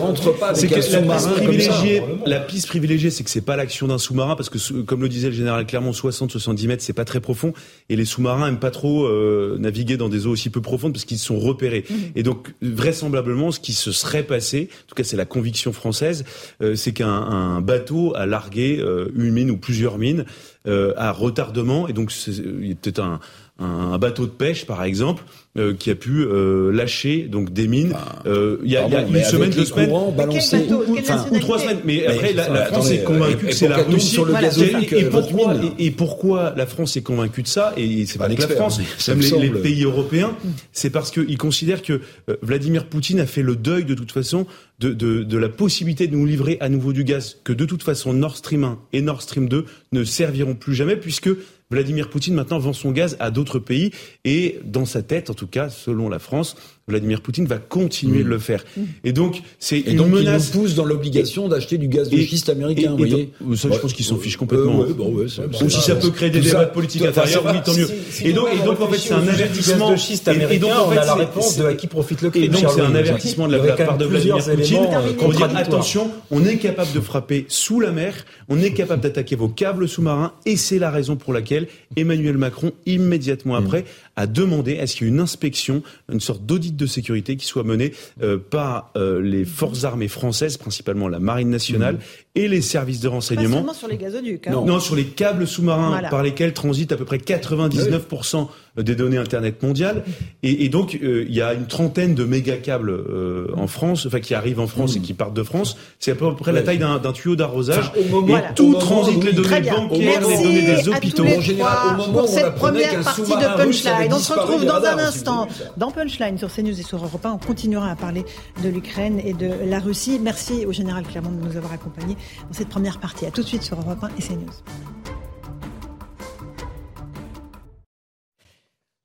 que 0.69 0.75
la 0.75 0.81
piste 0.81 1.31
privilégiée, 1.35 2.03
la 2.25 2.41
piste 2.41 2.69
privilégiée, 2.69 3.11
c'est 3.11 3.25
que 3.25 3.31
c'est 3.31 3.43
pas 3.43 3.57
l'action 3.57 3.87
d'un 3.87 3.99
sous-marin 3.99 4.37
parce 4.37 4.49
que 4.49 4.81
comme 4.83 5.03
le 5.03 5.09
disait 5.09 5.29
le 5.29 5.35
général 5.35 5.67
Clermont, 5.67 5.91
60-70 5.91 6.67
mètres, 6.67 6.83
c'est 6.83 6.93
pas 6.93 7.05
très 7.05 7.21
profond 7.21 7.53
et 7.89 7.96
les 7.97 8.05
sous-marins 8.05 8.49
aiment 8.49 8.61
pas 8.61 8.71
trop 8.71 9.07
euh, 9.07 9.57
naviguer 9.59 9.97
dans 9.97 10.09
des 10.09 10.27
eaux 10.27 10.31
aussi 10.31 10.51
peu 10.51 10.61
profondes 10.61 10.93
parce 10.93 11.05
qu'ils 11.05 11.19
sont 11.19 11.39
repérés. 11.39 11.85
Mmh. 11.89 11.95
Et 12.15 12.23
donc 12.23 12.55
vraisemblablement, 12.63 13.51
ce 13.51 13.61
qui 13.61 13.73
se 13.73 13.93
serait 13.93 14.23
passé, 14.23 14.69
en 14.71 14.89
tout 14.89 14.95
cas 14.95 15.05
c'est 15.05 15.17
la 15.17 15.25
conviction 15.25 15.73
française 15.73 16.25
euh, 16.63 16.75
c'est 16.77 16.93
qu'un 16.93 17.61
bateau 17.61 18.13
a 18.15 18.27
largué 18.27 18.79
euh, 18.79 19.11
une 19.15 19.33
mine 19.33 19.51
ou 19.51 19.57
plusieurs 19.57 19.99
mines 19.99 20.25
euh, 20.67 20.93
à 20.97 21.13
retardement, 21.13 21.89
et 21.89 21.93
donc 21.93 22.13
il 22.27 22.69
y 22.69 22.73
a 22.73 22.75
peut-être 22.75 23.01
un, 23.01 23.21
un 23.59 23.99
bateau 23.99 24.27
de 24.27 24.31
pêche, 24.31 24.67
par 24.67 24.83
exemple, 24.83 25.25
euh, 25.59 25.75
qui 25.75 25.91
a 25.91 25.95
pu 25.95 26.21
euh, 26.21 26.71
lâcher 26.71 27.23
donc 27.23 27.53
des 27.53 27.67
mines. 27.67 27.95
Euh, 28.27 28.59
il 28.63 28.71
y 28.71 28.77
a, 28.77 28.87
y 28.87 28.95
a 28.95 29.03
une 29.03 29.25
semaine, 29.25 29.51
deux 29.51 29.65
semaines, 29.65 29.91
balancé, 30.17 30.67
ou, 30.71 30.99
enfin, 30.99 31.25
ou 31.31 31.39
trois 31.39 31.59
semaines. 31.59 31.79
Mais, 31.85 32.05
mais 32.07 32.15
après, 32.15 32.33
la, 32.35 32.49
la 32.49 32.67
France 32.67 32.91
est 32.91 33.03
convaincue 33.03 33.47
que 33.47 33.55
c'est 33.55 33.69
la 33.69 33.79
Russie 33.79 34.09
sur 34.09 34.25
le 34.27 34.35
gazoduc. 34.35 34.93
Et, 34.93 35.05
pourquoi, 35.05 35.55
et, 35.79 35.91
pourquoi 35.91 36.55
la 36.57 36.67
France 36.67 36.97
est 36.97 37.03
convaincue 37.03 37.43
de 37.43 37.49
ça 37.49 37.73
Et 37.77 38.05
c'est 38.07 38.19
pas 38.19 38.29
que 38.29 38.41
la 38.41 38.49
France, 38.49 38.81
même 39.09 39.21
les, 39.21 39.49
les, 39.49 39.51
pays 39.51 39.85
européens, 39.85 40.37
c'est 40.73 40.91
parce 40.91 41.11
qu'ils 41.11 41.39
considèrent 41.39 41.83
que 41.83 42.01
Vladimir 42.43 42.87
Poutine 42.87 43.21
a 43.21 43.27
fait 43.27 43.43
le 43.43 43.57
deuil 43.57 43.85
de 43.85 43.95
toute 43.95 44.13
façon 44.13 44.47
de, 44.79 44.93
de, 44.93 45.23
de, 45.23 45.39
la 45.39 45.49
possibilité 45.49 46.07
de 46.07 46.17
nous 46.17 46.27
livrer 46.27 46.59
à 46.61 46.69
nouveau 46.69 46.93
du 46.93 47.05
gaz, 47.05 47.39
que 47.45 47.53
de 47.53 47.65
toute 47.65 47.83
façon 47.83 48.13
Nord 48.13 48.37
Stream 48.37 48.65
1 48.65 48.79
et 48.93 49.01
Nord 49.01 49.23
Stream 49.23 49.49
2 49.49 49.65
ne 49.97 50.05
serviront 50.05 50.55
plus 50.55 50.75
jamais, 50.75 50.97
puisque 50.97 51.31
Vladimir 51.71 52.11
Poutine 52.11 52.35
maintenant 52.35 52.59
vend 52.59 52.73
son 52.73 52.93
gaz 52.93 53.17
à 53.19 53.31
d'autres 53.31 53.59
pays. 53.59 53.91
Et 54.25 54.61
dans 54.65 54.85
sa 54.85 55.03
tête, 55.03 55.31
en 55.31 55.35
tout 55.35 55.47
cas, 55.47 55.69
selon 55.69 56.09
la 56.09 56.19
France, 56.19 56.57
Vladimir 56.89 57.21
Poutine 57.21 57.47
va 57.47 57.59
continuer 57.59 58.23
de 58.23 58.29
le 58.29 58.39
faire. 58.39 58.65
Et 59.03 59.13
donc, 59.13 59.43
c'est 59.59 59.81
une 59.81 59.97
donc 59.97 60.11
menace. 60.11 60.51
Il 60.51 60.55
nous 60.55 60.63
pousse 60.63 60.77
dans 60.77 60.85
l'obligation 60.85 61.49
d'acheter 61.49 61.79
du 61.79 61.89
gaz 61.89 62.09
de 62.09 62.17
schiste 62.17 62.49
américain. 62.49 62.93
vous 62.93 62.97
voyez 62.99 63.33
ça, 63.57 63.69
je 63.73 63.79
pense 63.79 63.93
qu'ils 63.93 64.05
s'en 64.05 64.19
fichent 64.19 64.37
complètement. 64.37 64.83
Euh, 64.83 64.93
ouais, 64.93 65.25
ouais, 65.25 65.65
Ou 65.65 65.69
si 65.69 65.81
ça 65.81 65.97
peut 65.97 66.11
créer 66.11 66.31
des 66.31 66.39
débats 66.39 66.67
de 66.67 66.71
politique 66.71 67.03
intérieure, 67.03 67.43
oui, 67.45 67.59
tant 67.65 67.75
mieux. 67.75 67.89
Et 68.23 68.33
donc, 68.33 68.47
et 68.55 68.65
donc, 68.65 68.81
en 68.81 68.87
fait, 68.87 68.99
c'est 68.99 69.15
un 69.15 69.27
avertissement. 69.27 69.91
De 69.91 69.97
schiste 69.97 70.29
américain, 70.29 70.55
et 70.55 70.59
donc, 70.59 70.71
on 70.87 70.91
a 70.93 71.05
la 71.05 71.15
réponse 71.15 71.57
de 71.57 71.65
à 71.65 71.75
qui 71.75 71.89
profite 71.89 72.23
le. 72.23 72.31
Et 72.37 72.47
donc, 72.47 72.65
c'est 72.73 72.81
un 72.81 72.95
avertissement 72.95 73.49
de 73.49 73.57
la 73.57 73.75
part 73.75 73.99
de 73.99 74.05
Vladimir 74.05 74.45
Poutine 74.45 74.87
pour 75.19 75.33
dire 75.33 75.51
attention, 75.57 76.13
on 76.31 76.45
est 76.45 76.59
capable 76.59 76.93
de 76.93 77.01
frapper 77.01 77.47
sous 77.49 77.81
la 77.81 77.91
mer, 77.91 78.15
on 78.49 78.61
est 78.61 78.73
capable 78.73 79.03
d'attaquer 79.03 79.35
vos 79.35 79.49
câbles 79.49 79.89
sous-marins, 79.89 80.35
et 80.45 80.57
c'est 80.57 80.79
la 80.79 80.93
raison 80.93 81.17
pour 81.17 81.33
laquelle 81.33 81.67
Emmanuel 81.97 82.39
Macron, 82.39 82.71
immédiatement 82.87 83.57
après, 83.57 83.85
a 84.17 84.27
demandé 84.27 84.79
à 84.79 84.87
ce 84.87 84.97
qu'il 84.97 85.07
y 85.07 85.11
ait 85.11 85.13
une 85.13 85.21
inspection, 85.21 85.83
une 86.11 86.21
sorte 86.21 86.45
d'audit 86.45 86.75
de 86.75 86.87
sécurité 86.87 87.37
qui 87.37 87.47
soit 87.47 87.65
menée 87.65 87.93
euh, 88.23 88.39
par 88.39 88.91
euh, 88.97 89.21
les 89.21 89.45
forces 89.45 89.85
armées 89.85 90.09
françaises, 90.09 90.57
principalement 90.57 91.09
la 91.09 91.21
Marine 91.21 91.51
nationale, 91.51 91.97
mmh. 91.97 92.01
Et 92.37 92.49
les 92.49 92.61
services 92.61 93.01
de 93.01 93.09
renseignement. 93.09 93.49
Pas 93.49 93.57
seulement 93.57 93.75
sur 93.75 93.89
les 93.89 93.97
gazoducs. 93.97 94.47
Hein. 94.47 94.53
Non. 94.53 94.65
non. 94.65 94.79
sur 94.79 94.95
les 94.95 95.07
câbles 95.07 95.47
sous-marins 95.47 96.03
par 96.11 96.23
lesquels 96.23 96.53
transitent 96.53 96.93
à 96.93 96.97
peu 96.97 97.05
près 97.05 97.17
99% 97.17 98.49
des 98.77 98.95
données 98.95 99.17
Internet 99.17 99.63
mondiales. 99.63 100.05
Et, 100.43 100.65
et 100.65 100.69
donc, 100.69 100.99
euh, 101.03 101.25
il 101.27 101.35
y 101.35 101.41
a 101.41 101.55
une 101.55 101.67
trentaine 101.67 102.15
de 102.15 102.25
méga 102.25 102.57
câbles 102.57 102.91
euh, 102.91 103.49
en 103.57 103.67
France, 103.67 104.07
enfin 104.07 104.21
qui 104.21 104.35
arrivent 104.35 104.61
en 104.61 104.67
France 104.67 104.97
et 104.97 105.01
qui 105.01 105.15
partent 105.15 105.35
de 105.35 105.43
France. 105.43 105.79
C'est 105.99 106.13
à 106.13 106.15
peu 106.15 106.35
près 106.37 106.53
la 106.53 106.63
taille 106.63 106.79
d'un 106.79 107.01
tuyau 107.13 107.37
d'arrosage. 107.37 107.91
et 107.97 108.55
tout 108.55 108.75
transite 108.75 109.25
les 109.25 109.33
données 109.33 109.63
bancaires, 109.63 110.21
les 110.21 110.37
données 110.37 110.63
des 110.63 110.89
hôpitaux. 110.89 111.25
En 111.25 111.41
général, 111.41 111.95
au 111.95 111.97
moment 111.97 112.21
pour 112.21 112.29
cette 112.29 112.55
première 112.55 113.01
partie 113.03 113.23
de 113.23 113.57
Punchline. 113.57 114.13
On 114.13 114.19
se 114.19 114.33
retrouve 114.33 114.65
dans 114.65 114.85
un 114.85 114.99
instant 114.99 115.49
dans 115.77 115.91
Punchline 115.91 116.39
sur 116.39 116.53
CNews 116.53 116.79
et 116.79 116.83
sur 116.83 116.99
Europe 116.99 117.25
1. 117.25 117.33
On 117.33 117.39
continuera 117.39 117.91
à 117.91 117.97
parler 117.97 118.25
de 118.63 118.69
l'Ukraine 118.69 119.21
et 119.25 119.33
de 119.33 119.51
la 119.67 119.79
Russie. 119.79 120.21
Merci 120.23 120.67
au 120.67 120.73
général 120.73 121.05
Clermont 121.05 121.31
de 121.31 121.49
nous 121.49 121.57
avoir 121.57 121.73
accompagnés 121.73 122.17
dans 122.49 122.53
cette 122.55 122.69
première 122.69 123.01
partie. 123.01 123.27
À 123.27 123.31
tout 123.31 123.43
de 123.43 123.47
suite 123.47 123.63
sur 123.63 123.79
Europe 123.81 124.03
1 124.03 124.09
et 124.19 124.23
CNews. 124.23 124.53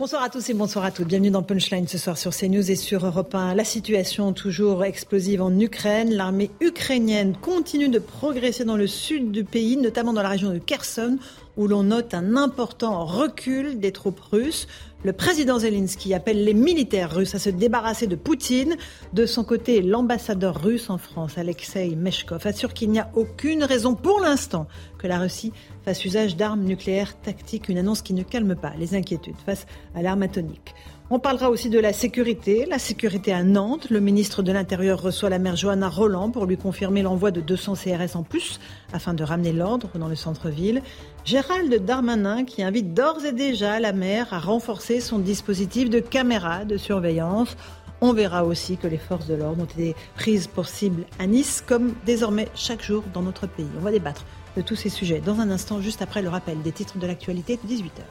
Bonsoir 0.02 0.24
à 0.24 0.30
tous 0.30 0.50
et 0.50 0.56
bonsoir 0.56 0.84
à 0.84 0.90
toutes. 0.90 1.10
Bienvenue 1.10 1.30
dans 1.30 1.44
Punchline 1.44 1.88
ce 1.88 2.00
soir 2.00 2.18
sur 2.18 2.36
CNews 2.36 2.72
et 2.72 2.76
sur 2.76 3.06
Europe 3.06 3.36
1. 3.36 3.54
La 3.54 3.64
situation 3.64 4.34
toujours 4.34 4.84
explosive 4.84 5.44
en 5.44 5.60
Ukraine. 5.60 6.12
L'armée 6.12 6.50
ukrainienne 6.60 7.36
continue 7.40 7.88
de 7.88 8.00
progresser 8.00 8.66
dans 8.66 8.78
le 8.78 8.88
sud 8.88 9.32
du 9.32 9.44
pays, 9.44 9.78
notamment 9.78 10.12
dans 10.12 10.24
la 10.24 10.30
région 10.30 10.50
de 10.50 10.58
Kherson, 10.58 11.20
où 11.56 11.68
l'on 11.68 11.84
note 11.84 12.16
un 12.16 12.36
important 12.36 13.06
recul 13.06 13.80
des 13.80 13.92
troupes 13.92 14.22
russes. 14.22 14.68
Le 15.04 15.14
président 15.14 15.58
Zelensky 15.58 16.14
appelle 16.14 16.44
les 16.44 16.54
militaires 16.54 17.16
russes 17.16 17.34
à 17.34 17.40
se 17.40 17.50
débarrasser 17.50 18.06
de 18.06 18.16
Poutine. 18.16 18.76
De 19.14 19.26
son 19.26 19.44
côté, 19.44 19.82
l'ambassadeur 19.82 20.62
russe 20.62 20.92
en 20.92 21.00
France, 21.00 21.40
Alexei 21.40 21.96
Meshkov, 21.96 22.46
assure 22.46 22.76
qu'il 22.76 22.92
n'y 22.92 23.00
a 23.00 23.10
aucune 23.16 23.64
raison 23.64 23.96
pour 23.96 24.20
l'instant 24.20 24.68
que 25.00 25.08
la 25.08 25.18
Russie 25.18 25.54
fasse 25.84 26.06
usage 26.06 26.36
d'armes 26.36 26.64
nucléaires 26.64 27.20
tactiques, 27.20 27.68
une 27.68 27.80
annonce 27.80 28.04
qui 28.04 28.14
ne 28.14 28.22
calme 28.22 28.56
pas 28.56 28.74
les 28.78 28.94
inquiétudes 28.94 29.42
face 29.44 29.66
à 29.96 30.04
l'arme 30.04 30.22
atomique. 30.22 30.76
On 31.14 31.20
parlera 31.20 31.50
aussi 31.50 31.70
de 31.70 31.78
la 31.78 31.92
sécurité. 31.92 32.66
La 32.66 32.80
sécurité 32.80 33.34
à 33.34 33.44
Nantes. 33.44 33.90
Le 33.90 34.00
ministre 34.00 34.44
de 34.44 34.54
l'Intérieur 34.54 35.02
reçoit 35.02 35.30
la 35.30 35.40
maire 35.40 35.58
Johanna 35.58 35.90
Roland 35.90 36.30
pour 36.30 36.46
lui 36.46 36.56
confirmer 36.56 37.02
l'envoi 37.02 37.32
de 37.32 37.42
200 37.42 37.74
CRS 37.74 38.16
en 38.16 38.24
plus 38.24 38.62
afin 38.94 39.14
de 39.14 39.22
ramener 39.22 39.52
l'ordre 39.52 39.90
dans 39.96 40.08
le 40.08 40.16
centre-ville. 40.16 40.82
Gérald 41.26 41.84
Darmanin 41.84 42.46
qui 42.46 42.64
invite 42.64 42.94
d'ores 42.94 43.26
et 43.26 43.34
déjà 43.34 43.82
la 43.82 43.92
maire 43.92 44.34
à 44.34 44.40
renforcer 44.40 45.02
son 45.02 45.20
dispositif 45.20 45.90
de 45.90 46.00
caméras 46.00 46.64
de 46.64 46.78
surveillance. 46.78 47.58
On 48.00 48.14
verra 48.14 48.46
aussi 48.46 48.78
que 48.78 48.88
les 48.88 48.98
forces 48.98 49.28
de 49.28 49.36
l'ordre 49.36 49.64
ont 49.64 49.66
été 49.66 49.98
prises 50.16 50.48
pour 50.48 50.68
cible 50.68 51.04
à 51.20 51.28
Nice, 51.28 51.62
comme 51.68 51.94
désormais 52.06 52.48
chaque 52.56 52.82
jour 52.82 53.04
dans 53.14 53.22
notre 53.22 53.48
pays. 53.48 53.68
On 53.78 53.82
va 53.82 53.92
débattre 53.92 54.24
de 54.56 54.62
tous 54.62 54.78
ces 54.78 54.88
sujets 54.88 55.20
dans 55.20 55.42
un 55.42 55.52
instant, 55.52 55.82
juste 55.82 56.02
après 56.02 56.22
le 56.22 56.30
rappel 56.30 56.62
des 56.62 56.72
titres 56.72 56.98
de 56.98 57.06
l'actualité 57.06 57.60
de 57.62 57.70
18h. 57.70 58.06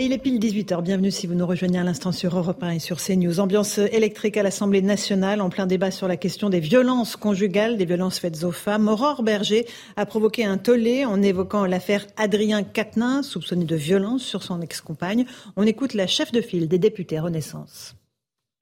Et 0.00 0.04
il 0.04 0.14
est 0.14 0.18
pile 0.18 0.40
18h. 0.40 0.80
Bienvenue 0.80 1.10
si 1.10 1.26
vous 1.26 1.34
nous 1.34 1.46
rejoignez 1.46 1.78
à 1.78 1.84
l'instant 1.84 2.10
sur 2.10 2.34
Europe 2.34 2.62
1 2.62 2.70
et 2.70 2.78
sur 2.78 2.96
CNews. 3.02 3.38
Ambiance 3.38 3.76
électrique 3.76 4.38
à 4.38 4.42
l'Assemblée 4.42 4.80
nationale 4.80 5.42
en 5.42 5.50
plein 5.50 5.66
débat 5.66 5.90
sur 5.90 6.08
la 6.08 6.16
question 6.16 6.48
des 6.48 6.58
violences 6.58 7.16
conjugales, 7.16 7.76
des 7.76 7.84
violences 7.84 8.18
faites 8.18 8.42
aux 8.44 8.50
femmes. 8.50 8.88
Aurore 8.88 9.22
Berger 9.22 9.66
a 9.96 10.06
provoqué 10.06 10.46
un 10.46 10.56
tollé 10.56 11.04
en 11.04 11.20
évoquant 11.20 11.66
l'affaire 11.66 12.06
Adrien 12.16 12.62
Quatennens, 12.62 13.24
soupçonné 13.24 13.66
de 13.66 13.76
violence 13.76 14.22
sur 14.22 14.42
son 14.42 14.62
ex-compagne. 14.62 15.26
On 15.56 15.66
écoute 15.66 15.92
la 15.92 16.06
chef 16.06 16.32
de 16.32 16.40
file 16.40 16.66
des 16.66 16.78
députés 16.78 17.20
Renaissance. 17.20 17.94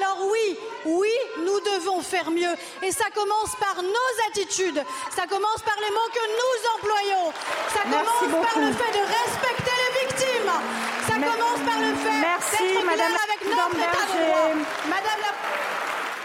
Alors 0.00 0.28
oui, 0.32 0.56
oui, 0.86 1.44
nous 1.46 1.57
devons 1.68 2.00
faire 2.00 2.30
mieux. 2.30 2.54
Et 2.86 2.92
ça 2.92 3.06
commence 3.14 3.54
par 3.60 3.82
nos 3.82 4.12
attitudes. 4.28 4.80
Ça 5.14 5.26
commence 5.26 5.62
par 5.64 5.76
les 5.82 5.92
mots 5.92 6.10
que 6.14 6.24
nous 6.40 6.58
employons. 6.76 7.26
Ça 7.74 7.82
commence 7.82 8.44
par 8.46 8.58
le 8.60 8.72
fait 8.72 8.92
de 8.98 9.04
respecter 9.18 9.74
les 9.82 9.92
victimes. 10.06 10.52
Ça 11.06 11.14
commence 11.14 11.62
par 11.64 11.78
le 11.80 11.92
fait 11.94 12.20
Merci, 12.20 12.84
Madame 12.86 13.12
avec 13.12 13.40
notre 13.48 13.78
Madame 14.88 15.20
la... 15.20 15.32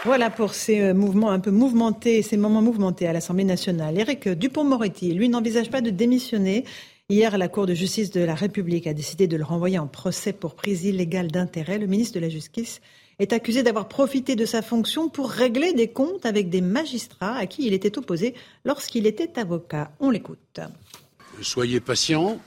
Voilà 0.04 0.28
pour 0.28 0.52
ces 0.52 0.80
euh, 0.80 0.94
mouvements 0.94 1.30
un 1.30 1.40
peu 1.40 1.50
mouvementés, 1.50 2.20
ces 2.22 2.36
moments 2.36 2.60
mouvementés 2.60 3.06
à 3.06 3.12
l'Assemblée 3.12 3.44
nationale. 3.44 3.98
Éric 3.98 4.28
Dupont-Moretti, 4.28 5.14
lui, 5.14 5.28
n'envisage 5.28 5.70
pas 5.70 5.80
de 5.80 5.90
démissionner. 5.90 6.64
Hier, 7.08 7.36
la 7.36 7.48
Cour 7.48 7.66
de 7.66 7.74
justice 7.74 8.10
de 8.10 8.22
la 8.22 8.34
République 8.34 8.86
a 8.86 8.94
décidé 8.94 9.26
de 9.26 9.36
le 9.36 9.44
renvoyer 9.44 9.78
en 9.78 9.86
procès 9.86 10.32
pour 10.32 10.54
prise 10.54 10.84
illégale 10.84 11.28
d'intérêt. 11.30 11.78
Le 11.78 11.86
ministre 11.86 12.14
de 12.14 12.20
la 12.20 12.30
Justice 12.30 12.80
est 13.18 13.32
accusé 13.32 13.62
d'avoir 13.62 13.88
profité 13.88 14.36
de 14.36 14.44
sa 14.44 14.62
fonction 14.62 15.08
pour 15.08 15.30
régler 15.30 15.72
des 15.72 15.88
comptes 15.88 16.26
avec 16.26 16.50
des 16.50 16.60
magistrats 16.60 17.36
à 17.36 17.46
qui 17.46 17.66
il 17.66 17.72
était 17.72 17.98
opposé 17.98 18.34
lorsqu'il 18.64 19.06
était 19.06 19.38
avocat. 19.38 19.92
On 20.00 20.10
l'écoute. 20.10 20.60
Soyez 21.40 21.80
patient. 21.80 22.40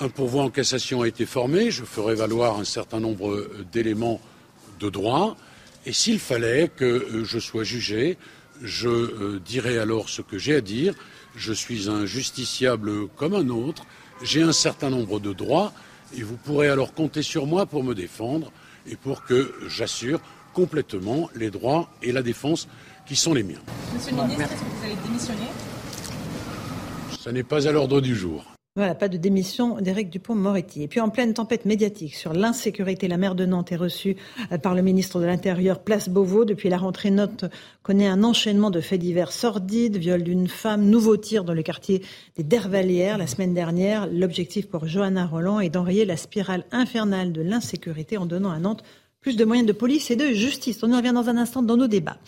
Un 0.00 0.08
pourvoi 0.08 0.42
en 0.44 0.50
cassation 0.50 1.02
a 1.02 1.08
été 1.08 1.26
formé. 1.26 1.70
Je 1.70 1.84
ferai 1.84 2.14
valoir 2.14 2.58
un 2.58 2.64
certain 2.64 3.00
nombre 3.00 3.48
d'éléments 3.72 4.20
de 4.80 4.88
droit. 4.90 5.36
Et 5.86 5.92
s'il 5.92 6.18
fallait 6.18 6.70
que 6.74 6.84
euh, 6.84 7.24
je 7.24 7.38
sois 7.38 7.64
jugé, 7.64 8.16
je 8.62 8.88
euh, 8.88 9.40
dirai 9.44 9.78
alors 9.78 10.08
ce 10.08 10.22
que 10.22 10.38
j'ai 10.38 10.56
à 10.56 10.60
dire. 10.60 10.94
Je 11.34 11.52
suis 11.52 11.88
un 11.88 12.06
justiciable 12.06 13.08
comme 13.16 13.34
un 13.34 13.48
autre. 13.48 13.84
J'ai 14.22 14.42
un 14.42 14.52
certain 14.52 14.90
nombre 14.90 15.18
de 15.18 15.32
droits 15.32 15.72
et 16.16 16.22
vous 16.22 16.36
pourrez 16.36 16.68
alors 16.68 16.94
compter 16.94 17.22
sur 17.22 17.46
moi 17.46 17.66
pour 17.66 17.82
me 17.82 17.94
défendre 17.94 18.52
et 18.86 18.96
pour 18.96 19.24
que 19.24 19.54
j'assure 19.68 20.20
complètement 20.52 21.30
les 21.34 21.50
droits 21.50 21.88
et 22.02 22.12
la 22.12 22.22
défense 22.22 22.68
qui 23.06 23.16
sont 23.16 23.34
les 23.34 23.42
miens. 23.42 23.62
Monsieur 23.94 24.12
le 24.12 24.22
ministre, 24.22 24.42
est-ce 24.42 24.52
que 24.52 24.58
vous 24.58 24.84
allez 24.84 24.96
démissionner? 25.04 25.48
Ça 27.18 27.32
n'est 27.32 27.42
pas 27.42 27.66
à 27.68 27.72
l'ordre 27.72 28.00
du 28.00 28.14
jour. 28.14 28.51
Voilà, 28.74 28.94
pas 28.94 29.10
de 29.10 29.18
démission 29.18 29.82
d'Éric 29.82 30.08
Dupont-Moretti. 30.08 30.82
Et 30.82 30.88
puis 30.88 31.00
en 31.00 31.10
pleine 31.10 31.34
tempête 31.34 31.66
médiatique 31.66 32.14
sur 32.14 32.32
l'insécurité, 32.32 33.06
la 33.06 33.18
maire 33.18 33.34
de 33.34 33.44
Nantes 33.44 33.70
est 33.70 33.76
reçue 33.76 34.16
euh, 34.50 34.56
par 34.56 34.74
le 34.74 34.80
ministre 34.80 35.20
de 35.20 35.26
l'Intérieur, 35.26 35.80
Place 35.80 36.08
Beauvau. 36.08 36.46
Depuis 36.46 36.70
la 36.70 36.78
rentrée, 36.78 37.10
Nantes 37.10 37.44
connaît 37.82 38.06
un 38.06 38.24
enchaînement 38.24 38.70
de 38.70 38.80
faits 38.80 38.98
divers 38.98 39.30
sordides, 39.30 39.98
viol 39.98 40.22
d'une 40.22 40.48
femme, 40.48 40.86
nouveau 40.86 41.18
tir 41.18 41.44
dans 41.44 41.52
le 41.52 41.62
quartier 41.62 42.00
des 42.36 42.44
Dervalières 42.44 43.18
la 43.18 43.26
semaine 43.26 43.52
dernière. 43.52 44.06
L'objectif 44.10 44.70
pour 44.70 44.86
Johanna 44.86 45.26
Roland 45.26 45.60
est 45.60 45.68
d'enrayer 45.68 46.06
la 46.06 46.16
spirale 46.16 46.64
infernale 46.72 47.32
de 47.32 47.42
l'insécurité 47.42 48.16
en 48.16 48.24
donnant 48.24 48.52
à 48.52 48.58
Nantes 48.58 48.84
plus 49.22 49.36
de 49.36 49.44
moyens 49.44 49.66
de 49.66 49.72
police 49.72 50.10
et 50.10 50.16
de 50.16 50.26
justice. 50.26 50.80
On 50.82 50.92
y 50.92 50.96
revient 50.96 51.12
dans 51.14 51.28
un 51.28 51.36
instant 51.36 51.62
dans 51.62 51.76
nos 51.76 51.86
débats. 51.86 52.18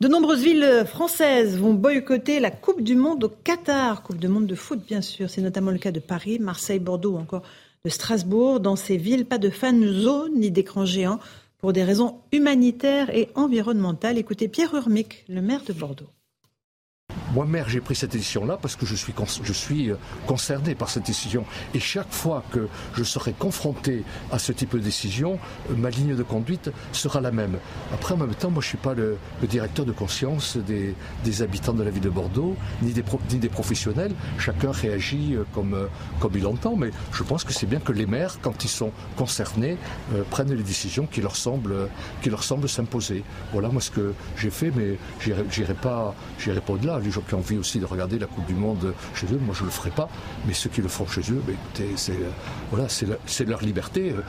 De 0.00 0.08
nombreuses 0.08 0.42
villes 0.42 0.84
françaises 0.86 1.58
vont 1.58 1.74
boycotter 1.74 2.40
la 2.40 2.50
Coupe 2.50 2.82
du 2.82 2.96
Monde 2.96 3.22
au 3.24 3.28
Qatar, 3.28 4.02
Coupe 4.02 4.16
du 4.16 4.28
Monde 4.28 4.46
de 4.46 4.54
foot 4.54 4.80
bien 4.86 5.02
sûr. 5.02 5.30
C'est 5.30 5.42
notamment 5.42 5.70
le 5.70 5.78
cas 5.78 5.92
de 5.92 6.00
Paris, 6.00 6.38
Marseille, 6.38 6.78
Bordeaux 6.78 7.12
ou 7.12 7.18
encore 7.18 7.42
de 7.84 7.90
Strasbourg. 7.90 8.60
Dans 8.60 8.76
ces 8.76 8.96
villes, 8.96 9.26
pas 9.26 9.38
de 9.38 9.50
fan 9.50 9.86
zone 9.86 10.32
ni 10.36 10.50
d'écran 10.50 10.86
géant 10.86 11.20
pour 11.58 11.72
des 11.72 11.84
raisons 11.84 12.20
humanitaires 12.32 13.14
et 13.14 13.28
environnementales. 13.34 14.16
Écoutez 14.16 14.48
Pierre 14.48 14.74
Urmic, 14.74 15.24
le 15.28 15.42
maire 15.42 15.62
de 15.66 15.74
Bordeaux. 15.74 16.08
Moi, 17.34 17.44
maire, 17.44 17.68
j'ai 17.68 17.80
pris 17.80 17.94
cette 17.94 18.12
décision-là 18.12 18.58
parce 18.60 18.76
que 18.76 18.86
je 18.86 18.94
suis, 18.94 19.14
je 19.42 19.52
suis 19.52 19.90
euh, 19.90 19.96
concerné 20.26 20.74
par 20.74 20.88
cette 20.88 21.04
décision. 21.04 21.44
Et 21.74 21.80
chaque 21.80 22.10
fois 22.10 22.42
que 22.52 22.68
je 22.94 23.04
serai 23.04 23.32
confronté 23.32 24.04
à 24.32 24.38
ce 24.38 24.52
type 24.52 24.72
de 24.72 24.78
décision, 24.78 25.38
euh, 25.70 25.74
ma 25.76 25.90
ligne 25.90 26.16
de 26.16 26.22
conduite 26.22 26.70
sera 26.92 27.20
la 27.20 27.30
même. 27.30 27.58
Après, 27.92 28.14
en 28.14 28.16
même 28.16 28.34
temps, 28.34 28.50
moi, 28.50 28.62
je 28.62 28.66
ne 28.66 28.70
suis 28.70 28.78
pas 28.78 28.94
le, 28.94 29.18
directeur 29.42 29.84
de 29.84 29.92
conscience 29.92 30.56
des, 30.56 30.94
habitants 31.42 31.74
de 31.74 31.82
la 31.82 31.90
ville 31.90 32.02
de 32.02 32.10
Bordeaux, 32.10 32.56
ni 32.82 32.92
des, 32.92 33.04
ni 33.30 33.38
des 33.38 33.48
professionnels. 33.48 34.12
Chacun 34.38 34.72
réagit 34.72 35.34
euh, 35.34 35.44
comme, 35.54 35.76
comme 36.20 36.32
il 36.34 36.46
entend. 36.46 36.76
Mais 36.76 36.90
je 37.12 37.22
pense 37.22 37.44
que 37.44 37.52
c'est 37.52 37.66
bien 37.66 37.80
que 37.80 37.92
les 37.92 38.06
maires, 38.06 38.38
quand 38.40 38.64
ils 38.64 38.68
sont 38.70 38.92
concernés, 39.16 39.76
prennent 40.30 40.52
les 40.52 40.62
décisions 40.62 41.06
qui 41.06 41.20
leur 41.20 41.36
semblent, 41.36 41.88
qui 42.22 42.30
leur 42.30 42.42
semblent 42.42 42.68
s'imposer. 42.68 43.22
Voilà, 43.52 43.68
moi, 43.68 43.80
ce 43.80 43.90
que 43.90 44.14
j'ai 44.36 44.50
fait, 44.50 44.72
mais 44.74 44.98
j'irai 45.50 45.74
pas, 45.74 46.14
pas 46.66 46.72
au-delà 46.72 46.98
les 47.08 47.12
gens 47.12 47.22
qui 47.22 47.34
ont 47.34 47.38
envie 47.38 47.56
aussi 47.56 47.78
de 47.78 47.86
regarder 47.86 48.18
la 48.18 48.26
Coupe 48.26 48.44
du 48.46 48.54
Monde 48.54 48.92
chez 49.14 49.26
eux, 49.32 49.38
moi 49.38 49.54
je 49.54 49.62
ne 49.62 49.66
le 49.66 49.72
ferai 49.72 49.90
pas, 49.90 50.10
mais 50.46 50.52
ceux 50.52 50.68
qui 50.68 50.82
le 50.82 50.88
font 50.88 51.06
chez 51.06 51.22
eux, 51.32 51.42
ben, 51.46 51.56
c'est 51.96 52.12
euh, 52.12 52.28
voilà, 52.70 52.86
c'est 52.88 53.48
leur 53.48 53.62
liberté. 53.62 54.12
Euh. 54.12 54.20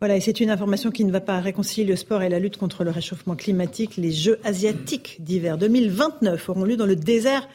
Voilà, 0.00 0.16
et 0.16 0.20
c'est 0.20 0.40
une 0.40 0.50
information 0.50 0.90
qui 0.90 1.04
ne 1.04 1.12
va 1.12 1.20
pas 1.20 1.40
réconcilier 1.40 1.86
le 1.86 1.96
sport 1.96 2.22
et 2.22 2.30
la 2.30 2.38
lutte 2.38 2.56
contre 2.56 2.84
le 2.84 2.90
réchauffement 2.90 3.36
climatique. 3.36 3.98
Les 3.98 4.12
Jeux 4.12 4.38
asiatiques 4.44 5.18
d'hiver 5.20 5.58
2029 5.58 6.48
auront 6.48 6.64
lieu 6.64 6.76
dans 6.76 6.86
le 6.86 6.96
désert 6.96 7.46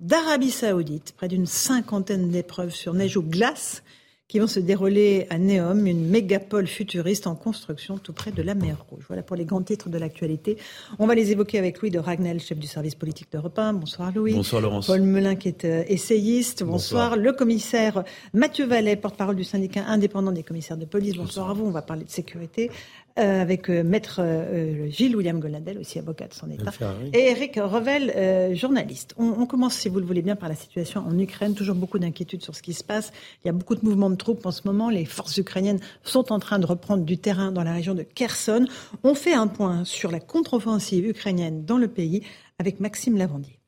d'Arabie 0.00 0.50
saoudite. 0.50 1.14
Près 1.16 1.28
d'une 1.28 1.46
cinquantaine 1.46 2.30
d'épreuves 2.30 2.74
sur 2.74 2.92
neige 2.92 3.16
ou 3.16 3.22
glace 3.22 3.84
qui 4.26 4.38
vont 4.38 4.46
se 4.46 4.58
dérouler 4.58 5.26
à 5.28 5.38
Neom, 5.38 5.86
une 5.86 6.08
mégapole 6.08 6.66
futuriste 6.66 7.26
en 7.26 7.34
construction 7.34 7.98
tout 7.98 8.14
près 8.14 8.32
de 8.32 8.42
la 8.42 8.54
mer 8.54 8.84
Rouge. 8.88 9.04
Voilà 9.06 9.22
pour 9.22 9.36
les 9.36 9.44
grands 9.44 9.62
titres 9.62 9.90
de 9.90 9.98
l'actualité. 9.98 10.56
On 10.98 11.06
va 11.06 11.14
les 11.14 11.30
évoquer 11.30 11.58
avec 11.58 11.80
Louis 11.80 11.90
de 11.90 11.98
Ragnel, 11.98 12.40
chef 12.40 12.58
du 12.58 12.66
service 12.66 12.94
politique 12.94 13.30
d'Europe 13.30 13.58
1. 13.58 13.74
Bonsoir 13.74 14.12
Louis. 14.14 14.32
Bonsoir 14.32 14.62
Laurence. 14.62 14.86
Paul 14.86 15.02
Melun 15.02 15.34
qui 15.36 15.48
est 15.48 15.64
euh, 15.66 15.84
essayiste. 15.88 16.64
Bonsoir. 16.64 17.16
Le 17.16 17.32
commissaire 17.32 18.02
Mathieu 18.32 18.64
Vallet, 18.64 18.96
porte-parole 18.96 19.36
du 19.36 19.44
syndicat 19.44 19.84
indépendant 19.86 20.32
des 20.32 20.42
commissaires 20.42 20.78
de 20.78 20.86
police. 20.86 21.16
Bonsoir, 21.16 21.50
à 21.50 21.52
vous. 21.52 21.66
On 21.66 21.70
va 21.70 21.82
parler 21.82 22.04
de 22.04 22.10
sécurité. 22.10 22.70
Euh, 23.16 23.40
avec 23.40 23.70
euh, 23.70 23.84
maître 23.84 24.16
euh, 24.18 24.90
Gilles 24.90 25.14
William 25.14 25.38
Goladel, 25.38 25.78
aussi 25.78 26.00
avocat 26.00 26.26
de 26.26 26.34
son 26.34 26.50
État, 26.50 26.72
et 27.12 27.30
Eric 27.30 27.60
Revel, 27.62 28.56
journaliste. 28.56 29.14
On, 29.16 29.36
on, 29.38 29.46
commence, 29.46 29.74
si 29.74 29.88
vous 29.88 30.00
le 30.00 30.04
voulez 30.04 30.22
bien, 30.22 30.34
par 30.34 30.48
la 30.48 30.56
situation 30.56 31.04
en 31.06 31.16
Ukraine. 31.16 31.54
Toujours 31.54 31.76
beaucoup 31.76 32.00
d'inquiétudes 32.00 32.42
sur 32.42 32.56
ce 32.56 32.62
qui 32.62 32.74
se 32.74 32.82
passe. 32.82 33.12
Il 33.44 33.46
y 33.46 33.50
a 33.50 33.52
beaucoup 33.52 33.76
de 33.76 33.84
mouvements 33.84 34.10
de 34.10 34.16
troupes 34.16 34.44
en 34.44 34.50
ce 34.50 34.62
moment. 34.64 34.90
Les 34.90 35.04
forces 35.04 35.36
ukrainiennes 35.36 35.78
sont 36.02 36.32
en 36.32 36.40
train 36.40 36.58
de 36.58 36.66
reprendre 36.66 37.04
du 37.04 37.16
terrain 37.16 37.52
dans 37.52 37.62
la 37.62 37.72
région 37.72 37.94
de 37.94 38.02
Kherson. 38.02 38.66
On 39.04 39.14
fait 39.14 39.34
un 39.34 39.46
point 39.46 39.84
sur 39.84 40.10
la 40.10 40.18
contre-offensive 40.18 41.06
ukrainienne 41.06 41.64
dans 41.64 41.78
le 41.78 41.86
pays 41.86 42.24
avec 42.58 42.80
Maxime 42.80 43.16
Lavandier. 43.16 43.60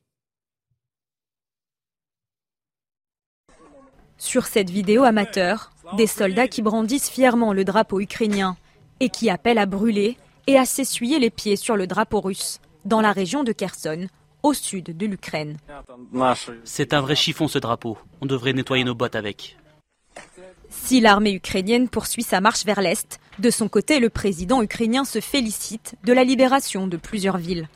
Sur 4.17 4.45
cette 4.45 4.69
vidéo 4.69 5.03
amateur, 5.03 5.71
des 5.95 6.07
soldats 6.07 6.49
qui 6.49 6.61
brandissent 6.61 7.09
fièrement 7.09 7.53
le 7.53 7.63
drapeau 7.63 8.01
ukrainien 8.01 8.57
et 8.99 9.09
qui 9.09 9.29
appelle 9.29 9.57
à 9.57 9.65
brûler 9.65 10.17
et 10.47 10.57
à 10.57 10.65
s'essuyer 10.65 11.19
les 11.19 11.29
pieds 11.29 11.55
sur 11.55 11.75
le 11.75 11.87
drapeau 11.87 12.21
russe, 12.21 12.59
dans 12.85 13.01
la 13.01 13.11
région 13.11 13.43
de 13.43 13.51
Kherson, 13.51 14.07
au 14.43 14.53
sud 14.53 14.95
de 14.95 15.05
l'Ukraine. 15.05 15.57
C'est 16.63 16.93
un 16.93 17.01
vrai 17.01 17.15
chiffon 17.15 17.47
ce 17.47 17.59
drapeau. 17.59 17.97
On 18.21 18.25
devrait 18.25 18.53
nettoyer 18.53 18.83
nos 18.83 18.95
bottes 18.95 19.15
avec. 19.15 19.57
Si 20.69 20.99
l'armée 21.01 21.33
ukrainienne 21.33 21.89
poursuit 21.89 22.23
sa 22.23 22.41
marche 22.41 22.65
vers 22.65 22.81
l'Est, 22.81 23.19
de 23.39 23.49
son 23.49 23.67
côté, 23.67 23.99
le 23.99 24.09
président 24.09 24.61
ukrainien 24.61 25.05
se 25.05 25.19
félicite 25.19 25.95
de 26.03 26.13
la 26.13 26.23
libération 26.23 26.87
de 26.87 26.97
plusieurs 26.97 27.37
villes. 27.37 27.67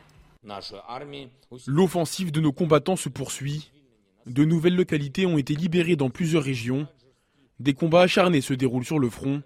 L'offensive 1.68 2.32
de 2.32 2.42
nos 2.42 2.52
combattants 2.52 2.96
se 2.96 3.10
poursuit. 3.10 3.72
De 4.26 4.44
nouvelles 4.44 4.76
localités 4.76 5.26
ont 5.26 5.38
été 5.38 5.56
libérées 5.56 5.96
dans 5.96 6.10
plusieurs 6.10 6.44
régions. 6.44 6.88
Des 7.60 7.74
combats 7.74 8.02
acharnés 8.02 8.42
se 8.42 8.54
déroulent 8.54 8.86
sur 8.86 9.00
le 9.00 9.10
front. 9.10 9.44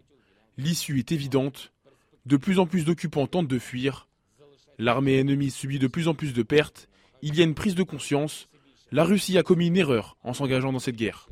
L'issue 0.57 0.99
est 0.99 1.11
évidente. 1.11 1.73
De 2.25 2.37
plus 2.37 2.59
en 2.59 2.65
plus 2.65 2.85
d'occupants 2.85 3.27
tentent 3.27 3.47
de 3.47 3.59
fuir. 3.59 4.07
L'armée 4.77 5.19
ennemie 5.19 5.51
subit 5.51 5.79
de 5.79 5.87
plus 5.87 6.07
en 6.07 6.13
plus 6.13 6.33
de 6.33 6.43
pertes. 6.43 6.87
Il 7.21 7.35
y 7.35 7.41
a 7.41 7.43
une 7.43 7.55
prise 7.55 7.75
de 7.75 7.83
conscience. 7.83 8.47
La 8.91 9.03
Russie 9.03 9.37
a 9.37 9.43
commis 9.43 9.67
une 9.67 9.77
erreur 9.77 10.17
en 10.23 10.33
s'engageant 10.33 10.71
dans 10.71 10.79
cette 10.79 10.95
guerre. 10.95 11.29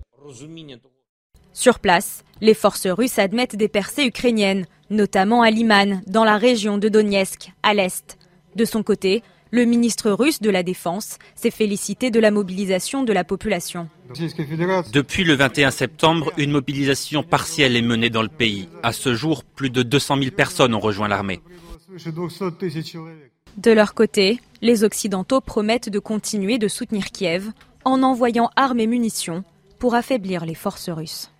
Sur 1.53 1.79
place, 1.79 2.23
les 2.41 2.53
forces 2.53 2.87
russes 2.87 3.19
admettent 3.19 3.55
des 3.55 3.67
percées 3.67 4.05
ukrainiennes, 4.05 4.65
notamment 4.89 5.41
à 5.41 5.51
Liman, 5.51 6.01
dans 6.07 6.23
la 6.23 6.37
région 6.37 6.77
de 6.77 6.89
Donetsk, 6.89 7.51
à 7.61 7.73
l'est. 7.73 8.17
De 8.55 8.65
son 8.65 8.83
côté, 8.83 9.23
le 9.53 9.65
ministre 9.65 10.09
russe 10.09 10.41
de 10.41 10.49
la 10.49 10.63
Défense 10.63 11.19
s'est 11.35 11.51
félicité 11.51 12.09
de 12.09 12.19
la 12.19 12.31
mobilisation 12.31 13.03
de 13.03 13.13
la 13.13 13.23
population. 13.23 13.87
Depuis 14.91 15.23
le 15.23 15.35
21 15.35 15.69
septembre, 15.69 16.33
une 16.37 16.49
mobilisation 16.49 17.21
partielle 17.21 17.75
est 17.75 17.83
menée 17.83 18.09
dans 18.09 18.23
le 18.23 18.29
pays. 18.29 18.67
À 18.81 18.93
ce 18.93 19.13
jour, 19.13 19.43
plus 19.43 19.69
de 19.69 19.83
200 19.83 20.17
000 20.17 20.31
personnes 20.31 20.73
ont 20.73 20.79
rejoint 20.79 21.07
l'armée. 21.07 21.39
De 23.57 23.71
leur 23.71 23.93
côté, 23.93 24.39
les 24.63 24.83
Occidentaux 24.83 25.39
promettent 25.39 25.89
de 25.89 25.99
continuer 25.99 26.57
de 26.57 26.67
soutenir 26.67 27.11
Kiev 27.11 27.51
en 27.85 28.01
envoyant 28.01 28.49
armes 28.55 28.79
et 28.79 28.87
munitions 28.87 29.43
pour 29.77 29.93
affaiblir 29.93 30.47
les 30.47 30.55
forces 30.55 30.89
russes. 30.89 31.32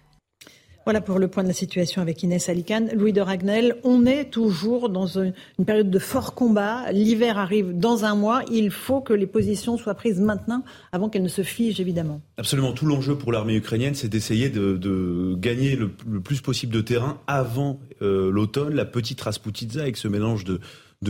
Voilà 0.86 1.00
pour 1.00 1.18
le 1.18 1.30
point 1.30 1.44
de 1.44 1.48
la 1.48 1.54
situation 1.54 2.02
avec 2.02 2.24
Inès 2.24 2.50
Alicane. 2.50 2.90
Louis 2.94 3.14
de 3.14 3.22
Ragnel, 3.22 3.78
on 3.86 4.06
est 4.06 4.26
toujours 4.26 4.90
dans 4.90 5.08
une, 5.18 5.34
période 5.66 5.90
de 5.90 6.00
fort 6.00 6.36
combat. 6.36 6.92
L'hiver 6.92 7.38
arrive 7.38 7.78
dans 7.78 8.04
un 8.04 8.16
mois. 8.16 8.42
Il 8.52 8.70
faut 8.70 9.00
que 9.00 9.14
les 9.14 9.26
positions 9.26 9.78
soient 9.78 9.94
prises 9.94 10.20
maintenant 10.20 10.64
avant 10.92 11.08
qu'elles 11.08 11.24
ne 11.24 11.30
se 11.30 11.42
figent, 11.42 11.80
évidemment. 11.80 12.22
Absolument. 12.38 12.74
Tout 12.74 12.86
l'enjeu 12.86 13.16
pour 13.16 13.32
l'armée 13.32 13.56
ukrainienne, 13.56 13.96
c'est 13.96 14.10
d'essayer 14.10 14.50
de, 14.50 15.36
gagner 15.36 15.78
le, 15.78 15.90
plus 15.90 16.42
possible 16.42 16.74
de 16.74 16.82
terrain 16.82 17.18
avant 17.28 17.80
euh, 18.02 18.30
l'automne. 18.30 18.74
La 18.74 18.86
petite 18.86 19.22
Rasputitsa 19.22 19.82
avec 19.82 19.96
ce 19.96 20.10
mélange 20.10 20.44
de, 20.44 20.60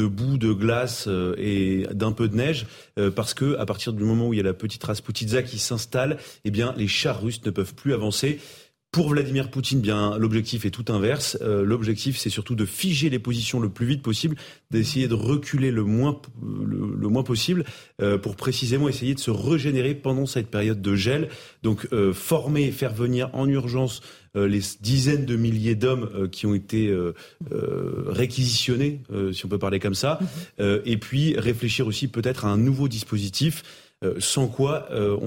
boue, 0.05 0.37
de 0.37 0.53
glace 0.53 1.05
euh, 1.07 1.33
et 1.39 1.87
d'un 1.93 2.11
peu 2.11 2.27
de 2.27 2.35
neige, 2.35 2.67
euh, 2.99 3.09
parce 3.09 3.33
que 3.33 3.57
à 3.57 3.65
partir 3.65 3.93
du 3.93 4.03
moment 4.03 4.27
où 4.27 4.33
il 4.33 4.37
y 4.37 4.39
a 4.39 4.43
la 4.43 4.53
petite 4.53 4.83
Rasputitsa 4.83 5.41
qui 5.41 5.57
s'installe, 5.57 6.17
eh 6.45 6.51
bien 6.51 6.75
les 6.77 6.87
chars 6.87 7.19
russes 7.19 7.43
ne 7.43 7.49
peuvent 7.49 7.73
plus 7.73 7.93
avancer. 7.93 8.39
Pour 8.93 9.09
Vladimir 9.09 9.49
Poutine, 9.49 9.81
bien 9.81 10.19
l'objectif 10.19 10.65
est 10.65 10.69
tout 10.69 10.85
inverse. 10.89 11.35
Euh, 11.41 11.65
l'objectif, 11.65 12.15
c'est 12.15 12.29
surtout 12.29 12.53
de 12.53 12.63
figer 12.63 13.09
les 13.09 13.17
positions 13.17 13.59
le 13.59 13.69
plus 13.69 13.87
vite 13.87 14.03
possible, 14.03 14.35
d'essayer 14.69 15.07
de 15.07 15.15
reculer 15.15 15.71
le 15.71 15.83
moins 15.83 16.21
le, 16.39 17.07
moins 17.07 17.23
possible 17.23 17.63
euh, 18.03 18.19
pour 18.19 18.35
précisément 18.35 18.87
essayer 18.87 19.15
de 19.15 19.19
se 19.19 19.31
régénérer 19.31 19.95
pendant 19.95 20.27
cette 20.27 20.45
période 20.45 20.79
de 20.79 20.95
gel. 20.95 21.29
Donc 21.63 21.87
euh, 21.91 22.13
former, 22.13 22.71
faire 22.71 22.93
venir 22.93 23.31
en 23.33 23.49
urgence 23.49 24.01
les 24.35 24.61
dizaines 24.81 25.25
de 25.25 25.35
milliers 25.35 25.75
d'hommes 25.75 26.27
qui 26.31 26.47
ont 26.47 26.55
été 26.55 26.91
réquisitionnés, 28.07 29.01
si 29.31 29.45
on 29.45 29.47
peut 29.47 29.59
parler 29.59 29.79
comme 29.79 29.93
ça, 29.93 30.17
mm-hmm. 30.57 30.81
et 30.85 30.97
puis 30.97 31.37
réfléchir 31.37 31.85
aussi 31.85 32.07
peut-être 32.07 32.45
à 32.45 32.47
un 32.47 32.57
nouveau 32.57 32.87
dispositif 32.87 33.61
euh, 34.03 34.15
sans 34.19 34.47
quoi 34.47 34.87
euh, 34.91 35.17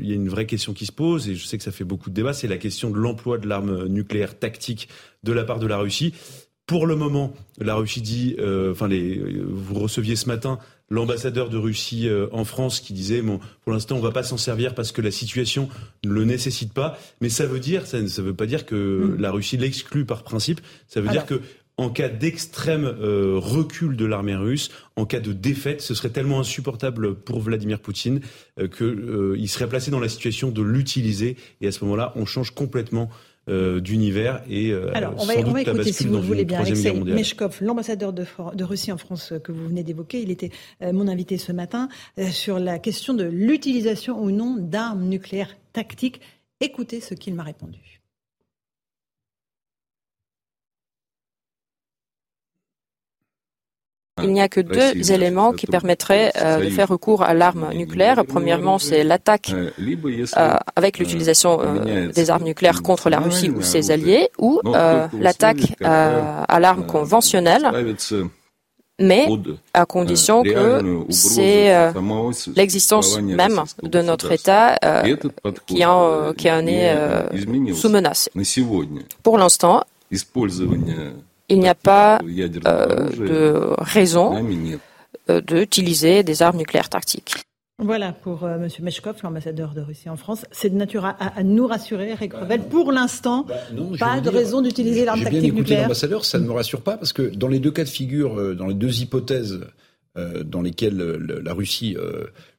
il 0.00 0.08
y 0.08 0.12
a 0.12 0.14
une 0.14 0.28
vraie 0.28 0.46
question 0.46 0.72
qui 0.72 0.86
se 0.86 0.92
pose, 0.92 1.28
et 1.28 1.34
je 1.34 1.46
sais 1.46 1.58
que 1.58 1.64
ça 1.64 1.72
fait 1.72 1.84
beaucoup 1.84 2.10
de 2.10 2.14
débats, 2.14 2.32
c'est 2.32 2.48
la 2.48 2.56
question 2.56 2.90
de 2.90 2.96
l'emploi 2.96 3.38
de 3.38 3.46
l'arme 3.46 3.86
nucléaire 3.86 4.38
tactique 4.38 4.88
de 5.22 5.32
la 5.32 5.44
part 5.44 5.58
de 5.58 5.66
la 5.66 5.76
Russie. 5.78 6.14
Pour 6.66 6.86
le 6.86 6.96
moment, 6.96 7.32
la 7.58 7.74
Russie 7.74 8.00
dit, 8.00 8.36
euh, 8.38 8.72
enfin, 8.72 8.88
vous 8.88 9.74
receviez 9.74 10.16
ce 10.16 10.28
matin 10.28 10.58
l'ambassadeur 10.88 11.50
de 11.50 11.56
Russie 11.56 12.08
en 12.32 12.44
France 12.44 12.80
qui 12.80 12.92
disait, 12.92 13.22
bon, 13.22 13.38
pour 13.62 13.72
l'instant, 13.72 13.96
on 13.96 14.00
va 14.00 14.10
pas 14.10 14.24
s'en 14.24 14.36
servir 14.36 14.74
parce 14.74 14.90
que 14.90 15.00
la 15.00 15.12
situation 15.12 15.68
ne 16.04 16.10
le 16.10 16.24
nécessite 16.24 16.72
pas. 16.72 16.98
Mais 17.20 17.28
ça 17.28 17.46
veut 17.46 17.60
dire, 17.60 17.86
ça 17.86 18.00
ne 18.00 18.08
veut 18.08 18.34
pas 18.34 18.46
dire 18.46 18.66
que 18.66 18.74
mm. 18.74 19.20
la 19.20 19.30
Russie 19.30 19.56
l'exclut 19.56 20.04
par 20.04 20.24
principe. 20.24 20.60
Ça 20.88 21.00
veut 21.00 21.08
dire 21.08 21.26
que 21.26 21.40
en 21.80 21.88
cas 21.88 22.10
d'extrême 22.10 22.84
euh, 22.84 23.38
recul 23.38 23.96
de 23.96 24.04
l'armée 24.04 24.36
russe, 24.36 24.70
en 24.96 25.06
cas 25.06 25.18
de 25.18 25.32
défaite, 25.32 25.80
ce 25.80 25.94
serait 25.94 26.10
tellement 26.10 26.38
insupportable 26.38 27.14
pour 27.14 27.40
Vladimir 27.40 27.80
Poutine 27.80 28.20
euh, 28.58 28.68
qu'il 28.68 28.86
euh, 28.86 29.46
serait 29.46 29.68
placé 29.68 29.90
dans 29.90 29.98
la 29.98 30.10
situation 30.10 30.50
de 30.50 30.60
l'utiliser. 30.60 31.36
Et 31.62 31.68
à 31.68 31.72
ce 31.72 31.82
moment-là, 31.84 32.12
on 32.16 32.26
change 32.26 32.50
complètement 32.50 33.08
d'univers 33.48 34.44
et 34.48 34.72
Alors, 34.94 35.14
on 35.18 35.24
va, 35.24 35.34
on 35.44 35.50
va 35.50 35.62
écouter, 35.62 35.92
si 35.92 36.06
vous 36.06 36.22
voulez 36.22 36.44
bien, 36.44 36.60
Alexei 36.60 36.92
Meshkov, 36.92 37.58
l'ambassadeur 37.62 38.12
de, 38.12 38.24
de, 38.54 38.64
Russie 38.64 38.92
en 38.92 38.96
France 38.96 39.32
que 39.42 39.50
vous 39.50 39.66
venez 39.66 39.82
d'évoquer. 39.82 40.22
Il 40.22 40.30
était 40.30 40.50
mon 40.80 41.08
invité 41.08 41.36
ce 41.36 41.50
matin 41.50 41.88
sur 42.30 42.60
la 42.60 42.78
question 42.78 43.12
de 43.12 43.24
l'utilisation 43.24 44.22
ou 44.22 44.30
non 44.30 44.54
d'armes 44.56 45.02
nucléaires 45.08 45.56
tactiques. 45.72 46.20
Écoutez 46.60 47.00
ce 47.00 47.14
qu'il 47.14 47.34
m'a 47.34 47.42
répondu. 47.42 47.99
Il 54.22 54.32
n'y 54.32 54.40
a 54.40 54.48
que 54.48 54.60
deux 54.60 55.12
éléments 55.12 55.52
qui 55.52 55.66
permettraient 55.66 56.32
euh, 56.36 56.64
de 56.64 56.70
faire 56.70 56.88
recours 56.88 57.22
à 57.22 57.34
l'arme 57.34 57.70
nucléaire. 57.74 58.24
Premièrement, 58.26 58.78
c'est 58.78 59.04
l'attaque 59.04 59.52
euh, 59.54 60.56
avec 60.76 60.98
l'utilisation 60.98 61.60
euh, 61.60 62.08
des 62.08 62.30
armes 62.30 62.44
nucléaires 62.44 62.82
contre 62.82 63.10
la 63.10 63.18
Russie 63.20 63.50
ou 63.50 63.62
ses 63.62 63.90
alliés, 63.90 64.28
ou 64.38 64.60
l'attaque 65.18 65.74
à 65.82 66.60
l'arme 66.60 66.86
conventionnelle 66.86 67.70
mais 69.02 69.26
à 69.72 69.86
condition 69.86 70.42
que 70.42 71.06
c'est 71.08 71.90
l'existence 72.54 73.18
même 73.20 73.62
de 73.82 74.02
notre 74.02 74.30
État 74.32 74.76
qui, 75.66 75.84
en, 75.86 76.34
qui 76.34 76.50
en 76.50 76.66
est 76.66 76.94
sous 77.72 77.88
menace. 77.88 78.28
Pour 79.22 79.38
l'instant, 79.38 79.82
il 81.50 81.58
n'y 81.58 81.68
a 81.68 81.74
pas 81.74 82.20
euh, 82.66 83.10
de 83.10 83.74
raison 83.78 84.34
euh, 85.28 85.40
d'utiliser 85.40 86.22
des 86.22 86.42
armes 86.42 86.56
nucléaires 86.56 86.88
tactiques. 86.88 87.34
Voilà 87.82 88.12
pour 88.12 88.44
euh, 88.44 88.56
M. 88.56 88.68
Meshkov, 88.80 89.16
l'ambassadeur 89.22 89.72
de 89.74 89.80
Russie 89.80 90.08
en 90.08 90.16
France. 90.16 90.44
C'est 90.52 90.70
de 90.70 90.76
nature 90.76 91.04
à, 91.04 91.42
nous 91.42 91.66
rassurer, 91.66 92.10
Eric 92.10 92.34
Revel. 92.34 92.62
Pour 92.62 92.92
l'instant, 92.92 93.46
bah, 93.48 93.54
pas 93.98 94.20
de 94.20 94.28
raison 94.28 94.60
d'utiliser 94.60 95.04
l'arme 95.04 95.22
tactique 95.22 95.42
nucléaire. 95.42 95.54
J'ai 95.54 95.62
bien 95.62 95.62
écouté 95.62 95.82
l'ambassadeur, 95.82 96.24
ça 96.24 96.38
ne 96.38 96.46
me 96.46 96.52
rassure 96.52 96.82
pas 96.82 96.96
parce 96.96 97.12
que 97.12 97.22
dans 97.22 97.48
les 97.48 97.58
deux 97.58 97.70
cas 97.70 97.84
de 97.84 97.88
figure, 97.88 98.54
dans 98.54 98.66
les 98.66 98.74
deux 98.74 99.00
hypothèses 99.00 99.60
dans 100.44 100.60
lesquelles 100.60 100.98
la 100.98 101.54
Russie 101.54 101.96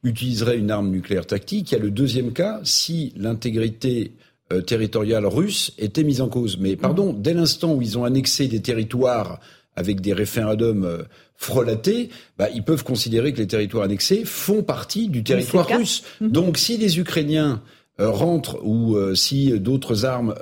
utiliserait 0.02 0.58
une 0.58 0.70
arme 0.72 0.88
nucléaire 0.90 1.26
tactique, 1.26 1.70
il 1.70 1.74
y 1.74 1.78
a 1.78 1.80
le 1.80 1.90
deuxième 1.90 2.32
cas 2.32 2.60
si 2.64 3.12
l'intégrité 3.16 4.12
euh, 4.52 4.60
territoriale 4.60 5.26
russe 5.26 5.72
était 5.78 6.02
mise 6.02 6.20
en 6.20 6.28
cause. 6.28 6.58
Mais 6.58 6.76
pardon, 6.76 7.12
dès 7.12 7.32
l'instant 7.32 7.74
où 7.74 7.82
ils 7.82 7.98
ont 7.98 8.04
annexé 8.04 8.48
des 8.48 8.60
territoires 8.60 9.40
avec 9.76 10.00
des 10.00 10.12
référendums 10.12 10.84
euh, 10.84 11.02
frelatés, 11.36 12.10
bah, 12.38 12.48
ils 12.54 12.62
peuvent 12.62 12.84
considérer 12.84 13.32
que 13.32 13.38
les 13.38 13.46
territoires 13.46 13.84
annexés 13.84 14.24
font 14.24 14.62
partie 14.62 15.08
du 15.08 15.24
territoire 15.24 15.66
russe. 15.66 16.02
Mhm. 16.20 16.30
Donc 16.30 16.58
si 16.58 16.76
les 16.76 16.98
Ukrainiens 16.98 17.62
euh, 18.00 18.10
rentrent 18.10 18.60
ou 18.64 18.96
si 19.14 19.58
d'autres 19.58 20.04
armes 20.04 20.34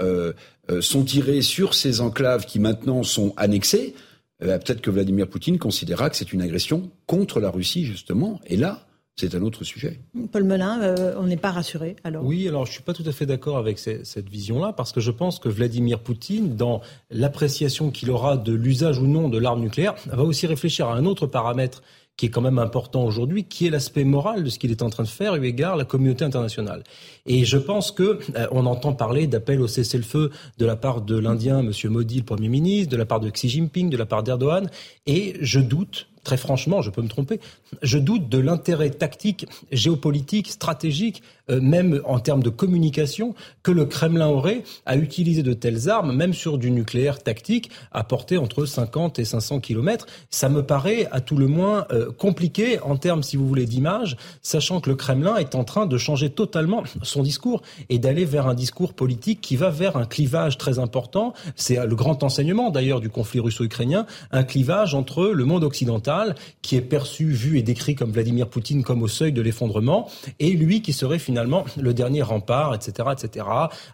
sont 0.81 1.03
tirées 1.03 1.43
sur 1.43 1.75
ces 1.75 2.01
enclaves 2.01 2.47
qui 2.47 2.61
maintenant 2.61 3.03
sont 3.03 3.35
annexées, 3.37 3.95
peut-être 4.39 4.81
que 4.81 4.91
Vladimir 4.91 5.27
Poutine 5.29 5.59
considérera 5.59 6.11
que 6.11 6.17
c'est 6.17 6.33
une 6.33 6.43
agression 6.43 6.91
contre 7.07 7.41
la 7.41 7.51
Russie, 7.51 7.85
justement. 7.85 8.41
Et 8.47 8.57
là, 8.57 8.87
c'est 9.21 9.35
un 9.35 9.43
autre 9.43 9.65
sujet. 9.65 10.01
Paul 10.33 10.45
Melun, 10.45 10.81
euh, 10.81 11.15
on 11.19 11.25
n'est 11.25 11.37
pas 11.37 11.51
rassuré 11.51 11.97
alors 12.05 12.25
Oui, 12.25 12.49
alors 12.49 12.65
je 12.65 12.71
ne 12.71 12.75
suis 12.75 12.83
pas 12.83 12.95
tout 12.95 13.05
à 13.07 13.13
fait 13.13 13.27
d'accord 13.27 13.59
avec 13.59 13.79
cette 13.79 14.29
vision-là, 14.29 14.73
parce 14.73 14.93
que 14.93 15.01
je 15.01 15.11
pense 15.11 15.39
que 15.39 15.49
Vladimir 15.49 16.01
Poutine, 16.01 16.57
dans 16.57 16.81
l'appréciation 17.11 17.91
qu'il 17.91 18.11
aura 18.11 18.37
de 18.37 18.53
l'usage 18.53 18.99
ou 18.99 19.07
non 19.07 19.29
de 19.29 19.39
l'arme 19.39 19.61
nucléaire, 19.61 19.95
va 20.07 20.23
aussi 20.23 20.47
réfléchir 20.47 20.89
à 20.89 20.95
un 20.95 21.05
autre 21.05 21.27
paramètre 21.27 21.83
qui 22.17 22.27
est 22.27 22.31
quand 22.31 22.43
même 22.43 22.59
important 22.59 23.05
aujourd'hui, 23.05 23.45
qui 23.45 23.67
est 23.67 23.71
l'aspect 23.71 24.05
moral 24.05 24.45
de 24.45 24.51
ce 24.51 24.59
qu'il 24.59 24.71
est 24.71 24.83
en 24.83 24.91
train 24.91 25.05
de 25.05 25.09
faire 25.09 25.37
eu 25.37 25.47
égard 25.47 25.77
la 25.77 25.87
communauté 25.87 26.23
internationale. 26.23 26.83
Et 27.25 27.47
je 27.47 27.57
pense 27.57 27.93
que 27.93 28.19
euh, 28.37 28.47
on 28.53 28.67
entend 28.67 28.93
parler 28.93 29.27
d'appel 29.27 29.61
au 29.63 29.67
cessez-le-feu 29.67 30.31
de 30.59 30.67
la 30.67 30.77
part 30.77 31.01
de 31.01 31.17
l'Indien, 31.17 31.61
M. 31.61 31.73
Modi, 31.85 32.19
le 32.19 32.25
Premier 32.25 32.51
ministre, 32.51 32.91
de 32.91 32.99
la 32.99 33.07
part 33.07 33.21
de 33.21 33.31
Xi 33.31 33.49
Jinping, 33.49 33.89
de 33.89 33.97
la 33.97 34.05
part 34.05 34.23
d'Erdogan, 34.23 34.69
et 35.07 35.37
je 35.41 35.61
doute 35.61 36.10
très 36.25 36.37
franchement, 36.37 36.83
je 36.83 36.91
peux 36.91 37.03
me 37.03 37.09
tromper, 37.09 37.41
je 37.83 37.99
doute 37.99 38.29
de 38.29 38.39
l'intérêt 38.39 38.91
tactique, 38.91 39.47
géopolitique, 39.73 40.49
stratégique, 40.49 41.23
euh, 41.51 41.61
même 41.61 42.01
en 42.05 42.19
termes 42.19 42.43
de 42.43 42.51
communication, 42.51 43.35
que 43.63 43.71
le 43.71 43.85
Kremlin 43.85 44.29
aurait 44.29 44.63
à 44.87 44.97
utiliser 44.97 45.43
de 45.43 45.53
telles 45.53 45.89
armes, 45.89 46.15
même 46.15 46.33
sur 46.33 46.59
du 46.59 46.71
nucléaire 46.71 47.23
tactique, 47.23 47.71
à 47.93 48.05
portée 48.05 48.39
entre 48.39 48.65
50 48.65 49.19
et 49.19 49.25
500 49.25 49.61
kilomètres. 49.61 50.07
Ça 50.31 50.49
me 50.49 50.63
paraît 50.63 51.09
à 51.11 51.21
tout 51.21 51.37
le 51.37 51.47
moins 51.47 51.87
euh, 51.93 52.13
compliqué 52.13 52.81
en 52.81 52.97
termes, 52.97 53.23
si 53.23 53.37
vous 53.37 53.47
voulez, 53.47 53.67
d'image, 53.67 54.17
sachant 54.43 54.81
que 54.81 54.91
le 54.91 54.97
Kremlin 54.97 55.37
est 55.37 55.55
en 55.55 55.65
train 55.65 55.87
de 55.87 55.99
changer 55.99 56.31
totalement 56.31 56.83
son 57.03 57.23
discours 57.23 57.63
et 57.89 57.99
d'aller 57.99 58.25
vers 58.25 58.47
un 58.47 58.55
discours 58.55 58.95
politique 58.95 59.41
qui 59.41 59.57
va 59.57 59.71
vers 59.71 59.97
un 59.97 60.07
clivage 60.07 60.59
très 60.59 60.79
important. 60.79 61.33
C'est 61.57 61.85
le 61.85 61.97
grand 61.97 62.23
enseignement 62.23 62.71
d'ailleurs 62.71 63.01
du 63.01 63.11
conflit 63.11 63.41
russo-ukrainien, 63.41 64.07
un 64.31 64.45
clivage 64.45 64.95
entre 64.95 65.27
le 65.27 65.45
monde 65.45 65.65
occidental, 65.65 66.35
qui 66.63 66.77
est 66.77 66.81
perçu, 66.81 67.27
vu 67.27 67.59
et 67.59 67.63
décrit 67.63 67.95
comme 67.95 68.13
Vladimir 68.13 68.49
Poutine 68.49 68.83
comme 68.83 69.03
au 69.03 69.09
seuil 69.09 69.33
de 69.33 69.43
l'effondrement, 69.43 70.09
et 70.39 70.51
lui 70.53 70.83
qui 70.83 70.93
serait 70.93 71.19
finalement 71.19 71.40
le 71.45 71.95
dernier 71.95 72.23
rempart, 72.23 72.75
etc., 72.75 73.09
etc., 73.13 73.47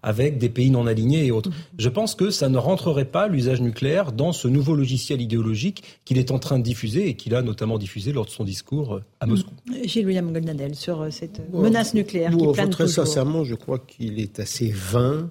avec 0.03 0.39
des 0.39 0.49
pays 0.49 0.71
non 0.71 0.87
alignés 0.87 1.27
et 1.27 1.31
autres. 1.31 1.51
Je 1.79 1.89
pense 1.89 2.15
que 2.15 2.31
ça 2.31 2.49
ne 2.49 2.59
rentrerait 2.59 3.05
pas 3.05 3.29
l'usage 3.29 3.61
nucléaire 3.61 4.13
dans 4.13 4.33
ce 4.33 4.49
nouveau 4.49 4.75
logiciel 4.75 5.21
idéologique 5.21 6.01
qu'il 6.05 6.19
est 6.19 6.31
en 6.31 6.39
train 6.39 6.59
de 6.59 6.65
diffuser 6.65 7.09
et 7.09 7.15
qu'il 7.15 7.35
a 7.35 7.43
notamment 7.43 7.79
diffusé 7.79 8.13
lors 8.13 8.25
de 8.25 8.31
son 8.31 8.45
discours 8.45 8.97
euh, 8.97 9.05
à 9.21 9.27
Moscou. 9.27 9.53
Gilles 9.85 10.07
William 10.07 10.33
Goldnadel 10.33 10.75
sur 10.75 11.03
euh, 11.03 11.11
cette 11.11 11.41
menace 11.53 11.95
nucléaire 11.95 12.31
qui 12.37 12.47
plane 12.53 12.71
Très 12.71 12.89
sincèrement, 12.89 13.45
je 13.45 13.55
crois 13.55 13.79
qu'il 13.79 14.21
est 14.21 14.41
assez 14.41 14.71
vain 14.71 15.31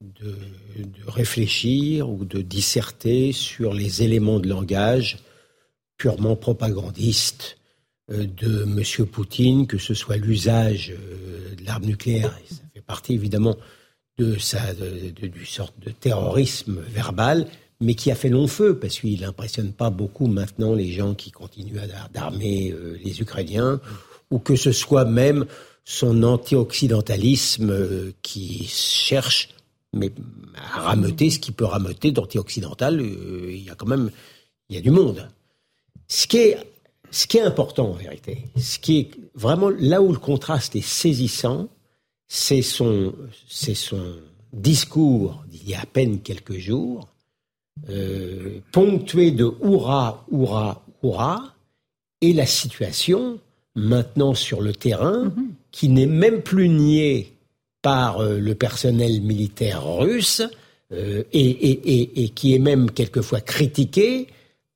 de, 0.00 0.36
réfléchir 1.06 2.08
ou 2.08 2.24
de 2.24 2.40
disserter 2.40 3.32
sur 3.32 3.74
les 3.74 4.02
éléments 4.02 4.38
de 4.38 4.48
langage 4.48 5.18
purement 5.96 6.36
propagandistes 6.36 7.56
euh, 7.56 7.57
de 8.08 8.62
M. 8.62 9.06
Poutine, 9.06 9.66
que 9.66 9.78
ce 9.78 9.94
soit 9.94 10.16
l'usage 10.16 10.92
euh, 10.92 11.54
de 11.54 11.64
l'arme 11.64 11.84
nucléaire, 11.84 12.38
ça 12.48 12.62
fait 12.74 12.80
partie 12.80 13.14
évidemment 13.14 13.56
de 14.18 14.36
sa 14.38 14.74
du 14.74 15.46
sorte 15.46 15.78
de 15.78 15.90
terrorisme 15.90 16.80
verbal, 16.88 17.46
mais 17.80 17.94
qui 17.94 18.10
a 18.10 18.16
fait 18.16 18.30
long 18.30 18.48
feu 18.48 18.78
parce 18.78 18.98
qu'il 18.98 19.20
n'impressionne 19.20 19.72
pas 19.72 19.90
beaucoup 19.90 20.26
maintenant 20.26 20.74
les 20.74 20.90
gens 20.90 21.14
qui 21.14 21.30
continuent 21.30 21.78
d'armer 22.12 22.72
euh, 22.72 22.98
les 23.04 23.20
Ukrainiens, 23.20 23.80
ou 24.30 24.38
que 24.38 24.56
ce 24.56 24.72
soit 24.72 25.04
même 25.04 25.46
son 25.84 26.22
anti-occidentalisme 26.22 28.12
qui 28.22 28.66
cherche 28.66 29.50
mais 29.94 30.12
à 30.54 30.80
rameuter 30.80 31.30
ce 31.30 31.38
qui 31.38 31.52
peut 31.52 31.64
rameuter 31.64 32.10
d'anti-occidental, 32.10 33.00
euh, 33.00 33.50
il 33.50 33.64
y 33.64 33.70
a 33.70 33.74
quand 33.74 33.86
même 33.86 34.10
il 34.68 34.76
y 34.76 34.78
a 34.78 34.82
du 34.82 34.90
monde. 34.90 35.28
Ce 36.08 36.26
qui 36.26 36.38
est 36.38 36.58
ce 37.10 37.26
qui 37.26 37.38
est 37.38 37.42
important 37.42 37.90
en 37.90 37.92
vérité, 37.92 38.44
ce 38.56 38.78
qui 38.78 38.98
est 38.98 39.10
vraiment 39.34 39.70
là 39.70 40.02
où 40.02 40.12
le 40.12 40.18
contraste 40.18 40.76
est 40.76 40.86
saisissant, 40.86 41.68
c'est 42.26 42.62
son 42.62 43.14
c'est 43.48 43.74
son 43.74 44.16
discours 44.52 45.44
d'il 45.48 45.68
y 45.68 45.74
a 45.74 45.80
à 45.80 45.86
peine 45.86 46.20
quelques 46.20 46.58
jours, 46.58 47.08
euh, 47.90 48.60
ponctué 48.72 49.30
de 49.30 49.50
hurrah, 49.62 50.26
hurrah, 50.30 50.84
hurrah, 51.02 51.54
et 52.20 52.32
la 52.32 52.46
situation 52.46 53.38
maintenant 53.74 54.34
sur 54.34 54.60
le 54.60 54.72
terrain, 54.72 55.26
mm-hmm. 55.26 55.48
qui 55.70 55.88
n'est 55.88 56.06
même 56.06 56.42
plus 56.42 56.68
niée 56.68 57.32
par 57.82 58.20
euh, 58.20 58.38
le 58.38 58.54
personnel 58.54 59.20
militaire 59.22 59.86
russe 59.86 60.42
euh, 60.92 61.22
et, 61.32 62.30
qui 62.34 62.54
est 62.54 62.58
même 62.58 62.90
quelquefois 62.90 63.40
critiqué 63.40 64.26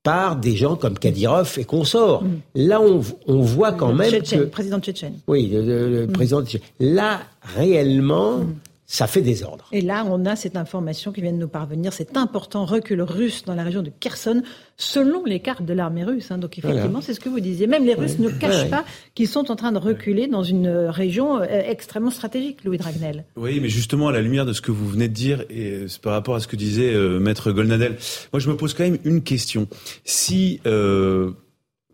par 0.02 0.36
des 0.36 0.56
gens 0.56 0.76
comme 0.76 0.98
Kadyrov 0.98 1.58
et 1.58 1.64
consorts. 1.64 2.24
Mm. 2.24 2.40
Là, 2.56 2.80
on, 2.80 3.40
voit 3.40 3.72
quand 3.72 3.92
même 3.92 4.10
que... 4.22 4.36
Le 4.36 4.48
président 4.48 4.80
tchétchène. 4.80 5.18
Oui, 5.28 5.48
le, 5.52 6.06
mm. 6.06 6.12
président 6.12 6.42
tchétchène. 6.42 6.68
Là, 6.80 7.20
réellement, 7.56 8.38
mm 8.38 8.54
ça 8.92 9.06
fait 9.06 9.22
désordre. 9.22 9.68
Et 9.72 9.80
là, 9.80 10.04
on 10.06 10.26
a 10.26 10.36
cette 10.36 10.54
information 10.54 11.12
qui 11.12 11.22
vient 11.22 11.32
de 11.32 11.38
nous 11.38 11.48
parvenir, 11.48 11.94
cet 11.94 12.14
important 12.18 12.66
recul 12.66 13.00
russe 13.00 13.42
dans 13.46 13.54
la 13.54 13.62
région 13.64 13.80
de 13.80 13.88
Kherson, 13.88 14.42
selon 14.76 15.24
les 15.24 15.40
cartes 15.40 15.64
de 15.64 15.72
l'armée 15.72 16.04
russe. 16.04 16.30
Hein. 16.30 16.36
Donc 16.36 16.58
effectivement, 16.58 17.00
c'est 17.00 17.14
ce 17.14 17.20
que 17.20 17.30
vous 17.30 17.40
disiez. 17.40 17.66
Même 17.66 17.86
les 17.86 17.94
Russes 17.94 18.18
ne 18.18 18.28
cachent 18.28 18.68
pas 18.68 18.84
qu'ils 19.14 19.28
sont 19.28 19.50
en 19.50 19.56
train 19.56 19.72
de 19.72 19.78
reculer 19.78 20.26
dans 20.26 20.42
une 20.42 20.68
région 20.68 21.40
euh, 21.40 21.46
extrêmement 21.66 22.10
stratégique, 22.10 22.64
Louis 22.64 22.76
Dragnel. 22.76 23.24
Oui, 23.36 23.60
mais 23.62 23.70
justement, 23.70 24.08
à 24.08 24.12
la 24.12 24.20
lumière 24.20 24.44
de 24.44 24.52
ce 24.52 24.60
que 24.60 24.70
vous 24.70 24.86
venez 24.86 25.08
de 25.08 25.14
dire, 25.14 25.46
et 25.48 25.88
c'est 25.88 26.02
par 26.02 26.12
rapport 26.12 26.34
à 26.34 26.40
ce 26.40 26.46
que 26.46 26.56
disait 26.56 26.92
euh, 26.92 27.18
Maître 27.18 27.50
Golnadel, 27.50 27.96
moi 28.30 28.40
je 28.40 28.50
me 28.50 28.58
pose 28.58 28.74
quand 28.74 28.84
même 28.84 28.98
une 29.04 29.22
question. 29.22 29.68
Si, 30.04 30.60
euh, 30.66 31.32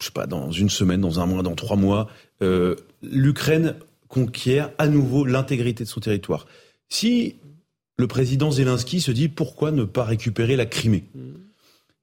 je 0.00 0.06
sais 0.06 0.10
pas, 0.10 0.26
dans 0.26 0.50
une 0.50 0.68
semaine, 0.68 1.00
dans 1.00 1.20
un 1.20 1.26
mois, 1.26 1.44
dans 1.44 1.54
trois 1.54 1.76
mois, 1.76 2.08
euh, 2.42 2.74
l'Ukraine 3.02 3.76
conquiert 4.08 4.72
à 4.78 4.88
nouveau 4.88 5.24
l'intégrité 5.24 5.84
de 5.84 5.88
son 5.88 6.00
territoire, 6.00 6.46
si 6.88 7.36
le 7.98 8.06
président 8.06 8.50
Zelensky 8.50 9.00
se 9.00 9.10
dit 9.10 9.28
pourquoi 9.28 9.70
ne 9.70 9.84
pas 9.84 10.04
récupérer 10.04 10.56
la 10.56 10.66
Crimée? 10.66 11.04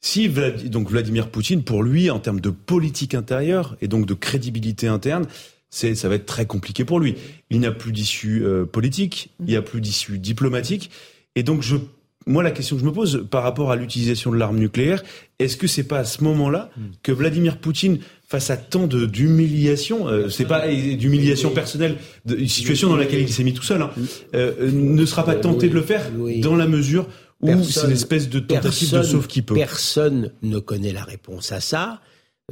Si 0.02 0.30
donc 0.30 0.90
Vladimir 0.90 1.30
Poutine, 1.30 1.64
pour 1.64 1.82
lui, 1.82 2.12
en 2.12 2.20
termes 2.20 2.41
de 2.41 2.52
politique 2.52 3.16
intérieure 3.16 3.76
et 3.82 3.88
donc 3.88 4.06
de 4.06 4.14
crédibilité 4.14 4.88
interne, 4.88 5.26
c'est 5.70 5.95
ça 5.95 6.10
va 6.10 6.16
être 6.16 6.26
très 6.26 6.45
compliqué 6.45 6.86
pour 6.86 6.99
lui. 6.99 7.16
Il 7.49 7.60
n'y 7.60 7.66
a 7.66 7.72
plus 7.72 7.91
d'issue 7.91 8.44
euh, 8.44 8.66
politique, 8.66 9.32
il 9.40 9.48
n'y 9.48 9.56
a 9.56 9.62
plus 9.62 9.82
d'issue 9.82 10.20
diplomatique, 10.20 10.91
et 11.36 11.44
donc 11.44 11.64
je 11.64 11.78
moi, 12.27 12.43
la 12.43 12.52
question 12.52 12.76
que 12.76 12.81
je 12.81 12.85
me 12.85 12.91
pose 12.91 13.27
par 13.30 13.43
rapport 13.43 13.72
à 13.72 13.76
l'utilisation 13.76 14.31
de 14.31 14.38
l'arme 14.38 14.57
nucléaire, 14.57 15.03
est-ce 15.39 15.57
que 15.57 15.68
c'est 15.68 15.84
pas 15.84 15.99
à 15.99 16.06
ce 16.06 16.23
moment-là 16.23 16.72
que 17.03 17.11
Vladimir 17.11 17.57
Poutine, 17.57 17.99
face 18.27 18.49
à 18.49 18.57
tant 18.57 18.88
d'humiliation, 18.88 20.07
euh, 20.07 20.30
c'est 20.30 20.45
pas 20.45 20.68
d'humiliation 20.68 21.52
personnelle, 21.52 21.97
de, 22.26 22.35
une 22.35 22.47
situation 22.47 22.89
dans 22.89 22.97
laquelle 22.97 23.22
il 23.22 23.31
s'est 23.31 23.43
mis 23.43 23.53
tout 23.53 23.64
seul, 23.64 23.81
hein, 23.81 23.91
euh, 24.34 24.72
ne 24.72 25.06
sera 25.06 25.23
pas 25.23 25.35
tenté 25.35 25.69
de 25.69 25.76
le 25.76 25.81
faire 25.81 26.02
dans 26.41 26.56
la 26.56 26.68
mesure 26.68 27.07
où 27.41 27.64
c'est 27.64 27.85
une 27.85 27.91
espèce 27.91 28.30
de 28.30 28.39
tentative 28.39 28.91
de 28.91 29.03
sauve 29.03 29.27
qui 29.27 29.41
peut. 29.41 29.53
Personne 29.53 30.31
ne 30.41 30.60
connaît 30.60 30.93
la 30.93 31.03
réponse 31.03 31.52
à 31.52 31.60
ça 31.60 32.02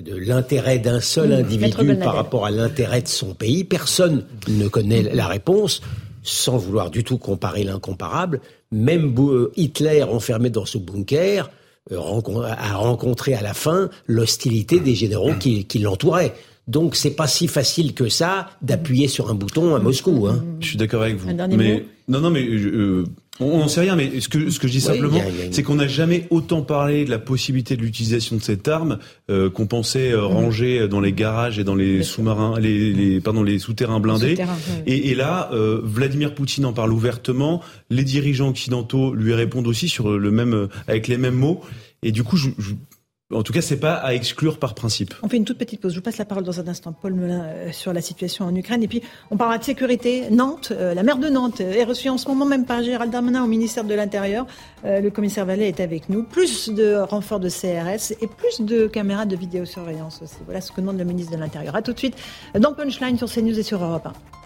de 0.02 0.16
l'intérêt 0.16 0.80
d'un 0.80 1.00
seul 1.00 1.30
mmh. 1.30 1.34
individu 1.34 1.96
par 1.98 2.16
rapport 2.16 2.46
à 2.46 2.52
l'intérêt 2.52 3.02
de 3.02 3.08
son 3.08 3.36
pays. 3.36 3.64
Personne 3.64 4.26
ne 4.48 4.68
connaît 4.68 5.04
la 5.04 5.28
réponse 5.28 5.82
sans 6.24 6.58
vouloir 6.58 6.90
du 6.90 7.04
tout 7.04 7.18
comparer 7.18 7.64
l'incomparable, 7.64 8.40
même 8.74 9.14
euh, 9.20 9.52
Hitler 9.56 10.04
enfermé 10.04 10.50
dans 10.50 10.66
ce 10.66 10.78
bunker 10.78 11.50
euh, 11.92 11.98
a 11.98 12.76
rencontré 12.76 13.34
à 13.34 13.42
la 13.42 13.54
fin 13.54 13.90
l'hostilité 14.08 14.80
des 14.80 14.96
généraux 14.96 15.34
qui, 15.40 15.66
l'entouraient. 15.80 16.34
Donc 16.68 16.96
c'est 16.96 17.12
pas 17.12 17.28
si 17.28 17.48
facile 17.48 17.94
que 17.94 18.08
ça 18.08 18.50
d'appuyer 18.62 19.08
sur 19.08 19.30
un 19.30 19.34
bouton 19.34 19.76
à 19.76 19.80
Moscou. 19.80 20.28
Hein. 20.28 20.44
Je 20.62 20.68
suis 20.68 20.78
d'accord 20.78 21.04
avec 21.04 21.18
vous. 21.18 21.30
Mais 21.58 21.86
non, 22.08 22.22
non, 22.22 22.30
mais 22.30 22.46
euh, 22.46 23.06
on 23.40 23.58
n'en 23.58 23.68
sait 23.68 23.82
rien, 23.82 23.96
mais 23.96 24.20
ce 24.20 24.30
que, 24.30 24.52
ce 24.52 24.60
que 24.60 24.68
je 24.68 24.74
dis 24.74 24.82
simplement, 24.82 25.20
c'est 25.52 25.64
qu'on 25.64 25.76
n'a 25.76 25.88
jamais 25.88 26.28
autant 26.30 26.62
parlé 26.62 27.04
de 27.04 27.10
la 27.10 27.18
possibilité 27.18 27.76
de 27.76 27.82
l'utilisation 27.82 28.36
de 28.36 28.42
cette 28.42 28.68
arme 28.68 29.00
euh, 29.32 29.50
qu'on 29.50 29.66
pensait 29.66 30.12
euh, 30.12 30.22
mhm. 30.22 30.34
ranger 30.34 30.88
dans 30.88 31.00
les 31.00 31.14
garages 31.14 31.58
et 31.58 31.64
dans 31.64 31.74
les 31.74 32.04
sous-marins, 32.04 32.60
les, 32.60 32.94
les, 32.94 33.22
pardon, 33.22 33.42
les 33.42 33.58
souterrains 33.58 34.00
blindés. 34.00 34.38
et, 34.86 35.10
et, 35.10 35.16
là, 35.16 35.50
euh, 35.52 35.82
Vladimir 35.84 36.36
Poutine 36.36 36.66
en 36.66 36.74
parle 36.74 36.94
ouvertement. 36.94 37.62
Les 37.90 38.04
dirigeants 38.04 38.50
occidentaux 38.50 39.16
lui 39.16 39.34
répondent 39.34 39.68
aussi 39.68 39.90
sur 39.90 40.12
le 40.12 40.32
même, 40.32 40.68
avec 40.88 41.08
les 41.08 41.18
mêmes 41.18 41.36
mots. 41.36 41.62
Et 42.04 42.12
du 42.12 42.24
coup, 42.24 42.38
je, 42.38 42.50
je, 42.60 42.74
en 43.34 43.44
tout 43.44 43.54
cas, 43.54 43.62
c'est 43.62 43.80
pas 43.80 43.94
à 43.94 44.14
exclure 44.14 44.60
par 44.60 44.74
principe. 44.74 45.14
On 45.24 45.30
fait 45.30 45.38
une 45.38 45.46
toute 45.46 45.58
petite 45.58 45.82
pause. 45.82 45.92
Je 45.92 45.98
vous 45.98 46.04
passe 46.04 46.18
la 46.18 46.26
parole 46.26 46.44
dans 46.44 46.60
un 46.60 46.68
instant, 46.68 46.94
Paul 46.94 47.14
Melun, 47.14 47.44
euh, 47.44 47.72
sur 47.72 47.94
la 47.94 48.02
situation 48.02 48.46
en 48.46 48.56
Ukraine. 48.56 48.84
Et 48.84 48.88
puis, 48.88 49.02
on 49.32 49.38
parlera 49.38 49.58
de 49.58 49.64
sécurité. 49.64 50.30
Nantes, 50.32 50.72
euh, 50.72 50.94
la 50.94 51.04
maire 51.04 51.18
de 51.18 51.30
Nantes 51.30 51.62
est 51.62 51.84
reçue 51.84 52.10
en 52.10 52.18
ce 52.18 52.28
moment 52.28 52.46
même 52.46 52.66
par 52.66 52.82
Gérald 52.84 53.12
Darmanin 53.12 53.44
au 53.44 53.48
ministère 53.48 53.84
de 53.84 53.94
l'Intérieur. 53.94 54.46
Euh, 54.86 55.02
le 55.02 55.10
commissaire 55.10 55.46
Vallée 55.46 55.68
est 55.68 55.80
avec 55.80 56.10
nous. 56.10 56.24
Plus 56.24 56.70
de 56.70 56.96
renforts 56.96 57.40
de 57.40 57.50
CRS 57.50 58.14
et 58.22 58.28
plus 58.28 58.62
de 58.62 58.88
caméras 58.88 59.26
de 59.26 59.36
vidéosurveillance 59.36 60.22
aussi. 60.22 60.38
Voilà 60.46 60.62
ce 60.62 60.72
que 60.72 60.82
demande 60.82 60.98
le 60.98 61.06
ministre 61.06 61.32
de 61.32 61.38
l'Intérieur. 61.38 61.76
À 61.76 61.82
tout 61.82 61.94
de 61.94 62.00
suite 62.00 62.16
dans 62.58 62.74
Punchline 62.74 63.18
sur 63.18 63.32
CNews 63.32 63.58
et 63.58 63.64
sur 63.64 63.84
Europe 63.84 64.08
1. 64.08 64.43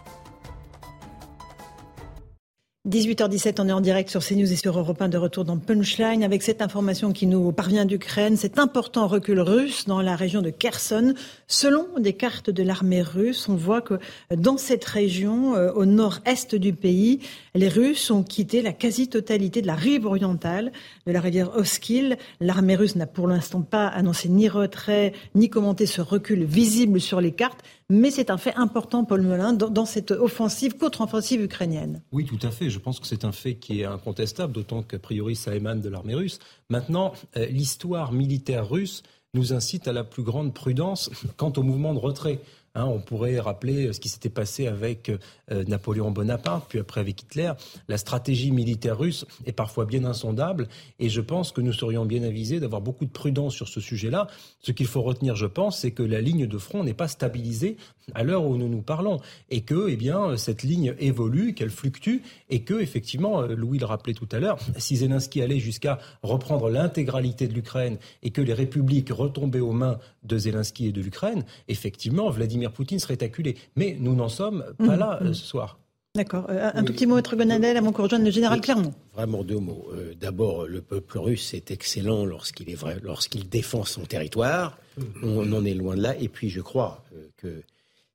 18h17, 2.88 3.56
on 3.60 3.68
est 3.68 3.74
en 3.74 3.82
direct 3.82 4.10
sur 4.10 4.24
CNews 4.24 4.50
et 4.50 4.56
sur 4.56 4.80
Europe 4.80 5.02
1 5.02 5.10
de 5.10 5.18
retour 5.18 5.44
dans 5.44 5.58
Punchline 5.58 6.24
avec 6.24 6.42
cette 6.42 6.62
information 6.62 7.12
qui 7.12 7.28
nous 7.28 7.52
parvient 7.52 7.84
d'Ukraine, 7.84 8.38
cet 8.38 8.60
important 8.60 9.08
recul 9.08 9.42
russe 9.42 9.88
dans 9.88 10.02
la 10.02 10.16
région 10.16 10.42
de 10.42 10.52
Kherson. 10.52 11.14
Selon 11.48 11.86
des 12.00 12.14
cartes 12.14 12.50
de 12.50 12.64
l'armée 12.64 13.02
russe, 13.02 13.50
on 13.50 13.56
voit 13.56 13.82
que 13.82 13.96
dans 14.34 14.56
cette 14.56 14.86
région, 14.86 15.54
euh, 15.54 15.74
au 15.74 15.86
nord-est 15.86 16.56
du 16.56 16.72
pays, 16.72 17.20
les 17.56 17.68
Russes 17.68 18.10
ont 18.10 18.24
quitté 18.24 18.62
la 18.62 18.72
quasi-totalité 18.72 19.62
de 19.62 19.68
la 19.68 19.76
rive 19.76 20.06
orientale 20.06 20.72
de 21.06 21.12
la 21.12 21.20
rivière 21.20 21.58
Oskil. 21.58 22.18
L'armée 22.40 22.78
russe 22.78 22.96
n'a 22.96 23.06
pour 23.06 23.28
l'instant 23.28 23.64
pas 23.64 23.88
annoncé 23.88 24.30
ni 24.30 24.48
retrait, 24.48 25.12
ni 25.36 25.50
commenté 25.50 25.88
ce 25.88 26.00
recul 26.00 26.46
visible 26.46 27.02
sur 27.02 27.20
les 27.20 27.34
cartes. 27.34 27.64
Mais 27.90 28.12
c'est 28.12 28.30
un 28.30 28.38
fait 28.38 28.54
important, 28.56 29.06
Paul 29.06 29.22
Melun, 29.22 29.54
dans, 29.54 29.86
cette 29.86 30.12
offensive, 30.12 30.78
contre-offensive 30.78 31.42
ukrainienne. 31.42 32.02
Oui, 32.12 32.26
tout 32.26 32.40
à 32.46 32.52
fait. 32.52 32.70
Je 32.70 32.80
pense 32.80 33.00
que 33.00 33.08
c'est 33.08 33.24
un 33.24 33.32
fait 33.32 33.56
qui 33.56 33.80
est 33.80 33.86
incontestable, 33.86 34.52
d'autant 34.52 34.84
qu'a 34.84 35.00
priori 35.00 35.38
ça 35.38 35.56
émane 35.56 35.80
de 35.80 35.88
l'armée 35.88 36.16
russe. 36.16 36.40
Maintenant, 36.70 37.14
euh, 37.38 37.46
l'histoire 37.46 38.12
militaire 38.12 38.70
russe 38.70 39.04
nous 39.34 39.54
incite 39.54 39.88
à 39.88 39.94
la 39.94 40.04
plus 40.04 40.24
grande 40.24 40.54
prudence 40.54 41.10
quant 41.38 41.54
au 41.56 41.64
mouvement 41.64 41.94
de 41.94 42.00
retrait. 42.00 42.42
Hein, 42.78 42.86
on 42.86 43.00
pourrait 43.00 43.40
rappeler 43.40 43.92
ce 43.92 44.00
qui 44.00 44.08
s'était 44.08 44.30
passé 44.30 44.68
avec 44.68 45.10
euh, 45.10 45.64
Napoléon 45.66 46.12
Bonaparte, 46.12 46.68
puis 46.70 46.78
après 46.78 47.02
avec 47.02 47.24
Hitler. 47.24 47.52
La 47.88 47.98
stratégie 47.98 48.52
militaire 48.52 49.00
russe 49.00 49.26
est 49.48 49.52
parfois 49.52 49.86
bien 49.86 50.06
insondable, 50.06 50.68
et 51.00 51.10
je 51.10 51.22
pense 51.22 51.52
que 51.52 51.60
nous 51.60 51.74
serions 51.74 52.06
bien 52.06 52.22
avisés 52.22 52.60
d'avoir 52.60 52.82
beaucoup 52.82 53.06
de 53.06 53.10
prudence 53.10 53.56
sur 53.56 53.68
ce 53.68 53.82
sujet-là. 53.82 54.28
Ce 54.62 54.72
qu'il 54.72 54.86
faut 54.86 55.02
retenir, 55.02 55.36
je 55.36 55.48
pense, 55.48 55.80
c'est 55.80 55.90
que 55.90 56.04
la 56.04 56.22
ligne 56.22 56.46
de 56.46 56.58
front 56.60 56.84
n'est 56.84 56.94
pas 56.94 57.08
stabilisée 57.08 57.78
à 58.14 58.24
l'heure 58.24 58.46
où 58.46 58.58
nous 58.58 58.70
nous 58.70 58.82
parlons, 58.82 59.20
et 59.50 59.62
que, 59.62 59.90
eh 59.90 59.96
bien, 59.96 60.38
cette 60.38 60.64
ligne 60.64 60.96
évolue, 61.00 61.54
qu'elle 61.54 61.70
fluctue, 61.70 62.22
et 62.50 62.62
que, 62.62 62.80
effectivement, 62.80 63.42
euh, 63.42 63.56
Louis 63.56 63.80
le 63.80 63.86
rappelait 63.86 64.14
tout 64.14 64.30
à 64.32 64.40
l'heure, 64.40 64.58
si 64.78 64.98
Zelensky 64.98 65.42
allait 65.42 65.60
jusqu'à 65.60 66.00
reprendre 66.24 66.70
l'intégralité 66.70 67.48
de 67.48 67.54
l'Ukraine 67.54 67.98
et 68.24 68.32
que 68.32 68.42
les 68.42 68.54
républiques 68.54 69.10
retombaient 69.10 69.60
aux 69.60 69.74
mains 69.74 70.00
de 70.24 70.38
Zelensky 70.38 70.88
et 70.88 70.92
de 70.92 71.02
l'Ukraine, 71.02 71.44
effectivement, 71.68 72.30
Vladimir 72.30 72.72
Poutine 72.72 73.00
serait 73.00 73.22
acculé. 73.24 73.58
Mais 73.76 73.98
nous 74.00 74.16
n'en 74.16 74.30
sommes 74.30 74.64
pas 74.78 74.96
mmh, 74.96 75.00
là 75.00 75.20
euh, 75.22 75.30
mmh. 75.30 75.34
ce 75.34 75.46
soir. 75.46 75.80
D'accord. 76.16 76.48
Euh, 76.50 76.72
un 76.74 76.84
tout 76.84 76.94
petit 76.94 77.06
mot, 77.06 77.16
Maître 77.16 77.36
Gonadel, 77.36 77.78
avant 77.78 77.92
qu'on 77.92 78.04
rejoigne 78.04 78.24
le 78.24 78.32
général 78.32 78.62
Clermont. 78.62 78.94
Vraiment 79.14 79.44
deux 79.44 79.60
mots. 79.60 79.90
D'abord, 80.20 80.66
le 80.66 80.82
peuple 80.82 81.20
russe 81.20 81.54
est 81.54 81.70
excellent 81.70 82.26
lorsqu'il 82.26 82.70
est 82.72 82.76
vrai, 82.76 82.98
lorsqu'il 83.04 83.48
défend 83.50 83.84
son 83.84 84.02
territoire. 84.02 84.78
Mmh. 84.98 85.04
On 85.24 85.54
en 85.54 85.66
est 85.66 85.76
loin 85.76 85.96
de 85.96 86.02
là. 86.02 86.16
Et 86.20 86.30
puis, 86.30 86.50
je 86.50 86.62
crois 86.62 87.04
que 87.36 87.62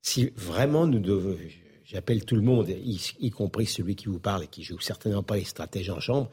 si 0.02 0.30
vraiment 0.36 0.86
nous 0.86 0.98
devons, 0.98 1.36
j'appelle 1.84 2.24
tout 2.24 2.34
le 2.34 2.42
monde, 2.42 2.68
y, 2.68 3.30
compris 3.30 3.66
celui 3.66 3.94
qui 3.94 4.06
vous 4.06 4.18
parle 4.18 4.44
et 4.44 4.48
qui 4.48 4.64
joue 4.64 4.80
certainement 4.80 5.22
pas 5.22 5.36
les 5.36 5.44
stratèges 5.44 5.90
en 5.90 6.00
chambre, 6.00 6.28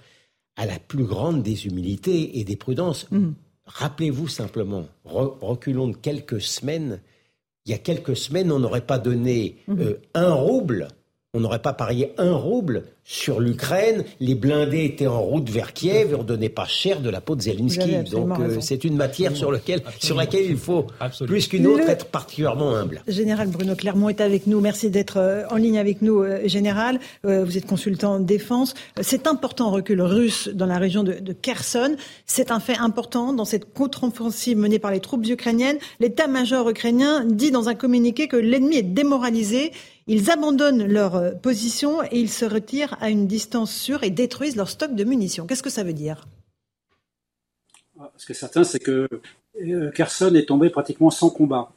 à 0.56 0.66
la 0.66 0.80
plus 0.80 1.06
grande 1.06 1.44
des 1.44 1.68
humilités 1.68 2.40
et 2.40 2.44
des 2.44 2.56
prudences. 2.56 3.10
Mm. 3.12 3.32
Rappelez-vous 3.66 4.28
simplement, 4.28 4.88
reculons 5.06 5.90
de 5.90 5.96
quelques 5.96 6.41
semaines. 6.41 7.02
Il 7.66 7.72
y 7.72 7.76
a 7.76 7.78
quelques 7.78 8.18
semaines, 8.18 8.52
on 8.52 8.60
n'aurait 8.60 8.86
pas 8.86 8.98
donné 8.98 9.58
mm. 9.68 9.80
euh, 9.80 10.02
un 10.16 10.34
rouble, 10.34 10.88
on 11.35 11.39
n'aurait 11.39 11.61
pas 11.61 11.73
parié 11.73 12.14
un 12.18 12.34
rouble 12.34 12.85
sur 13.03 13.39
l'Ukraine, 13.39 14.03
les 14.19 14.35
blindés 14.35 14.84
étaient 14.84 15.07
en 15.07 15.22
route 15.22 15.49
vers 15.49 15.73
Kiev 15.73 16.11
et 16.11 16.15
on 16.15 16.23
donnait 16.23 16.49
pas 16.49 16.65
cher 16.65 17.01
de 17.01 17.10
la 17.10 17.22
peau 17.22 17.35
de 17.35 17.41
Zelensky. 17.41 17.97
Donc 18.11 18.39
euh, 18.39 18.57
c'est 18.61 18.84
une 18.84 18.95
matière 18.95 19.35
sur, 19.35 19.51
lequel, 19.51 19.81
sur 19.99 20.15
laquelle 20.15 20.45
il 20.45 20.57
faut, 20.57 20.85
plus 21.26 21.47
qu'une 21.47 21.65
autre, 21.65 21.89
être 21.89 22.06
particulièrement 22.06 22.76
humble. 22.76 23.01
Général 23.07 23.47
Bruno 23.47 23.76
Clermont 23.76 24.10
est 24.10 24.22
avec 24.22 24.45
nous. 24.45 24.60
Merci 24.60 24.91
d'être 24.91 25.18
euh, 25.18 25.43
en 25.49 25.56
ligne 25.56 25.80
avec 25.80 26.03
nous, 26.03 26.22
euh, 26.22 26.47
Général. 26.47 26.99
Vous 27.23 27.57
êtes 27.57 27.65
consultant 27.65 28.14
en 28.14 28.19
défense. 28.19 28.76
C'est 29.01 29.26
important 29.26 29.72
recul 29.72 30.01
russe 30.01 30.49
dans 30.53 30.68
la 30.68 30.77
région 30.77 31.03
de, 31.03 31.14
de 31.14 31.34
Kherson. 31.34 31.95
C'est 32.27 32.51
un 32.51 32.60
fait 32.60 32.77
important 32.77 33.34
dans 33.34 33.45
cette 33.45 33.73
contre-offensive 33.73 34.57
menée 34.57 34.80
par 34.80 34.91
les 34.91 34.99
troupes 34.99 35.27
ukrainiennes. 35.27 35.77
L'état-major 35.99 36.69
ukrainien 36.69 37.26
dit 37.26 37.51
dans 37.51 37.69
un 37.69 37.76
communiqué 37.76 38.27
que 38.27 38.38
l'ennemi 38.38 38.77
est 38.77 38.84
démoralisé. 38.84 39.72
Ils 40.11 40.31
abandonnent 40.31 40.91
leur 40.91 41.40
position 41.40 42.02
et 42.02 42.19
ils 42.19 42.31
se 42.31 42.44
retirent 42.44 42.98
à 42.99 43.11
une 43.11 43.27
distance 43.27 43.72
sûre 43.72 44.03
et 44.03 44.10
détruisent 44.10 44.56
leur 44.56 44.68
stock 44.68 44.95
de 44.95 45.03
munitions. 45.03 45.45
Qu'est-ce 45.45 45.61
que 45.61 45.69
ça 45.69 45.84
veut 45.84 45.94
dire? 45.94 46.27
Ce 48.18 48.26
qui 48.26 48.31
est 48.31 48.36
certain, 48.36 48.64
c'est 48.64 48.80
que 48.80 49.07
euh, 49.61 49.91
Kherson 49.91 50.34
est 50.34 50.48
tombé 50.48 50.72
pratiquement 50.72 51.11
sans 51.11 51.30
combat. 51.30 51.72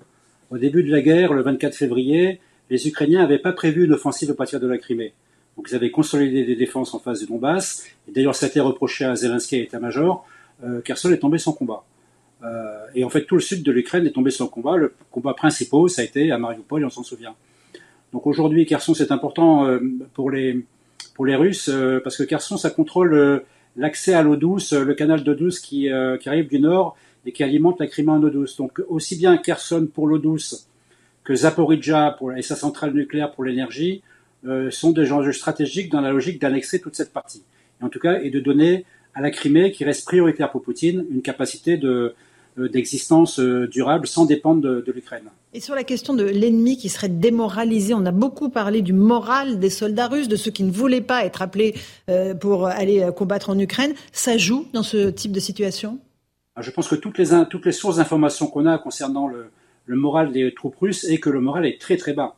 Au 0.50 0.56
début 0.56 0.82
de 0.82 0.90
la 0.90 1.02
guerre, 1.02 1.34
le 1.34 1.42
24 1.42 1.74
février, 1.74 2.40
les 2.70 2.88
Ukrainiens 2.88 3.20
n'avaient 3.20 3.38
pas 3.38 3.52
prévu 3.52 3.84
une 3.84 3.92
offensive 3.92 4.30
à 4.30 4.34
partir 4.34 4.60
de 4.60 4.66
la 4.66 4.78
Crimée. 4.78 5.12
Donc 5.58 5.68
ils 5.70 5.74
avaient 5.74 5.90
consolidé 5.90 6.44
des 6.44 6.56
défenses 6.56 6.94
en 6.94 7.00
face 7.00 7.20
du 7.20 7.26
Donbass. 7.26 7.84
Et 8.08 8.12
d'ailleurs, 8.12 8.34
ça 8.34 8.46
a 8.46 8.48
été 8.48 8.60
reproché 8.60 9.04
à 9.04 9.14
Zelensky 9.14 9.56
et 9.56 9.62
état-major. 9.64 10.26
Euh, 10.64 10.80
Kherson 10.80 11.12
est 11.12 11.18
tombé 11.18 11.36
sans 11.36 11.52
combat. 11.52 11.84
Euh, 12.44 12.86
et 12.94 13.04
en 13.04 13.10
fait, 13.10 13.26
tout 13.26 13.34
le 13.34 13.42
sud 13.42 13.62
de 13.62 13.72
l'Ukraine 13.72 14.06
est 14.06 14.12
tombé 14.12 14.30
sans 14.30 14.46
combat. 14.46 14.78
Le 14.78 14.94
combat 15.10 15.34
principal, 15.34 15.90
ça 15.90 16.00
a 16.00 16.04
été 16.06 16.32
à 16.32 16.38
Mariupol, 16.38 16.82
on 16.82 16.88
s'en 16.88 17.02
souvient. 17.02 17.34
Donc 18.12 18.26
aujourd'hui, 18.26 18.66
Kherson, 18.66 18.94
c'est 18.94 19.10
important 19.10 19.66
pour 20.14 20.30
les, 20.30 20.64
pour 21.14 21.26
les 21.26 21.36
Russes, 21.36 21.68
euh, 21.68 22.00
parce 22.02 22.16
que 22.16 22.22
Kherson, 22.22 22.56
ça 22.56 22.70
contrôle 22.70 23.14
euh, 23.14 23.38
l'accès 23.76 24.14
à 24.14 24.22
l'eau 24.22 24.36
douce, 24.36 24.72
euh, 24.72 24.84
le 24.84 24.94
canal 24.94 25.22
d'eau 25.22 25.34
douce 25.34 25.60
qui, 25.60 25.88
qui, 26.20 26.28
arrive 26.28 26.48
du 26.48 26.60
nord 26.60 26.96
et 27.26 27.32
qui 27.32 27.42
alimente 27.42 27.78
la 27.80 27.86
Crimée 27.86 28.10
en 28.10 28.22
eau 28.22 28.30
douce. 28.30 28.56
Donc 28.56 28.80
aussi 28.88 29.16
bien 29.16 29.36
Kherson 29.36 29.88
pour 29.92 30.06
l'eau 30.06 30.18
douce 30.18 30.68
que 31.24 31.34
Zaporizhzhia 31.34 32.16
pour, 32.18 32.32
et 32.32 32.42
sa 32.42 32.56
centrale 32.56 32.92
nucléaire 32.92 33.30
pour 33.30 33.44
l'énergie 33.44 34.02
sont 34.70 34.90
des 34.90 35.12
enjeux 35.12 35.32
stratégiques 35.32 35.88
dans 35.88 36.00
la 36.00 36.10
logique 36.10 36.40
d'annexer 36.40 36.80
toute 36.80 36.96
cette 36.96 37.12
partie. 37.12 37.44
Et 37.80 37.84
en 37.84 37.88
tout 37.88 38.00
cas, 38.00 38.20
et 38.20 38.30
de 38.30 38.40
donner 38.40 38.84
à 39.14 39.20
la 39.20 39.30
Crimée, 39.30 39.70
qui 39.70 39.84
reste 39.84 40.04
prioritaire 40.04 40.50
pour 40.50 40.62
Poutine, 40.62 41.06
une 41.12 41.22
capacité 41.22 41.76
de, 41.76 42.16
d'existence 42.56 43.40
durable 43.40 44.06
sans 44.06 44.26
dépendre 44.26 44.60
de, 44.60 44.82
de 44.86 44.92
l'Ukraine. 44.92 45.30
Et 45.54 45.60
sur 45.60 45.74
la 45.74 45.84
question 45.84 46.14
de 46.14 46.24
l'ennemi 46.24 46.78
qui 46.78 46.88
serait 46.88 47.10
démoralisé, 47.10 47.92
on 47.92 48.06
a 48.06 48.10
beaucoup 48.10 48.48
parlé 48.48 48.80
du 48.80 48.94
moral 48.94 49.58
des 49.58 49.68
soldats 49.68 50.08
russes, 50.08 50.28
de 50.28 50.36
ceux 50.36 50.50
qui 50.50 50.62
ne 50.62 50.70
voulaient 50.70 51.02
pas 51.02 51.26
être 51.26 51.42
appelés 51.42 51.74
euh, 52.08 52.34
pour 52.34 52.66
aller 52.66 53.02
euh, 53.02 53.12
combattre 53.12 53.50
en 53.50 53.58
Ukraine. 53.58 53.92
Ça 54.12 54.38
joue 54.38 54.66
dans 54.72 54.82
ce 54.82 55.10
type 55.10 55.32
de 55.32 55.40
situation? 55.40 55.98
Je 56.58 56.70
pense 56.70 56.88
que 56.88 56.94
toutes 56.94 57.18
les, 57.18 57.44
toutes 57.50 57.66
les 57.66 57.72
sources 57.72 57.96
d'informations 57.96 58.46
qu'on 58.46 58.64
a 58.64 58.78
concernant 58.78 59.28
le, 59.28 59.50
moral 59.88 60.32
des 60.32 60.54
troupes 60.54 60.76
russes 60.76 61.04
est 61.04 61.18
que 61.18 61.28
le 61.28 61.40
moral 61.40 61.66
est 61.66 61.78
très 61.78 61.98
très 61.98 62.14
bas. 62.14 62.34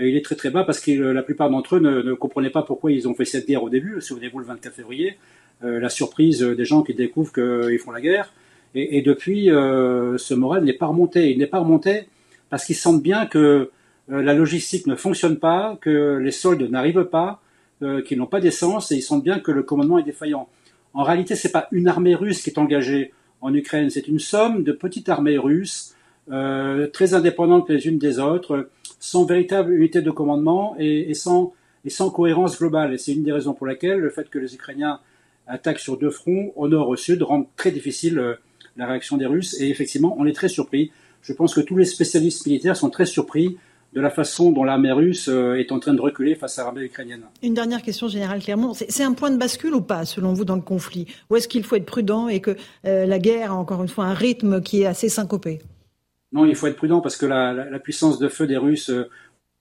Il 0.00 0.16
est 0.16 0.24
très 0.24 0.34
très 0.34 0.50
bas 0.50 0.64
parce 0.64 0.80
que 0.80 0.90
la 0.90 1.22
plupart 1.22 1.50
d'entre 1.50 1.76
eux 1.76 1.80
ne, 1.80 2.14
comprenaient 2.14 2.50
pas 2.50 2.62
pourquoi 2.62 2.90
ils 2.90 3.06
ont 3.06 3.14
fait 3.14 3.24
cette 3.24 3.46
guerre 3.46 3.62
au 3.62 3.70
début. 3.70 4.00
Souvenez-vous 4.00 4.40
le 4.40 4.44
24 4.46 4.74
février, 4.74 5.18
euh, 5.62 5.78
la 5.78 5.88
surprise 5.88 6.40
des 6.40 6.64
gens 6.64 6.82
qui 6.82 6.94
découvrent 6.94 7.32
qu'ils 7.32 7.78
font 7.78 7.92
la 7.92 8.00
guerre. 8.00 8.32
Et, 8.74 9.02
depuis, 9.02 9.46
ce 9.46 10.34
moral 10.34 10.64
n'est 10.64 10.72
pas 10.72 10.86
remonté. 10.86 11.30
Il 11.32 11.38
n'est 11.38 11.46
pas 11.46 11.58
remonté 11.58 12.06
parce 12.50 12.64
qu'ils 12.64 12.76
sentent 12.76 13.02
bien 13.02 13.26
que 13.26 13.70
euh, 14.10 14.22
la 14.22 14.34
logistique 14.34 14.86
ne 14.86 14.96
fonctionne 14.96 15.38
pas, 15.38 15.78
que 15.80 16.18
les 16.18 16.32
soldes 16.32 16.62
n'arrivent 16.62 17.04
pas, 17.04 17.40
euh, 17.82 18.02
qu'ils 18.02 18.18
n'ont 18.18 18.26
pas 18.26 18.40
d'essence, 18.40 18.92
et 18.92 18.96
ils 18.96 19.02
sentent 19.02 19.24
bien 19.24 19.38
que 19.38 19.52
le 19.52 19.62
commandement 19.62 19.98
est 19.98 20.02
défaillant. 20.02 20.48
En 20.92 21.04
réalité, 21.04 21.36
ce 21.36 21.46
n'est 21.46 21.52
pas 21.52 21.68
une 21.70 21.88
armée 21.88 22.14
russe 22.14 22.42
qui 22.42 22.50
est 22.50 22.58
engagée 22.58 23.12
en 23.40 23.54
Ukraine, 23.54 23.88
c'est 23.88 24.08
une 24.08 24.18
somme 24.18 24.64
de 24.64 24.72
petites 24.72 25.08
armées 25.08 25.38
russes, 25.38 25.94
euh, 26.30 26.86
très 26.88 27.14
indépendantes 27.14 27.70
les 27.70 27.86
unes 27.86 27.98
des 27.98 28.18
autres, 28.18 28.68
sans 28.98 29.24
véritable 29.24 29.72
unité 29.72 30.02
de 30.02 30.10
commandement 30.10 30.76
et, 30.78 31.14
sans, 31.14 31.54
et 31.86 31.90
sans 31.90 32.10
cohérence 32.10 32.58
globale. 32.58 32.92
Et 32.92 32.98
c'est 32.98 33.12
une 33.12 33.22
des 33.22 33.32
raisons 33.32 33.54
pour 33.54 33.66
laquelle 33.66 33.98
le 33.98 34.10
fait 34.10 34.28
que 34.28 34.38
les 34.38 34.54
Ukrainiens 34.54 35.00
attaquent 35.46 35.78
sur 35.78 35.96
deux 35.96 36.10
fronts, 36.10 36.52
au 36.56 36.68
nord 36.68 36.88
et 36.88 36.90
au 36.90 36.96
sud, 36.96 37.22
rend 37.22 37.48
très 37.56 37.70
difficile 37.70 38.36
la 38.76 38.86
réaction 38.86 39.16
des 39.16 39.26
Russes. 39.26 39.60
Et 39.60 39.68
effectivement, 39.68 40.16
on 40.18 40.26
est 40.26 40.32
très 40.32 40.48
surpris 40.48 40.90
je 41.22 41.32
pense 41.32 41.54
que 41.54 41.60
tous 41.60 41.76
les 41.76 41.84
spécialistes 41.84 42.46
militaires 42.46 42.76
sont 42.76 42.90
très 42.90 43.06
surpris 43.06 43.58
de 43.92 44.00
la 44.00 44.10
façon 44.10 44.52
dont 44.52 44.62
l'armée 44.62 44.92
russe 44.92 45.28
euh, 45.28 45.58
est 45.58 45.72
en 45.72 45.80
train 45.80 45.94
de 45.94 46.00
reculer 46.00 46.36
face 46.36 46.58
à 46.58 46.64
l'armée 46.64 46.82
ukrainienne. 46.82 47.24
Une 47.42 47.54
dernière 47.54 47.82
question, 47.82 48.06
Général 48.06 48.40
Clermont. 48.40 48.72
C'est 48.72 49.02
un 49.02 49.14
point 49.14 49.32
de 49.32 49.36
bascule 49.36 49.74
ou 49.74 49.80
pas, 49.80 50.04
selon 50.04 50.32
vous, 50.32 50.44
dans 50.44 50.54
le 50.54 50.62
conflit? 50.62 51.06
Ou 51.28 51.36
est-ce 51.36 51.48
qu'il 51.48 51.64
faut 51.64 51.74
être 51.74 51.86
prudent 51.86 52.28
et 52.28 52.40
que 52.40 52.56
euh, 52.86 53.04
la 53.04 53.18
guerre 53.18 53.50
a 53.50 53.56
encore 53.56 53.82
une 53.82 53.88
fois 53.88 54.04
un 54.04 54.14
rythme 54.14 54.62
qui 54.62 54.82
est 54.82 54.86
assez 54.86 55.08
syncopé? 55.08 55.58
Non, 56.32 56.46
il 56.46 56.54
faut 56.54 56.68
être 56.68 56.76
prudent 56.76 57.00
parce 57.00 57.16
que 57.16 57.26
la, 57.26 57.78
puissance 57.80 58.20
de 58.20 58.28
feu 58.28 58.46
des 58.46 58.56
Russes 58.56 58.90
euh, 58.90 59.10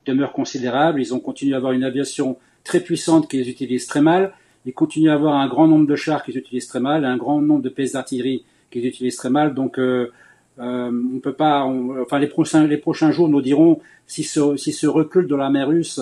demeure 0.06 0.32
considérable. 0.32 1.02
Ils 1.02 1.16
ont 1.16 1.20
continué 1.20 1.56
à 1.56 1.58
avoir 1.58 1.72
une 1.72 1.84
aviation 1.84 2.38
très 2.64 2.82
puissante 2.82 3.28
qu'ils 3.28 3.50
utilisent 3.50 3.88
très 3.88 4.02
mal. 4.02 4.34
Ils 4.66 4.74
continuent 4.74 5.10
à 5.10 5.16
avoir 5.16 5.38
un 5.38 5.48
grand 5.48 5.68
nombre 5.68 5.88
de 5.88 5.96
chars 5.96 6.24
qu'ils 6.24 6.38
utilisent 6.38 6.68
très 6.68 6.80
mal, 6.80 7.04
un 7.04 7.18
grand 7.18 7.42
nombre 7.42 7.64
de 7.64 7.70
pièces 7.70 7.94
d'artillerie 7.94 8.44
qu'ils 8.70 8.86
utilisent 8.86 9.18
très 9.18 9.30
mal. 9.30 9.54
Donc, 9.54 9.80
euh, 10.60 10.92
on 10.92 11.20
peut 11.20 11.34
pas, 11.34 11.64
enfin 11.64 12.20
les 12.20 12.28
prochains, 12.28 12.68
les 12.68 12.78
prochains 12.78 13.12
jours 13.12 13.30
nous 13.30 13.42
diront 13.42 13.80
si 14.08 14.24
ce, 14.24 14.58
si 14.58 14.74
ce 14.74 14.88
recul 14.88 15.28
de 15.28 15.36
la 15.36 15.50
mer 15.50 15.70
russe 15.70 16.02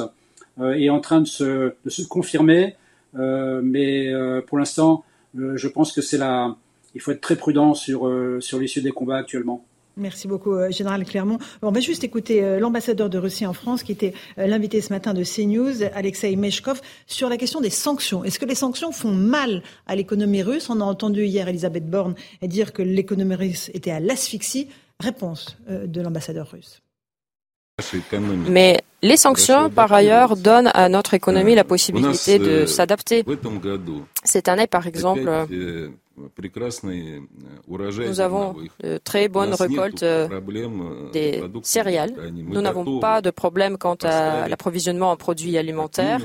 euh, 0.60 0.74
est 0.74 0.90
en 0.90 1.00
train 1.00 1.22
de 1.22 1.28
se, 1.28 1.74
de 1.86 1.90
se 1.90 2.02
confirmer. 2.08 2.76
Euh, 3.16 3.62
mais 3.64 4.12
pour 4.48 4.58
l'instant, 4.58 5.04
je 5.36 5.68
pense 5.68 5.92
que 5.92 6.02
c'est 6.02 6.18
là. 6.18 6.56
Il 6.96 7.02
faut 7.02 7.12
être 7.12 7.22
très 7.22 7.36
prudent 7.36 7.76
sur, 7.76 8.12
sur 8.40 8.60
l'issue 8.60 8.82
des 8.82 8.92
combats 8.92 9.18
actuellement. 9.18 9.64
Merci 9.98 10.28
beaucoup, 10.28 10.54
euh, 10.54 10.70
Général 10.70 11.04
Clermont. 11.06 11.40
On 11.64 11.72
va 11.72 11.80
juste 11.80 12.04
écouter 12.04 12.44
euh, 12.44 12.60
l'ambassadeur 12.60 13.10
de 13.10 13.18
Russie 13.18 13.48
en 13.48 13.54
France, 13.54 13.82
qui 13.82 13.92
était 13.92 14.14
euh, 14.38 14.46
l'invité 14.46 14.80
ce 14.80 14.94
matin 14.94 15.14
de 15.14 15.24
CNews, 15.24 15.84
Alexei 15.96 16.36
Meshkov, 16.36 16.82
sur 17.08 17.30
la 17.30 17.38
question 17.38 17.62
des 17.62 17.72
sanctions. 17.72 18.24
Est-ce 18.24 18.38
que 18.38 18.46
les 18.46 18.56
sanctions 18.56 18.92
font 18.92 19.12
mal 19.12 19.64
à 19.88 19.96
l'économie 19.96 20.44
russe? 20.44 20.70
On 20.70 20.80
a 20.82 20.84
entendu 20.84 21.26
hier 21.26 21.48
Elisabeth 21.48 21.90
Borne 21.90 22.14
dire 22.44 22.74
que 22.74 22.84
l'économie 22.84 23.36
russe 23.36 23.72
était 23.74 23.92
à 23.92 24.00
l'asphyxie. 24.00 24.70
Réponse 25.00 25.58
de 25.68 26.02
l'ambassadeur 26.02 26.50
russe. 26.52 26.82
Mais 28.50 28.82
les 29.04 29.18
sanctions, 29.18 29.70
par 29.70 29.94
ailleurs, 29.94 30.36
donnent 30.36 30.72
à 30.74 30.90
notre 30.90 31.14
économie 31.14 31.54
la 31.54 31.64
possibilité 31.64 32.40
de 32.40 32.66
s'adapter. 32.66 33.24
Cette 34.24 34.48
année, 34.48 34.66
par 34.66 34.88
exemple, 34.88 35.30
nous 36.18 38.20
avons 38.22 38.56
de 38.84 38.98
très 38.98 39.28
bonnes 39.28 39.54
récoltes 39.54 40.04
des 41.14 41.44
céréales. 41.64 42.14
Nous 42.34 42.62
n'avons 42.62 43.00
pas 43.00 43.22
de 43.22 43.30
problème 43.30 43.78
quant 43.78 43.98
à 44.04 44.48
l'approvisionnement 44.48 45.12
en 45.12 45.18
produits 45.18 45.58
alimentaires. 45.58 46.22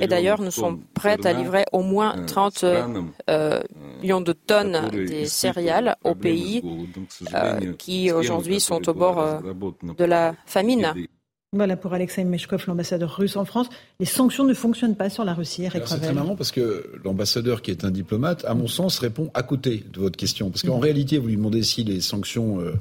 Et 0.00 0.06
d'ailleurs, 0.06 0.40
nous 0.42 0.50
sommes 0.50 0.80
prêts 0.94 1.26
à 1.26 1.32
livrer 1.32 1.64
au 1.72 1.82
moins 1.82 2.24
30 2.26 2.64
euh, 2.64 3.62
millions 4.02 4.20
de 4.20 4.32
tonnes 4.32 4.88
des 4.90 5.26
céréales 5.26 5.96
aux 6.04 6.14
pays 6.14 6.62
qui 7.78 8.12
aujourd'hui 8.12 8.60
sont 8.60 8.86
au 8.88 8.94
bord 8.94 9.40
de 9.96 10.04
la 10.04 10.34
famine. 10.44 10.92
Voilà 11.52 11.76
pour 11.76 11.94
Alexei 11.94 12.24
Meshkov, 12.24 12.64
l'ambassadeur 12.66 13.16
russe 13.16 13.36
en 13.36 13.44
France. 13.44 13.68
Les 14.00 14.06
sanctions 14.06 14.44
ne 14.44 14.52
fonctionnent 14.52 14.96
pas 14.96 15.08
sur 15.08 15.24
la 15.24 15.32
Russie. 15.32 15.64
C'est 15.72 15.80
très 15.80 16.12
marrant 16.12 16.34
parce 16.34 16.50
que 16.50 16.90
l'ambassadeur, 17.04 17.62
qui 17.62 17.70
est 17.70 17.84
un 17.84 17.92
diplomate, 17.92 18.44
à 18.46 18.54
mon 18.54 18.66
sens, 18.66 18.98
répond 18.98 19.30
à 19.32 19.44
côté 19.44 19.84
de 19.92 20.00
votre 20.00 20.16
question. 20.16 20.50
Parce 20.50 20.62
qu'en 20.62 20.78
mm. 20.78 20.82
réalité, 20.82 21.18
vous 21.18 21.28
lui 21.28 21.36
demandez 21.36 21.62
si 21.62 21.84
les 21.84 22.00
sanctions 22.00 22.60
euh, 22.60 22.74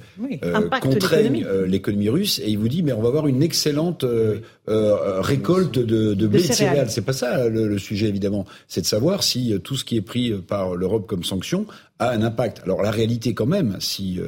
euh 0.43 0.69
contraignent 0.81 1.45
euh, 1.45 1.67
l'économie 1.67 2.09
russe, 2.09 2.39
et 2.39 2.49
il 2.49 2.57
vous 2.57 2.67
dit 2.67 2.81
mais 2.81 2.91
on 2.91 3.01
va 3.01 3.09
avoir 3.09 3.27
une 3.27 3.43
excellente 3.43 4.03
euh, 4.03 4.41
récolte 4.67 5.77
de, 5.77 6.15
de 6.15 6.27
blé 6.27 6.41
de, 6.41 6.47
de 6.47 6.53
céréales. 6.53 6.89
C'est 6.89 7.05
pas 7.05 7.13
ça 7.13 7.47
le, 7.47 7.67
le, 7.67 7.77
sujet 7.77 8.07
évidemment. 8.07 8.45
C'est 8.67 8.81
de 8.81 8.87
savoir 8.87 9.21
si 9.21 9.53
tout 9.63 9.75
ce 9.75 9.85
qui 9.85 9.95
est 9.95 10.01
pris 10.01 10.31
par 10.31 10.75
l'Europe 10.75 11.05
comme 11.05 11.23
sanction 11.23 11.67
a 11.99 12.09
un 12.09 12.23
impact. 12.23 12.61
Alors 12.63 12.81
la 12.81 12.91
réalité 12.91 13.35
quand 13.35 13.45
même, 13.45 13.77
si 13.79 14.19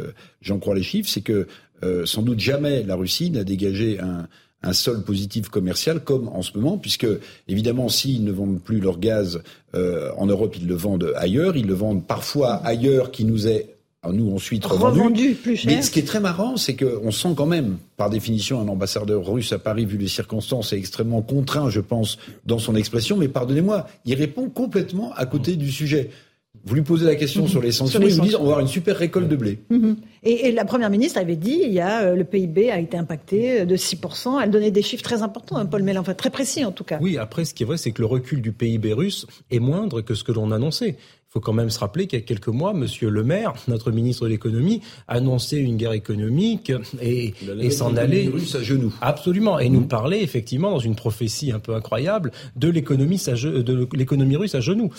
j'en 0.42 0.60
crois 0.60 0.76
les 0.76 0.84
chiffres, 0.84 1.10
c'est 1.10 1.22
que 1.22 1.48
euh, 1.84 2.06
sans 2.06 2.22
doute 2.22 2.40
jamais 2.40 2.84
la 2.84 2.96
Russie 2.96 3.30
n'a 3.30 3.44
dégagé 3.44 4.00
un, 4.00 4.28
un 4.64 4.74
sol 4.74 5.04
positif 5.04 5.50
commercial 5.50 6.04
comme 6.04 6.28
en 6.30 6.42
ce 6.42 6.58
moment, 6.58 6.78
puisque 6.78 7.08
évidemment 7.48 7.90
s'ils 7.90 8.24
ne 8.24 8.32
vendent 8.32 8.62
plus 8.62 8.80
leur 8.80 9.00
gaz 9.00 9.42
euh, 9.76 10.12
en 10.18 10.26
Europe, 10.26 10.56
ils 10.60 10.68
le 10.68 10.76
vendent 10.76 11.14
ailleurs, 11.16 11.56
ils 11.56 11.68
le 11.68 11.74
vendent 11.74 12.06
parfois 12.06 12.56
ailleurs 12.56 13.12
qui 13.12 13.26
nous 13.26 13.48
est 13.48 13.78
nous 14.14 14.34
ensuite 14.34 14.66
revendu. 14.66 15.34
plus 15.34 15.58
cher. 15.58 15.72
Mais 15.72 15.82
ce 15.82 15.92
qui 15.92 16.00
est 16.00 16.08
très 16.08 16.20
marrant, 16.20 16.58
c'est 16.58 16.76
qu'on 16.76 17.12
sent 17.12 17.34
quand 17.36 17.46
même, 17.46 17.78
par 17.98 18.10
définition, 18.10 18.60
un 18.62 18.68
ambassadeur 18.68 19.26
russe 19.26 19.52
à 19.54 19.60
Paris, 19.60 19.86
vu 19.86 19.98
les 19.98 20.08
circonstances, 20.08 20.74
est 20.74 20.78
extrêmement 20.78 21.22
contraint, 21.22 21.70
je 21.70 21.82
pense, 21.82 22.18
dans 22.46 22.60
son 22.60 22.76
expression. 22.76 23.18
Mais 23.18 23.28
pardonnez-moi, 23.28 23.88
il 24.06 24.16
répond 24.16 24.50
complètement 24.50 25.14
à 25.16 25.26
côté 25.26 25.56
du 25.56 25.72
sujet. 25.72 26.12
Vous 26.68 26.76
lui 26.76 26.82
posez 26.82 27.06
la 27.06 27.16
question 27.16 27.44
mhm. 27.44 27.48
sur 27.48 27.62
les 27.62 27.72
sanctions, 27.72 28.02
ils 28.02 28.14
vous 28.14 28.22
disent 28.22 28.36
on 28.36 28.40
va 28.40 28.44
avoir 28.44 28.60
une 28.60 28.68
super 28.68 28.98
récolte 28.98 29.30
de 29.30 29.36
blé. 29.38 29.60
Mhm. 29.70 29.96
Et, 30.24 30.52
la 30.52 30.66
première 30.66 30.90
ministre 30.90 31.18
avait 31.18 31.38
dit 31.38 31.62
il 31.64 31.72
y 31.72 31.80
a 31.80 32.02
euh, 32.02 32.16
le 32.16 32.26
PIB 32.26 32.70
a 32.70 32.80
été 32.80 32.98
impacté 32.98 33.66
de 33.66 33.76
6%. 33.78 34.42
Elle 34.44 34.52
donnait 34.52 34.72
des 34.72 34.82
chiffres 34.82 35.04
très 35.04 35.24
importants, 35.24 35.56
hein, 35.56 35.66
Paul 35.66 35.84
Mélenchon, 35.84 36.14
très 36.14 36.30
précis 36.30 36.66
en 36.66 36.74
tout 36.74 36.84
cas. 36.84 36.98
Oui, 37.00 37.18
après 37.18 37.46
ce 37.46 37.54
qui 37.54 37.64
est 37.64 37.66
vrai, 37.66 37.78
c'est 37.78 37.92
que 37.92 38.02
le 38.02 38.08
recul 38.08 38.42
du 38.42 38.52
PIB 38.52 38.92
russe 38.92 39.28
est 39.50 39.60
moindre 39.60 40.02
que 40.02 40.14
ce 40.14 40.26
que 40.26 40.34
l'on 40.34 40.52
annonçait. 40.52 40.98
Il 41.30 41.34
faut 41.34 41.40
quand 41.42 41.52
même 41.52 41.70
se 41.70 41.80
rappeler 41.80 42.08
qu'il 42.08 42.18
y 42.18 42.22
a 42.22 42.26
quelques 42.26 42.48
mois, 42.48 42.74
Monsieur 42.74 43.10
Le 43.10 43.22
Maire, 43.22 43.54
notre 43.68 43.92
ministre 43.92 44.24
de 44.24 44.30
l'économie, 44.30 44.82
annonçait 45.10 45.58
une 45.60 45.76
guerre 45.76 45.92
économique 45.92 46.72
et, 47.02 47.34
et 47.60 47.70
s'en 47.70 47.98
allait 47.98 48.30
à 48.56 48.64
genoux. 48.64 48.94
Absolument, 49.02 49.60
et 49.60 49.68
nous 49.68 49.82
parlait 49.82 50.24
effectivement 50.24 50.72
dans 50.72 50.80
une 50.80 50.96
prophétie 50.96 51.52
un 51.52 51.60
peu 51.60 51.76
incroyable 51.76 52.32
de 52.56 52.70
l'économie 52.70 53.22
de 53.28 53.88
l'économie 53.94 54.38
russe 54.38 54.56
à 54.56 54.62
genoux. 54.62 54.90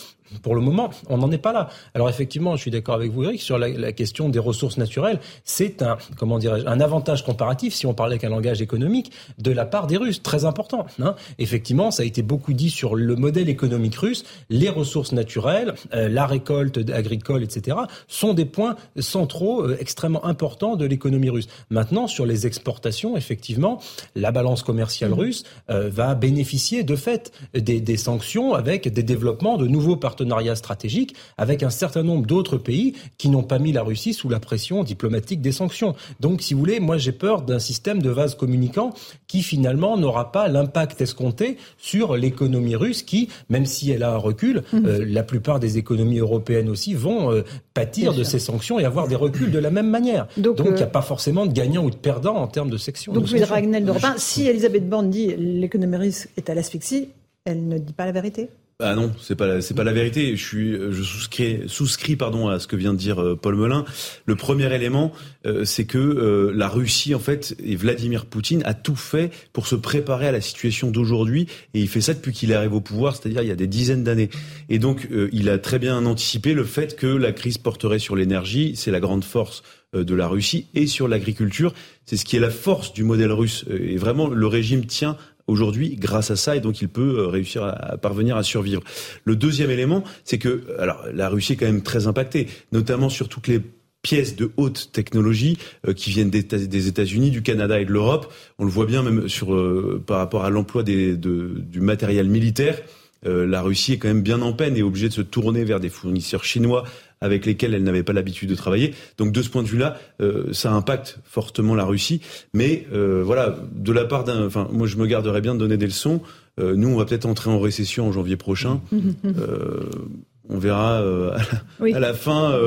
Pour 0.42 0.54
le 0.54 0.60
moment, 0.60 0.90
on 1.08 1.16
n'en 1.16 1.30
est 1.30 1.38
pas 1.38 1.54
là. 1.54 1.70
Alors 1.94 2.10
effectivement, 2.10 2.56
je 2.56 2.60
suis 2.60 2.70
d'accord 2.70 2.96
avec 2.96 3.10
vous, 3.10 3.24
Eric, 3.24 3.40
sur 3.40 3.56
la, 3.56 3.70
la 3.70 3.92
question 3.92 4.28
des 4.28 4.38
ressources 4.38 4.76
naturelles. 4.76 5.20
C'est 5.44 5.80
un 5.80 5.96
comment 6.18 6.38
dirais-je 6.38 6.66
un 6.66 6.80
avantage 6.80 7.24
comparatif, 7.24 7.72
si 7.72 7.86
on 7.86 7.94
parlait 7.94 8.16
avec 8.16 8.24
un 8.24 8.28
langage 8.28 8.60
économique, 8.60 9.12
de 9.38 9.50
la 9.50 9.64
part 9.64 9.86
des 9.86 9.96
Russes, 9.96 10.22
très 10.22 10.44
important. 10.44 10.84
Hein. 11.00 11.14
Effectivement, 11.38 11.90
ça 11.90 12.02
a 12.02 12.06
été 12.06 12.20
beaucoup 12.20 12.52
dit 12.52 12.68
sur 12.68 12.96
le 12.96 13.16
modèle 13.16 13.48
économique 13.48 13.96
russe, 13.96 14.24
les 14.50 14.68
ressources 14.68 15.12
naturelles. 15.12 15.74
Euh, 15.94 16.08
la 16.18 16.26
récolte 16.28 16.78
agricole, 16.90 17.42
etc., 17.42 17.76
sont 18.06 18.34
des 18.34 18.44
points 18.44 18.76
centraux 18.98 19.64
euh, 19.64 19.76
extrêmement 19.80 20.24
importants 20.24 20.76
de 20.76 20.84
l'économie 20.84 21.30
russe. 21.30 21.48
Maintenant, 21.70 22.06
sur 22.06 22.26
les 22.26 22.46
exportations, 22.46 23.16
effectivement, 23.16 23.80
la 24.14 24.30
balance 24.30 24.62
commerciale 24.62 25.10
mmh. 25.10 25.14
russe 25.14 25.42
euh, 25.70 25.88
va 25.88 26.14
bénéficier 26.14 26.84
de 26.84 26.94
fait 26.94 27.32
des, 27.54 27.80
des, 27.80 27.96
sanctions 27.96 28.54
avec 28.54 28.92
des 28.92 29.02
développements 29.02 29.56
de 29.56 29.66
nouveaux 29.66 29.96
partenariats 29.96 30.56
stratégiques 30.56 31.14
avec 31.36 31.62
un 31.62 31.70
certain 31.70 32.02
nombre 32.02 32.26
d'autres 32.26 32.58
pays 32.58 32.94
qui 33.16 33.28
n'ont 33.28 33.42
pas 33.42 33.58
mis 33.58 33.72
la 33.72 33.82
Russie 33.82 34.14
sous 34.14 34.28
la 34.28 34.40
pression 34.40 34.84
diplomatique 34.84 35.40
des 35.40 35.52
sanctions. 35.52 35.94
Donc, 36.20 36.42
si 36.42 36.54
vous 36.54 36.60
voulez, 36.60 36.80
moi 36.80 36.98
j'ai 36.98 37.12
peur 37.12 37.42
d'un 37.42 37.58
système 37.58 38.02
de 38.02 38.10
vase 38.10 38.34
communicant 38.34 38.92
qui 39.26 39.42
finalement 39.42 39.96
n'aura 39.96 40.32
pas 40.32 40.48
l'impact 40.48 41.00
escompté 41.00 41.56
sur 41.78 42.16
l'économie 42.16 42.76
russe 42.76 43.02
qui, 43.02 43.28
même 43.48 43.66
si 43.66 43.90
elle 43.90 44.02
a 44.02 44.12
un 44.12 44.16
recul, 44.16 44.62
mmh. 44.72 44.86
euh, 44.86 45.04
la 45.06 45.22
plupart 45.22 45.60
des 45.60 45.78
économies 45.78 46.07
européennes 46.16 46.68
aussi 46.68 46.94
vont 46.94 47.30
euh, 47.30 47.42
pâtir 47.74 48.14
de 48.14 48.22
ces 48.22 48.38
sanctions 48.38 48.78
et 48.78 48.84
avoir 48.84 49.08
des 49.08 49.16
reculs 49.16 49.50
de 49.50 49.58
la 49.58 49.70
même 49.70 49.90
manière. 49.90 50.26
Donc 50.36 50.56
il 50.60 50.72
n'y 50.72 50.80
a 50.80 50.86
euh, 50.86 50.86
pas 50.86 51.02
forcément 51.02 51.44
de 51.44 51.52
gagnant 51.52 51.84
ou 51.84 51.90
de 51.90 51.96
perdant 51.96 52.36
en 52.36 52.46
termes 52.46 52.70
de 52.70 52.78
sections. 52.78 53.12
Donc, 53.12 53.28
de 53.28 53.44
Ragnel 53.44 53.92
si 54.16 54.46
Elisabeth 54.46 54.88
Borne 54.88 55.10
dit 55.10 55.34
l'économie 55.36 55.96
russe 55.96 56.28
est 56.36 56.48
à 56.48 56.54
l'asphyxie, 56.54 57.10
elle 57.44 57.68
ne 57.68 57.78
dit 57.78 57.92
pas 57.92 58.06
la 58.06 58.12
vérité 58.12 58.48
ah 58.80 58.94
non, 58.94 59.12
c'est 59.20 59.34
pas 59.34 59.60
c'est 59.60 59.74
pas 59.74 59.82
la 59.82 59.92
vérité. 59.92 60.36
Je 60.36 60.44
suis 60.44 60.70
je 60.70 61.02
souscris 61.02 61.62
souscris 61.66 62.14
pardon 62.14 62.46
à 62.46 62.60
ce 62.60 62.68
que 62.68 62.76
vient 62.76 62.92
de 62.92 62.98
dire 62.98 63.20
euh, 63.20 63.34
Paul 63.34 63.56
Melun. 63.56 63.84
Le 64.24 64.36
premier 64.36 64.72
élément, 64.72 65.10
euh, 65.46 65.64
c'est 65.64 65.84
que 65.84 65.98
euh, 65.98 66.52
la 66.54 66.68
Russie 66.68 67.12
en 67.12 67.18
fait 67.18 67.56
et 67.60 67.74
Vladimir 67.74 68.26
Poutine 68.26 68.62
a 68.66 68.74
tout 68.74 68.94
fait 68.94 69.32
pour 69.52 69.66
se 69.66 69.74
préparer 69.74 70.28
à 70.28 70.32
la 70.32 70.40
situation 70.40 70.92
d'aujourd'hui 70.92 71.48
et 71.74 71.80
il 71.80 71.88
fait 71.88 72.00
ça 72.00 72.14
depuis 72.14 72.32
qu'il 72.32 72.52
arrive 72.52 72.72
au 72.72 72.80
pouvoir, 72.80 73.16
c'est-à-dire 73.16 73.42
il 73.42 73.48
y 73.48 73.50
a 73.50 73.56
des 73.56 73.66
dizaines 73.66 74.04
d'années. 74.04 74.30
Et 74.68 74.78
donc 74.78 75.08
il 75.32 75.48
a 75.48 75.58
très 75.58 75.80
bien 75.80 76.06
anticipé 76.06 76.54
le 76.54 76.62
fait 76.62 76.94
que 76.94 77.08
la 77.08 77.32
crise 77.32 77.58
porterait 77.58 77.98
sur 77.98 78.14
l'énergie, 78.14 78.74
c'est 78.76 78.92
la 78.92 79.00
grande 79.00 79.24
force 79.24 79.64
de 79.92 80.14
la 80.14 80.28
Russie 80.28 80.66
et 80.74 80.86
sur 80.86 81.08
l'agriculture. 81.08 81.74
C'est 82.06 82.16
ce 82.16 82.24
qui 82.24 82.36
est 82.36 82.40
la 82.40 82.50
force 82.50 82.92
du 82.92 83.02
modèle 83.02 83.32
russe. 83.32 83.64
Et 83.70 83.96
vraiment, 83.96 84.28
le 84.28 84.46
régime 84.46 84.86
tient 84.86 85.16
aujourd'hui 85.48 85.96
grâce 85.96 86.30
à 86.30 86.36
ça 86.36 86.54
et 86.54 86.60
donc 86.60 86.80
il 86.80 86.88
peut 86.88 87.18
euh, 87.18 87.26
réussir 87.26 87.64
à, 87.64 87.96
parvenir 87.96 88.36
à 88.36 88.44
survivre. 88.44 88.82
Le 89.24 89.34
deuxième 89.34 89.70
élément, 89.70 90.04
c'est 90.24 90.38
que 90.38 90.64
alors 90.78 91.04
la 91.12 91.28
Russie 91.28 91.54
est 91.54 91.56
quand 91.56 91.66
même 91.66 91.82
très 91.82 92.06
impactée, 92.06 92.46
notamment 92.70 93.08
sur 93.08 93.28
toutes 93.28 93.48
les 93.48 93.60
pièces 94.02 94.36
de 94.36 94.52
haute 94.56 94.90
technologie 94.92 95.58
euh, 95.88 95.92
qui 95.92 96.10
viennent 96.10 96.30
des 96.30 96.88
États-Unis, 96.88 97.30
du 97.30 97.42
Canada 97.42 97.80
et 97.80 97.84
de 97.84 97.92
l'Europe. 97.92 98.32
On 98.58 98.64
le 98.64 98.70
voit 98.70 98.86
bien 98.86 99.02
même 99.02 99.28
sur 99.28 99.54
euh, 99.54 100.02
par 100.06 100.18
rapport 100.18 100.44
à 100.44 100.50
l'emploi 100.50 100.84
du 100.84 101.80
matériel 101.80 102.28
militaire. 102.28 102.78
la 103.24 103.62
Russie 103.62 103.94
est 103.94 103.98
quand 103.98 104.08
même 104.08 104.22
bien 104.22 104.42
en 104.42 104.52
peine 104.52 104.76
et 104.76 104.82
obligée 104.82 105.08
de 105.08 105.14
se 105.14 105.22
tourner 105.22 105.64
vers 105.64 105.80
des 105.80 105.88
fournisseurs 105.88 106.44
chinois 106.44 106.84
avec 107.20 107.46
lesquels 107.46 107.74
elle 107.74 107.82
n'avait 107.82 108.02
pas 108.02 108.12
l'habitude 108.12 108.48
de 108.48 108.54
travailler. 108.54 108.94
Donc 109.16 109.32
de 109.32 109.42
ce 109.42 109.48
point 109.48 109.62
de 109.62 109.68
vue-là, 109.68 109.96
euh, 110.20 110.52
ça 110.52 110.72
impacte 110.72 111.18
fortement 111.24 111.74
la 111.74 111.84
Russie. 111.84 112.20
Mais 112.54 112.86
euh, 112.92 113.22
voilà, 113.24 113.56
de 113.72 113.92
la 113.92 114.04
part 114.04 114.24
d'un, 114.24 114.46
enfin, 114.46 114.68
moi 114.72 114.86
je 114.86 114.96
me 114.96 115.06
garderais 115.06 115.40
bien 115.40 115.54
de 115.54 115.58
donner 115.58 115.76
des 115.76 115.86
leçons. 115.86 116.20
Euh, 116.60 116.74
nous, 116.74 116.88
on 116.88 116.96
va 116.96 117.04
peut-être 117.04 117.26
entrer 117.26 117.50
en 117.50 117.60
récession 117.60 118.08
en 118.08 118.12
janvier 118.12 118.36
prochain. 118.36 118.80
on 120.50 120.58
verra 120.58 120.98
à, 120.98 122.00
la, 122.00 122.14
fin, 122.14 122.58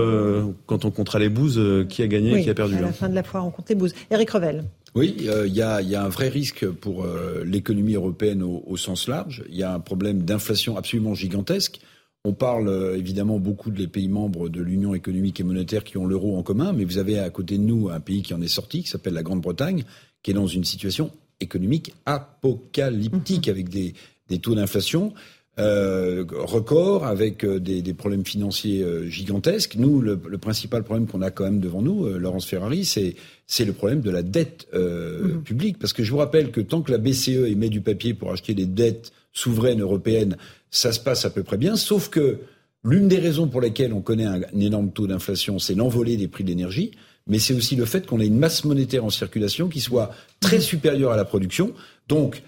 quand 0.68 0.86
on 0.86 0.92
comptera 0.92 1.18
les 1.18 1.30
bouses, 1.30 1.60
qui 1.90 2.04
a 2.04 2.08
gagné 2.08 2.40
et 2.40 2.44
qui 2.44 2.50
a 2.50 2.54
perdu. 2.54 2.76
À 2.76 2.82
la 2.82 2.94
fin 2.94 3.10
de 3.10 3.16
la 3.16 3.24
foire, 3.24 3.46
on 3.46 3.50
compte 3.50 3.70
les 3.70 3.76
bouses. 3.76 3.96
Eric 4.12 4.30
Revel. 4.30 4.66
Oui, 4.94 5.16
il 5.18 5.26
y, 5.26 5.62
a, 5.62 5.82
y, 5.82 5.96
a, 5.96 6.04
un 6.04 6.10
vrai 6.10 6.28
risque 6.28 6.68
pour 6.68 7.08
l'économie 7.44 7.96
européenne 7.96 8.44
au, 8.44 8.64
au, 8.68 8.78
sens 8.78 9.08
large. 9.08 9.44
Il 9.50 9.56
y 9.56 9.64
a 9.64 9.74
un 9.74 9.80
problème 9.80 10.22
d'inflation 10.22 10.78
absolument 10.78 11.16
gigantesque. 11.16 11.80
On 12.24 12.34
parle 12.34 12.68
euh, 12.68 12.98
évidemment 12.98 13.40
beaucoup 13.40 13.72
des 13.72 13.88
pays 13.88 14.08
membres 14.08 14.48
de 14.48 14.62
l'Union 14.62 14.94
économique 14.94 15.40
et 15.40 15.44
monétaire 15.44 15.84
qui 15.84 15.98
ont 15.98 16.06
l'euro 16.06 16.38
en 16.38 16.44
commun, 16.44 16.72
mais 16.72 16.84
vous 16.84 17.00
avez 17.00 17.18
à 17.18 17.30
côté 17.32 17.58
de 17.58 17.64
nous 17.64 17.90
un 17.90 18.00
pays 18.00 18.22
qui 18.22 18.36
en 18.36 18.42
est 18.42 18.48
sorti, 18.48 18.84
qui 18.84 18.90
s'appelle 18.90 19.16
la 19.16 19.24
Grande-Bretagne, 19.24 19.86
qui 20.22 20.30
est 20.30 20.36
dans 20.36 20.46
une 20.46 20.64
situation 20.64 21.10
économique 21.40 21.94
apocalyptique 22.06 23.48
avec 23.48 23.70
des, 23.70 23.96
taux 24.40 24.54
d'inflation 24.54 25.16
euh, 25.58 26.24
records, 26.30 27.06
avec 27.08 27.44
euh, 27.44 27.60
des, 27.60 27.94
problèmes 27.96 28.24
financiers 28.24 28.86
gigantesques. 29.10 29.76
Nous, 29.78 30.00
le, 30.00 30.16
principal 30.38 30.84
problème 30.84 31.08
qu'on 31.08 31.24
a 31.24 31.32
quand 31.32 31.46
même 31.46 31.60
devant 31.60 31.82
nous, 31.82 32.08
Laurence 32.20 32.46
Ferrari, 32.46 32.86
c'est 32.86 33.16
c'est 33.48 33.66
le 33.66 33.74
problème 33.74 34.02
de 34.02 34.12
la 34.12 34.22
dette 34.22 34.68
mhm. 34.74 35.42
publique. 35.42 35.80
Parce 35.80 35.92
que 35.92 36.04
je 36.04 36.12
vous 36.12 36.18
rappelle 36.18 36.52
que 36.52 36.62
tant 36.62 36.84
que 36.84 36.92
la 36.92 37.00
BCE 37.00 37.50
émet 37.50 37.70
du 37.70 37.82
papier 37.82 38.14
pour 38.14 38.32
acheter 38.32 38.54
des 38.54 38.68
dettes 38.68 39.12
souveraines 39.34 39.82
européennes, 39.82 40.38
ça 40.72 40.92
se 40.92 41.00
passe 41.00 41.26
à 41.26 41.30
peu 41.30 41.44
près 41.44 41.58
bien, 41.58 41.76
sauf 41.76 42.10
que 42.10 42.40
l'une 42.84 43.08
des 43.08 43.20
raisons 43.20 43.48
pour 43.48 43.62
lesquelles 43.62 43.94
on 43.94 44.02
connaît 44.02 44.26
un, 44.26 44.42
énorme 44.60 44.92
taux 44.92 45.08
d'inflation, 45.08 45.60
c'est 45.60 45.76
l'envolée 45.76 46.18
des 46.18 46.28
prix 46.28 46.44
de 46.44 46.50
l'énergie, 46.50 46.92
mais 47.28 47.38
c'est 47.38 47.54
aussi 47.54 47.76
le 47.76 47.86
fait 47.86 48.08
qu'on 48.08 48.20
ait 48.20 48.28
une 48.28 48.40
masse 48.40 48.64
monétaire 48.64 49.06
en 49.06 49.10
circulation 49.10 49.68
qui 49.68 49.82
soit 49.82 50.12
très 50.40 50.58
mmh. 50.58 50.62
supérieure 50.62 51.12
à 51.12 51.18
la 51.18 51.26
production. 51.26 51.74
Donc, 52.08 52.42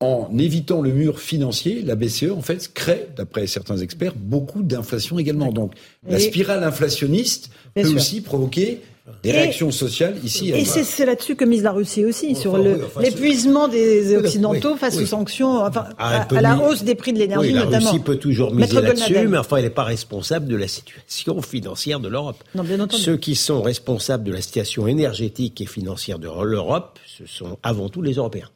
en 0.00 0.28
évitant 0.36 0.82
le 0.82 0.92
mur 0.92 1.20
financier, 1.20 1.82
la 1.82 1.94
BCE, 1.94 2.30
en 2.30 2.42
fait, 2.42 2.72
crée, 2.74 3.08
d'après 3.16 3.46
certains 3.46 3.78
experts, 3.78 4.14
beaucoup 4.14 4.62
d'inflation 4.62 5.18
également. 5.18 5.52
Donc, 5.52 5.74
la 6.06 6.18
spirale 6.18 6.64
inflationniste 6.64 7.50
peut 7.74 7.94
aussi 7.94 8.20
provoquer 8.20 8.80
des 9.22 9.32
réactions 9.32 9.70
sociales 9.70 10.16
ici. 10.24 10.50
Et 10.50 10.64
c'est 10.64 11.04
là-dessus 11.04 11.36
que 11.36 11.44
mise 11.44 11.62
la 11.62 11.72
Russie 11.72 12.04
aussi, 12.04 12.34
sur 12.34 12.58
l'épuisement 12.58 13.68
des 13.68 14.16
Occidentaux 14.16 14.76
face 14.76 14.98
aux 14.98 15.06
sanctions, 15.06 15.62
enfin, 15.64 15.86
ah, 15.98 16.26
à, 16.34 16.40
la 16.40 16.58
hausse 16.58 16.82
des 16.82 16.94
prix 16.94 17.12
de 17.12 17.18
l'énergie 17.18 17.52
notamment. 17.52 17.70
La 17.70 17.78
Russie 17.78 17.98
peut 18.00 18.16
toujours 18.16 18.54
miser 18.54 18.80
là-dessus, 18.80 19.28
mais 19.28 19.38
enfin, 19.38 19.58
elle 19.58 19.64
n'est 19.64 19.70
pas 19.70 19.84
responsable 19.84 20.46
de 20.46 20.56
la 20.56 20.68
situation 20.68 21.40
financière 21.42 22.00
de 22.00 22.08
l'Europe. 22.08 22.42
Ceux 22.90 23.16
qui 23.16 23.34
sont 23.34 23.62
responsables 23.62 24.24
de 24.24 24.32
la 24.32 24.40
situation 24.40 24.86
énergétique 24.86 25.60
et 25.60 25.66
financière 25.66 26.18
de 26.18 26.28
l'Europe, 26.42 26.98
ce 27.06 27.26
sont 27.26 27.58
avant 27.62 27.88
tout 27.88 28.02
les 28.02 28.14
Européens. 28.14 28.48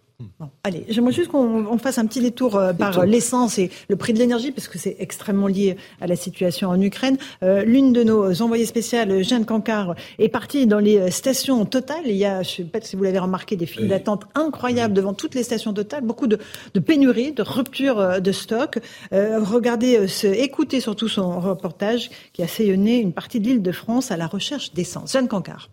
Allez, 0.64 0.84
j'aimerais 0.88 1.12
juste 1.12 1.30
qu'on 1.30 1.78
fasse 1.78 1.98
un 1.98 2.06
petit 2.06 2.20
détour 2.20 2.56
euh, 2.56 2.72
par 2.72 3.04
l'essence 3.04 3.58
et 3.58 3.70
le 3.88 3.96
prix 3.96 4.12
de 4.12 4.18
l'énergie, 4.18 4.52
parce 4.52 4.68
que 4.68 4.78
c'est 4.78 4.96
extrêmement 4.98 5.46
lié 5.46 5.76
à 6.00 6.06
la 6.06 6.16
situation 6.16 6.68
en 6.68 6.80
Ukraine. 6.80 7.18
Euh, 7.42 7.64
l'une 7.64 7.92
de 7.92 8.02
nos 8.02 8.42
envoyées 8.42 8.66
spéciales, 8.66 9.22
Jeanne 9.24 9.44
Cancard, 9.44 9.94
est 10.18 10.28
partie 10.28 10.66
dans 10.66 10.78
les 10.78 11.10
stations 11.10 11.64
Total. 11.64 12.02
Il 12.06 12.16
y 12.16 12.24
a, 12.24 12.42
je 12.42 12.50
ne 12.50 12.56
sais 12.56 12.64
pas 12.64 12.80
si 12.80 12.96
vous 12.96 13.04
l'avez 13.04 13.18
remarqué, 13.18 13.56
des 13.56 13.66
files 13.66 13.88
d'attente 13.88 14.24
incroyables 14.34 14.94
devant 14.94 15.14
toutes 15.14 15.34
les 15.34 15.42
stations 15.42 15.72
Total, 15.72 16.02
beaucoup 16.02 16.26
de, 16.26 16.38
de 16.74 16.80
pénuries, 16.80 17.32
de 17.32 17.42
ruptures 17.42 18.00
euh, 18.00 18.20
de 18.20 18.32
stock. 18.32 18.78
regardez, 19.12 20.06
écoutez 20.24 20.80
surtout 20.80 21.08
son 21.08 21.40
reportage 21.40 22.10
qui 22.32 22.42
a 22.42 22.48
sillonné 22.48 22.98
une 22.98 23.12
partie 23.12 23.40
de 23.40 23.46
l'île 23.46 23.62
de 23.62 23.72
France 23.72 24.10
à 24.10 24.16
la 24.16 24.26
recherche 24.26 24.72
d'essence. 24.72 25.12
Jeanne 25.12 25.28
Cancard. 25.28 25.68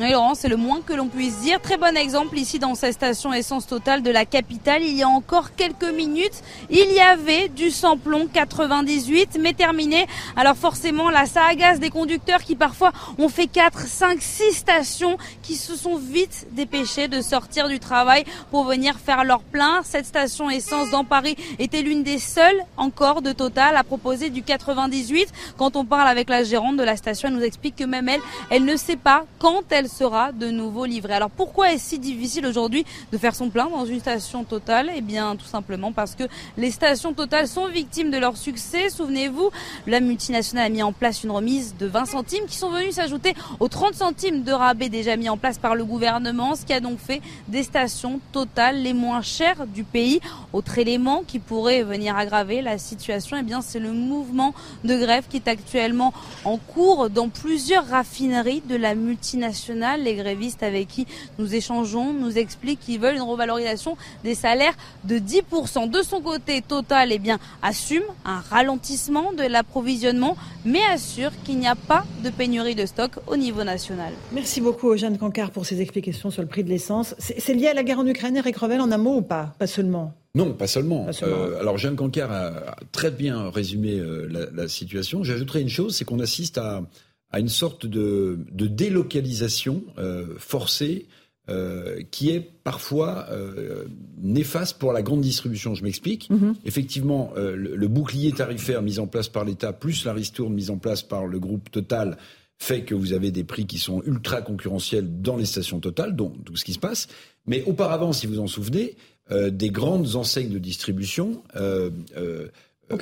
Oui, 0.00 0.12
Laurent, 0.12 0.34
c'est 0.34 0.48
le 0.48 0.56
moins 0.56 0.80
que 0.80 0.94
l'on 0.94 1.08
puisse 1.08 1.40
dire. 1.40 1.60
Très 1.60 1.76
bon 1.76 1.94
exemple 1.94 2.38
ici 2.38 2.58
dans 2.58 2.74
cette 2.74 2.94
station 2.94 3.34
essence 3.34 3.66
totale 3.66 4.02
de 4.02 4.10
la 4.10 4.24
capitale. 4.24 4.82
Il 4.82 4.96
y 4.96 5.02
a 5.02 5.08
encore 5.08 5.54
quelques 5.54 5.92
minutes, 5.92 6.42
il 6.70 6.90
y 6.90 7.00
avait 7.00 7.50
du 7.50 7.70
samplon 7.70 8.26
98, 8.32 9.36
mais 9.38 9.52
terminé. 9.52 10.06
Alors 10.36 10.56
forcément, 10.56 11.10
là, 11.10 11.26
ça 11.26 11.44
agace 11.44 11.80
des 11.80 11.90
conducteurs 11.90 12.42
qui 12.42 12.56
parfois 12.56 12.92
ont 13.18 13.28
fait 13.28 13.46
4, 13.46 13.80
5, 13.80 14.22
6 14.22 14.52
stations, 14.54 15.18
qui 15.42 15.54
se 15.54 15.76
sont 15.76 15.96
vite 15.96 16.46
dépêchés 16.52 17.06
de 17.06 17.20
sortir 17.20 17.68
du 17.68 17.78
travail 17.78 18.24
pour 18.50 18.64
venir 18.64 18.98
faire 18.98 19.22
leur 19.22 19.40
plein. 19.40 19.82
Cette 19.84 20.06
station 20.06 20.48
essence 20.48 20.88
dans 20.88 21.04
Paris 21.04 21.36
était 21.58 21.82
l'une 21.82 22.04
des 22.04 22.18
seules 22.18 22.62
encore 22.78 23.20
de 23.20 23.32
Total 23.32 23.76
à 23.76 23.84
proposer 23.84 24.30
du 24.30 24.42
98. 24.42 25.28
Quand 25.58 25.76
on 25.76 25.84
parle 25.84 26.08
avec 26.08 26.30
la 26.30 26.42
gérante 26.42 26.78
de 26.78 26.84
la 26.84 26.96
station, 26.96 27.28
elle 27.28 27.34
nous 27.34 27.44
explique 27.44 27.76
que 27.76 27.84
même 27.84 28.08
elle, 28.08 28.22
elle 28.48 28.64
ne 28.64 28.76
sait 28.76 28.96
pas 28.96 29.26
quand 29.38 29.60
elle 29.68 29.89
sera 29.90 30.32
de 30.32 30.50
nouveau 30.50 30.84
livrée. 30.84 31.14
Alors 31.14 31.30
pourquoi 31.30 31.72
est-ce 31.72 31.90
si 31.90 31.98
difficile 31.98 32.46
aujourd'hui 32.46 32.84
de 33.12 33.18
faire 33.18 33.34
son 33.34 33.50
plein 33.50 33.68
dans 33.68 33.84
une 33.84 34.00
station 34.00 34.44
totale 34.44 34.90
Eh 34.94 35.00
bien 35.00 35.34
tout 35.36 35.46
simplement 35.46 35.92
parce 35.92 36.14
que 36.14 36.24
les 36.56 36.70
stations 36.70 37.12
totales 37.12 37.48
sont 37.48 37.66
victimes 37.66 38.10
de 38.10 38.18
leur 38.18 38.36
succès. 38.36 38.90
Souvenez-vous, 38.90 39.50
la 39.86 40.00
multinationale 40.00 40.66
a 40.66 40.68
mis 40.68 40.82
en 40.82 40.92
place 40.92 41.24
une 41.24 41.30
remise 41.30 41.74
de 41.78 41.86
20 41.86 42.04
centimes 42.06 42.44
qui 42.46 42.56
sont 42.56 42.70
venus 42.70 42.94
s'ajouter 42.94 43.34
aux 43.58 43.68
30 43.68 43.94
centimes 43.94 44.42
de 44.42 44.52
rabais 44.52 44.88
déjà 44.88 45.16
mis 45.16 45.28
en 45.28 45.36
place 45.36 45.58
par 45.58 45.74
le 45.74 45.84
gouvernement, 45.84 46.54
ce 46.54 46.64
qui 46.64 46.72
a 46.72 46.80
donc 46.80 46.98
fait 46.98 47.20
des 47.48 47.62
stations 47.62 48.20
totales 48.32 48.82
les 48.82 48.92
moins 48.92 49.22
chères 49.22 49.66
du 49.66 49.84
pays. 49.84 50.20
Autre 50.52 50.78
élément 50.78 51.22
qui 51.26 51.38
pourrait 51.38 51.82
venir 51.82 52.16
aggraver 52.16 52.62
la 52.62 52.78
situation, 52.78 53.36
eh 53.38 53.42
bien 53.42 53.60
c'est 53.62 53.80
le 53.80 53.92
mouvement 53.92 54.54
de 54.84 54.96
grève 54.96 55.24
qui 55.28 55.36
est 55.36 55.48
actuellement 55.48 56.12
en 56.44 56.56
cours 56.56 57.10
dans 57.10 57.28
plusieurs 57.28 57.86
raffineries 57.86 58.62
de 58.68 58.76
la 58.76 58.94
multinationale 58.94 59.69
les 59.74 60.14
grévistes 60.14 60.62
avec 60.62 60.88
qui 60.88 61.06
nous 61.38 61.54
échangeons 61.54 62.12
nous 62.12 62.38
expliquent 62.38 62.80
qu'ils 62.80 63.00
veulent 63.00 63.16
une 63.16 63.22
revalorisation 63.22 63.96
des 64.24 64.34
salaires 64.34 64.74
de 65.04 65.16
10%. 65.16 65.90
De 65.90 66.02
son 66.02 66.20
côté, 66.20 66.62
Total 66.62 67.12
eh 67.12 67.18
bien, 67.18 67.38
assume 67.62 68.02
un 68.24 68.40
ralentissement 68.40 69.32
de 69.32 69.42
l'approvisionnement, 69.42 70.36
mais 70.64 70.82
assure 70.92 71.30
qu'il 71.44 71.58
n'y 71.58 71.68
a 71.68 71.74
pas 71.74 72.04
de 72.22 72.30
pénurie 72.30 72.74
de 72.74 72.86
stock 72.86 73.12
au 73.26 73.36
niveau 73.36 73.64
national. 73.64 74.12
Merci 74.32 74.60
beaucoup, 74.60 74.96
Jeanne 74.96 75.18
Cancard, 75.18 75.50
pour 75.50 75.66
ces 75.66 75.80
explications 75.80 76.30
sur 76.30 76.42
le 76.42 76.48
prix 76.48 76.64
de 76.64 76.68
l'essence. 76.68 77.14
C'est 77.18 77.54
lié 77.54 77.68
à 77.68 77.74
la 77.74 77.82
guerre 77.82 77.98
en 77.98 78.06
Ukraine, 78.06 78.36
Eric 78.36 78.56
Revel, 78.56 78.80
en 78.80 78.90
un 78.90 78.98
mot 78.98 79.16
ou 79.16 79.22
pas? 79.22 79.54
Pas 79.58 79.66
seulement 79.66 80.12
non, 80.36 80.52
pas 80.52 80.68
seulement. 80.68 81.08
Euh, 81.24 81.58
alors 81.58 81.76
Jeanne 81.76 81.96
Cancard 81.96 82.30
a, 82.30 82.76
très 82.92 83.10
bien 83.10 83.50
résumé 83.50 83.98
euh, 83.98 84.28
la, 84.30 84.46
la, 84.62 84.68
situation. 84.68 85.24
J'ajouterai 85.24 85.60
une 85.60 85.68
chose, 85.68 85.96
c'est 85.96 86.04
qu'on 86.04 86.20
assiste 86.20 86.56
à, 86.56 86.82
à 87.32 87.40
une 87.40 87.48
sorte 87.48 87.86
de, 87.86 88.38
de 88.52 88.66
délocalisation 88.66 89.82
euh, 89.98 90.34
forcée 90.38 91.06
euh, 91.48 92.02
qui 92.10 92.30
est 92.30 92.40
parfois 92.40 93.26
euh, 93.30 93.84
néfaste 94.20 94.78
pour 94.78 94.92
la 94.92 95.02
grande 95.02 95.20
distribution. 95.20 95.74
Je 95.74 95.82
m'explique. 95.82 96.28
Mhm. 96.30 96.54
Effectivement, 96.64 97.32
le, 97.36 97.88
bouclier 97.88 98.32
tarifaire 98.32 98.82
mis 98.82 98.98
en 98.98 99.06
place 99.06 99.28
par 99.28 99.44
l'État, 99.44 99.72
plus 99.72 100.04
la 100.04 100.12
ristourne 100.12 100.52
mise 100.54 100.70
en 100.70 100.76
place 100.76 101.02
par 101.02 101.26
le 101.26 101.38
groupe 101.38 101.70
Total, 101.70 102.18
fait 102.58 102.82
que 102.82 102.94
vous 102.94 103.14
avez 103.14 103.30
des 103.30 103.42
prix 103.42 103.66
qui 103.66 103.78
sont 103.78 104.02
ultra 104.04 104.42
concurrentiels 104.42 105.22
dans 105.22 105.36
les 105.36 105.46
stations 105.46 105.80
Total, 105.80 106.14
donc 106.14 106.44
tout 106.44 106.56
ce 106.56 106.64
qui 106.64 106.74
se 106.74 106.78
passe. 106.78 107.08
Mais 107.46 107.62
auparavant, 107.64 108.12
si 108.12 108.26
vous 108.26 108.38
en 108.38 108.46
souvenez, 108.46 108.96
des 109.30 109.70
grandes 109.70 110.16
enseignes 110.16 110.50
de 110.50 110.58
distribution 110.58 111.42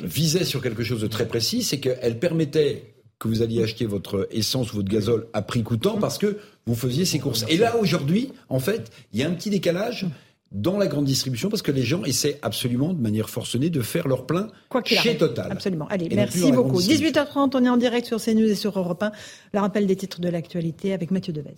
visaient 0.04 0.44
sur 0.44 0.62
quelque 0.62 0.84
chose 0.84 1.00
de 1.00 1.06
très 1.06 1.26
précis, 1.26 1.62
c'est 1.62 1.80
qu'elles 1.80 2.18
permettaient 2.18 2.94
que 3.18 3.28
vous 3.28 3.42
alliez 3.42 3.62
acheter 3.62 3.86
votre 3.86 4.28
essence 4.30 4.72
ou 4.72 4.76
votre 4.76 4.88
gazole 4.88 5.26
à 5.32 5.42
prix 5.42 5.62
coûtant 5.62 5.98
parce 5.98 6.18
que 6.18 6.38
vous 6.66 6.74
faisiez 6.74 7.04
ces 7.04 7.18
courses. 7.18 7.44
Et 7.48 7.56
là, 7.56 7.76
aujourd'hui, 7.76 8.32
en 8.48 8.60
fait, 8.60 8.90
il 9.12 9.20
y 9.20 9.22
a 9.22 9.28
un 9.28 9.32
petit 9.32 9.50
décalage 9.50 10.06
dans 10.52 10.78
la 10.78 10.86
grande 10.86 11.04
distribution 11.04 11.50
parce 11.50 11.62
que 11.62 11.72
les 11.72 11.82
gens 11.82 12.04
essaient 12.04 12.38
absolument 12.42 12.94
de 12.94 13.00
manière 13.00 13.28
forcenée 13.28 13.70
de 13.70 13.80
faire 13.82 14.08
leur 14.08 14.26
plein 14.26 14.48
chez 14.84 15.16
Total. 15.16 15.50
Absolument. 15.50 15.86
Allez, 15.88 16.08
merci 16.14 16.52
beaucoup. 16.52 16.80
18h30, 16.80 17.50
on 17.54 17.64
est 17.64 17.68
en 17.68 17.76
direct 17.76 18.06
sur 18.06 18.22
CNews 18.22 18.48
et 18.48 18.54
sur 18.54 18.78
Europe 18.78 19.02
1. 19.02 19.12
Le 19.52 19.60
rappel 19.60 19.86
des 19.86 19.96
titres 19.96 20.20
de 20.20 20.28
l'actualité 20.28 20.92
avec 20.92 21.10
Mathieu 21.10 21.32
Devez. 21.32 21.56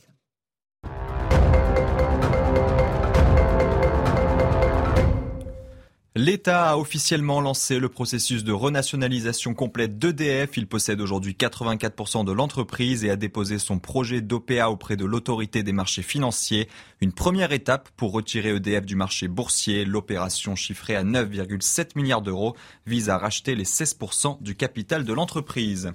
L'État 6.22 6.72
a 6.72 6.76
officiellement 6.76 7.40
lancé 7.40 7.78
le 7.78 7.88
processus 7.88 8.44
de 8.44 8.52
renationalisation 8.52 9.54
complète 9.54 9.98
d'EDF. 9.98 10.58
Il 10.58 10.66
possède 10.66 11.00
aujourd'hui 11.00 11.32
84% 11.32 12.26
de 12.26 12.32
l'entreprise 12.32 13.06
et 13.06 13.10
a 13.10 13.16
déposé 13.16 13.58
son 13.58 13.78
projet 13.78 14.20
d'OPA 14.20 14.68
auprès 14.68 14.98
de 14.98 15.06
l'autorité 15.06 15.62
des 15.62 15.72
marchés 15.72 16.02
financiers. 16.02 16.68
Une 17.00 17.12
première 17.12 17.52
étape 17.52 17.88
pour 17.96 18.12
retirer 18.12 18.54
EDF 18.54 18.84
du 18.84 18.96
marché 18.96 19.28
boursier. 19.28 19.86
L'opération 19.86 20.56
chiffrée 20.56 20.94
à 20.94 21.04
9,7 21.04 21.92
milliards 21.96 22.20
d'euros 22.20 22.54
vise 22.84 23.08
à 23.08 23.16
racheter 23.16 23.54
les 23.54 23.64
16% 23.64 24.42
du 24.42 24.54
capital 24.56 25.04
de 25.04 25.14
l'entreprise. 25.14 25.90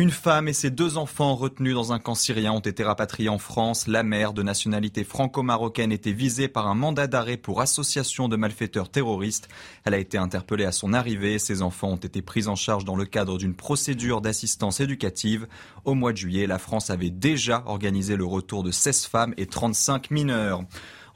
Une 0.00 0.12
femme 0.12 0.46
et 0.46 0.52
ses 0.52 0.70
deux 0.70 0.96
enfants 0.96 1.34
retenus 1.34 1.74
dans 1.74 1.92
un 1.92 1.98
camp 1.98 2.14
syrien 2.14 2.52
ont 2.52 2.60
été 2.60 2.84
rapatriés 2.84 3.30
en 3.30 3.38
France. 3.38 3.88
La 3.88 4.04
mère 4.04 4.32
de 4.32 4.44
nationalité 4.44 5.02
franco-marocaine 5.02 5.90
était 5.90 6.12
visée 6.12 6.46
par 6.46 6.68
un 6.68 6.76
mandat 6.76 7.08
d'arrêt 7.08 7.36
pour 7.36 7.60
association 7.60 8.28
de 8.28 8.36
malfaiteurs 8.36 8.90
terroristes. 8.90 9.48
Elle 9.84 9.94
a 9.94 9.98
été 9.98 10.16
interpellée 10.16 10.66
à 10.66 10.70
son 10.70 10.92
arrivée. 10.92 11.40
Ses 11.40 11.62
enfants 11.62 11.88
ont 11.88 11.96
été 11.96 12.22
pris 12.22 12.46
en 12.46 12.54
charge 12.54 12.84
dans 12.84 12.94
le 12.94 13.06
cadre 13.06 13.38
d'une 13.38 13.56
procédure 13.56 14.20
d'assistance 14.20 14.78
éducative. 14.78 15.48
Au 15.84 15.94
mois 15.94 16.12
de 16.12 16.18
juillet, 16.18 16.46
la 16.46 16.60
France 16.60 16.90
avait 16.90 17.10
déjà 17.10 17.64
organisé 17.66 18.14
le 18.14 18.24
retour 18.24 18.62
de 18.62 18.70
16 18.70 19.06
femmes 19.06 19.34
et 19.36 19.46
35 19.46 20.12
mineurs. 20.12 20.62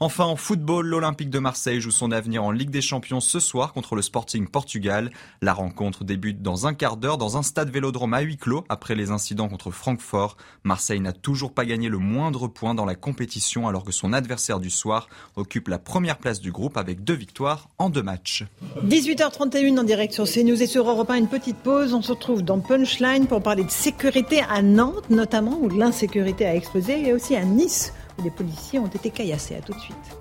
Enfin, 0.05 0.25
en 0.25 0.35
football, 0.35 0.85
l'Olympique 0.87 1.29
de 1.29 1.39
Marseille 1.39 1.79
joue 1.79 1.89
son 1.89 2.11
avenir 2.11 2.43
en 2.43 2.51
Ligue 2.51 2.71
des 2.71 2.81
Champions 2.81 3.21
ce 3.21 3.39
soir 3.39 3.71
contre 3.71 3.95
le 3.95 4.01
Sporting 4.01 4.49
Portugal. 4.49 5.11
La 5.41 5.53
rencontre 5.53 6.03
débute 6.03 6.41
dans 6.41 6.67
un 6.67 6.73
quart 6.73 6.97
d'heure 6.97 7.17
dans 7.17 7.37
un 7.37 7.41
stade 7.41 7.69
vélodrome 7.69 8.13
à 8.13 8.19
huis 8.19 8.35
clos 8.35 8.65
après 8.67 8.95
les 8.95 9.11
incidents 9.11 9.47
contre 9.47 9.71
Francfort. 9.71 10.35
Marseille 10.65 10.99
n'a 10.99 11.13
toujours 11.13 11.53
pas 11.53 11.63
gagné 11.63 11.87
le 11.87 11.99
moindre 11.99 12.49
point 12.49 12.75
dans 12.75 12.83
la 12.83 12.95
compétition 12.95 13.65
alors 13.65 13.85
que 13.85 13.93
son 13.93 14.11
adversaire 14.11 14.59
du 14.59 14.69
soir 14.69 15.07
occupe 15.37 15.69
la 15.69 15.79
première 15.79 16.17
place 16.17 16.41
du 16.41 16.51
groupe 16.51 16.75
avec 16.75 17.05
deux 17.05 17.13
victoires 17.13 17.69
en 17.77 17.89
deux 17.89 18.03
matchs. 18.03 18.43
18h31 18.85 19.79
en 19.79 19.83
direct 19.85 20.13
sur 20.13 20.25
CNews 20.25 20.61
et 20.61 20.67
sur 20.67 20.89
Europe 20.89 21.11
1, 21.11 21.15
une 21.15 21.27
petite 21.29 21.59
pause. 21.59 21.93
On 21.93 22.01
se 22.01 22.11
retrouve 22.11 22.43
dans 22.43 22.59
Punchline 22.59 23.27
pour 23.27 23.41
parler 23.41 23.63
de 23.63 23.71
sécurité 23.71 24.41
à 24.49 24.61
Nantes 24.61 25.09
notamment 25.09 25.57
où 25.61 25.69
l'insécurité 25.69 26.45
a 26.45 26.53
explosé 26.57 27.07
et 27.07 27.13
aussi 27.13 27.37
à 27.37 27.45
Nice 27.45 27.93
les 28.21 28.31
policiers 28.31 28.79
ont 28.79 28.87
été 28.87 29.09
caillassés. 29.09 29.55
À 29.55 29.61
tout 29.61 29.73
de 29.73 29.79
suite. 29.79 30.17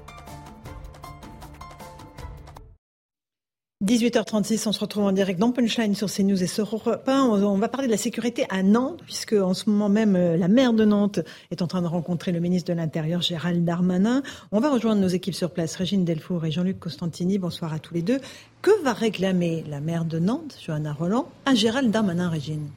18h36, 3.84 4.68
on 4.68 4.72
se 4.72 4.78
retrouve 4.78 5.04
en 5.04 5.12
direct 5.12 5.40
dans 5.40 5.50
Punchline 5.50 5.96
sur 5.96 6.08
CNews 6.08 6.40
et 6.40 6.46
sur 6.46 6.72
Europe 6.72 7.02
On 7.08 7.58
va 7.58 7.68
parler 7.68 7.88
de 7.88 7.92
la 7.92 7.98
sécurité 7.98 8.46
à 8.48 8.62
Nantes, 8.62 9.00
puisque 9.02 9.32
en 9.32 9.54
ce 9.54 9.68
moment 9.68 9.88
même, 9.88 10.14
euh, 10.14 10.36
la 10.36 10.46
maire 10.46 10.72
de 10.72 10.84
Nantes 10.84 11.18
est 11.50 11.62
en 11.62 11.66
train 11.66 11.82
de 11.82 11.88
rencontrer 11.88 12.30
le 12.30 12.38
ministre 12.38 12.72
de 12.72 12.76
l'Intérieur, 12.76 13.22
Gérald 13.22 13.64
Darmanin. 13.64 14.22
On 14.52 14.60
va 14.60 14.70
rejoindre 14.70 15.00
nos 15.00 15.08
équipes 15.08 15.34
sur 15.34 15.50
place, 15.50 15.74
Régine 15.74 16.04
Delfour 16.04 16.44
et 16.46 16.52
Jean-Luc 16.52 16.78
Costantini. 16.78 17.38
Bonsoir 17.38 17.72
à 17.72 17.80
tous 17.80 17.92
les 17.92 18.02
deux. 18.02 18.20
Que 18.62 18.70
va 18.84 18.92
réclamer 18.92 19.64
la 19.68 19.80
maire 19.80 20.04
de 20.04 20.20
Nantes, 20.20 20.56
Johanna 20.64 20.92
Roland, 20.92 21.28
à 21.44 21.56
Gérald 21.56 21.90
Darmanin, 21.90 22.28
Régine? 22.28 22.68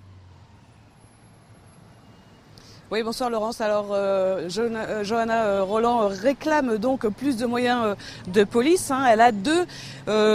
Oui, 2.91 3.01
bonsoir 3.01 3.31
Laurence. 3.31 3.61
Alors, 3.61 3.87
euh, 3.93 4.47
euh, 4.59 5.03
Johanna 5.03 5.45
euh, 5.45 5.63
Roland 5.63 6.07
réclame 6.07 6.77
donc 6.77 7.07
plus 7.07 7.35
de 7.35 7.47
moyens 7.47 7.95
de 8.31 8.43
police. 8.43 8.91
Hein. 8.91 9.03
Elle 9.09 9.21
a 9.21 9.31
deux 9.31 9.65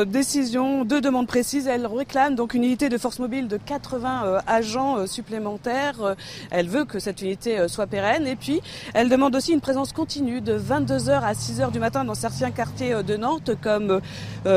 décisions, 0.04 0.84
deux 0.84 1.00
demandes 1.00 1.28
précises. 1.28 1.68
Elle 1.68 1.86
réclame 1.86 2.34
donc 2.34 2.54
une 2.54 2.64
unité 2.64 2.88
de 2.88 2.98
force 2.98 3.20
mobile 3.20 3.46
de 3.46 3.56
80 3.56 4.40
agents 4.48 5.06
supplémentaires. 5.06 6.16
Elle 6.50 6.68
veut 6.68 6.84
que 6.84 6.98
cette 6.98 7.22
unité 7.22 7.68
soit 7.68 7.86
pérenne. 7.86 8.26
Et 8.26 8.34
puis, 8.34 8.60
elle 8.94 9.08
demande 9.08 9.36
aussi 9.36 9.52
une 9.52 9.60
présence 9.60 9.92
continue 9.92 10.40
de 10.40 10.58
22h 10.58 11.22
à 11.22 11.34
6h 11.34 11.70
du 11.70 11.78
matin 11.78 12.04
dans 12.04 12.16
certains 12.16 12.50
quartiers 12.50 13.00
de 13.04 13.16
Nantes 13.16 13.52
comme 13.62 14.00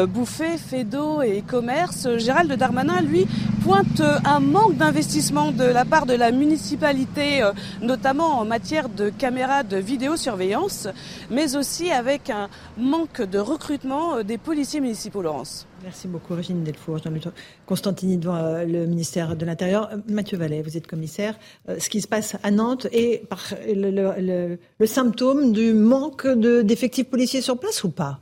Bouffé, 0.07 0.57
Fédot 0.57 1.21
et 1.21 1.43
Commerce. 1.43 2.07
Gérald 2.17 2.51
Darmanin, 2.53 3.01
lui, 3.01 3.27
pointe 3.63 4.01
un 4.25 4.39
manque 4.39 4.77
d'investissement 4.77 5.51
de 5.51 5.65
la 5.65 5.85
part 5.85 6.07
de 6.07 6.15
la 6.15 6.31
municipalité 6.31 7.43
notamment 7.83 8.39
en 8.39 8.45
matière 8.45 8.89
de 8.89 9.09
caméras 9.09 9.63
de 9.63 9.77
vidéosurveillance, 9.77 10.87
mais 11.29 11.55
aussi 11.55 11.91
avec 11.91 12.29
un 12.29 12.49
manque 12.77 13.21
de 13.21 13.39
recrutement 13.39 14.23
des 14.23 14.37
policiers 14.37 14.79
municipaux, 14.79 15.21
Laurence. 15.21 15.67
Merci 15.83 16.07
beaucoup, 16.07 16.33
Régine 16.33 16.63
Delfour. 16.63 16.99
Constantini 17.65 18.17
devant 18.17 18.37
euh, 18.37 18.63
le 18.63 18.85
ministère 18.85 19.35
de 19.35 19.45
l'Intérieur. 19.45 19.89
Euh, 19.91 19.97
Mathieu 20.09 20.37
Vallet, 20.37 20.61
vous 20.61 20.77
êtes 20.77 20.87
commissaire. 20.87 21.37
Euh, 21.67 21.77
ce 21.77 21.89
qui 21.89 21.99
se 21.99 22.07
passe 22.07 22.37
à 22.41 22.51
Nantes 22.51 22.87
est 22.93 23.23
le 23.67 24.85
symptôme 24.85 25.51
du 25.51 25.73
manque 25.73 26.25
d'effectifs 26.27 27.09
policiers 27.09 27.41
sur 27.41 27.59
place 27.59 27.83
ou 27.83 27.89
pas? 27.89 28.21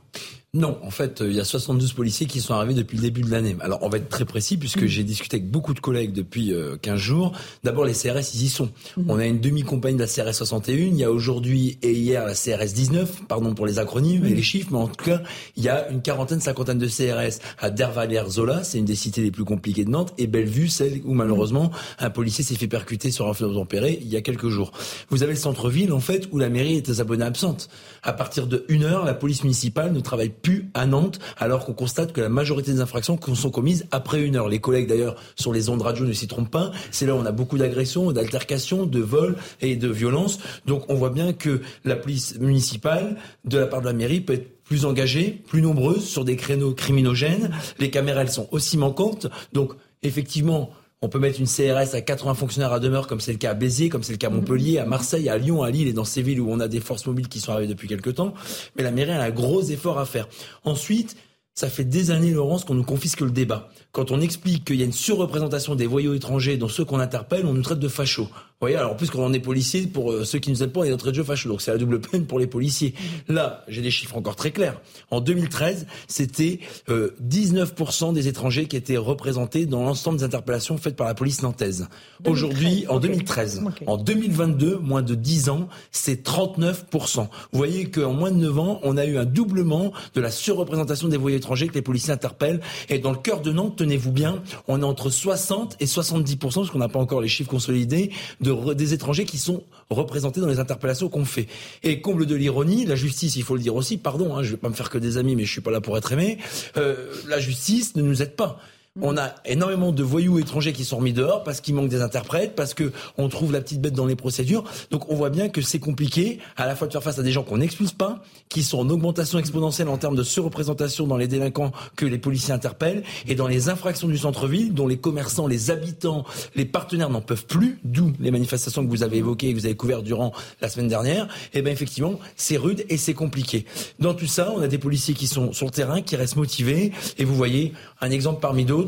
Non, 0.54 0.78
en 0.82 0.90
fait, 0.90 1.22
il 1.24 1.32
y 1.32 1.40
a 1.40 1.44
72 1.44 1.94
policiers 1.94 2.26
qui 2.26 2.42
sont 2.42 2.52
arrivés 2.52 2.74
depuis 2.74 2.98
le 2.98 3.02
début 3.04 3.22
de 3.22 3.30
l'année. 3.30 3.56
Alors, 3.60 3.78
on 3.80 3.88
va 3.88 3.96
être 3.96 4.10
très 4.10 4.26
précis 4.26 4.58
puisque 4.58 4.82
mm. 4.82 4.86
j'ai 4.86 5.02
discuté 5.02 5.38
avec 5.38 5.50
beaucoup 5.50 5.72
de 5.72 5.80
collègues 5.80 6.12
depuis 6.12 6.52
15 6.82 6.98
jours. 6.98 7.32
D'abord, 7.64 7.86
les 7.86 7.94
CRS, 7.94 8.34
ils 8.34 8.42
y 8.42 8.48
sont. 8.50 8.68
Mm. 8.98 9.04
On 9.08 9.18
a 9.18 9.24
une 9.24 9.40
demi-compagnie 9.40 9.96
de 9.96 10.02
la 10.02 10.06
CRS 10.06 10.34
61. 10.34 10.74
Il 10.74 10.96
y 10.96 11.04
a 11.04 11.10
aujourd'hui 11.10 11.78
et 11.80 11.92
hier 11.92 12.26
la 12.26 12.34
CRS 12.34 12.74
19, 12.74 13.22
pardon 13.28 13.54
pour 13.54 13.64
les 13.64 13.78
acronymes 13.78 14.26
et 14.26 14.32
mm. 14.32 14.34
les 14.34 14.42
chiffres, 14.42 14.68
mais 14.72 14.76
en 14.76 14.88
tout 14.88 15.02
cas, 15.02 15.22
il 15.56 15.64
y 15.64 15.70
a 15.70 15.88
une 15.88 16.02
quarantaine, 16.02 16.42
cinquantaine 16.42 16.76
de 16.76 16.86
CRS 16.86 17.40
à 17.58 17.70
Dervalère-Zola, 17.70 18.62
c'est 18.62 18.76
une 18.76 18.84
des 18.84 18.94
cités 18.94 19.22
les 19.22 19.30
plus 19.30 19.46
compliquées 19.46 19.86
de 19.86 19.90
Nantes, 19.90 20.12
et 20.18 20.26
Bellevue, 20.26 20.68
celle 20.68 21.00
où 21.06 21.14
malheureusement 21.14 21.70
un 21.98 22.10
policier 22.10 22.44
s'est 22.44 22.56
fait 22.56 22.68
percuter 22.68 23.10
sur 23.10 23.26
un 23.26 23.32
fleuve 23.32 23.54
tempéré 23.54 23.98
il 24.02 24.08
y 24.08 24.16
a 24.16 24.20
quelques 24.20 24.50
jours. 24.50 24.72
Vous 25.08 25.22
avez 25.22 25.32
le 25.32 25.38
centre-ville, 25.38 25.94
en 25.94 26.00
fait, 26.00 26.28
où 26.30 26.38
la 26.38 26.50
mairie 26.50 26.76
est 26.76 27.00
abonnée 27.00 27.24
absente. 27.24 27.70
À 28.02 28.12
partir 28.12 28.46
de 28.46 28.66
une 28.68 28.84
heure, 28.84 29.06
la 29.06 29.14
police 29.14 29.44
municipale 29.44 29.94
ne 29.94 30.00
travaille 30.00 30.28
plus 30.42 30.70
à 30.74 30.86
Nantes, 30.86 31.18
alors 31.38 31.64
qu'on 31.64 31.72
constate 31.72 32.12
que 32.12 32.20
la 32.20 32.28
majorité 32.28 32.72
des 32.72 32.80
infractions 32.80 33.18
sont 33.34 33.50
commises 33.50 33.86
après 33.90 34.22
une 34.22 34.36
heure. 34.36 34.48
Les 34.48 34.60
collègues 34.60 34.88
d'ailleurs 34.88 35.16
sur 35.36 35.52
les 35.52 35.68
ondes 35.68 35.82
radio 35.82 36.04
ne 36.04 36.12
s'y 36.12 36.26
trompent 36.26 36.50
pas. 36.50 36.72
C'est 36.90 37.06
là 37.06 37.14
où 37.14 37.18
on 37.18 37.26
a 37.26 37.32
beaucoup 37.32 37.58
d'agressions, 37.58 38.12
d'altercations, 38.12 38.86
de 38.86 39.00
vols 39.00 39.36
et 39.60 39.76
de 39.76 39.88
violences. 39.88 40.38
Donc 40.66 40.84
on 40.88 40.94
voit 40.94 41.10
bien 41.10 41.32
que 41.32 41.60
la 41.84 41.96
police 41.96 42.38
municipale, 42.38 43.16
de 43.44 43.58
la 43.58 43.66
part 43.66 43.80
de 43.80 43.86
la 43.86 43.92
mairie, 43.92 44.20
peut 44.20 44.34
être 44.34 44.62
plus 44.64 44.84
engagée, 44.84 45.42
plus 45.46 45.62
nombreuse 45.62 46.04
sur 46.04 46.24
des 46.24 46.36
créneaux 46.36 46.72
criminogènes. 46.72 47.50
Les 47.78 47.90
caméras, 47.90 48.22
elles 48.22 48.30
sont 48.30 48.48
aussi 48.52 48.76
manquantes. 48.76 49.26
Donc 49.52 49.74
effectivement, 50.02 50.70
on 51.02 51.08
peut 51.08 51.18
mettre 51.18 51.40
une 51.40 51.46
CRS 51.46 51.94
à 51.94 52.00
80 52.00 52.34
fonctionnaires 52.34 52.72
à 52.72 52.78
demeure, 52.78 53.08
comme 53.08 53.20
c'est 53.20 53.32
le 53.32 53.38
cas 53.38 53.50
à 53.50 53.54
Béziers, 53.54 53.88
comme 53.88 54.04
c'est 54.04 54.12
le 54.12 54.18
cas 54.18 54.28
à 54.28 54.30
Montpellier, 54.30 54.78
à 54.78 54.86
Marseille, 54.86 55.28
à 55.28 55.36
Lyon, 55.36 55.64
à 55.64 55.70
Lille 55.70 55.88
et 55.88 55.92
dans 55.92 56.04
ces 56.04 56.22
villes 56.22 56.40
où 56.40 56.48
on 56.48 56.60
a 56.60 56.68
des 56.68 56.80
forces 56.80 57.06
mobiles 57.06 57.28
qui 57.28 57.40
sont 57.40 57.50
arrivées 57.50 57.68
depuis 57.68 57.88
quelques 57.88 58.14
temps. 58.14 58.34
Mais 58.76 58.84
la 58.84 58.92
mairie 58.92 59.10
a 59.10 59.20
un 59.20 59.30
gros 59.30 59.62
effort 59.62 59.98
à 59.98 60.06
faire. 60.06 60.28
Ensuite, 60.64 61.16
ça 61.54 61.68
fait 61.68 61.84
des 61.84 62.12
années, 62.12 62.30
Laurence, 62.30 62.64
qu'on 62.64 62.74
nous 62.74 62.84
confisque 62.84 63.20
le 63.20 63.32
débat. 63.32 63.68
Quand 63.92 64.10
on 64.10 64.22
explique 64.22 64.64
qu'il 64.64 64.76
y 64.76 64.82
a 64.82 64.86
une 64.86 64.92
surreprésentation 64.92 65.74
des 65.74 65.86
voyous 65.86 66.14
étrangers 66.14 66.56
dans 66.56 66.68
ceux 66.68 66.82
qu'on 66.82 66.98
interpelle, 66.98 67.44
on 67.44 67.52
nous 67.52 67.60
traite 67.60 67.78
de 67.78 67.88
fachos 67.88 68.28
voyez, 68.62 68.76
alors 68.76 68.96
plus 68.96 69.10
quand 69.10 69.18
on 69.18 69.32
est 69.32 69.40
policier, 69.40 69.86
pour 69.86 70.12
euh, 70.12 70.24
ceux 70.24 70.38
qui 70.38 70.50
nous 70.50 70.62
aident 70.62 70.72
pas, 70.72 70.80
on 70.80 70.84
est 70.84 70.96
de 70.96 71.14
jeu 71.14 71.24
fâcheux. 71.24 71.48
Donc 71.48 71.60
c'est 71.60 71.72
la 71.72 71.78
double 71.78 72.00
peine 72.00 72.26
pour 72.26 72.38
les 72.38 72.46
policiers. 72.46 72.94
Mmh. 73.28 73.34
Là, 73.34 73.64
j'ai 73.68 73.82
des 73.82 73.90
chiffres 73.90 74.16
encore 74.16 74.36
très 74.36 74.52
clairs. 74.52 74.80
En 75.10 75.20
2013, 75.20 75.86
c'était 76.06 76.60
19% 76.88 78.10
euh, 78.10 78.12
des 78.12 78.28
étrangers 78.28 78.66
qui 78.66 78.76
étaient 78.76 78.96
représentés 78.96 79.66
dans 79.66 79.82
l'ensemble 79.82 80.18
des 80.18 80.24
interpellations 80.24 80.78
faites 80.78 80.96
par 80.96 81.06
la 81.06 81.14
police 81.14 81.42
nantaise. 81.42 81.88
Aujourd'hui, 82.24 82.86
en 82.88 83.00
2013, 83.00 83.64
en 83.86 83.96
2022, 83.96 84.78
moins 84.78 85.02
de 85.02 85.14
10 85.14 85.48
ans, 85.48 85.68
c'est 85.90 86.24
39%. 86.24 87.16
Vous 87.16 87.28
voyez 87.52 87.90
qu'en 87.90 88.12
moins 88.12 88.30
de 88.30 88.36
9 88.36 88.58
ans, 88.58 88.80
on 88.84 88.96
a 88.96 89.04
eu 89.04 89.18
un 89.18 89.24
doublement 89.24 89.92
de 90.14 90.20
la 90.20 90.30
surreprésentation 90.30 91.08
des 91.08 91.16
voyous 91.16 91.36
étrangers 91.36 91.66
que 91.66 91.74
les 91.74 91.82
policiers 91.82 92.12
interpellent. 92.12 92.60
Et 92.88 92.98
dans 93.00 93.10
le 93.10 93.18
cœur 93.18 93.40
de 93.40 93.50
Nantes, 93.50 93.81
tenez-vous 93.82 94.12
bien, 94.12 94.42
on 94.68 94.80
est 94.80 94.84
entre 94.84 95.10
60 95.10 95.76
et 95.80 95.86
70%, 95.86 96.38
parce 96.38 96.70
qu'on 96.70 96.78
n'a 96.78 96.88
pas 96.88 97.00
encore 97.00 97.20
les 97.20 97.26
chiffres 97.26 97.50
consolidés, 97.50 98.12
de 98.40 98.74
des 98.74 98.94
étrangers 98.94 99.24
qui 99.24 99.38
sont 99.38 99.64
représentés 99.90 100.40
dans 100.40 100.46
les 100.46 100.60
interpellations 100.60 101.08
qu'on 101.08 101.24
fait. 101.24 101.48
Et 101.82 102.00
comble 102.00 102.26
de 102.26 102.36
l'ironie, 102.36 102.86
la 102.86 102.94
justice, 102.94 103.34
il 103.34 103.42
faut 103.42 103.56
le 103.56 103.60
dire 103.60 103.74
aussi, 103.74 103.96
pardon, 103.96 104.36
hein, 104.36 104.44
je 104.44 104.52
vais 104.52 104.56
pas 104.56 104.68
me 104.68 104.74
faire 104.74 104.88
que 104.88 104.98
des 104.98 105.18
amis, 105.18 105.34
mais 105.34 105.44
je 105.44 105.50
suis 105.50 105.60
pas 105.60 105.72
là 105.72 105.80
pour 105.80 105.98
être 105.98 106.12
aimé, 106.12 106.38
euh, 106.76 107.12
la 107.26 107.40
justice 107.40 107.96
ne 107.96 108.02
nous 108.02 108.22
aide 108.22 108.36
pas. 108.36 108.60
On 109.00 109.16
a 109.16 109.36
énormément 109.46 109.90
de 109.90 110.02
voyous 110.02 110.38
étrangers 110.38 110.74
qui 110.74 110.84
sont 110.84 110.98
remis 110.98 111.14
dehors 111.14 111.44
parce 111.44 111.62
qu'il 111.62 111.74
manque 111.74 111.88
des 111.88 112.02
interprètes, 112.02 112.54
parce 112.54 112.74
que 112.74 112.92
on 113.16 113.30
trouve 113.30 113.50
la 113.50 113.62
petite 113.62 113.80
bête 113.80 113.94
dans 113.94 114.04
les 114.04 114.16
procédures. 114.16 114.64
Donc 114.90 115.10
on 115.10 115.14
voit 115.14 115.30
bien 115.30 115.48
que 115.48 115.62
c'est 115.62 115.78
compliqué 115.78 116.40
à 116.58 116.66
la 116.66 116.76
fois 116.76 116.88
de 116.88 116.92
faire 116.92 117.02
face 117.02 117.18
à 117.18 117.22
des 117.22 117.32
gens 117.32 117.42
qu'on 117.42 117.56
n'expulse 117.56 117.92
pas, 117.92 118.22
qui 118.50 118.62
sont 118.62 118.80
en 118.80 118.90
augmentation 118.90 119.38
exponentielle 119.38 119.88
en 119.88 119.96
termes 119.96 120.14
de 120.14 120.22
surreprésentation 120.22 121.06
dans 121.06 121.16
les 121.16 121.26
délinquants 121.26 121.72
que 121.96 122.04
les 122.04 122.18
policiers 122.18 122.52
interpellent 122.52 123.02
et 123.26 123.34
dans 123.34 123.46
les 123.46 123.70
infractions 123.70 124.08
du 124.08 124.18
centre-ville 124.18 124.74
dont 124.74 124.86
les 124.86 124.98
commerçants, 124.98 125.46
les 125.46 125.70
habitants, 125.70 126.26
les 126.54 126.66
partenaires 126.66 127.08
n'en 127.08 127.22
peuvent 127.22 127.46
plus, 127.46 127.78
d'où 127.84 128.12
les 128.20 128.30
manifestations 128.30 128.84
que 128.84 128.90
vous 128.90 129.02
avez 129.02 129.16
évoquées 129.16 129.48
et 129.48 129.54
que 129.54 129.58
vous 129.58 129.64
avez 129.64 129.74
couvertes 129.74 130.04
durant 130.04 130.34
la 130.60 130.68
semaine 130.68 130.88
dernière. 130.88 131.24
Et 131.54 131.60
eh 131.60 131.62
bien 131.62 131.72
effectivement, 131.72 132.20
c'est 132.36 132.58
rude 132.58 132.84
et 132.90 132.98
c'est 132.98 133.14
compliqué. 133.14 133.64
Dans 134.00 134.12
tout 134.12 134.26
ça, 134.26 134.52
on 134.54 134.60
a 134.60 134.68
des 134.68 134.76
policiers 134.76 135.14
qui 135.14 135.28
sont 135.28 135.54
sur 135.54 135.64
le 135.64 135.72
terrain, 135.72 136.02
qui 136.02 136.14
restent 136.14 136.36
motivés 136.36 136.92
et 137.16 137.24
vous 137.24 137.34
voyez 137.34 137.72
un 138.02 138.10
exemple 138.10 138.40
parmi 138.42 138.66
d'autres 138.66 138.82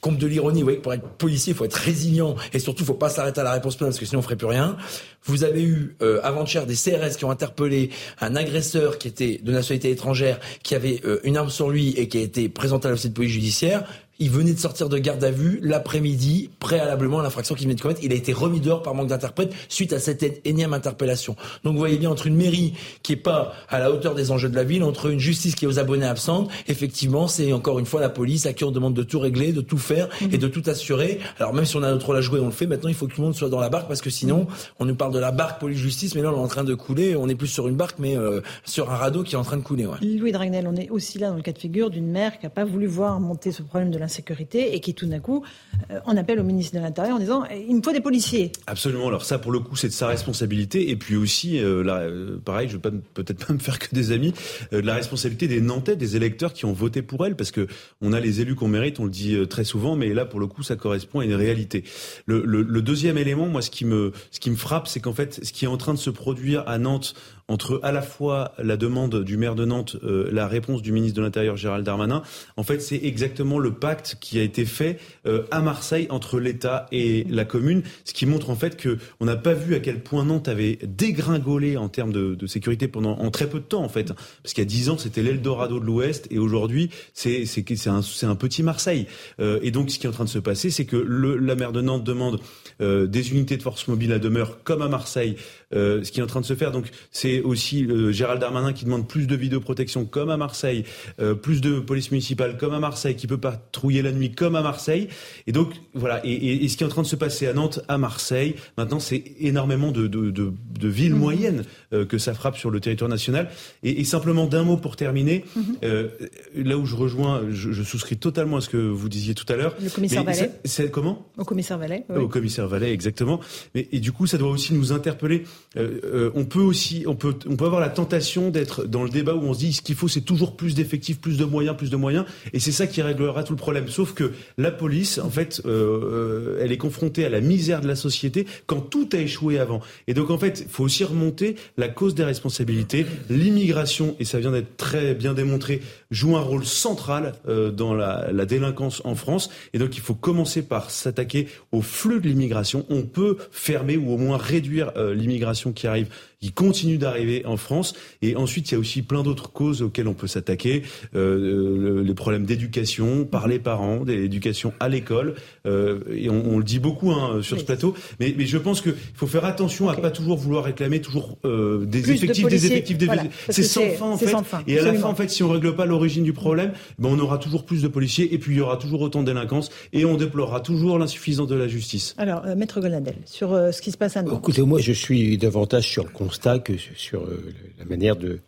Compte 0.00 0.18
de 0.18 0.26
l'ironie, 0.26 0.64
oui, 0.64 0.78
pour 0.78 0.92
être 0.92 1.06
policier, 1.10 1.52
il 1.52 1.56
faut 1.56 1.64
être 1.64 1.74
résilient 1.74 2.34
et 2.52 2.58
surtout, 2.58 2.82
il 2.82 2.86
faut 2.86 2.94
pas 2.94 3.08
s'arrêter 3.08 3.40
à 3.40 3.44
la 3.44 3.52
réponse 3.52 3.76
pénale 3.76 3.90
parce 3.90 4.00
que 4.00 4.06
sinon 4.06 4.18
on 4.18 4.22
ferait 4.22 4.36
plus 4.36 4.48
rien. 4.48 4.76
Vous 5.24 5.44
avez 5.44 5.62
eu 5.62 5.96
euh, 6.02 6.18
avant-hier 6.24 6.66
des 6.66 6.74
CRS 6.74 7.16
qui 7.16 7.24
ont 7.24 7.30
interpellé 7.30 7.90
un 8.20 8.34
agresseur 8.34 8.98
qui 8.98 9.06
était 9.06 9.40
de 9.40 9.52
nationalité 9.52 9.90
étrangère, 9.90 10.40
qui 10.64 10.74
avait 10.74 11.00
euh, 11.04 11.20
une 11.22 11.36
arme 11.36 11.50
sur 11.50 11.70
lui 11.70 11.90
et 11.90 12.08
qui 12.08 12.18
a 12.18 12.20
été 12.20 12.48
présenté 12.48 12.88
à 12.88 12.90
l'officier 12.90 13.10
de 13.10 13.14
police 13.14 13.30
judiciaire. 13.30 13.84
Il 14.22 14.28
venait 14.28 14.52
de 14.52 14.58
sortir 14.58 14.90
de 14.90 14.98
garde 14.98 15.24
à 15.24 15.30
vue 15.30 15.60
l'après-midi, 15.62 16.50
préalablement 16.60 17.20
à 17.20 17.22
l'infraction 17.22 17.54
qu'il 17.54 17.64
venait 17.64 17.74
de 17.74 17.80
commettre. 17.80 18.00
Il 18.02 18.12
a 18.12 18.14
été 18.14 18.34
remis 18.34 18.60
dehors 18.60 18.82
par 18.82 18.94
manque 18.94 19.08
d'interprète 19.08 19.54
suite 19.70 19.94
à 19.94 19.98
cette 19.98 20.42
énième 20.44 20.74
interpellation. 20.74 21.36
Donc 21.64 21.72
vous 21.72 21.78
voyez 21.78 21.96
bien 21.96 22.10
entre 22.10 22.26
une 22.26 22.36
mairie 22.36 22.74
qui 23.02 23.14
est 23.14 23.16
pas 23.16 23.54
à 23.70 23.78
la 23.78 23.90
hauteur 23.90 24.14
des 24.14 24.30
enjeux 24.30 24.50
de 24.50 24.56
la 24.56 24.64
ville, 24.64 24.82
entre 24.82 25.06
une 25.10 25.18
justice 25.18 25.54
qui 25.54 25.64
est 25.64 25.68
aux 25.68 25.78
abonnés 25.78 26.04
absentes, 26.04 26.50
effectivement, 26.68 27.28
c'est 27.28 27.50
encore 27.54 27.78
une 27.78 27.86
fois 27.86 28.02
la 28.02 28.10
police 28.10 28.44
à 28.44 28.52
qui 28.52 28.62
on 28.64 28.70
demande 28.70 28.92
de 28.92 29.02
tout 29.02 29.18
régler, 29.18 29.52
de 29.54 29.62
tout 29.62 29.78
faire 29.78 30.10
et 30.20 30.36
de 30.36 30.48
tout 30.48 30.64
assurer. 30.66 31.20
Alors 31.38 31.54
même 31.54 31.64
si 31.64 31.76
on 31.76 31.82
a 31.82 31.90
notre 31.90 32.04
rôle 32.04 32.18
à 32.18 32.20
jouer, 32.20 32.40
on 32.40 32.46
le 32.46 32.50
fait. 32.50 32.66
Maintenant, 32.66 32.90
il 32.90 32.94
faut 32.94 33.06
que 33.06 33.14
tout 33.14 33.22
le 33.22 33.26
monde 33.28 33.34
soit 33.34 33.48
dans 33.48 33.58
la 33.58 33.70
barque 33.70 33.88
parce 33.88 34.02
que 34.02 34.10
sinon, 34.10 34.46
on 34.78 34.84
nous 34.84 34.96
parle 34.96 35.14
de 35.14 35.18
la 35.18 35.32
barque 35.32 35.58
police-justice, 35.60 36.14
mais 36.14 36.20
là, 36.20 36.30
on 36.30 36.36
est 36.36 36.44
en 36.44 36.48
train 36.48 36.64
de 36.64 36.74
couler. 36.74 37.16
On 37.16 37.26
est 37.26 37.34
plus 37.34 37.48
sur 37.48 37.68
une 37.68 37.76
barque, 37.76 37.98
mais 37.98 38.18
euh, 38.18 38.42
sur 38.66 38.90
un 38.90 38.96
radeau 38.96 39.22
qui 39.22 39.34
est 39.34 39.38
en 39.38 39.44
train 39.44 39.56
de 39.56 39.62
couler. 39.62 39.88
Louis 40.02 40.32
Dragnel, 40.32 40.68
on 40.68 40.76
est 40.76 40.90
aussi 40.90 41.18
là 41.18 41.30
dans 41.30 41.36
le 41.36 41.42
cas 41.42 41.52
de 41.52 41.58
figure 41.58 41.88
d'une 41.88 42.10
mère 42.10 42.38
qui 42.38 42.44
n'a 42.44 42.50
pas 42.50 42.66
voulu 42.66 42.86
voir 42.86 43.18
monter 43.18 43.50
ce 43.50 43.62
problème 43.62 43.90
de 43.90 43.98
la 43.98 44.09
sécurité 44.10 44.74
et 44.74 44.80
qui 44.80 44.94
tout 44.94 45.06
d'un 45.06 45.20
coup 45.20 45.44
euh, 45.90 46.00
en 46.04 46.16
appelle 46.16 46.40
au 46.40 46.44
ministre 46.44 46.76
de 46.76 46.80
l'Intérieur 46.80 47.16
en 47.16 47.18
disant 47.18 47.44
il 47.68 47.76
me 47.76 47.82
faut 47.82 47.92
des 47.92 48.00
policiers. 48.00 48.52
Absolument. 48.66 49.08
Alors 49.08 49.24
ça, 49.24 49.38
pour 49.38 49.52
le 49.52 49.60
coup, 49.60 49.76
c'est 49.76 49.88
de 49.88 49.92
sa 49.92 50.06
responsabilité. 50.06 50.90
Et 50.90 50.96
puis 50.96 51.16
aussi, 51.16 51.58
euh, 51.58 51.84
euh, 51.86 52.38
pareil, 52.44 52.68
je 52.68 52.76
vais 52.76 52.90
peut-être 53.14 53.46
pas 53.46 53.52
me 53.54 53.58
faire 53.58 53.78
que 53.78 53.94
des 53.94 54.12
amis, 54.12 54.34
la 54.72 54.94
responsabilité 54.94 55.48
des 55.48 55.60
Nantais, 55.60 55.96
des 55.96 56.16
électeurs 56.16 56.52
qui 56.52 56.64
ont 56.64 56.72
voté 56.72 57.02
pour 57.02 57.24
elle, 57.26 57.36
parce 57.36 57.50
que 57.50 57.66
on 58.00 58.12
a 58.12 58.20
les 58.20 58.40
élus 58.40 58.54
qu'on 58.54 58.68
mérite, 58.68 59.00
on 59.00 59.04
le 59.04 59.10
dit 59.10 59.36
très 59.48 59.64
souvent, 59.64 59.96
mais 59.96 60.12
là, 60.12 60.24
pour 60.24 60.40
le 60.40 60.46
coup, 60.46 60.62
ça 60.62 60.76
correspond 60.76 61.20
à 61.20 61.24
une 61.24 61.34
réalité. 61.34 61.84
Le, 62.26 62.42
le 62.44 62.82
deuxième 62.82 63.18
élément, 63.18 63.46
moi, 63.46 63.62
ce 63.62 63.70
qui 63.70 63.84
me, 63.84 64.12
ce 64.30 64.40
qui 64.40 64.50
me 64.50 64.56
frappe, 64.56 64.88
c'est 64.88 65.00
qu'en 65.00 65.12
fait, 65.12 65.40
ce 65.44 65.52
qui 65.52 65.64
est 65.64 65.68
en 65.68 65.76
train 65.76 65.94
de 65.94 65.98
se 65.98 66.10
produire 66.10 66.64
à 66.66 66.78
Nantes 66.78 67.14
entre 67.50 67.80
à 67.82 67.90
la 67.90 68.00
fois 68.00 68.52
la 68.62 68.76
demande 68.76 69.24
du 69.24 69.36
maire 69.36 69.56
de 69.56 69.64
Nantes, 69.64 69.96
euh, 70.04 70.30
la 70.32 70.46
réponse 70.46 70.82
du 70.82 70.92
ministre 70.92 71.16
de 71.16 71.22
l'Intérieur 71.22 71.56
Gérald 71.56 71.84
Darmanin. 71.84 72.22
En 72.56 72.62
fait, 72.62 72.80
c'est 72.80 73.00
exactement 73.02 73.58
le 73.58 73.72
pacte 73.72 74.18
qui 74.20 74.38
a 74.38 74.42
été 74.42 74.64
fait 74.64 75.00
euh, 75.26 75.42
à 75.50 75.60
Marseille 75.60 76.06
entre 76.10 76.38
l'État 76.38 76.86
et 76.92 77.26
la 77.28 77.44
commune, 77.44 77.82
ce 78.04 78.14
qui 78.14 78.24
montre 78.24 78.50
en 78.50 78.54
fait 78.54 78.76
que 78.76 78.98
on 79.18 79.24
n'a 79.24 79.34
pas 79.34 79.54
vu 79.54 79.74
à 79.74 79.80
quel 79.80 80.00
point 80.00 80.24
Nantes 80.24 80.46
avait 80.46 80.78
dégringolé 80.84 81.76
en 81.76 81.88
termes 81.88 82.12
de, 82.12 82.36
de 82.36 82.46
sécurité 82.46 82.86
pendant 82.86 83.18
en 83.18 83.32
très 83.32 83.48
peu 83.48 83.58
de 83.58 83.64
temps 83.64 83.82
en 83.82 83.88
fait, 83.88 84.12
parce 84.44 84.54
qu'il 84.54 84.62
y 84.62 84.66
a 84.66 84.70
dix 84.70 84.88
ans 84.88 84.96
c'était 84.96 85.22
l'Eldorado 85.22 85.80
de 85.80 85.84
l'Ouest 85.84 86.28
et 86.30 86.38
aujourd'hui 86.38 86.90
c'est 87.14 87.46
c'est 87.46 87.64
c'est 87.74 88.26
un, 88.26 88.36
petit 88.36 88.62
Marseille. 88.62 89.08
Euh, 89.40 89.58
et 89.62 89.72
donc 89.72 89.90
ce 89.90 89.98
qui 89.98 90.06
est 90.06 90.08
en 90.08 90.12
train 90.12 90.24
de 90.24 90.28
se 90.28 90.38
passer, 90.38 90.70
c'est 90.70 90.84
que 90.84 90.96
la 90.96 91.56
maire 91.56 91.72
de 91.72 91.80
Nantes 91.80 92.04
demande 92.04 92.40
des 92.80 93.32
unités 93.32 93.56
de 93.56 93.62
force 93.62 93.88
mobile 93.88 94.12
à 94.12 94.18
demeure 94.18 94.62
comme 94.62 94.82
à 94.82 94.88
Marseille, 94.88 95.36
ce 95.72 96.10
qui 96.10 96.20
est 96.20 96.22
en 96.22 96.26
train 96.26 96.40
de 96.40 96.46
se 96.46 96.54
faire. 96.54 96.72
Donc 96.72 96.86
c'est 97.10 97.40
aussi 97.40 97.84
euh, 97.84 98.12
Gérald 98.12 98.40
Darmanin 98.40 98.72
qui 98.72 98.84
demande 98.84 99.06
plus 99.06 99.26
de 99.26 99.36
vidéoprotection 99.36 100.04
comme 100.04 100.30
à 100.30 100.36
Marseille, 100.36 100.84
euh, 101.20 101.34
plus 101.34 101.60
de 101.60 101.80
police 101.80 102.10
municipale 102.10 102.56
comme 102.56 102.74
à 102.74 102.80
Marseille, 102.80 103.16
qui 103.16 103.26
peut 103.26 103.38
patrouiller 103.38 104.02
la 104.02 104.12
nuit 104.12 104.32
comme 104.32 104.56
à 104.56 104.62
Marseille. 104.62 105.08
Et 105.46 105.52
donc 105.52 105.72
voilà. 105.94 106.20
Et, 106.24 106.68
ce 106.68 106.76
qui 106.76 106.84
est 106.84 106.86
en 106.86 106.90
train 106.90 107.02
de 107.02 107.06
se 107.06 107.16
passer 107.16 107.46
à 107.46 107.52
Nantes, 107.52 107.80
à 107.88 107.98
Marseille, 107.98 108.54
maintenant 108.78 109.00
c'est 109.00 109.24
énormément 109.40 109.92
de, 109.92 110.06
de, 110.06 110.30
de, 110.30 110.52
de 110.78 110.88
villes 110.88 111.14
mmh. 111.14 111.18
moyennes 111.18 111.64
euh, 111.92 112.04
que 112.04 112.18
ça 112.18 112.34
frappe 112.34 112.56
sur 112.56 112.70
le 112.70 112.80
territoire 112.80 113.10
national. 113.10 113.48
Et, 113.82 114.00
et 114.00 114.04
simplement 114.04 114.46
d'un 114.46 114.62
mot 114.62 114.76
pour 114.76 114.96
terminer, 114.96 115.44
mmh. 115.54 115.60
euh, 115.84 116.08
là 116.54 116.76
où 116.78 116.86
je 116.86 116.94
rejoins, 116.94 117.42
je, 117.50 117.72
je, 117.72 117.82
souscris 117.82 118.16
totalement 118.16 118.58
à 118.58 118.60
ce 118.60 118.68
que 118.68 118.76
vous 118.76 119.08
disiez 119.08 119.34
tout 119.34 119.50
à 119.52 119.56
l'heure. 119.56 119.74
Le 119.82 119.90
commissaire 119.90 120.24
Vallet. 120.24 120.50
C'est 120.64 120.90
comment? 120.90 121.26
Au 121.38 121.44
commissaire 121.44 121.78
Vallet. 121.78 122.04
Oui. 122.08 122.18
Au 122.18 122.28
commissaire 122.28 122.68
Vallet, 122.68 122.92
exactement. 122.92 123.40
Mais 123.74 123.88
et 123.92 124.00
du 124.00 124.12
coup, 124.12 124.26
ça 124.26 124.38
doit 124.38 124.50
aussi 124.50 124.74
nous 124.74 124.92
interpeller. 124.92 125.44
On 125.76 126.44
peut 126.44 126.60
aussi, 126.60 127.04
on 127.06 127.14
peut 127.14 127.34
on 127.48 127.56
peut 127.56 127.64
avoir 127.64 127.80
la 127.80 127.88
tentation 127.88 128.50
d'être 128.50 128.86
dans 128.86 129.04
le 129.04 129.10
débat 129.10 129.34
où 129.34 129.42
on 129.42 129.54
se 129.54 129.60
dit 129.60 129.72
ce 129.72 129.82
qu'il 129.82 129.94
faut, 129.94 130.08
c'est 130.08 130.20
toujours 130.20 130.56
plus 130.56 130.74
d'effectifs, 130.74 131.20
plus 131.20 131.38
de 131.38 131.44
moyens, 131.44 131.76
plus 131.76 131.90
de 131.90 131.96
moyens, 131.96 132.24
et 132.52 132.60
c'est 132.60 132.72
ça 132.72 132.86
qui 132.86 133.02
réglera 133.02 133.44
tout 133.44 133.52
le 133.52 133.58
problème. 133.58 133.88
Sauf 133.88 134.14
que 134.14 134.32
la 134.58 134.70
police, 134.70 135.18
en 135.18 135.30
fait, 135.30 135.62
euh, 135.66 136.58
elle 136.60 136.72
est 136.72 136.78
confrontée 136.78 137.24
à 137.24 137.28
la 137.28 137.40
misère 137.40 137.80
de 137.80 137.88
la 137.88 137.96
société 137.96 138.46
quand 138.66 138.80
tout 138.80 139.08
a 139.12 139.18
échoué 139.18 139.58
avant. 139.58 139.80
Et 140.06 140.14
donc, 140.14 140.30
en 140.30 140.38
fait, 140.38 140.64
il 140.66 140.70
faut 140.70 140.84
aussi 140.84 141.04
remonter 141.04 141.56
la 141.76 141.88
cause 141.88 142.14
des 142.14 142.24
responsabilités. 142.24 143.06
L'immigration, 143.28 144.16
et 144.18 144.24
ça 144.24 144.38
vient 144.40 144.52
d'être 144.52 144.76
très 144.76 145.14
bien 145.14 145.34
démontré, 145.34 145.80
joue 146.10 146.36
un 146.36 146.40
rôle 146.40 146.64
central 146.64 147.34
euh, 147.48 147.70
dans 147.70 147.94
la, 147.94 148.32
la 148.32 148.46
délinquance 148.46 149.00
en 149.04 149.14
France. 149.14 149.50
Et 149.72 149.78
donc, 149.78 149.96
il 149.96 150.00
faut 150.00 150.14
commencer 150.14 150.62
par 150.62 150.90
s'attaquer 150.90 151.48
au 151.72 151.82
flux 151.82 152.20
de 152.20 152.28
l'immigration. 152.28 152.84
On 152.90 153.02
peut 153.02 153.36
fermer 153.50 153.96
ou 153.96 154.12
au 154.12 154.16
moins 154.16 154.36
réduire 154.36 154.92
euh, 154.96 155.14
l'immigration 155.14 155.72
qui 155.72 155.86
arrive 155.86 156.08
qui 156.40 156.52
continue 156.52 156.96
d'arriver 156.96 157.44
en 157.44 157.58
France. 157.58 157.94
Et 158.22 158.34
ensuite, 158.34 158.70
il 158.70 158.74
y 158.74 158.76
a 158.76 158.80
aussi 158.80 159.02
plein 159.02 159.22
d'autres 159.22 159.52
causes 159.52 159.82
auxquelles 159.82 160.08
on 160.08 160.14
peut 160.14 160.26
s'attaquer. 160.26 160.82
Euh, 161.14 162.02
les 162.02 162.14
problèmes 162.14 162.46
d'éducation 162.46 163.26
par 163.26 163.46
les 163.46 163.58
parents, 163.58 164.04
d'éducation 164.04 164.72
à 164.80 164.88
l'école. 164.88 165.34
Euh, 165.66 166.00
et 166.10 166.30
on, 166.30 166.54
on, 166.54 166.58
le 166.58 166.64
dit 166.64 166.78
beaucoup 166.78 167.10
hein, 167.10 167.40
sur 167.42 167.58
ce 167.58 167.64
plateau. 167.64 167.94
Mais, 168.20 168.34
mais 168.36 168.46
je 168.46 168.56
pense 168.56 168.80
qu'il 168.80 168.94
faut 169.14 169.26
faire 169.26 169.44
attention 169.44 169.88
okay. 169.88 169.98
à 169.98 170.00
pas 170.00 170.10
toujours 170.10 170.38
vouloir 170.38 170.64
réclamer 170.64 171.00
toujours 171.00 171.36
euh, 171.44 171.84
des, 171.84 172.00
Plus 172.00 172.14
effectifs, 172.14 172.44
de 172.44 172.50
des 172.50 172.66
effectifs, 172.66 172.96
des 172.96 173.06
voilà, 173.06 173.24
C'est 173.50 173.62
sans 173.62 173.88
fin 173.90 174.06
en 174.06 174.16
fait. 174.16 174.28
Sans 174.28 174.42
fin, 174.42 174.62
et 174.66 174.74
à 174.74 174.80
absolument. 174.80 174.92
la 174.94 175.00
fin, 175.00 175.08
en 175.08 175.14
fait, 175.14 175.28
si 175.28 175.42
on 175.42 175.50
règle 175.50 175.74
pas 175.74 175.84
l'origine 175.84 176.24
du 176.24 176.32
problème, 176.32 176.72
ben 176.98 177.10
on 177.12 177.18
aura 177.18 177.36
toujours 177.38 177.64
plus 177.64 177.82
de 177.82 177.88
policiers 177.88 178.32
et 178.32 178.38
puis 178.38 178.54
il 178.54 178.58
y 178.58 178.60
aura 178.60 178.78
toujours 178.78 179.02
autant 179.02 179.20
de 179.20 179.26
délinquance 179.26 179.70
et 179.92 180.04
on 180.06 180.16
déplorera 180.16 180.60
toujours 180.60 180.98
l'insuffisance 180.98 181.48
de 181.48 181.54
la 181.54 181.68
justice. 181.68 182.14
Alors, 182.16 182.42
euh, 182.46 182.54
Maître 182.54 182.80
Goladel, 182.80 183.16
sur 183.26 183.52
euh, 183.52 183.72
ce 183.72 183.82
qui 183.82 183.90
se 183.90 183.98
passe 183.98 184.16
à 184.16 184.22
Nantes. 184.22 184.38
Écoutez, 184.38 184.62
moi, 184.62 184.80
je 184.80 184.92
suis 184.92 185.36
davantage 185.36 185.86
sur 185.86 186.04
le 186.04 186.10
constat 186.30 186.60
que 186.60 186.76
sur 186.76 187.24
euh, 187.24 187.52
la 187.78 187.84
manière 187.86 188.14
de, 188.14 188.38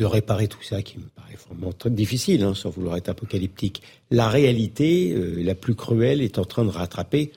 réparer 0.00 0.48
tout 0.48 0.62
ça, 0.62 0.82
qui 0.82 0.98
me 0.98 1.04
paraît 1.04 1.36
vraiment 1.48 1.72
très 1.72 1.90
difficile, 1.90 2.42
hein, 2.42 2.54
sans 2.54 2.70
vouloir 2.70 2.96
être 2.96 3.10
apocalyptique. 3.10 3.82
La 4.10 4.28
réalité, 4.28 5.12
euh, 5.12 5.42
la 5.42 5.54
plus 5.54 5.74
cruelle, 5.74 6.22
est 6.22 6.38
en 6.38 6.44
train 6.44 6.64
de 6.64 6.70
rattraper 6.70 7.30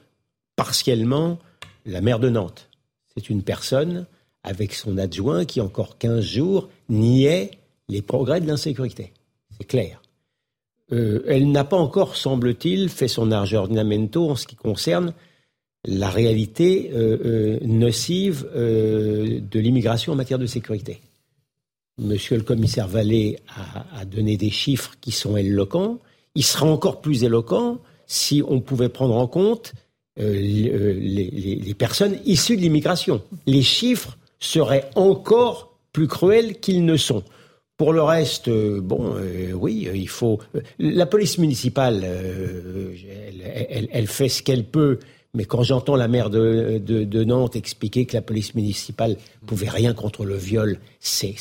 partiellement 0.55 1.37
la 1.85 1.99
maire 1.99 2.19
de 2.19 2.29
Nantes. 2.29 2.69
C'est 3.13 3.29
une 3.29 3.43
personne 3.43 4.07
avec 4.43 4.73
son 4.73 4.97
adjoint 4.97 5.43
qui, 5.43 5.59
encore 5.59 5.97
15 5.97 6.23
jours, 6.23 6.69
niait 6.87 7.51
les 7.89 8.01
progrès 8.01 8.39
de 8.39 8.47
l'insécurité. 8.47 9.11
C'est 9.57 9.67
clair. 9.67 10.01
Euh, 10.93 11.23
elle 11.27 11.51
n'a 11.51 11.65
pas 11.65 11.77
encore, 11.77 12.15
semble-t-il, 12.15 12.87
fait 12.87 13.09
son 13.09 13.33
aggiornamento 13.33 14.29
en 14.29 14.35
ce 14.35 14.47
qui 14.47 14.55
concerne 14.55 15.13
la 15.87 16.09
réalité 16.09 16.91
euh, 16.93 17.17
euh, 17.25 17.59
nocive 17.63 18.47
euh, 18.55 19.39
de 19.39 19.59
l'immigration 19.59 20.13
en 20.13 20.15
matière 20.15 20.37
de 20.37 20.45
sécurité. 20.45 20.99
Monsieur 21.97 22.35
le 22.35 22.43
commissaire 22.43 22.87
Vallée 22.87 23.39
a, 23.95 24.05
donné 24.05 24.37
des 24.37 24.51
chiffres 24.51 24.95
qui 25.01 25.11
sont 25.11 25.35
éloquents. 25.35 25.99
Il 26.35 26.43
sera 26.43 26.67
encore 26.67 27.01
plus 27.01 27.23
éloquent 27.23 27.79
si 28.05 28.43
on 28.47 28.59
pouvait 28.59 28.89
prendre 28.89 29.15
en 29.15 29.25
compte 29.25 29.73
les, 30.17 31.73
personnes 31.75 32.19
issues 32.25 32.55
de 32.55 32.61
l'immigration. 32.61 33.23
Les 33.47 33.63
chiffres 33.63 34.15
seraient 34.39 34.91
encore 34.93 35.75
plus 35.91 36.07
cruels 36.07 36.59
qu'ils 36.59 36.85
ne 36.85 36.97
sont. 36.97 37.23
Pour 37.77 37.93
le 37.93 38.03
reste, 38.03 38.47
bon, 38.49 39.15
oui, 39.55 39.89
il 39.91 40.09
faut. 40.09 40.39
La 40.77 41.07
police 41.07 41.39
municipale, 41.39 42.05
elle, 43.91 44.07
fait 44.07 44.29
ce 44.29 44.43
qu'elle 44.43 44.65
peut, 44.65 44.99
mais 45.33 45.45
quand 45.45 45.63
j'entends 45.63 45.95
la 45.95 46.07
maire 46.07 46.29
de, 46.29 46.81
de, 46.83 47.03
de, 47.03 47.23
Nantes 47.23 47.55
expliquer 47.55 48.05
que 48.05 48.15
la 48.15 48.21
police 48.21 48.55
municipale 48.55 49.17
pouvait 49.45 49.69
rien 49.69 49.93
contre 49.93 50.25
le 50.25 50.35
viol, 50.35 50.79
c'est 50.99 51.35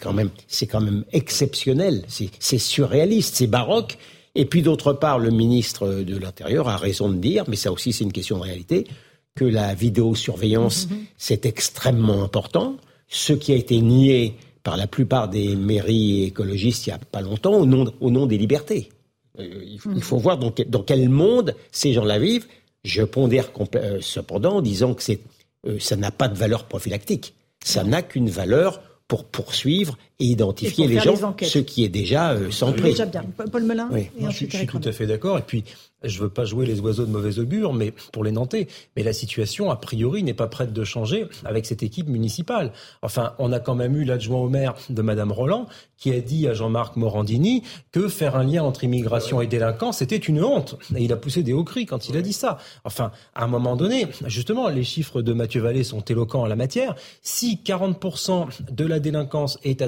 quand 0.00 0.12
même 0.12 0.30
c'est 0.46 0.66
quand 0.66 0.80
même 0.80 1.04
exceptionnel, 1.12 2.04
c'est 2.08 2.58
surréaliste, 2.58 3.36
c'est 3.36 3.46
baroque. 3.46 3.98
Et 4.34 4.44
puis 4.44 4.62
d'autre 4.62 4.92
part, 4.92 5.18
le 5.18 5.30
ministre 5.30 6.02
de 6.02 6.16
l'Intérieur 6.16 6.68
a 6.68 6.76
raison 6.76 7.08
de 7.08 7.16
dire, 7.16 7.44
mais 7.48 7.56
ça 7.56 7.72
aussi 7.72 7.92
c'est 7.92 8.04
une 8.04 8.12
question 8.12 8.38
de 8.38 8.42
réalité, 8.42 8.86
que 9.34 9.44
la 9.44 9.74
vidéosurveillance 9.74 10.86
-hmm. 10.86 10.96
c'est 11.16 11.46
extrêmement 11.46 12.22
important. 12.22 12.76
Ce 13.08 13.32
qui 13.32 13.52
a 13.52 13.56
été 13.56 13.80
nié 13.80 14.34
par 14.62 14.76
la 14.76 14.86
plupart 14.86 15.28
des 15.28 15.56
mairies 15.56 16.24
écologistes 16.24 16.86
il 16.86 16.90
n'y 16.90 16.94
a 16.94 16.98
pas 16.98 17.22
longtemps 17.22 17.54
au 17.54 17.66
nom, 17.66 17.92
au 18.00 18.10
nom 18.10 18.26
des 18.26 18.38
libertés. 18.38 18.90
Euh, 19.38 19.62
il, 19.64 19.78
faut, 19.78 19.90
mmh. 19.90 19.96
il, 19.96 20.02
faut, 20.02 20.18
voir 20.18 20.38
dans, 20.38 20.52
dans, 20.68 20.82
quel 20.82 21.08
monde 21.08 21.54
ces 21.70 21.92
gens-là 21.92 22.18
vivent. 22.18 22.46
Je 22.84 23.02
pondère 23.02 23.50
euh, 23.74 23.98
cependant 24.00 24.56
en 24.56 24.62
disant 24.62 24.94
que 24.94 25.02
euh, 25.66 25.78
ça 25.78 25.96
n'a 25.96 26.10
pas 26.10 26.28
de 26.28 26.36
valeur 26.36 26.66
prophylactique. 26.66 27.34
Ça 27.62 27.84
n'a 27.84 28.02
qu'une 28.02 28.30
valeur 28.30 28.80
pour 29.06 29.24
poursuivre 29.24 29.98
et 30.20 30.26
identifier 30.26 30.84
et 30.84 30.88
les 30.88 31.00
gens, 31.00 31.34
les 31.40 31.46
ce 31.46 31.58
qui 31.58 31.84
est 31.84 31.88
déjà 31.88 32.32
euh, 32.32 32.50
centré. 32.50 32.90
Déjà 32.90 33.06
bien. 33.06 33.24
Paul 33.50 33.64
Melun 33.64 33.88
oui. 33.90 34.08
Moi, 34.18 34.30
je, 34.30 34.46
je 34.48 34.56
suis 34.56 34.66
tout 34.66 34.80
à 34.84 34.92
fait 34.92 35.06
d'accord. 35.06 35.38
Et 35.38 35.42
puis, 35.42 35.64
je 36.02 36.18
veux 36.20 36.28
pas 36.28 36.44
jouer 36.44 36.66
les 36.66 36.80
oiseaux 36.80 37.04
de 37.04 37.10
mauvais 37.10 37.38
augure, 37.38 37.74
mais 37.74 37.92
pour 38.12 38.24
les 38.24 38.32
Nantais. 38.32 38.68
Mais 38.96 39.02
la 39.02 39.12
situation, 39.12 39.70
a 39.70 39.76
priori, 39.76 40.22
n'est 40.22 40.34
pas 40.34 40.46
prête 40.46 40.72
de 40.72 40.84
changer 40.84 41.26
avec 41.44 41.66
cette 41.66 41.82
équipe 41.82 42.08
municipale. 42.08 42.72
Enfin, 43.02 43.34
on 43.38 43.52
a 43.52 43.60
quand 43.60 43.74
même 43.74 43.96
eu 43.96 44.04
l'adjoint 44.04 44.40
au 44.40 44.48
maire 44.48 44.74
de 44.88 45.02
Madame 45.02 45.32
Roland 45.32 45.66
qui 46.00 46.12
a 46.12 46.20
dit 46.20 46.48
à 46.48 46.54
Jean-Marc 46.54 46.96
Morandini 46.96 47.62
que 47.92 48.08
faire 48.08 48.34
un 48.34 48.44
lien 48.44 48.64
entre 48.64 48.84
immigration 48.84 49.42
et 49.42 49.46
délinquance, 49.46 49.98
c'était 49.98 50.16
une 50.16 50.42
honte. 50.42 50.76
Et 50.96 51.04
il 51.04 51.12
a 51.12 51.16
poussé 51.16 51.42
des 51.42 51.52
hauts 51.52 51.64
cris 51.64 51.84
quand 51.84 52.08
il 52.08 52.16
a 52.16 52.22
dit 52.22 52.32
ça. 52.32 52.58
Enfin, 52.84 53.12
à 53.34 53.44
un 53.44 53.48
moment 53.48 53.76
donné, 53.76 54.06
justement, 54.26 54.68
les 54.68 54.82
chiffres 54.82 55.20
de 55.20 55.34
Mathieu 55.34 55.60
Vallée 55.60 55.84
sont 55.84 56.00
éloquents 56.00 56.40
en 56.40 56.46
la 56.46 56.56
matière. 56.56 56.94
Si 57.20 57.60
40% 57.62 58.46
de 58.72 58.84
la 58.86 58.98
délinquance 58.98 59.58
est 59.62 59.82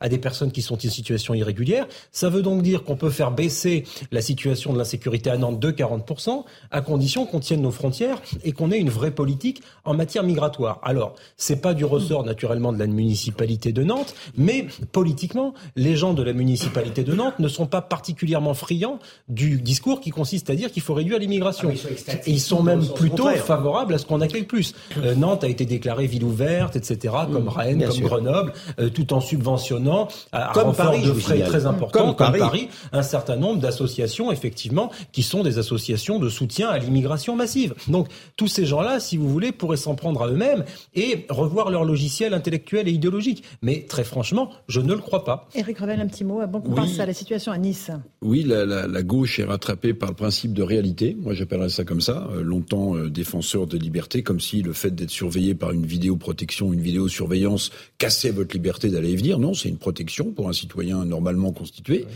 à 0.00 0.08
des 0.08 0.18
personnes 0.18 0.52
qui 0.52 0.62
sont 0.62 0.74
en 0.74 0.90
situation 0.90 1.34
irrégulière, 1.34 1.86
ça 2.12 2.28
veut 2.28 2.42
donc 2.42 2.62
dire 2.62 2.84
qu'on 2.84 2.96
peut 2.96 3.10
faire 3.10 3.30
baisser 3.30 3.84
la 4.12 4.20
situation 4.20 4.72
de 4.72 4.78
l'insécurité 4.78 5.30
à 5.30 5.36
Nantes 5.36 5.60
de 5.60 5.70
40%, 5.70 6.44
à 6.70 6.80
condition 6.80 7.26
qu'on 7.26 7.40
tienne 7.40 7.62
nos 7.62 7.70
frontières 7.70 8.20
et 8.44 8.52
qu'on 8.52 8.70
ait 8.70 8.78
une 8.78 8.90
vraie 8.90 9.10
politique 9.10 9.62
en 9.84 9.94
matière 9.94 10.22
migratoire. 10.22 10.80
Alors, 10.82 11.14
c'est 11.36 11.60
pas 11.60 11.74
du 11.74 11.84
ressort 11.84 12.24
naturellement 12.24 12.72
de 12.72 12.78
la 12.78 12.86
municipalité 12.86 13.72
de 13.72 13.82
Nantes, 13.82 14.14
mais 14.36 14.66
politiquement, 14.92 15.54
les 15.76 15.96
gens 15.96 16.14
de 16.14 16.22
la 16.22 16.32
municipalité 16.32 17.04
de 17.04 17.14
Nantes 17.14 17.38
ne 17.38 17.48
sont 17.48 17.66
pas 17.66 17.82
particulièrement 17.82 18.54
friands 18.54 18.98
du 19.28 19.60
discours 19.60 20.00
qui 20.00 20.10
consiste 20.10 20.50
à 20.50 20.54
dire 20.54 20.70
qu'il 20.70 20.82
faut 20.82 20.94
réduire 20.94 21.18
l'immigration. 21.18 21.72
Ah, 22.08 22.12
ils 22.26 22.40
sont 22.40 22.62
même 22.62 22.86
plutôt 22.86 23.28
favorables 23.28 23.94
à 23.94 23.98
ce 23.98 24.06
qu'on 24.06 24.20
accueille 24.20 24.44
plus. 24.44 24.74
Euh, 24.98 25.14
Nantes 25.14 25.44
a 25.44 25.48
été 25.48 25.64
déclarée 25.64 26.06
ville 26.06 26.24
ouverte, 26.24 26.76
etc., 26.76 27.14
comme 27.32 27.44
mmh, 27.44 27.48
Rennes, 27.48 27.82
comme 27.84 27.92
sûr. 27.92 28.06
Grenoble, 28.06 28.52
euh, 28.78 28.88
tout 28.88 29.12
en 29.12 29.20
subventionnant 29.26 30.08
à, 30.32 30.52
comme 30.54 30.68
renfort 30.68 30.86
Paris, 30.86 31.02
de 31.02 31.12
frais 31.12 31.40
très 31.40 31.66
importants, 31.66 32.14
comme, 32.14 32.16
comme 32.16 32.38
Paris. 32.38 32.40
Paris, 32.40 32.68
un 32.92 33.02
certain 33.02 33.36
nombre 33.36 33.60
d'associations, 33.60 34.32
effectivement, 34.32 34.90
qui 35.12 35.22
sont 35.22 35.42
des 35.42 35.58
associations 35.58 36.18
de 36.18 36.28
soutien 36.28 36.68
à 36.68 36.78
l'immigration 36.78 37.36
massive. 37.36 37.74
Donc, 37.88 38.08
tous 38.36 38.48
ces 38.48 38.64
gens-là, 38.66 39.00
si 39.00 39.16
vous 39.16 39.28
voulez, 39.28 39.52
pourraient 39.52 39.76
s'en 39.76 39.94
prendre 39.94 40.22
à 40.22 40.28
eux-mêmes 40.28 40.64
et 40.94 41.26
revoir 41.28 41.70
leur 41.70 41.84
logiciel 41.84 42.34
intellectuel 42.34 42.88
et 42.88 42.92
idéologique. 42.92 43.44
Mais 43.62 43.86
très 43.88 44.04
franchement, 44.04 44.50
je 44.68 44.80
ne 44.80 44.92
le 44.92 45.00
crois 45.00 45.24
pas. 45.24 45.48
Éric 45.54 45.78
Revel, 45.78 46.00
un 46.00 46.06
petit 46.06 46.24
mot 46.24 46.40
avant 46.40 46.60
qu'on 46.60 46.70
oui. 46.70 46.76
passe 46.76 47.00
à 47.00 47.06
la 47.06 47.14
situation 47.14 47.52
à 47.52 47.58
Nice. 47.58 47.90
Oui, 48.22 48.42
la, 48.42 48.64
la, 48.64 48.86
la, 48.86 49.02
gauche 49.02 49.38
est 49.38 49.44
rattrapée 49.44 49.94
par 49.94 50.10
le 50.10 50.14
principe 50.14 50.52
de 50.52 50.62
réalité. 50.62 51.16
Moi, 51.20 51.34
j'appellerais 51.34 51.68
ça 51.68 51.84
comme 51.84 52.00
ça. 52.00 52.28
Euh, 52.32 52.42
longtemps 52.42 52.96
euh, 52.96 53.10
défenseur 53.10 53.66
de 53.66 53.76
liberté, 53.76 54.22
comme 54.22 54.40
si 54.40 54.62
le 54.62 54.72
fait 54.72 54.94
d'être 54.94 55.10
surveillé 55.10 55.54
par 55.54 55.72
une 55.72 55.86
vidéoprotection, 55.86 56.72
une 56.72 56.80
vidéosurveillance 56.80 57.70
cassait 57.98 58.30
votre 58.30 58.54
liberté 58.54 58.88
d'aller 58.88 59.15
venir. 59.16 59.38
Non, 59.38 59.54
c'est 59.54 59.68
une 59.68 59.78
protection 59.78 60.32
pour 60.32 60.48
un 60.48 60.52
citoyen 60.52 61.04
normalement 61.04 61.52
constitué. 61.52 62.06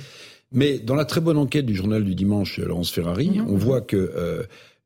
Mais 0.53 0.79
dans 0.79 0.97
la 0.97 1.05
très 1.05 1.21
bonne 1.21 1.37
enquête 1.37 1.67
du 1.67 1.75
journal 1.75 2.05
du 2.05 2.15
dimanche, 2.15 2.59
Laurence 2.59 2.91
Ferrari, 2.91 3.31
mmh. 3.31 3.47
on 3.49 3.57
voit 3.57 3.81
que 3.81 3.97
euh, 3.97 4.43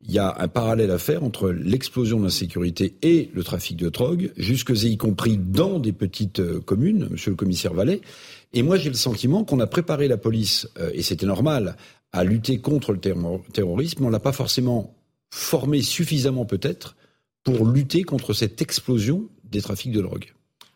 il 0.07 0.13
y 0.13 0.19
a 0.19 0.37
un 0.39 0.49
parallèle 0.49 0.91
à 0.91 0.99
faire 0.99 1.25
entre 1.25 1.51
l'explosion 1.51 2.19
de 2.19 2.25
l'insécurité 2.25 2.97
et 3.03 3.31
le 3.33 3.43
trafic 3.43 3.77
de 3.77 3.89
drogue, 3.89 4.33
jusque 4.37 4.71
et 4.71 4.87
y 4.87 4.97
compris 4.99 5.39
dans 5.39 5.79
des 5.79 5.93
petites 5.93 6.41
euh, 6.41 6.61
communes, 6.61 7.09
monsieur 7.11 7.31
le 7.31 7.37
commissaire 7.37 7.73
Vallet. 7.73 8.03
Et 8.53 8.63
moi, 8.63 8.77
j'ai 8.77 8.91
le 8.91 8.97
sentiment 8.97 9.45
qu'on 9.45 9.61
a 9.61 9.67
préparé 9.67 10.07
la 10.07 10.19
police, 10.19 10.69
euh, 10.79 10.91
et 10.93 11.03
c'était 11.03 11.27
normal, 11.27 11.77
à 12.13 12.23
lutter 12.23 12.59
contre 12.59 12.93
le 12.93 13.01
terrorisme, 13.53 13.99
mais 14.01 14.07
on 14.07 14.11
l'a 14.11 14.21
pas 14.21 14.33
forcément 14.33 14.95
formé 15.31 15.83
suffisamment 15.83 16.45
peut-être 16.45 16.97
pour 17.43 17.67
lutter 17.67 18.05
contre 18.05 18.35
cette 18.35 18.63
explosion 18.63 19.29
des 19.45 19.61
trafics 19.61 19.91
de 19.91 20.01
drogue. 20.01 20.33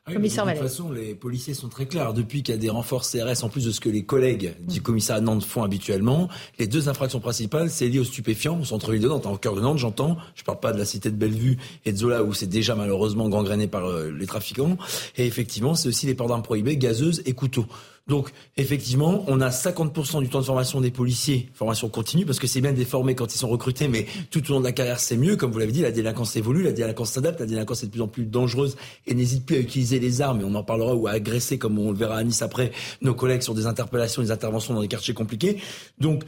Ah 0.09 0.18
oui, 0.18 0.28
de 0.28 0.59
toute 0.60 0.68
façon, 0.68 0.90
les 0.90 1.14
policiers 1.14 1.55
sont 1.55 1.68
très 1.68 1.86
clairs. 1.86 2.14
Depuis 2.14 2.43
qu'il 2.43 2.55
y 2.55 2.59
a 2.59 2.60
des 2.60 2.70
renforts 2.70 3.02
CRS, 3.02 3.43
en 3.43 3.48
plus 3.48 3.64
de 3.64 3.70
ce 3.70 3.80
que 3.80 3.89
les 3.89 4.05
collègues 4.05 4.55
du 4.66 4.80
commissariat 4.80 5.20
de 5.20 5.26
Nantes 5.26 5.44
font 5.44 5.62
habituellement, 5.62 6.28
les 6.59 6.66
deux 6.66 6.89
infractions 6.89 7.20
principales, 7.20 7.70
c'est 7.70 7.89
lié 7.89 7.98
aux 7.98 8.05
stupéfiants 8.05 8.60
au 8.60 8.64
centre-ville 8.64 9.02
de 9.02 9.09
Nantes. 9.09 9.26
En 9.26 9.36
cœur 9.36 9.55
de 9.55 9.60
Nantes, 9.60 9.78
j'entends. 9.78 10.16
Je 10.35 10.44
parle 10.44 10.60
pas 10.60 10.72
de 10.72 10.78
la 10.78 10.85
cité 10.85 11.10
de 11.10 11.16
Bellevue 11.16 11.59
et 11.85 11.93
de 11.93 11.97
Zola 11.98 12.22
où 12.22 12.32
c'est 12.32 12.47
déjà 12.47 12.74
malheureusement 12.74 13.28
gangréné 13.28 13.66
par 13.66 13.86
euh, 13.86 14.10
les 14.10 14.26
trafiquants. 14.26 14.78
Et 15.16 15.26
effectivement, 15.26 15.74
c'est 15.74 15.89
aussi 15.89 16.06
les 16.06 16.14
ports 16.14 16.28
d'armes 16.28 16.43
prohibés, 16.43 16.76
gazeuses 16.76 17.22
et 17.26 17.32
couteaux. 17.32 17.66
Donc, 18.09 18.30
effectivement, 18.56 19.24
on 19.26 19.40
a 19.40 19.51
50% 19.51 20.20
du 20.22 20.28
temps 20.28 20.40
de 20.40 20.44
formation 20.44 20.80
des 20.80 20.90
policiers, 20.90 21.51
formation 21.55 21.89
continue, 21.89 22.24
parce 22.24 22.39
que 22.39 22.47
c'est 22.47 22.60
bien 22.60 22.74
former 22.85 23.14
quand 23.14 23.35
ils 23.35 23.39
sont 23.39 23.48
recrutés, 23.48 23.86
mais 23.86 24.06
tout 24.30 24.43
au 24.51 24.55
long 24.55 24.60
de 24.60 24.64
la 24.64 24.72
carrière, 24.72 24.98
c'est 24.98 25.16
mieux. 25.16 25.36
Comme 25.36 25.52
vous 25.52 25.59
l'avez 25.59 25.72
dit, 25.72 25.82
la 25.82 25.90
délinquance 25.90 26.35
évolue, 26.36 26.62
la 26.62 26.72
délinquance 26.72 27.10
s'adapte, 27.10 27.40
la 27.40 27.47
délinquance 27.47 27.82
est 27.82 27.86
de 27.86 27.93
plus 27.93 28.01
en 28.01 28.09
plus 28.09 28.24
dangereuse 28.24 28.76
et 29.06 29.14
n'hésite 29.14 29.44
plus 29.44 29.56
à 29.56 29.59
utiliser 29.59 30.01
les 30.01 30.22
armes, 30.22 30.40
et 30.40 30.44
on 30.44 30.55
en 30.55 30.64
parlera, 30.64 30.94
ou 30.94 31.06
à 31.06 31.12
agresser, 31.12 31.59
comme 31.59 31.78
on 31.78 31.90
le 31.90 31.98
verra 31.98 32.16
à 32.16 32.24
Nice 32.24 32.43
après, 32.43 32.72
nos 33.02 33.14
collègues 33.14 33.43
sur 33.43 33.55
des 33.55 33.66
interpellations, 33.66 34.22
des 34.22 34.30
interventions 34.30 34.74
dans 34.74 34.80
des 34.80 34.89
quartiers 34.89 35.14
compliqués. 35.14 35.59
Donc, 35.98 36.24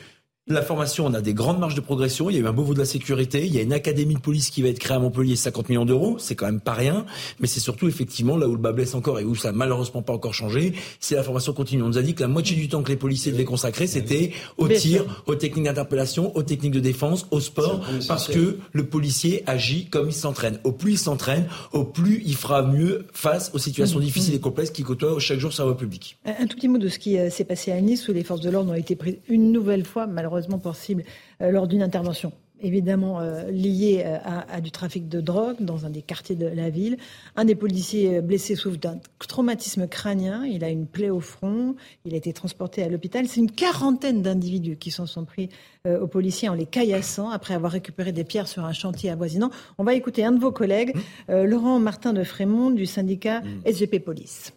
la 0.50 0.62
formation, 0.62 1.06
on 1.06 1.14
a 1.14 1.20
des 1.20 1.34
grandes 1.34 1.58
marges 1.58 1.74
de 1.74 1.80
progression. 1.80 2.28
Il 2.30 2.36
y 2.36 2.38
a 2.38 2.42
eu 2.42 2.46
un 2.46 2.52
beau 2.52 2.74
de 2.74 2.78
la 2.78 2.84
sécurité. 2.84 3.46
Il 3.46 3.54
y 3.54 3.58
a 3.58 3.62
une 3.62 3.72
académie 3.72 4.14
de 4.14 4.20
police 4.20 4.50
qui 4.50 4.62
va 4.62 4.68
être 4.68 4.78
créée 4.78 4.96
à 4.96 4.98
Montpellier, 4.98 5.36
50 5.36 5.68
millions 5.68 5.84
d'euros. 5.84 6.16
C'est 6.18 6.34
quand 6.34 6.46
même 6.46 6.60
pas 6.60 6.72
rien. 6.72 7.06
Mais 7.38 7.46
c'est 7.46 7.60
surtout, 7.60 7.86
effectivement, 7.88 8.36
là 8.36 8.48
où 8.48 8.52
le 8.52 8.58
bas 8.58 8.72
blesse 8.72 8.94
encore 8.94 9.20
et 9.20 9.24
où 9.24 9.34
ça 9.34 9.52
n'a 9.52 9.58
malheureusement 9.58 10.02
pas 10.02 10.12
encore 10.12 10.34
changé, 10.34 10.72
c'est 10.98 11.14
la 11.14 11.22
formation 11.22 11.52
continue. 11.52 11.82
On 11.82 11.88
nous 11.88 11.98
a 11.98 12.02
dit 12.02 12.14
que 12.14 12.22
la 12.22 12.28
moitié 12.28 12.56
du 12.56 12.68
temps 12.68 12.82
que 12.82 12.90
les 12.90 12.96
policiers 12.96 13.32
devaient 13.32 13.44
consacrer, 13.44 13.86
c'était 13.86 14.32
au 14.56 14.66
tir, 14.68 15.22
aux 15.26 15.34
techniques 15.34 15.66
d'interpellation, 15.66 16.36
aux 16.36 16.42
techniques 16.42 16.72
de 16.72 16.80
défense, 16.80 17.26
au 17.30 17.40
sport, 17.40 17.86
parce 18.08 18.28
que 18.28 18.58
le 18.72 18.86
policier 18.86 19.44
agit 19.46 19.86
comme 19.86 20.08
il 20.08 20.14
s'entraîne. 20.14 20.58
Au 20.64 20.72
plus 20.72 20.92
il 20.92 20.98
s'entraîne, 20.98 21.46
au 21.72 21.84
plus 21.84 22.22
il 22.24 22.34
fera 22.34 22.62
mieux 22.62 23.06
face 23.12 23.50
aux 23.54 23.58
situations 23.58 24.00
mmh. 24.00 24.04
difficiles 24.04 24.34
et 24.34 24.40
complexes 24.40 24.70
qui 24.70 24.82
côtoient 24.82 25.18
chaque 25.20 25.38
jour 25.38 25.52
sa 25.52 25.64
voie 25.64 25.76
publique. 25.76 26.18
Un 26.24 26.46
tout 26.46 26.56
petit 26.56 26.68
mot 26.68 26.78
de 26.78 26.88
ce 26.88 26.98
qui 26.98 27.18
euh, 27.18 27.30
s'est 27.30 27.44
passé 27.44 27.72
à 27.72 27.80
Nice, 27.80 28.08
où 28.08 28.12
les 28.12 28.24
forces 28.24 28.40
de 28.40 28.50
l'ordre 28.50 28.72
ont 28.72 28.74
été 28.74 28.96
prises 28.96 29.18
une 29.28 29.52
nouvelle 29.52 29.84
fois, 29.84 30.06
malheureusement, 30.06 30.29
possible 30.58 31.04
euh, 31.42 31.50
lors 31.50 31.66
d'une 31.66 31.82
intervention 31.82 32.32
évidemment 32.62 33.20
euh, 33.20 33.50
liée 33.50 34.02
euh, 34.04 34.18
à, 34.22 34.60
du 34.60 34.70
trafic 34.70 35.08
de 35.08 35.22
drogue 35.22 35.56
dans 35.60 35.86
un 35.86 35.88
des 35.88 36.02
quartiers 36.02 36.36
de 36.36 36.46
la 36.46 36.68
ville. 36.68 36.98
Un 37.34 37.46
des 37.46 37.54
policiers 37.54 38.20
blessés 38.20 38.54
souffre 38.54 38.76
d'un 38.76 38.98
traumatisme 39.26 39.88
crânien. 39.88 40.44
Il 40.44 40.62
a 40.62 40.68
une 40.68 40.86
plaie 40.86 41.08
au 41.08 41.20
front. 41.20 41.74
Il 42.04 42.12
a 42.12 42.18
été 42.18 42.34
transporté 42.34 42.82
à 42.82 42.90
l'hôpital. 42.90 43.26
C'est 43.28 43.40
une 43.40 43.50
quarantaine 43.50 44.20
d'individus 44.20 44.76
qui 44.76 44.90
s'en 44.90 45.06
sont 45.06 45.24
pris 45.24 45.48
aux 45.88 46.06
policiers 46.06 46.50
en 46.50 46.54
les 46.54 46.66
caillassant 46.66 47.30
après 47.30 47.54
avoir 47.54 47.72
récupéré 47.72 48.12
des 48.12 48.24
pierres 48.24 48.46
sur 48.46 48.66
un 48.66 48.74
chantier 48.74 49.08
avoisinant. 49.08 49.48
On 49.78 49.84
va 49.84 49.94
écouter 49.94 50.22
un 50.22 50.32
de 50.32 50.38
vos 50.38 50.52
collègues. 50.52 50.94
Laurent 51.28 51.78
Martin 51.80 52.12
de 52.12 52.24
Frémont 52.24 52.68
du 52.68 52.84
syndicat 52.84 53.40
mmh. 53.40 53.72
SGP 53.72 54.04
Police. 54.04 54.52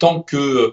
Tant 0.00 0.22
qu'il 0.22 0.72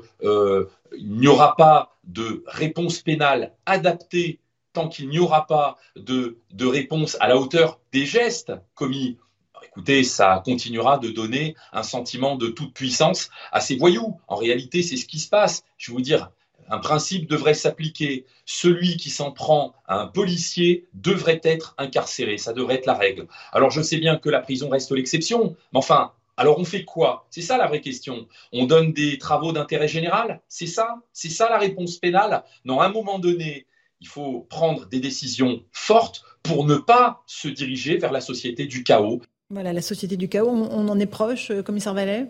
n'y 0.99 1.27
aura 1.27 1.55
pas 1.55 1.94
de 2.07 2.43
réponse 2.47 2.99
pénale 2.99 3.53
adaptée 3.65 4.39
tant 4.73 4.89
qu'il 4.89 5.09
n'y 5.09 5.19
aura 5.19 5.47
pas 5.47 5.77
de, 5.95 6.37
de, 6.51 6.65
réponse 6.65 7.17
à 7.19 7.27
la 7.27 7.37
hauteur 7.37 7.79
des 7.93 8.05
gestes 8.05 8.51
commis. 8.73 9.17
écoutez, 9.63 10.03
ça 10.03 10.41
continuera 10.43 10.97
de 10.97 11.09
donner 11.09 11.55
un 11.71 11.83
sentiment 11.83 12.35
de 12.35 12.47
toute 12.47 12.73
puissance 12.73 13.29
à 13.51 13.61
ces 13.61 13.77
voyous. 13.77 14.19
En 14.27 14.35
réalité, 14.35 14.83
c'est 14.83 14.97
ce 14.97 15.05
qui 15.05 15.19
se 15.19 15.29
passe. 15.29 15.63
Je 15.77 15.91
vais 15.91 15.95
vous 15.95 16.01
dire, 16.01 16.29
un 16.69 16.79
principe 16.79 17.29
devrait 17.29 17.53
s'appliquer. 17.53 18.25
Celui 18.45 18.97
qui 18.97 19.09
s'en 19.09 19.31
prend 19.31 19.73
à 19.87 19.99
un 20.01 20.07
policier 20.07 20.87
devrait 20.93 21.41
être 21.43 21.75
incarcéré. 21.77 22.37
Ça 22.37 22.53
devrait 22.53 22.75
être 22.75 22.85
la 22.85 22.95
règle. 22.95 23.27
Alors 23.51 23.71
je 23.71 23.81
sais 23.81 23.97
bien 23.97 24.17
que 24.17 24.29
la 24.29 24.39
prison 24.39 24.69
reste 24.69 24.91
l'exception, 24.91 25.55
mais 25.73 25.79
enfin, 25.79 26.11
alors 26.37 26.59
on 26.59 26.65
fait 26.65 26.83
quoi? 26.83 27.27
C'est 27.29 27.41
ça 27.41 27.57
la 27.57 27.67
vraie 27.67 27.81
question. 27.81 28.27
On 28.51 28.65
donne 28.65 28.93
des 28.93 29.17
travaux 29.17 29.51
d'intérêt 29.51 29.87
général? 29.87 30.41
C'est 30.49 30.67
ça? 30.67 30.95
C'est 31.13 31.29
ça 31.29 31.49
la 31.49 31.57
réponse 31.57 31.97
pénale? 31.97 32.43
Non, 32.65 32.79
à 32.79 32.85
un 32.85 32.91
moment 32.91 33.19
donné, 33.19 33.67
il 34.01 34.07
faut 34.07 34.45
prendre 34.49 34.87
des 34.87 34.99
décisions 34.99 35.63
fortes 35.71 36.23
pour 36.43 36.65
ne 36.65 36.75
pas 36.75 37.23
se 37.25 37.47
diriger 37.47 37.97
vers 37.97 38.11
la 38.11 38.21
société 38.21 38.65
du 38.65 38.83
chaos. 38.83 39.21
Voilà, 39.49 39.73
la 39.73 39.81
société 39.81 40.17
du 40.17 40.27
chaos, 40.27 40.49
on, 40.49 40.87
en 40.87 40.99
est 40.99 41.05
proche, 41.05 41.51
euh, 41.51 41.61
commissaire 41.61 41.93
Vallet? 41.93 42.27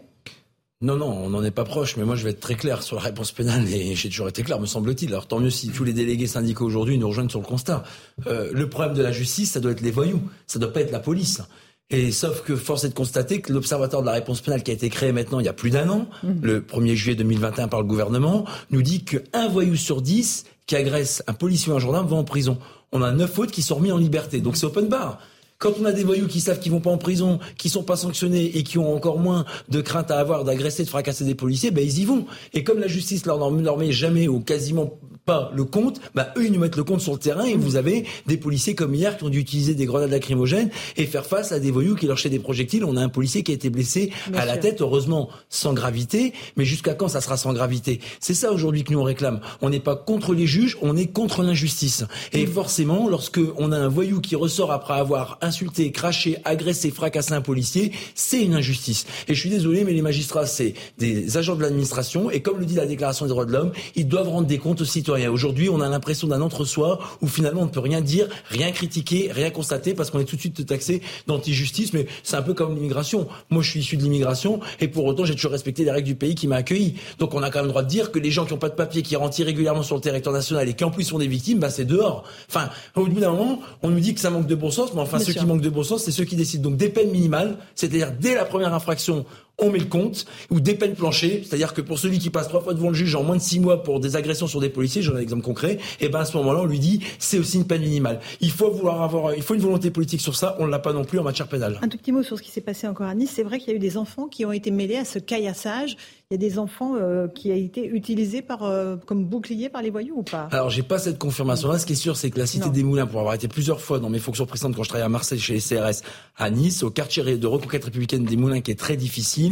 Non, 0.82 0.98
non, 0.98 1.08
on 1.08 1.30
n'en 1.30 1.44
est 1.44 1.52
pas 1.52 1.64
proche, 1.64 1.96
mais 1.96 2.04
moi 2.04 2.16
je 2.16 2.26
vais 2.26 2.32
être 2.32 2.42
très 2.42 2.56
clair 2.56 2.84
sur 2.84 2.98
la 2.98 3.02
réponse 3.02 3.32
pénale, 3.32 3.66
et 3.74 3.96
j'ai 3.96 4.10
toujours 4.10 4.28
été 4.28 4.44
clair, 4.44 4.60
me 4.60 4.66
semble-t-il. 4.66 5.10
Alors 5.12 5.26
tant 5.26 5.40
mieux 5.40 5.50
si 5.50 5.70
tous 5.70 5.86
les 5.86 5.94
délégués 5.94 6.28
syndicaux 6.28 6.66
aujourd'hui 6.66 6.98
nous 6.98 7.08
rejoignent 7.08 7.30
sur 7.30 7.40
le 7.40 7.46
constat. 7.46 7.84
Euh, 8.28 8.52
le 8.54 8.70
problème 8.70 8.94
de 8.94 9.02
la 9.02 9.14
justice, 9.14 9.54
ça 9.54 9.62
doit 9.62 9.72
être 9.72 9.82
les 9.82 9.92
voyous, 9.92 10.22
ça 10.46 10.60
doit 10.60 10.72
pas 10.72 10.82
être 10.82 10.92
la 10.92 11.00
police. 11.00 11.42
Et 11.92 12.12
sauf 12.12 12.42
que 12.42 12.56
force 12.56 12.84
est 12.84 12.90
de 12.90 12.94
constater 12.96 13.42
que 13.42 13.54
l'Observatoire 13.54 14.02
de 14.02 14.08
la 14.08 14.14
réponse 14.14 14.42
pénale 14.42 14.64
qui 14.64 14.72
a 14.72 14.74
été 14.74 14.90
créé 14.90 15.12
maintenant 15.12 15.40
il 15.40 15.46
y 15.46 15.50
a 15.50 15.54
plus 15.54 15.70
d'un 15.70 15.88
an, 15.90 16.08
mmh. 16.24 16.30
le 16.42 16.62
1er 16.62 16.96
juillet 16.96 17.16
2021 17.16 17.68
par 17.68 17.82
le 17.82 17.88
gouvernement, 17.88 18.46
nous 18.72 18.82
dit 18.82 19.04
qu'un 19.06 19.48
voyou 19.48 19.76
sur 19.76 20.02
dix 20.02 20.46
qui 20.66 20.76
agresse 20.76 21.22
un 21.28 21.34
policier 21.34 21.72
ou 21.72 21.76
un 21.76 21.80
gendarme 21.80 22.08
va 22.08 22.16
en 22.16 22.24
prison. 22.24 22.58
On 22.92 23.04
a 23.04 23.12
neuf 23.12 23.38
autres 23.38 23.52
qui 23.52 23.62
sont 23.62 23.76
remis 23.76 23.92
en 23.92 23.98
liberté. 23.98 24.42
Donc 24.42 24.58
c'est 24.58 24.66
open 24.66 24.88
bar. 24.88 25.20
Quand 25.58 25.74
on 25.80 25.86
a 25.86 25.94
des 25.94 26.04
voyous 26.04 26.28
qui 26.28 26.42
savent 26.42 26.60
qu'ils 26.60 26.74
vont 26.74 26.82
pas 26.82 26.90
en 26.90 26.98
prison, 26.98 27.40
qui 27.58 27.70
sont 27.70 27.84
pas 27.84 27.96
sanctionnés 27.96 28.58
et 28.58 28.64
qui 28.64 28.78
ont 28.78 28.94
encore 28.94 29.20
moins 29.20 29.46
de 29.70 29.80
crainte 29.80 30.12
à 30.12 30.20
avoir 30.20 30.44
d'agresser, 30.44 30.84
de 30.84 30.90
fracasser 30.90 31.24
des 31.24 31.36
policiers, 31.36 31.72
ben 31.72 31.84
ils 31.84 32.00
y 32.00 32.06
vont. 32.06 32.26
Et 32.54 32.64
comme 32.66 32.80
la 32.80 32.88
justice 32.88 33.26
leur, 33.26 33.50
leur 33.50 33.78
met 33.78 33.92
jamais 33.94 34.28
ou 34.28 34.42
quasiment 34.42 35.00
pas 35.26 35.52
le 35.56 35.64
compte, 35.64 36.00
bah 36.14 36.32
eux 36.38 36.46
ils 36.46 36.52
nous 36.52 36.60
mettent 36.60 36.76
le 36.76 36.84
compte 36.84 37.02
sur 37.02 37.14
le 37.14 37.20
terrain 37.20 37.46
et 37.46 37.56
vous 37.56 37.76
avez 37.78 38.06
des 38.28 38.38
policiers 38.38 38.76
comme 38.76 38.94
hier 38.94 39.18
qui 39.18 39.24
ont 39.24 39.30
dû 39.30 39.40
utiliser 39.40 39.74
des 39.74 39.86
grenades 39.86 40.12
lacrymogènes 40.12 40.70
et 40.98 41.06
faire 41.06 41.26
face 41.26 41.52
à 41.52 41.60
des 41.60 41.72
voyous 41.72 41.96
qui 41.96 42.06
leur 42.06 42.18
jetent 42.18 42.32
des 42.32 42.40
projectiles. 42.40 42.86
On 42.86 42.96
a 42.96 43.02
un 43.02 43.10
policier 43.10 43.42
qui 43.42 43.52
a 43.52 43.56
été 43.56 43.70
blessé 43.70 44.12
à 44.36 44.46
la 44.46 44.58
tête, 44.58 44.82
heureusement 44.82 45.30
sans 45.50 45.74
gravité, 45.74 46.34
mais 46.58 46.66
jusqu'à 46.66 46.94
quand 46.94 47.08
ça 47.08 47.22
sera 47.22 47.38
sans 47.38 47.54
gravité? 47.54 48.00
C'est 48.20 48.34
ça 48.34 48.52
aujourd'hui 48.52 48.84
que 48.84 48.94
nous 48.94 49.00
on 49.00 49.04
réclame. 49.04 49.40
On 49.62 49.70
n'est 49.70 49.80
pas 49.80 49.96
contre 49.96 50.34
les 50.34 50.46
juges, 50.46 50.78
on 50.82 50.96
est 50.96 51.08
contre 51.08 51.42
l'injustice. 51.42 52.06
Et 52.34 52.46
mm. 52.46 52.52
forcément, 52.52 53.10
lorsque 53.10 53.40
on 53.58 53.72
a 53.72 53.78
un 53.78 53.88
voyou 53.88 54.22
qui 54.22 54.36
ressort 54.36 54.72
après 54.72 54.94
avoir 54.94 55.40
insulté, 55.46 55.92
craché, 55.92 56.38
agressé, 56.46 56.92
fracassé 56.92 57.34
un 57.34 57.42
policier, 57.42 57.92
c'est 58.14 58.42
une 58.42 58.54
injustice. 58.54 59.06
Et 59.28 59.36
je 59.36 59.40
suis 59.40 59.50
désolé, 59.50 59.84
mais 59.84 59.94
les 59.94 60.02
magistrats 60.02 60.46
c'est 60.46 60.74
des 60.98 61.38
agents 61.38 61.56
de 61.56 61.62
l'administration 61.62 62.30
et 62.30 62.42
comme 62.42 62.60
le 62.60 62.66
dit 62.66 62.76
la 62.76 62.86
Déclaration 62.86 63.26
des 63.26 63.30
droits 63.30 63.46
de 63.46 63.52
l'homme, 63.52 63.72
ils 63.96 64.08
doivent 64.08 64.30
rendre 64.30 64.48
des 64.48 64.58
comptes 64.58 64.82
aux 64.82 64.86
citoyens 64.86 65.16
Aujourd'hui, 65.30 65.70
on 65.70 65.82
a 65.82 65.90
l'impression 65.90 66.28
d'un 66.28 66.42
entre-soi 66.42 67.00
où 67.22 67.28
finalement 67.28 67.62
on 67.62 67.66
ne 67.66 67.70
peut 67.70 67.80
rien 67.80 68.02
dire, 68.02 68.28
rien 68.50 68.72
critiquer, 68.72 69.30
rien 69.32 69.50
constater 69.50 69.94
parce 69.94 70.10
qu'on 70.10 70.20
est 70.20 70.26
tout 70.26 70.36
de 70.36 70.42
suite 70.42 70.66
taxé 70.66 71.02
d'anti-justice. 71.28 71.94
Mais 71.94 72.08
c'est 72.24 72.36
un 72.36 72.42
peu 72.42 72.54
comme 72.54 72.76
l'immigration. 72.76 73.28
Moi, 73.50 73.62
je 73.64 73.70
suis 73.70 73.80
issu 73.82 73.98
de 73.98 74.04
l'immigration 74.04 74.60
et 74.80 74.88
pour 74.88 75.06
autant, 75.06 75.26
j'ai 75.26 75.36
toujours 75.36 75.52
respecté 75.52 75.84
les 75.84 75.92
règles 75.92 76.08
du 76.08 76.16
pays 76.16 76.36
qui 76.36 76.48
m'a 76.48 76.58
accueilli. 76.58 76.96
Donc, 77.20 77.34
on 77.34 77.44
a 77.44 77.50
quand 77.50 77.60
même 77.60 77.66
le 77.66 77.72
droit 77.72 77.84
de 77.84 77.90
dire 77.90 78.12
que 78.12 78.20
les 78.20 78.32
gens 78.32 78.46
qui 78.46 78.54
n'ont 78.54 78.60
pas 78.60 78.70
de 78.70 78.76
papier, 78.76 79.02
qui 79.02 79.16
rentrent 79.16 79.40
irrégulièrement 79.40 79.84
sur 79.84 79.96
le 79.96 80.02
territoire 80.02 80.34
national 80.34 80.68
et 80.68 80.74
qui 80.74 80.84
en 80.84 80.92
plus 80.92 81.04
sont 81.04 81.20
des 81.20 81.28
victimes, 81.28 81.60
bah, 81.60 81.70
c'est 81.70 81.86
dehors. 81.86 82.24
Enfin, 82.50 82.70
au 82.96 83.06
bout 83.06 83.20
d'un 83.20 83.32
moment, 83.32 83.62
on 83.84 83.90
nous 83.90 84.00
dit 84.00 84.14
que 84.14 84.20
ça 84.20 84.30
manque 84.30 84.48
de 84.48 84.56
bon 84.56 84.72
sens, 84.72 84.94
mais 84.94 85.02
enfin, 85.02 85.20
ceux 85.20 85.34
qui 85.40 85.46
manquent 85.46 85.62
de 85.62 85.70
bon 85.70 85.84
sens, 85.84 86.04
c'est 86.04 86.12
ceux 86.12 86.26
qui 86.26 86.36
décident. 86.36 86.70
Donc, 86.70 86.78
des 86.78 86.90
peines 86.90 87.12
minimales, 87.12 87.58
c'est-à-dire 87.76 88.12
dès 88.12 88.36
la 88.36 88.46
première 88.46 88.74
infraction, 88.74 89.26
on 89.58 89.72
met 89.72 89.80
le 89.80 89.86
compte, 89.86 90.26
ou 90.50 90.60
des 90.60 90.76
peines 90.76 90.96
planchées, 90.96 91.44
c'est-à-dire 91.46 91.74
que 91.74 91.82
pour 91.82 92.00
celui 92.00 92.20
qui 92.20 92.30
passe 92.30 92.48
trois 92.48 92.62
fois 92.62 92.74
devant 92.74 92.90
le 92.90 92.94
juge 92.94 93.16
en 93.16 93.24
moins 93.24 93.38
de 93.38 93.42
six 93.42 93.60
mois 93.60 93.84
pour 93.84 94.00
des 94.00 94.16
agressions 94.16 94.48
sur 94.48 94.60
des 94.60 94.70
policiers, 94.70 95.02
j'en 95.02 95.14
ai 95.16 95.20
un 95.20 95.22
exemple 95.22 95.44
concret, 95.44 95.78
et 96.00 96.10
ben 96.10 96.20
à 96.20 96.26
ce 96.26 96.36
moment-là, 96.38 96.62
on 96.62 96.66
lui 96.66 96.80
dit 96.80 97.02
c'est 97.20 97.40
aussi 97.40 97.58
une 97.58 97.68
peine 97.68 97.82
minimale. 97.82 98.20
Il 98.42 98.52
faut 98.52 98.72
vouloir 98.72 99.02
avoir, 99.02 99.34
il 99.34 99.42
faut 99.42 99.56
une 99.56 99.62
volonté 99.62 99.92
politique 99.92 100.22
sur 100.22 100.36
ça, 100.36 100.56
on 100.60 100.66
ne 100.66 100.72
l'a 100.72 100.80
pas 100.80 100.94
non 100.94 101.04
plus 101.04 101.20
en 101.20 101.24
matière 101.24 101.48
pénale. 101.48 101.80
Un 101.82 101.88
tout 101.88 101.98
petit 101.98 102.12
mot 102.12 102.24
sur 102.24 102.38
ce 102.38 102.44
qui 102.44 102.52
s'est 102.52 102.62
passé 102.62 102.88
encore 102.88 103.08
à 103.08 103.16
Nice. 103.16 103.32
C'est 103.34 103.44
vrai 103.44 103.60
qu'il 103.60 103.70
y 103.70 103.72
a 103.72 103.76
eu 103.76 103.80
des 103.80 103.98
enfants 103.98 104.28
qui 104.28 104.46
ont 104.46 104.52
été 104.52 104.72
mêlés 104.72 104.98
à 104.98 105.06
ce 105.06 105.20
caillassage 105.20 105.98
il 106.32 106.34
y 106.34 106.44
a 106.44 106.50
des 106.50 106.58
enfants 106.58 106.96
euh, 106.96 107.28
qui 107.28 107.52
a 107.52 107.56
été 107.56 107.86
utilisés 107.86 108.42
par, 108.42 108.64
euh, 108.64 108.96
comme 109.06 109.26
bouclier 109.26 109.70
par 109.70 109.84
les 109.84 109.92
voyous 109.92 110.16
ou 110.18 110.24
pas? 110.24 110.48
Alors, 110.52 110.72
j'ai 110.72 110.82
pas 110.82 110.98
cette 110.98 111.20
confirmation-là. 111.20 111.78
Ce 111.78 111.86
qui 111.86 111.94
est 111.94 111.96
sûr, 111.96 112.18
c'est 112.18 112.32
que 112.32 112.40
la 112.40 112.48
Cité 112.48 112.72
des 112.72 112.84
Moulins, 112.84 113.06
pour 113.06 113.20
avoir 113.20 113.36
été 113.36 113.48
plusieurs 113.48 113.80
fois 113.80 114.00
dans 114.00 114.10
mes 114.10 114.18
fonctions 114.18 114.48
précédentes 114.48 114.76
quand 114.76 114.82
je 114.82 114.90
travaillais 114.90 115.06
à 115.06 115.10
Marseille 115.10 115.38
chez 115.38 115.54
les 115.54 115.60
CRS, 115.60 116.02
à 116.36 116.50
Nice, 116.50 116.82
au 116.82 116.90
quartier 116.90 117.38
de 117.38 117.46
reconquête 117.46 117.86
républicaine 117.86 118.26
des 118.26 118.38
Moulins, 118.38 118.62
qui 118.62 118.72
est 118.72 118.80
très 118.80 118.98
difficile, 118.98 119.45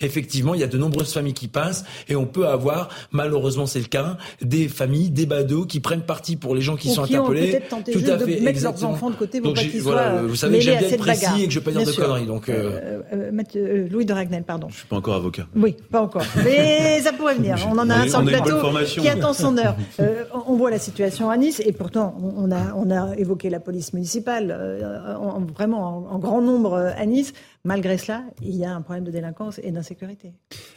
effectivement, 0.00 0.54
il 0.54 0.60
y 0.60 0.64
a 0.64 0.66
de 0.66 0.78
nombreuses 0.78 1.12
familles 1.12 1.34
qui 1.34 1.48
passent 1.48 1.84
et 2.08 2.16
on 2.16 2.26
peut 2.26 2.46
avoir, 2.46 2.88
malheureusement, 3.12 3.66
c'est 3.66 3.80
le 3.80 3.86
cas, 3.86 4.16
des 4.40 4.68
familles, 4.68 5.10
des 5.10 5.26
badauds 5.26 5.66
qui 5.66 5.80
prennent 5.80 6.02
parti 6.02 6.36
pour 6.36 6.54
les 6.54 6.60
gens 6.60 6.76
qui 6.76 6.90
sont 6.90 7.02
interpellés. 7.02 7.60
Tenté 7.68 7.92
tout 7.92 8.10
à 8.10 8.18
fait, 8.18 8.36
de 8.36 8.44
mettre 8.44 8.62
leurs 8.62 8.84
enfants 8.84 9.10
de 9.10 9.16
côté 9.16 9.40
pour 9.40 9.48
donc, 9.48 9.56
pas 9.56 9.70
qu'ils 9.70 9.82
voilà, 9.82 10.22
Vous 10.22 10.36
savez 10.36 10.58
que 10.58 10.64
j'aime 10.64 10.78
bien 10.78 10.88
être 10.88 10.98
précis 10.98 11.42
et 11.42 11.46
que 11.46 11.52
je 11.52 11.58
ne 11.58 11.64
vais 11.64 11.72
pas 11.72 11.78
dire 11.78 11.86
de 11.86 11.96
conneries. 11.96 12.26
Donc, 12.26 12.48
euh... 12.48 13.00
Euh, 13.12 13.88
Louis 13.90 14.04
de 14.04 14.12
Ragnel, 14.12 14.42
pardon. 14.42 14.68
Je 14.70 14.78
suis 14.78 14.86
pas 14.86 14.96
encore 14.96 15.14
avocat. 15.14 15.46
Oui, 15.56 15.76
pas 15.90 16.02
encore. 16.02 16.24
Mais 16.44 17.00
ça 17.02 17.12
pourrait 17.12 17.34
venir. 17.34 17.56
On 17.70 17.78
en 17.78 17.90
a 17.90 17.94
un 17.94 18.08
sur 18.08 18.20
le 18.20 18.26
plateau 18.26 18.56
qui 19.00 19.08
attend 19.08 19.32
son 19.32 19.56
heure. 19.56 19.76
Euh, 20.00 20.24
on 20.46 20.54
voit 20.54 20.70
la 20.70 20.78
situation 20.78 21.28
à 21.30 21.36
Nice 21.36 21.60
et 21.64 21.72
pourtant 21.72 22.14
on 22.20 22.52
a, 22.52 22.72
on 22.76 22.90
a 22.90 23.16
évoqué 23.16 23.50
la 23.50 23.58
police 23.58 23.94
municipale 23.94 24.54
euh, 24.56 25.14
vraiment 25.54 26.12
en, 26.12 26.18
grand 26.18 26.40
nombre 26.40 26.92
à 26.96 27.06
Nice. 27.06 27.32
Malgré 27.68 27.98
cela, 27.98 28.24
il 28.40 28.56
y 28.56 28.64
a 28.64 28.74
un 28.74 28.80
problème 28.80 29.04
de 29.04 29.10
délinquance 29.10 29.60
et 29.62 29.70
d'insécurité. 29.72 30.32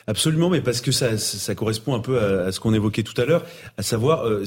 Absolument, 0.07 0.49
mais 0.49 0.59
parce 0.59 0.81
que 0.81 0.91
ça, 0.91 1.17
ça 1.17 1.55
correspond 1.55 1.95
un 1.95 2.01
peu 2.01 2.19
à, 2.19 2.51
ce 2.51 2.59
qu'on 2.59 2.73
évoquait 2.73 3.03
tout 3.03 3.19
à 3.21 3.23
l'heure, 3.23 3.45
à 3.77 3.81
savoir, 3.81 4.27
euh, 4.27 4.43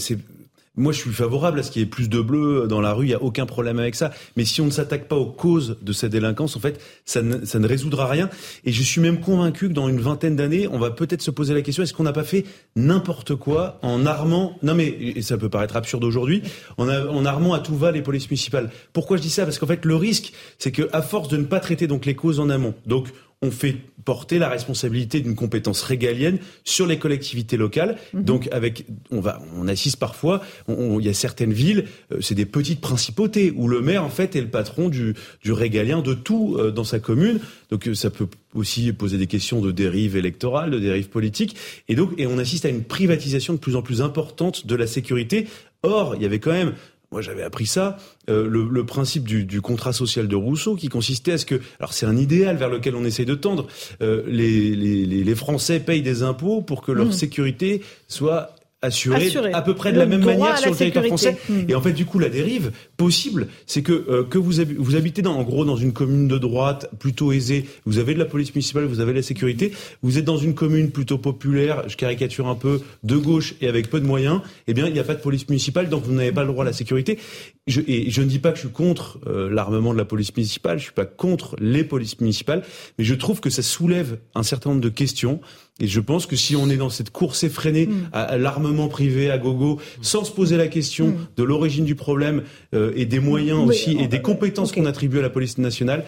moi, 0.76 0.92
je 0.92 0.98
suis 0.98 1.10
favorable 1.10 1.60
à 1.60 1.62
ce 1.62 1.70
qu'il 1.70 1.82
y 1.82 1.84
ait 1.84 1.88
plus 1.88 2.08
de 2.08 2.20
bleus 2.20 2.66
dans 2.68 2.80
la 2.80 2.92
rue. 2.92 3.04
Il 3.04 3.08
n'y 3.08 3.14
a 3.14 3.22
aucun 3.22 3.46
problème 3.46 3.78
avec 3.78 3.94
ça. 3.94 4.10
Mais 4.36 4.44
si 4.44 4.60
on 4.60 4.66
ne 4.66 4.70
s'attaque 4.70 5.06
pas 5.06 5.14
aux 5.14 5.30
causes 5.30 5.76
de 5.80 5.92
cette 5.92 6.10
délinquance, 6.10 6.56
en 6.56 6.60
fait, 6.60 6.80
ça 7.04 7.22
ne, 7.22 7.66
résoudra 7.66 8.08
rien. 8.08 8.28
Et 8.64 8.72
je 8.72 8.82
suis 8.82 9.00
même 9.00 9.20
convaincu 9.20 9.68
que 9.68 9.72
dans 9.72 9.88
une 9.88 10.00
vingtaine 10.00 10.34
d'années, 10.34 10.66
on 10.66 10.78
va 10.78 10.90
peut-être 10.90 11.22
se 11.22 11.30
poser 11.30 11.54
la 11.54 11.62
question 11.62 11.84
est-ce 11.84 11.94
qu'on 11.94 12.02
n'a 12.02 12.12
pas 12.12 12.24
fait 12.24 12.44
n'importe 12.74 13.36
quoi 13.36 13.78
en 13.82 14.04
armant 14.04 14.58
Non, 14.62 14.74
mais 14.74 14.86
et 14.88 15.22
ça 15.22 15.38
peut 15.38 15.48
paraître 15.48 15.76
absurde 15.76 16.02
aujourd'hui. 16.02 16.42
En, 16.76 16.88
en 16.88 17.24
armant 17.24 17.54
à 17.54 17.60
tout 17.60 17.76
va 17.76 17.92
les 17.92 18.02
polices 18.02 18.28
municipales. 18.28 18.70
Pourquoi 18.92 19.16
je 19.16 19.22
dis 19.22 19.30
ça? 19.30 19.44
Parce 19.44 19.58
qu'en 19.58 19.68
fait, 19.68 19.84
le 19.84 19.94
risque, 19.94 20.32
c'est 20.58 20.72
que 20.72 20.88
à 20.92 21.02
force 21.02 21.28
de 21.28 21.36
ne 21.36 21.44
pas 21.44 21.60
traiter 21.60 21.86
donc 21.86 22.04
les 22.04 22.16
causes 22.16 22.40
en 22.40 22.50
amont, 22.50 22.74
donc 22.86 23.08
on 23.44 23.50
fait 23.50 23.76
porter 24.04 24.38
la 24.38 24.48
responsabilité 24.48 25.20
d'une 25.20 25.34
compétence 25.34 25.82
régalienne 25.82 26.38
sur 26.64 26.86
les 26.86 26.98
collectivités 26.98 27.56
locales. 27.56 27.96
Mhm. 28.12 28.24
Donc 28.24 28.48
avec, 28.52 28.86
on 29.10 29.20
va, 29.20 29.40
on 29.56 29.68
assiste 29.68 29.96
parfois, 29.96 30.42
il 30.68 31.04
y 31.04 31.08
a 31.08 31.14
certaines 31.14 31.52
villes, 31.52 31.86
euh, 32.12 32.18
c'est 32.20 32.34
des 32.34 32.46
petites 32.46 32.80
principautés 32.80 33.52
où 33.56 33.68
le 33.68 33.80
maire 33.80 34.04
en 34.04 34.10
fait 34.10 34.36
est 34.36 34.40
le 34.40 34.48
patron 34.48 34.88
du, 34.88 35.14
du 35.42 35.52
régalien 35.52 36.02
de 36.02 36.14
tout 36.14 36.56
euh, 36.58 36.70
dans 36.70 36.84
sa 36.84 36.98
commune. 36.98 37.40
Donc 37.70 37.88
euh, 37.88 37.94
ça 37.94 38.10
peut 38.10 38.28
aussi 38.54 38.92
poser 38.92 39.18
des 39.18 39.26
questions 39.26 39.60
de 39.60 39.70
dérive 39.70 40.16
électorale, 40.16 40.70
de 40.70 40.78
dérive 40.78 41.08
politique, 41.08 41.56
et 41.88 41.94
donc 41.94 42.12
et 42.18 42.26
on 42.26 42.38
assiste 42.38 42.64
à 42.64 42.68
une 42.68 42.84
privatisation 42.84 43.54
de 43.54 43.58
plus 43.58 43.76
en 43.76 43.82
plus 43.82 44.00
importante 44.02 44.66
de 44.66 44.74
la 44.74 44.86
sécurité. 44.86 45.46
Or, 45.82 46.14
il 46.16 46.22
y 46.22 46.24
avait 46.24 46.38
quand 46.38 46.52
même 46.52 46.72
moi 47.14 47.22
j'avais 47.22 47.44
appris 47.44 47.66
ça, 47.66 47.96
euh, 48.28 48.48
le, 48.48 48.84
principe 48.84 49.22
du, 49.22 49.60
contrat 49.60 49.92
social 49.92 50.26
de 50.26 50.34
Rousseau 50.34 50.74
qui 50.74 50.88
consistait 50.88 51.30
à 51.30 51.38
ce 51.38 51.46
que, 51.46 51.60
alors 51.78 51.92
c'est 51.92 52.06
un 52.06 52.16
idéal 52.16 52.56
vers 52.56 52.68
lequel 52.68 52.96
on 52.96 53.04
essaye 53.04 53.24
de 53.24 53.36
tendre, 53.36 53.68
euh, 54.02 54.24
les, 54.26 54.74
les, 54.74 55.34
Français 55.36 55.78
payent 55.78 56.02
des 56.02 56.24
impôts 56.24 56.60
pour 56.60 56.82
que 56.82 56.90
leur 56.90 57.06
mmh. 57.06 57.12
sécurité 57.12 57.82
soit 58.08 58.56
assuré, 58.84 59.32
à 59.52 59.62
peu 59.62 59.74
près 59.74 59.92
de 59.92 59.98
la 59.98 60.06
même 60.06 60.24
manière 60.24 60.58
sur 60.58 60.70
le 60.70 60.76
territoire 60.76 61.04
français. 61.04 61.36
Hmm. 61.48 61.64
Et 61.68 61.74
en 61.74 61.80
fait, 61.80 61.92
du 61.92 62.06
coup, 62.06 62.18
la 62.18 62.28
dérive 62.28 62.72
possible, 62.96 63.48
c'est 63.66 63.82
que 63.82 63.92
euh, 63.92 64.24
que 64.24 64.38
vous, 64.38 64.52
vous 64.78 64.96
habitez 64.96 65.22
dans, 65.22 65.36
en 65.36 65.42
gros 65.42 65.64
dans 65.64 65.76
une 65.76 65.92
commune 65.92 66.28
de 66.28 66.38
droite 66.38 66.90
plutôt 66.98 67.32
aisée, 67.32 67.66
vous 67.86 67.98
avez 67.98 68.14
de 68.14 68.18
la 68.18 68.24
police 68.24 68.54
municipale, 68.54 68.84
vous 68.84 69.00
avez 69.00 69.12
de 69.12 69.18
la 69.18 69.22
sécurité, 69.22 69.72
vous 70.02 70.18
êtes 70.18 70.24
dans 70.24 70.36
une 70.36 70.54
commune 70.54 70.90
plutôt 70.90 71.18
populaire, 71.18 71.88
je 71.88 71.96
caricature 71.96 72.48
un 72.48 72.54
peu, 72.54 72.80
de 73.02 73.16
gauche 73.16 73.54
et 73.60 73.68
avec 73.68 73.90
peu 73.90 74.00
de 74.00 74.06
moyens, 74.06 74.40
eh 74.66 74.74
bien, 74.74 74.86
il 74.86 74.92
n'y 74.92 74.98
a 74.98 75.04
pas 75.04 75.14
de 75.14 75.20
police 75.20 75.48
municipale, 75.48 75.88
donc 75.88 76.04
vous 76.04 76.12
n'avez 76.12 76.32
pas 76.32 76.42
le 76.42 76.48
droit 76.48 76.64
à 76.64 76.66
la 76.66 76.72
sécurité. 76.72 77.18
Je, 77.66 77.80
et 77.86 78.10
je 78.10 78.20
ne 78.20 78.26
dis 78.26 78.38
pas 78.38 78.50
que 78.50 78.56
je 78.56 78.62
suis 78.62 78.70
contre 78.70 79.18
euh, 79.26 79.48
l'armement 79.50 79.92
de 79.92 79.98
la 79.98 80.04
police 80.04 80.34
municipale, 80.36 80.78
je 80.78 80.84
suis 80.84 80.92
pas 80.92 81.06
contre 81.06 81.56
les 81.58 81.84
polices 81.84 82.20
municipales, 82.20 82.62
mais 82.98 83.04
je 83.04 83.14
trouve 83.14 83.40
que 83.40 83.50
ça 83.50 83.62
soulève 83.62 84.18
un 84.34 84.42
certain 84.42 84.70
nombre 84.70 84.82
de 84.82 84.88
questions 84.90 85.40
et 85.80 85.88
je 85.88 86.00
pense 86.00 86.26
que 86.26 86.36
si 86.36 86.54
on 86.54 86.70
est 86.70 86.76
dans 86.76 86.90
cette 86.90 87.10
course 87.10 87.42
effrénée 87.42 87.86
mm. 87.86 88.08
à, 88.12 88.38
l'armement 88.38 88.88
privé, 88.88 89.30
à 89.30 89.38
gogo, 89.38 89.80
sans 90.02 90.24
se 90.24 90.30
poser 90.30 90.56
la 90.56 90.68
question 90.68 91.08
mm. 91.08 91.16
de 91.36 91.42
l'origine 91.42 91.84
du 91.84 91.96
problème 91.96 92.42
euh, 92.74 92.92
et 92.94 93.06
des 93.06 93.20
moyens 93.20 93.66
aussi 93.66 93.96
et 93.98 94.06
des 94.06 94.22
compétences 94.22 94.72
qu'on 94.72 94.86
attribue 94.86 95.18
à 95.18 95.22
la 95.22 95.30
police 95.30 95.58
nationale, 95.58 96.04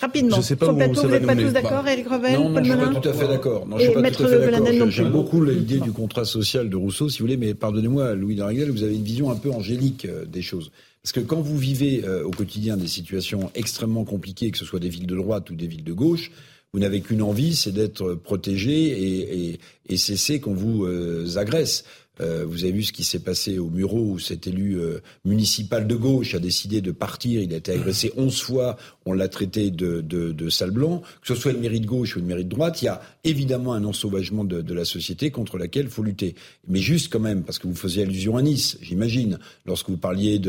Rapidement. 0.00 0.36
Je 0.36 0.42
sais 0.42 0.56
pas 0.56 0.66
Sur 0.66 0.72
le 0.74 0.78
plateau, 0.78 1.02
vous 1.02 1.08
n'êtes 1.08 1.26
pas 1.26 1.34
tous 1.34 1.52
d'accord, 1.52 1.86
Eric 1.88 2.06
Revel, 2.06 2.38
Non, 2.38 2.50
non 2.50 2.62
je 2.62 2.70
suis 2.70 2.78
pas 2.78 3.00
tout 3.00 3.08
à 3.08 3.12
fait 3.12 3.28
d'accord. 3.28 3.66
Non, 3.66 3.78
je 3.78 3.84
suis 3.84 3.94
pas 3.94 4.10
tout 4.10 4.24
à 4.24 4.28
fait 4.28 4.50
d'accord. 4.50 4.90
J'aime 4.90 5.10
beaucoup 5.10 5.42
l'idée 5.42 5.80
du 5.80 5.90
contrat 5.90 6.24
social 6.24 6.70
de 6.70 6.76
Rousseau, 6.76 7.08
si 7.08 7.18
vous 7.18 7.24
voulez, 7.24 7.36
mais 7.36 7.54
pardonnez-moi, 7.54 8.14
Louis 8.14 8.36
Dariguel, 8.36 8.70
vous 8.70 8.84
avez 8.84 8.94
une 8.94 9.02
vision 9.02 9.30
un 9.30 9.36
peu 9.36 9.50
angélique 9.50 10.04
euh, 10.04 10.24
des 10.24 10.42
choses. 10.42 10.70
Parce 11.02 11.12
que 11.12 11.20
quand 11.20 11.40
vous 11.40 11.58
vivez 11.58 12.04
euh, 12.04 12.24
au 12.24 12.30
quotidien 12.30 12.76
des 12.76 12.86
situations 12.86 13.50
extrêmement 13.54 14.04
compliquées, 14.04 14.50
que 14.50 14.58
ce 14.58 14.64
soit 14.64 14.78
des 14.78 14.88
villes 14.88 15.06
de 15.06 15.16
droite 15.16 15.50
ou 15.50 15.56
des 15.56 15.66
villes 15.66 15.84
de 15.84 15.92
gauche, 15.92 16.30
vous 16.72 16.80
n'avez 16.80 17.00
qu'une 17.00 17.22
envie, 17.22 17.56
c'est 17.56 17.72
d'être 17.72 18.14
protégé 18.14 18.72
et, 18.72 19.50
et, 19.50 19.60
et 19.88 19.96
cesser 19.96 20.40
qu'on 20.40 20.54
vous 20.54 20.84
euh, 20.84 21.36
agresse. 21.36 21.84
Euh, 22.20 22.44
vous 22.46 22.64
avez 22.64 22.72
vu 22.72 22.82
ce 22.82 22.92
qui 22.92 23.04
s'est 23.04 23.20
passé 23.20 23.58
au 23.58 23.70
Muro 23.70 24.00
où 24.00 24.18
cet 24.18 24.46
élu 24.46 24.78
euh, 24.78 24.98
municipal 25.24 25.86
de 25.86 25.94
gauche 25.94 26.34
a 26.34 26.38
décidé 26.38 26.80
de 26.80 26.90
partir. 26.90 27.40
Il 27.40 27.52
a 27.54 27.56
été 27.56 27.72
agressé 27.72 28.12
11 28.16 28.40
fois. 28.40 28.76
On 29.06 29.12
l'a 29.12 29.28
traité 29.28 29.70
de, 29.70 30.00
de, 30.00 30.32
de, 30.32 30.50
sale 30.50 30.70
blanc. 30.70 31.02
Que 31.22 31.28
ce 31.28 31.34
soit 31.34 31.52
une 31.52 31.60
mairie 31.60 31.80
de 31.80 31.86
gauche 31.86 32.16
ou 32.16 32.18
une 32.18 32.26
mairie 32.26 32.44
de 32.44 32.50
droite, 32.50 32.82
il 32.82 32.86
y 32.86 32.88
a 32.88 33.00
évidemment 33.24 33.72
un 33.72 33.84
ensauvagement 33.84 34.44
de, 34.44 34.60
de 34.60 34.74
la 34.74 34.84
société 34.84 35.30
contre 35.30 35.58
laquelle 35.58 35.84
il 35.84 35.90
faut 35.90 36.02
lutter. 36.02 36.34
Mais 36.66 36.80
juste 36.80 37.12
quand 37.12 37.20
même, 37.20 37.44
parce 37.44 37.58
que 37.58 37.66
vous 37.66 37.74
faisiez 37.74 38.02
allusion 38.02 38.36
à 38.36 38.42
Nice, 38.42 38.78
j'imagine, 38.82 39.38
lorsque 39.64 39.88
vous 39.88 39.96
parliez 39.96 40.40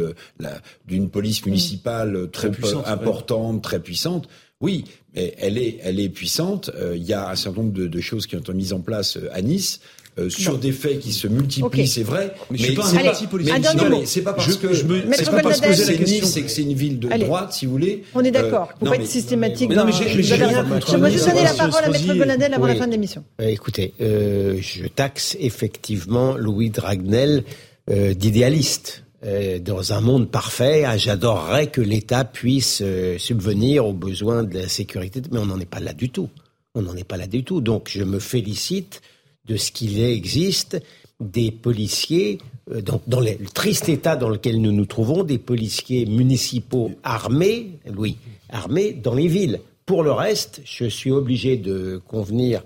d'une 0.87 1.09
police 1.09 1.45
municipale 1.45 2.29
très 2.31 2.51
importante, 2.85 3.61
très 3.61 3.79
puissante. 3.79 4.27
Oui, 4.61 4.83
mais 5.15 5.33
elle 5.39 5.57
est, 5.57 5.77
elle 5.83 6.01
est 6.01 6.09
puissante. 6.09 6.69
Euh, 6.75 6.97
il 6.97 7.03
y 7.03 7.13
a 7.13 7.29
un 7.29 7.35
certain 7.35 7.61
nombre 7.61 7.71
de, 7.71 7.87
de, 7.87 8.01
choses 8.01 8.27
qui 8.27 8.35
ont 8.35 8.39
été 8.39 8.53
mises 8.53 8.73
en 8.73 8.81
place 8.81 9.15
euh, 9.15 9.29
à 9.31 9.41
Nice. 9.41 9.79
Euh, 10.17 10.29
sur 10.29 10.57
des 10.57 10.73
faits 10.73 10.99
qui 10.99 11.13
se 11.13 11.27
multiplient, 11.27 11.87
c'est 11.87 12.03
vrai. 12.03 12.33
Mais, 12.51 12.57
mais 12.57 14.05
c'est 14.05 14.21
pas, 14.21 14.33
parce 14.33 14.57
que 14.57 14.73
je 14.73 14.83
me, 14.83 15.01
c'est 15.13 15.31
pas 15.31 15.41
parce 15.41 15.61
que 15.61 15.73
c'est 15.73 15.97
Nice, 15.99 16.25
c'est 16.25 16.41
que 16.41 16.49
c'est 16.49 16.63
une 16.63 16.73
ville 16.73 16.99
de 16.99 17.07
droite, 17.07 17.53
si 17.53 17.67
vous 17.67 17.71
voulez. 17.71 18.03
On 18.13 18.21
est 18.21 18.31
d'accord. 18.31 18.67
Euh, 18.71 18.79
Faut 18.79 18.85
pas 18.87 18.95
être 18.97 19.05
systématique. 19.05 19.71
non, 19.71 19.85
mais 19.85 19.93
je 19.93 20.03
vais 20.03 20.09
juste 20.09 20.37
donner 20.37 20.51
la 20.51 21.53
parole 21.53 21.83
à 21.85 21.89
Maître 21.89 22.13
Bonadel 22.13 22.53
avant 22.53 22.67
la 22.67 22.75
fin 22.75 22.87
de 22.87 22.91
l'émission. 22.91 23.23
Écoutez, 23.39 23.93
je 23.99 24.87
taxe 24.87 25.37
effectivement 25.39 26.35
Louis 26.35 26.69
Dragnel 26.69 27.45
d'idéaliste. 27.87 29.05
Euh, 29.25 29.59
dans 29.59 29.91
un 29.91 29.99
monde 29.99 30.31
parfait, 30.31 30.85
ah, 30.85 30.97
j'adorerais 30.97 31.67
que 31.67 31.81
l'État 31.81 32.23
puisse 32.23 32.81
euh, 32.81 33.17
subvenir 33.17 33.85
aux 33.85 33.93
besoins 33.93 34.43
de 34.43 34.59
la 34.59 34.69
sécurité, 34.69 35.21
mais 35.31 35.39
on 35.39 35.45
n'en 35.45 35.59
est 35.59 35.65
pas 35.65 35.81
là 35.81 35.93
du 35.93 36.09
tout. 36.09 36.29
On 36.73 36.81
n'en 36.81 36.95
est 36.95 37.03
pas 37.03 37.17
là 37.17 37.27
du 37.27 37.43
tout. 37.43 37.59
Donc 37.59 37.89
je 37.89 38.03
me 38.03 38.19
félicite 38.19 39.01
de 39.45 39.57
ce 39.57 39.71
qu'il 39.71 40.01
existe 40.01 40.81
des 41.19 41.51
policiers, 41.51 42.37
euh, 42.71 42.81
dans, 42.81 43.01
dans 43.07 43.19
le 43.19 43.35
triste 43.53 43.89
état 43.89 44.15
dans 44.15 44.29
lequel 44.29 44.61
nous 44.61 44.71
nous 44.71 44.85
trouvons, 44.85 45.23
des 45.23 45.39
policiers 45.39 46.05
municipaux 46.05 46.91
armés, 47.03 47.71
oui, 47.97 48.15
armés 48.49 48.93
dans 48.93 49.15
les 49.15 49.27
villes. 49.27 49.59
Pour 49.85 50.03
le 50.03 50.13
reste, 50.13 50.61
je 50.63 50.85
suis 50.85 51.11
obligé 51.11 51.57
de 51.57 52.01
convenir 52.07 52.63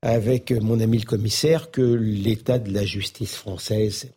avec 0.00 0.52
mon 0.52 0.80
ami 0.80 0.98
le 0.98 1.04
commissaire 1.04 1.70
que 1.70 1.82
l'état 1.82 2.58
de 2.58 2.72
la 2.72 2.86
justice 2.86 3.34
française 3.34 4.12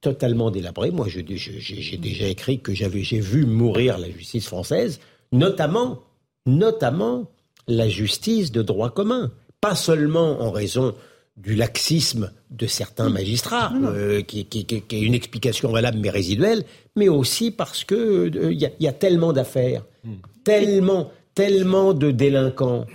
totalement 0.00 0.50
délabré. 0.50 0.90
Moi, 0.90 1.06
j'ai 1.08 1.22
déjà 1.22 2.26
écrit 2.26 2.60
que 2.60 2.74
j'avais, 2.74 3.02
j'ai 3.02 3.20
vu 3.20 3.46
mourir 3.46 3.98
la 3.98 4.10
justice 4.10 4.46
française, 4.46 5.00
notamment, 5.32 6.02
notamment 6.46 7.30
la 7.68 7.88
justice 7.88 8.52
de 8.52 8.62
droit 8.62 8.90
commun. 8.90 9.30
Pas 9.60 9.74
seulement 9.74 10.40
en 10.40 10.50
raison 10.50 10.94
du 11.36 11.54
laxisme 11.54 12.32
de 12.50 12.66
certains 12.66 13.08
magistrats, 13.08 13.72
euh, 13.74 14.22
qui, 14.22 14.46
est 14.68 14.92
une 14.92 15.14
explication 15.14 15.70
valable 15.70 15.98
mais 15.98 16.10
résiduelle, 16.10 16.64
mais 16.96 17.08
aussi 17.08 17.50
parce 17.50 17.84
que 17.84 18.28
il 18.28 18.38
euh, 18.38 18.52
y, 18.52 18.88
a 18.88 18.92
tellement 18.92 19.32
d'affaires, 19.32 19.84
hmm. 20.04 20.14
tellement, 20.44 21.10
tellement 21.34 21.94
de 21.94 22.10
délinquants 22.10 22.86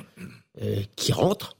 euh, 0.61 0.81
qui 0.95 1.11
rentrent 1.11 1.54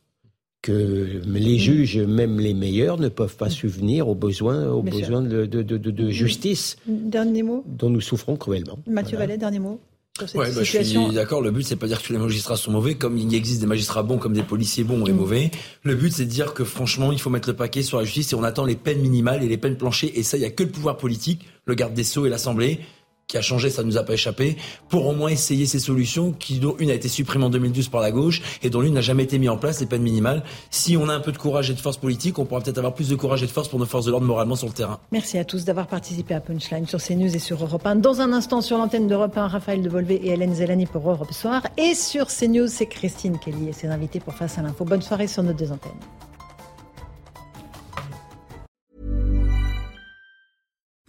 que 0.65 1.21
les 1.27 1.59
juges, 1.59 1.97
même 1.99 2.39
les 2.39 2.55
meilleurs, 2.55 2.97
ne 2.97 3.07
peuvent 3.07 3.35
pas 3.35 3.51
subvenir 3.51 4.07
aux 4.07 4.15
besoins, 4.15 4.71
aux 4.71 4.81
besoins 4.81 5.21
de, 5.21 5.45
de, 5.45 5.61
de, 5.61 5.77
de, 5.77 6.09
justice 6.09 6.77
dernier 6.87 7.43
mot 7.43 7.63
dont 7.67 7.91
nous 7.91 8.01
souffrons 8.01 8.35
cruellement. 8.35 8.79
Mathieu 8.87 9.15
Vallet, 9.15 9.37
dernier 9.37 9.59
mot 9.59 9.79
sur 10.17 10.27
cette 10.27 10.39
ouais, 10.39 10.51
bah, 10.51 10.63
je 10.63 10.81
suis 10.81 11.13
d'accord. 11.13 11.41
Le 11.41 11.51
but, 11.51 11.63
c'est 11.63 11.75
pas 11.75 11.85
dire 11.85 12.01
que 12.01 12.07
tous 12.07 12.13
les 12.13 12.19
magistrats 12.19 12.57
sont 12.57 12.71
mauvais, 12.71 12.95
comme 12.95 13.15
il 13.17 13.35
existe 13.35 13.61
des 13.61 13.67
magistrats 13.67 14.01
bons, 14.01 14.17
comme 14.17 14.33
des 14.33 14.43
policiers 14.43 14.83
bons 14.83 15.05
et 15.05 15.11
mm. 15.11 15.15
mauvais. 15.15 15.51
Le 15.83 15.93
but, 15.93 16.11
c'est 16.11 16.25
de 16.25 16.29
dire 16.31 16.55
que 16.55 16.63
franchement, 16.63 17.11
il 17.11 17.19
faut 17.19 17.29
mettre 17.29 17.49
le 17.49 17.55
paquet 17.55 17.83
sur 17.83 17.99
la 17.99 18.05
justice 18.05 18.31
et 18.31 18.35
on 18.35 18.43
attend 18.43 18.65
les 18.65 18.75
peines 18.75 19.01
minimales 19.01 19.43
et 19.43 19.47
les 19.47 19.57
peines 19.57 19.77
planchées. 19.77 20.17
Et 20.17 20.23
ça, 20.23 20.37
il 20.37 20.41
y 20.41 20.45
a 20.45 20.49
que 20.49 20.63
le 20.63 20.69
pouvoir 20.69 20.97
politique, 20.97 21.45
le 21.65 21.75
garde 21.75 21.93
des 21.93 22.03
sceaux 22.03 22.25
et 22.25 22.29
l'Assemblée 22.29 22.79
qui 23.27 23.38
a 23.38 23.41
changé, 23.41 23.69
ça 23.69 23.84
nous 23.84 23.97
a 23.97 24.03
pas 24.03 24.14
échappé, 24.14 24.56
pour 24.88 25.07
au 25.07 25.14
moins 25.14 25.30
essayer 25.30 25.65
ces 25.65 25.80
solutions, 25.80 26.31
qui 26.31 26.60
dont 26.60 26.76
une 26.77 26.91
a 26.91 26.93
été 26.93 27.07
supprimée 27.07 27.45
en 27.45 27.49
2012 27.49 27.89
par 27.89 28.02
la 28.02 28.11
gauche 28.11 28.41
et 28.61 28.69
dont 28.69 28.81
l'une 28.81 28.93
n'a 28.93 29.02
jamais 29.02 29.23
été 29.23 29.39
mise 29.39 29.49
en 29.49 29.57
place, 29.57 29.80
les 29.80 29.88
peines 29.88 30.03
minimales. 30.03 30.43
Si 30.69 30.95
on 30.95 31.10
a 31.10 31.14
un 31.14 31.19
peu 31.19 31.31
de 31.31 31.38
courage 31.38 31.72
et 31.72 31.73
de 31.73 31.80
force 31.80 31.97
politique, 31.97 32.38
on 32.38 32.45
pourra 32.45 32.61
peut-être 32.61 32.77
avoir 32.77 32.93
plus 32.93 33.10
de 33.10 33.15
courage 33.15 33.41
et 33.41 33.47
de 33.47 33.52
force 33.52 33.68
pour 33.68 33.80
nos 33.80 33.85
forces 33.85 34.06
de 34.06 34.11
l'ordre 34.11 34.27
moralement 34.27 34.56
sur 34.56 34.68
le 34.68 34.73
terrain. 34.73 34.99
Merci 35.11 35.38
à 35.39 35.45
tous 35.45 35.65
d'avoir 35.65 35.88
participé 35.88 36.35
à 36.35 36.39
Punchline 36.39 36.85
sur 36.85 37.02
CNews 37.02 37.35
et 37.35 37.39
sur 37.39 37.64
Europe 37.64 37.85
1. 37.85 37.95
Dans 37.95 38.22
un 38.22 38.31
instant, 38.31 38.61
sur 38.61 38.77
l'antenne 38.77 39.07
d'Europe 39.07 39.35
1, 39.35 39.47
Raphaël 39.47 39.81
Devolvé 39.81 40.15
et 40.15 40.30
Hélène 40.30 40.53
Zelani 40.53 40.85
pour 40.85 41.10
Europe 41.10 41.34
Soir. 41.34 41.64
Et 41.77 41.95
sur 41.95 42.27
CNews, 42.27 42.68
c'est 42.68 42.85
Christine 42.85 43.39
Kelly 43.39 43.69
et 43.69 43.73
ses 43.73 43.88
invités 43.88 44.19
pour 44.19 44.35
Face 44.35 44.57
à 44.57 44.61
l'info. 44.61 44.85
Bonne 44.85 45.02
soirée 45.02 45.27
sur 45.27 45.43
nos 45.43 45.53
deux 45.53 45.72
antennes. 45.72 45.91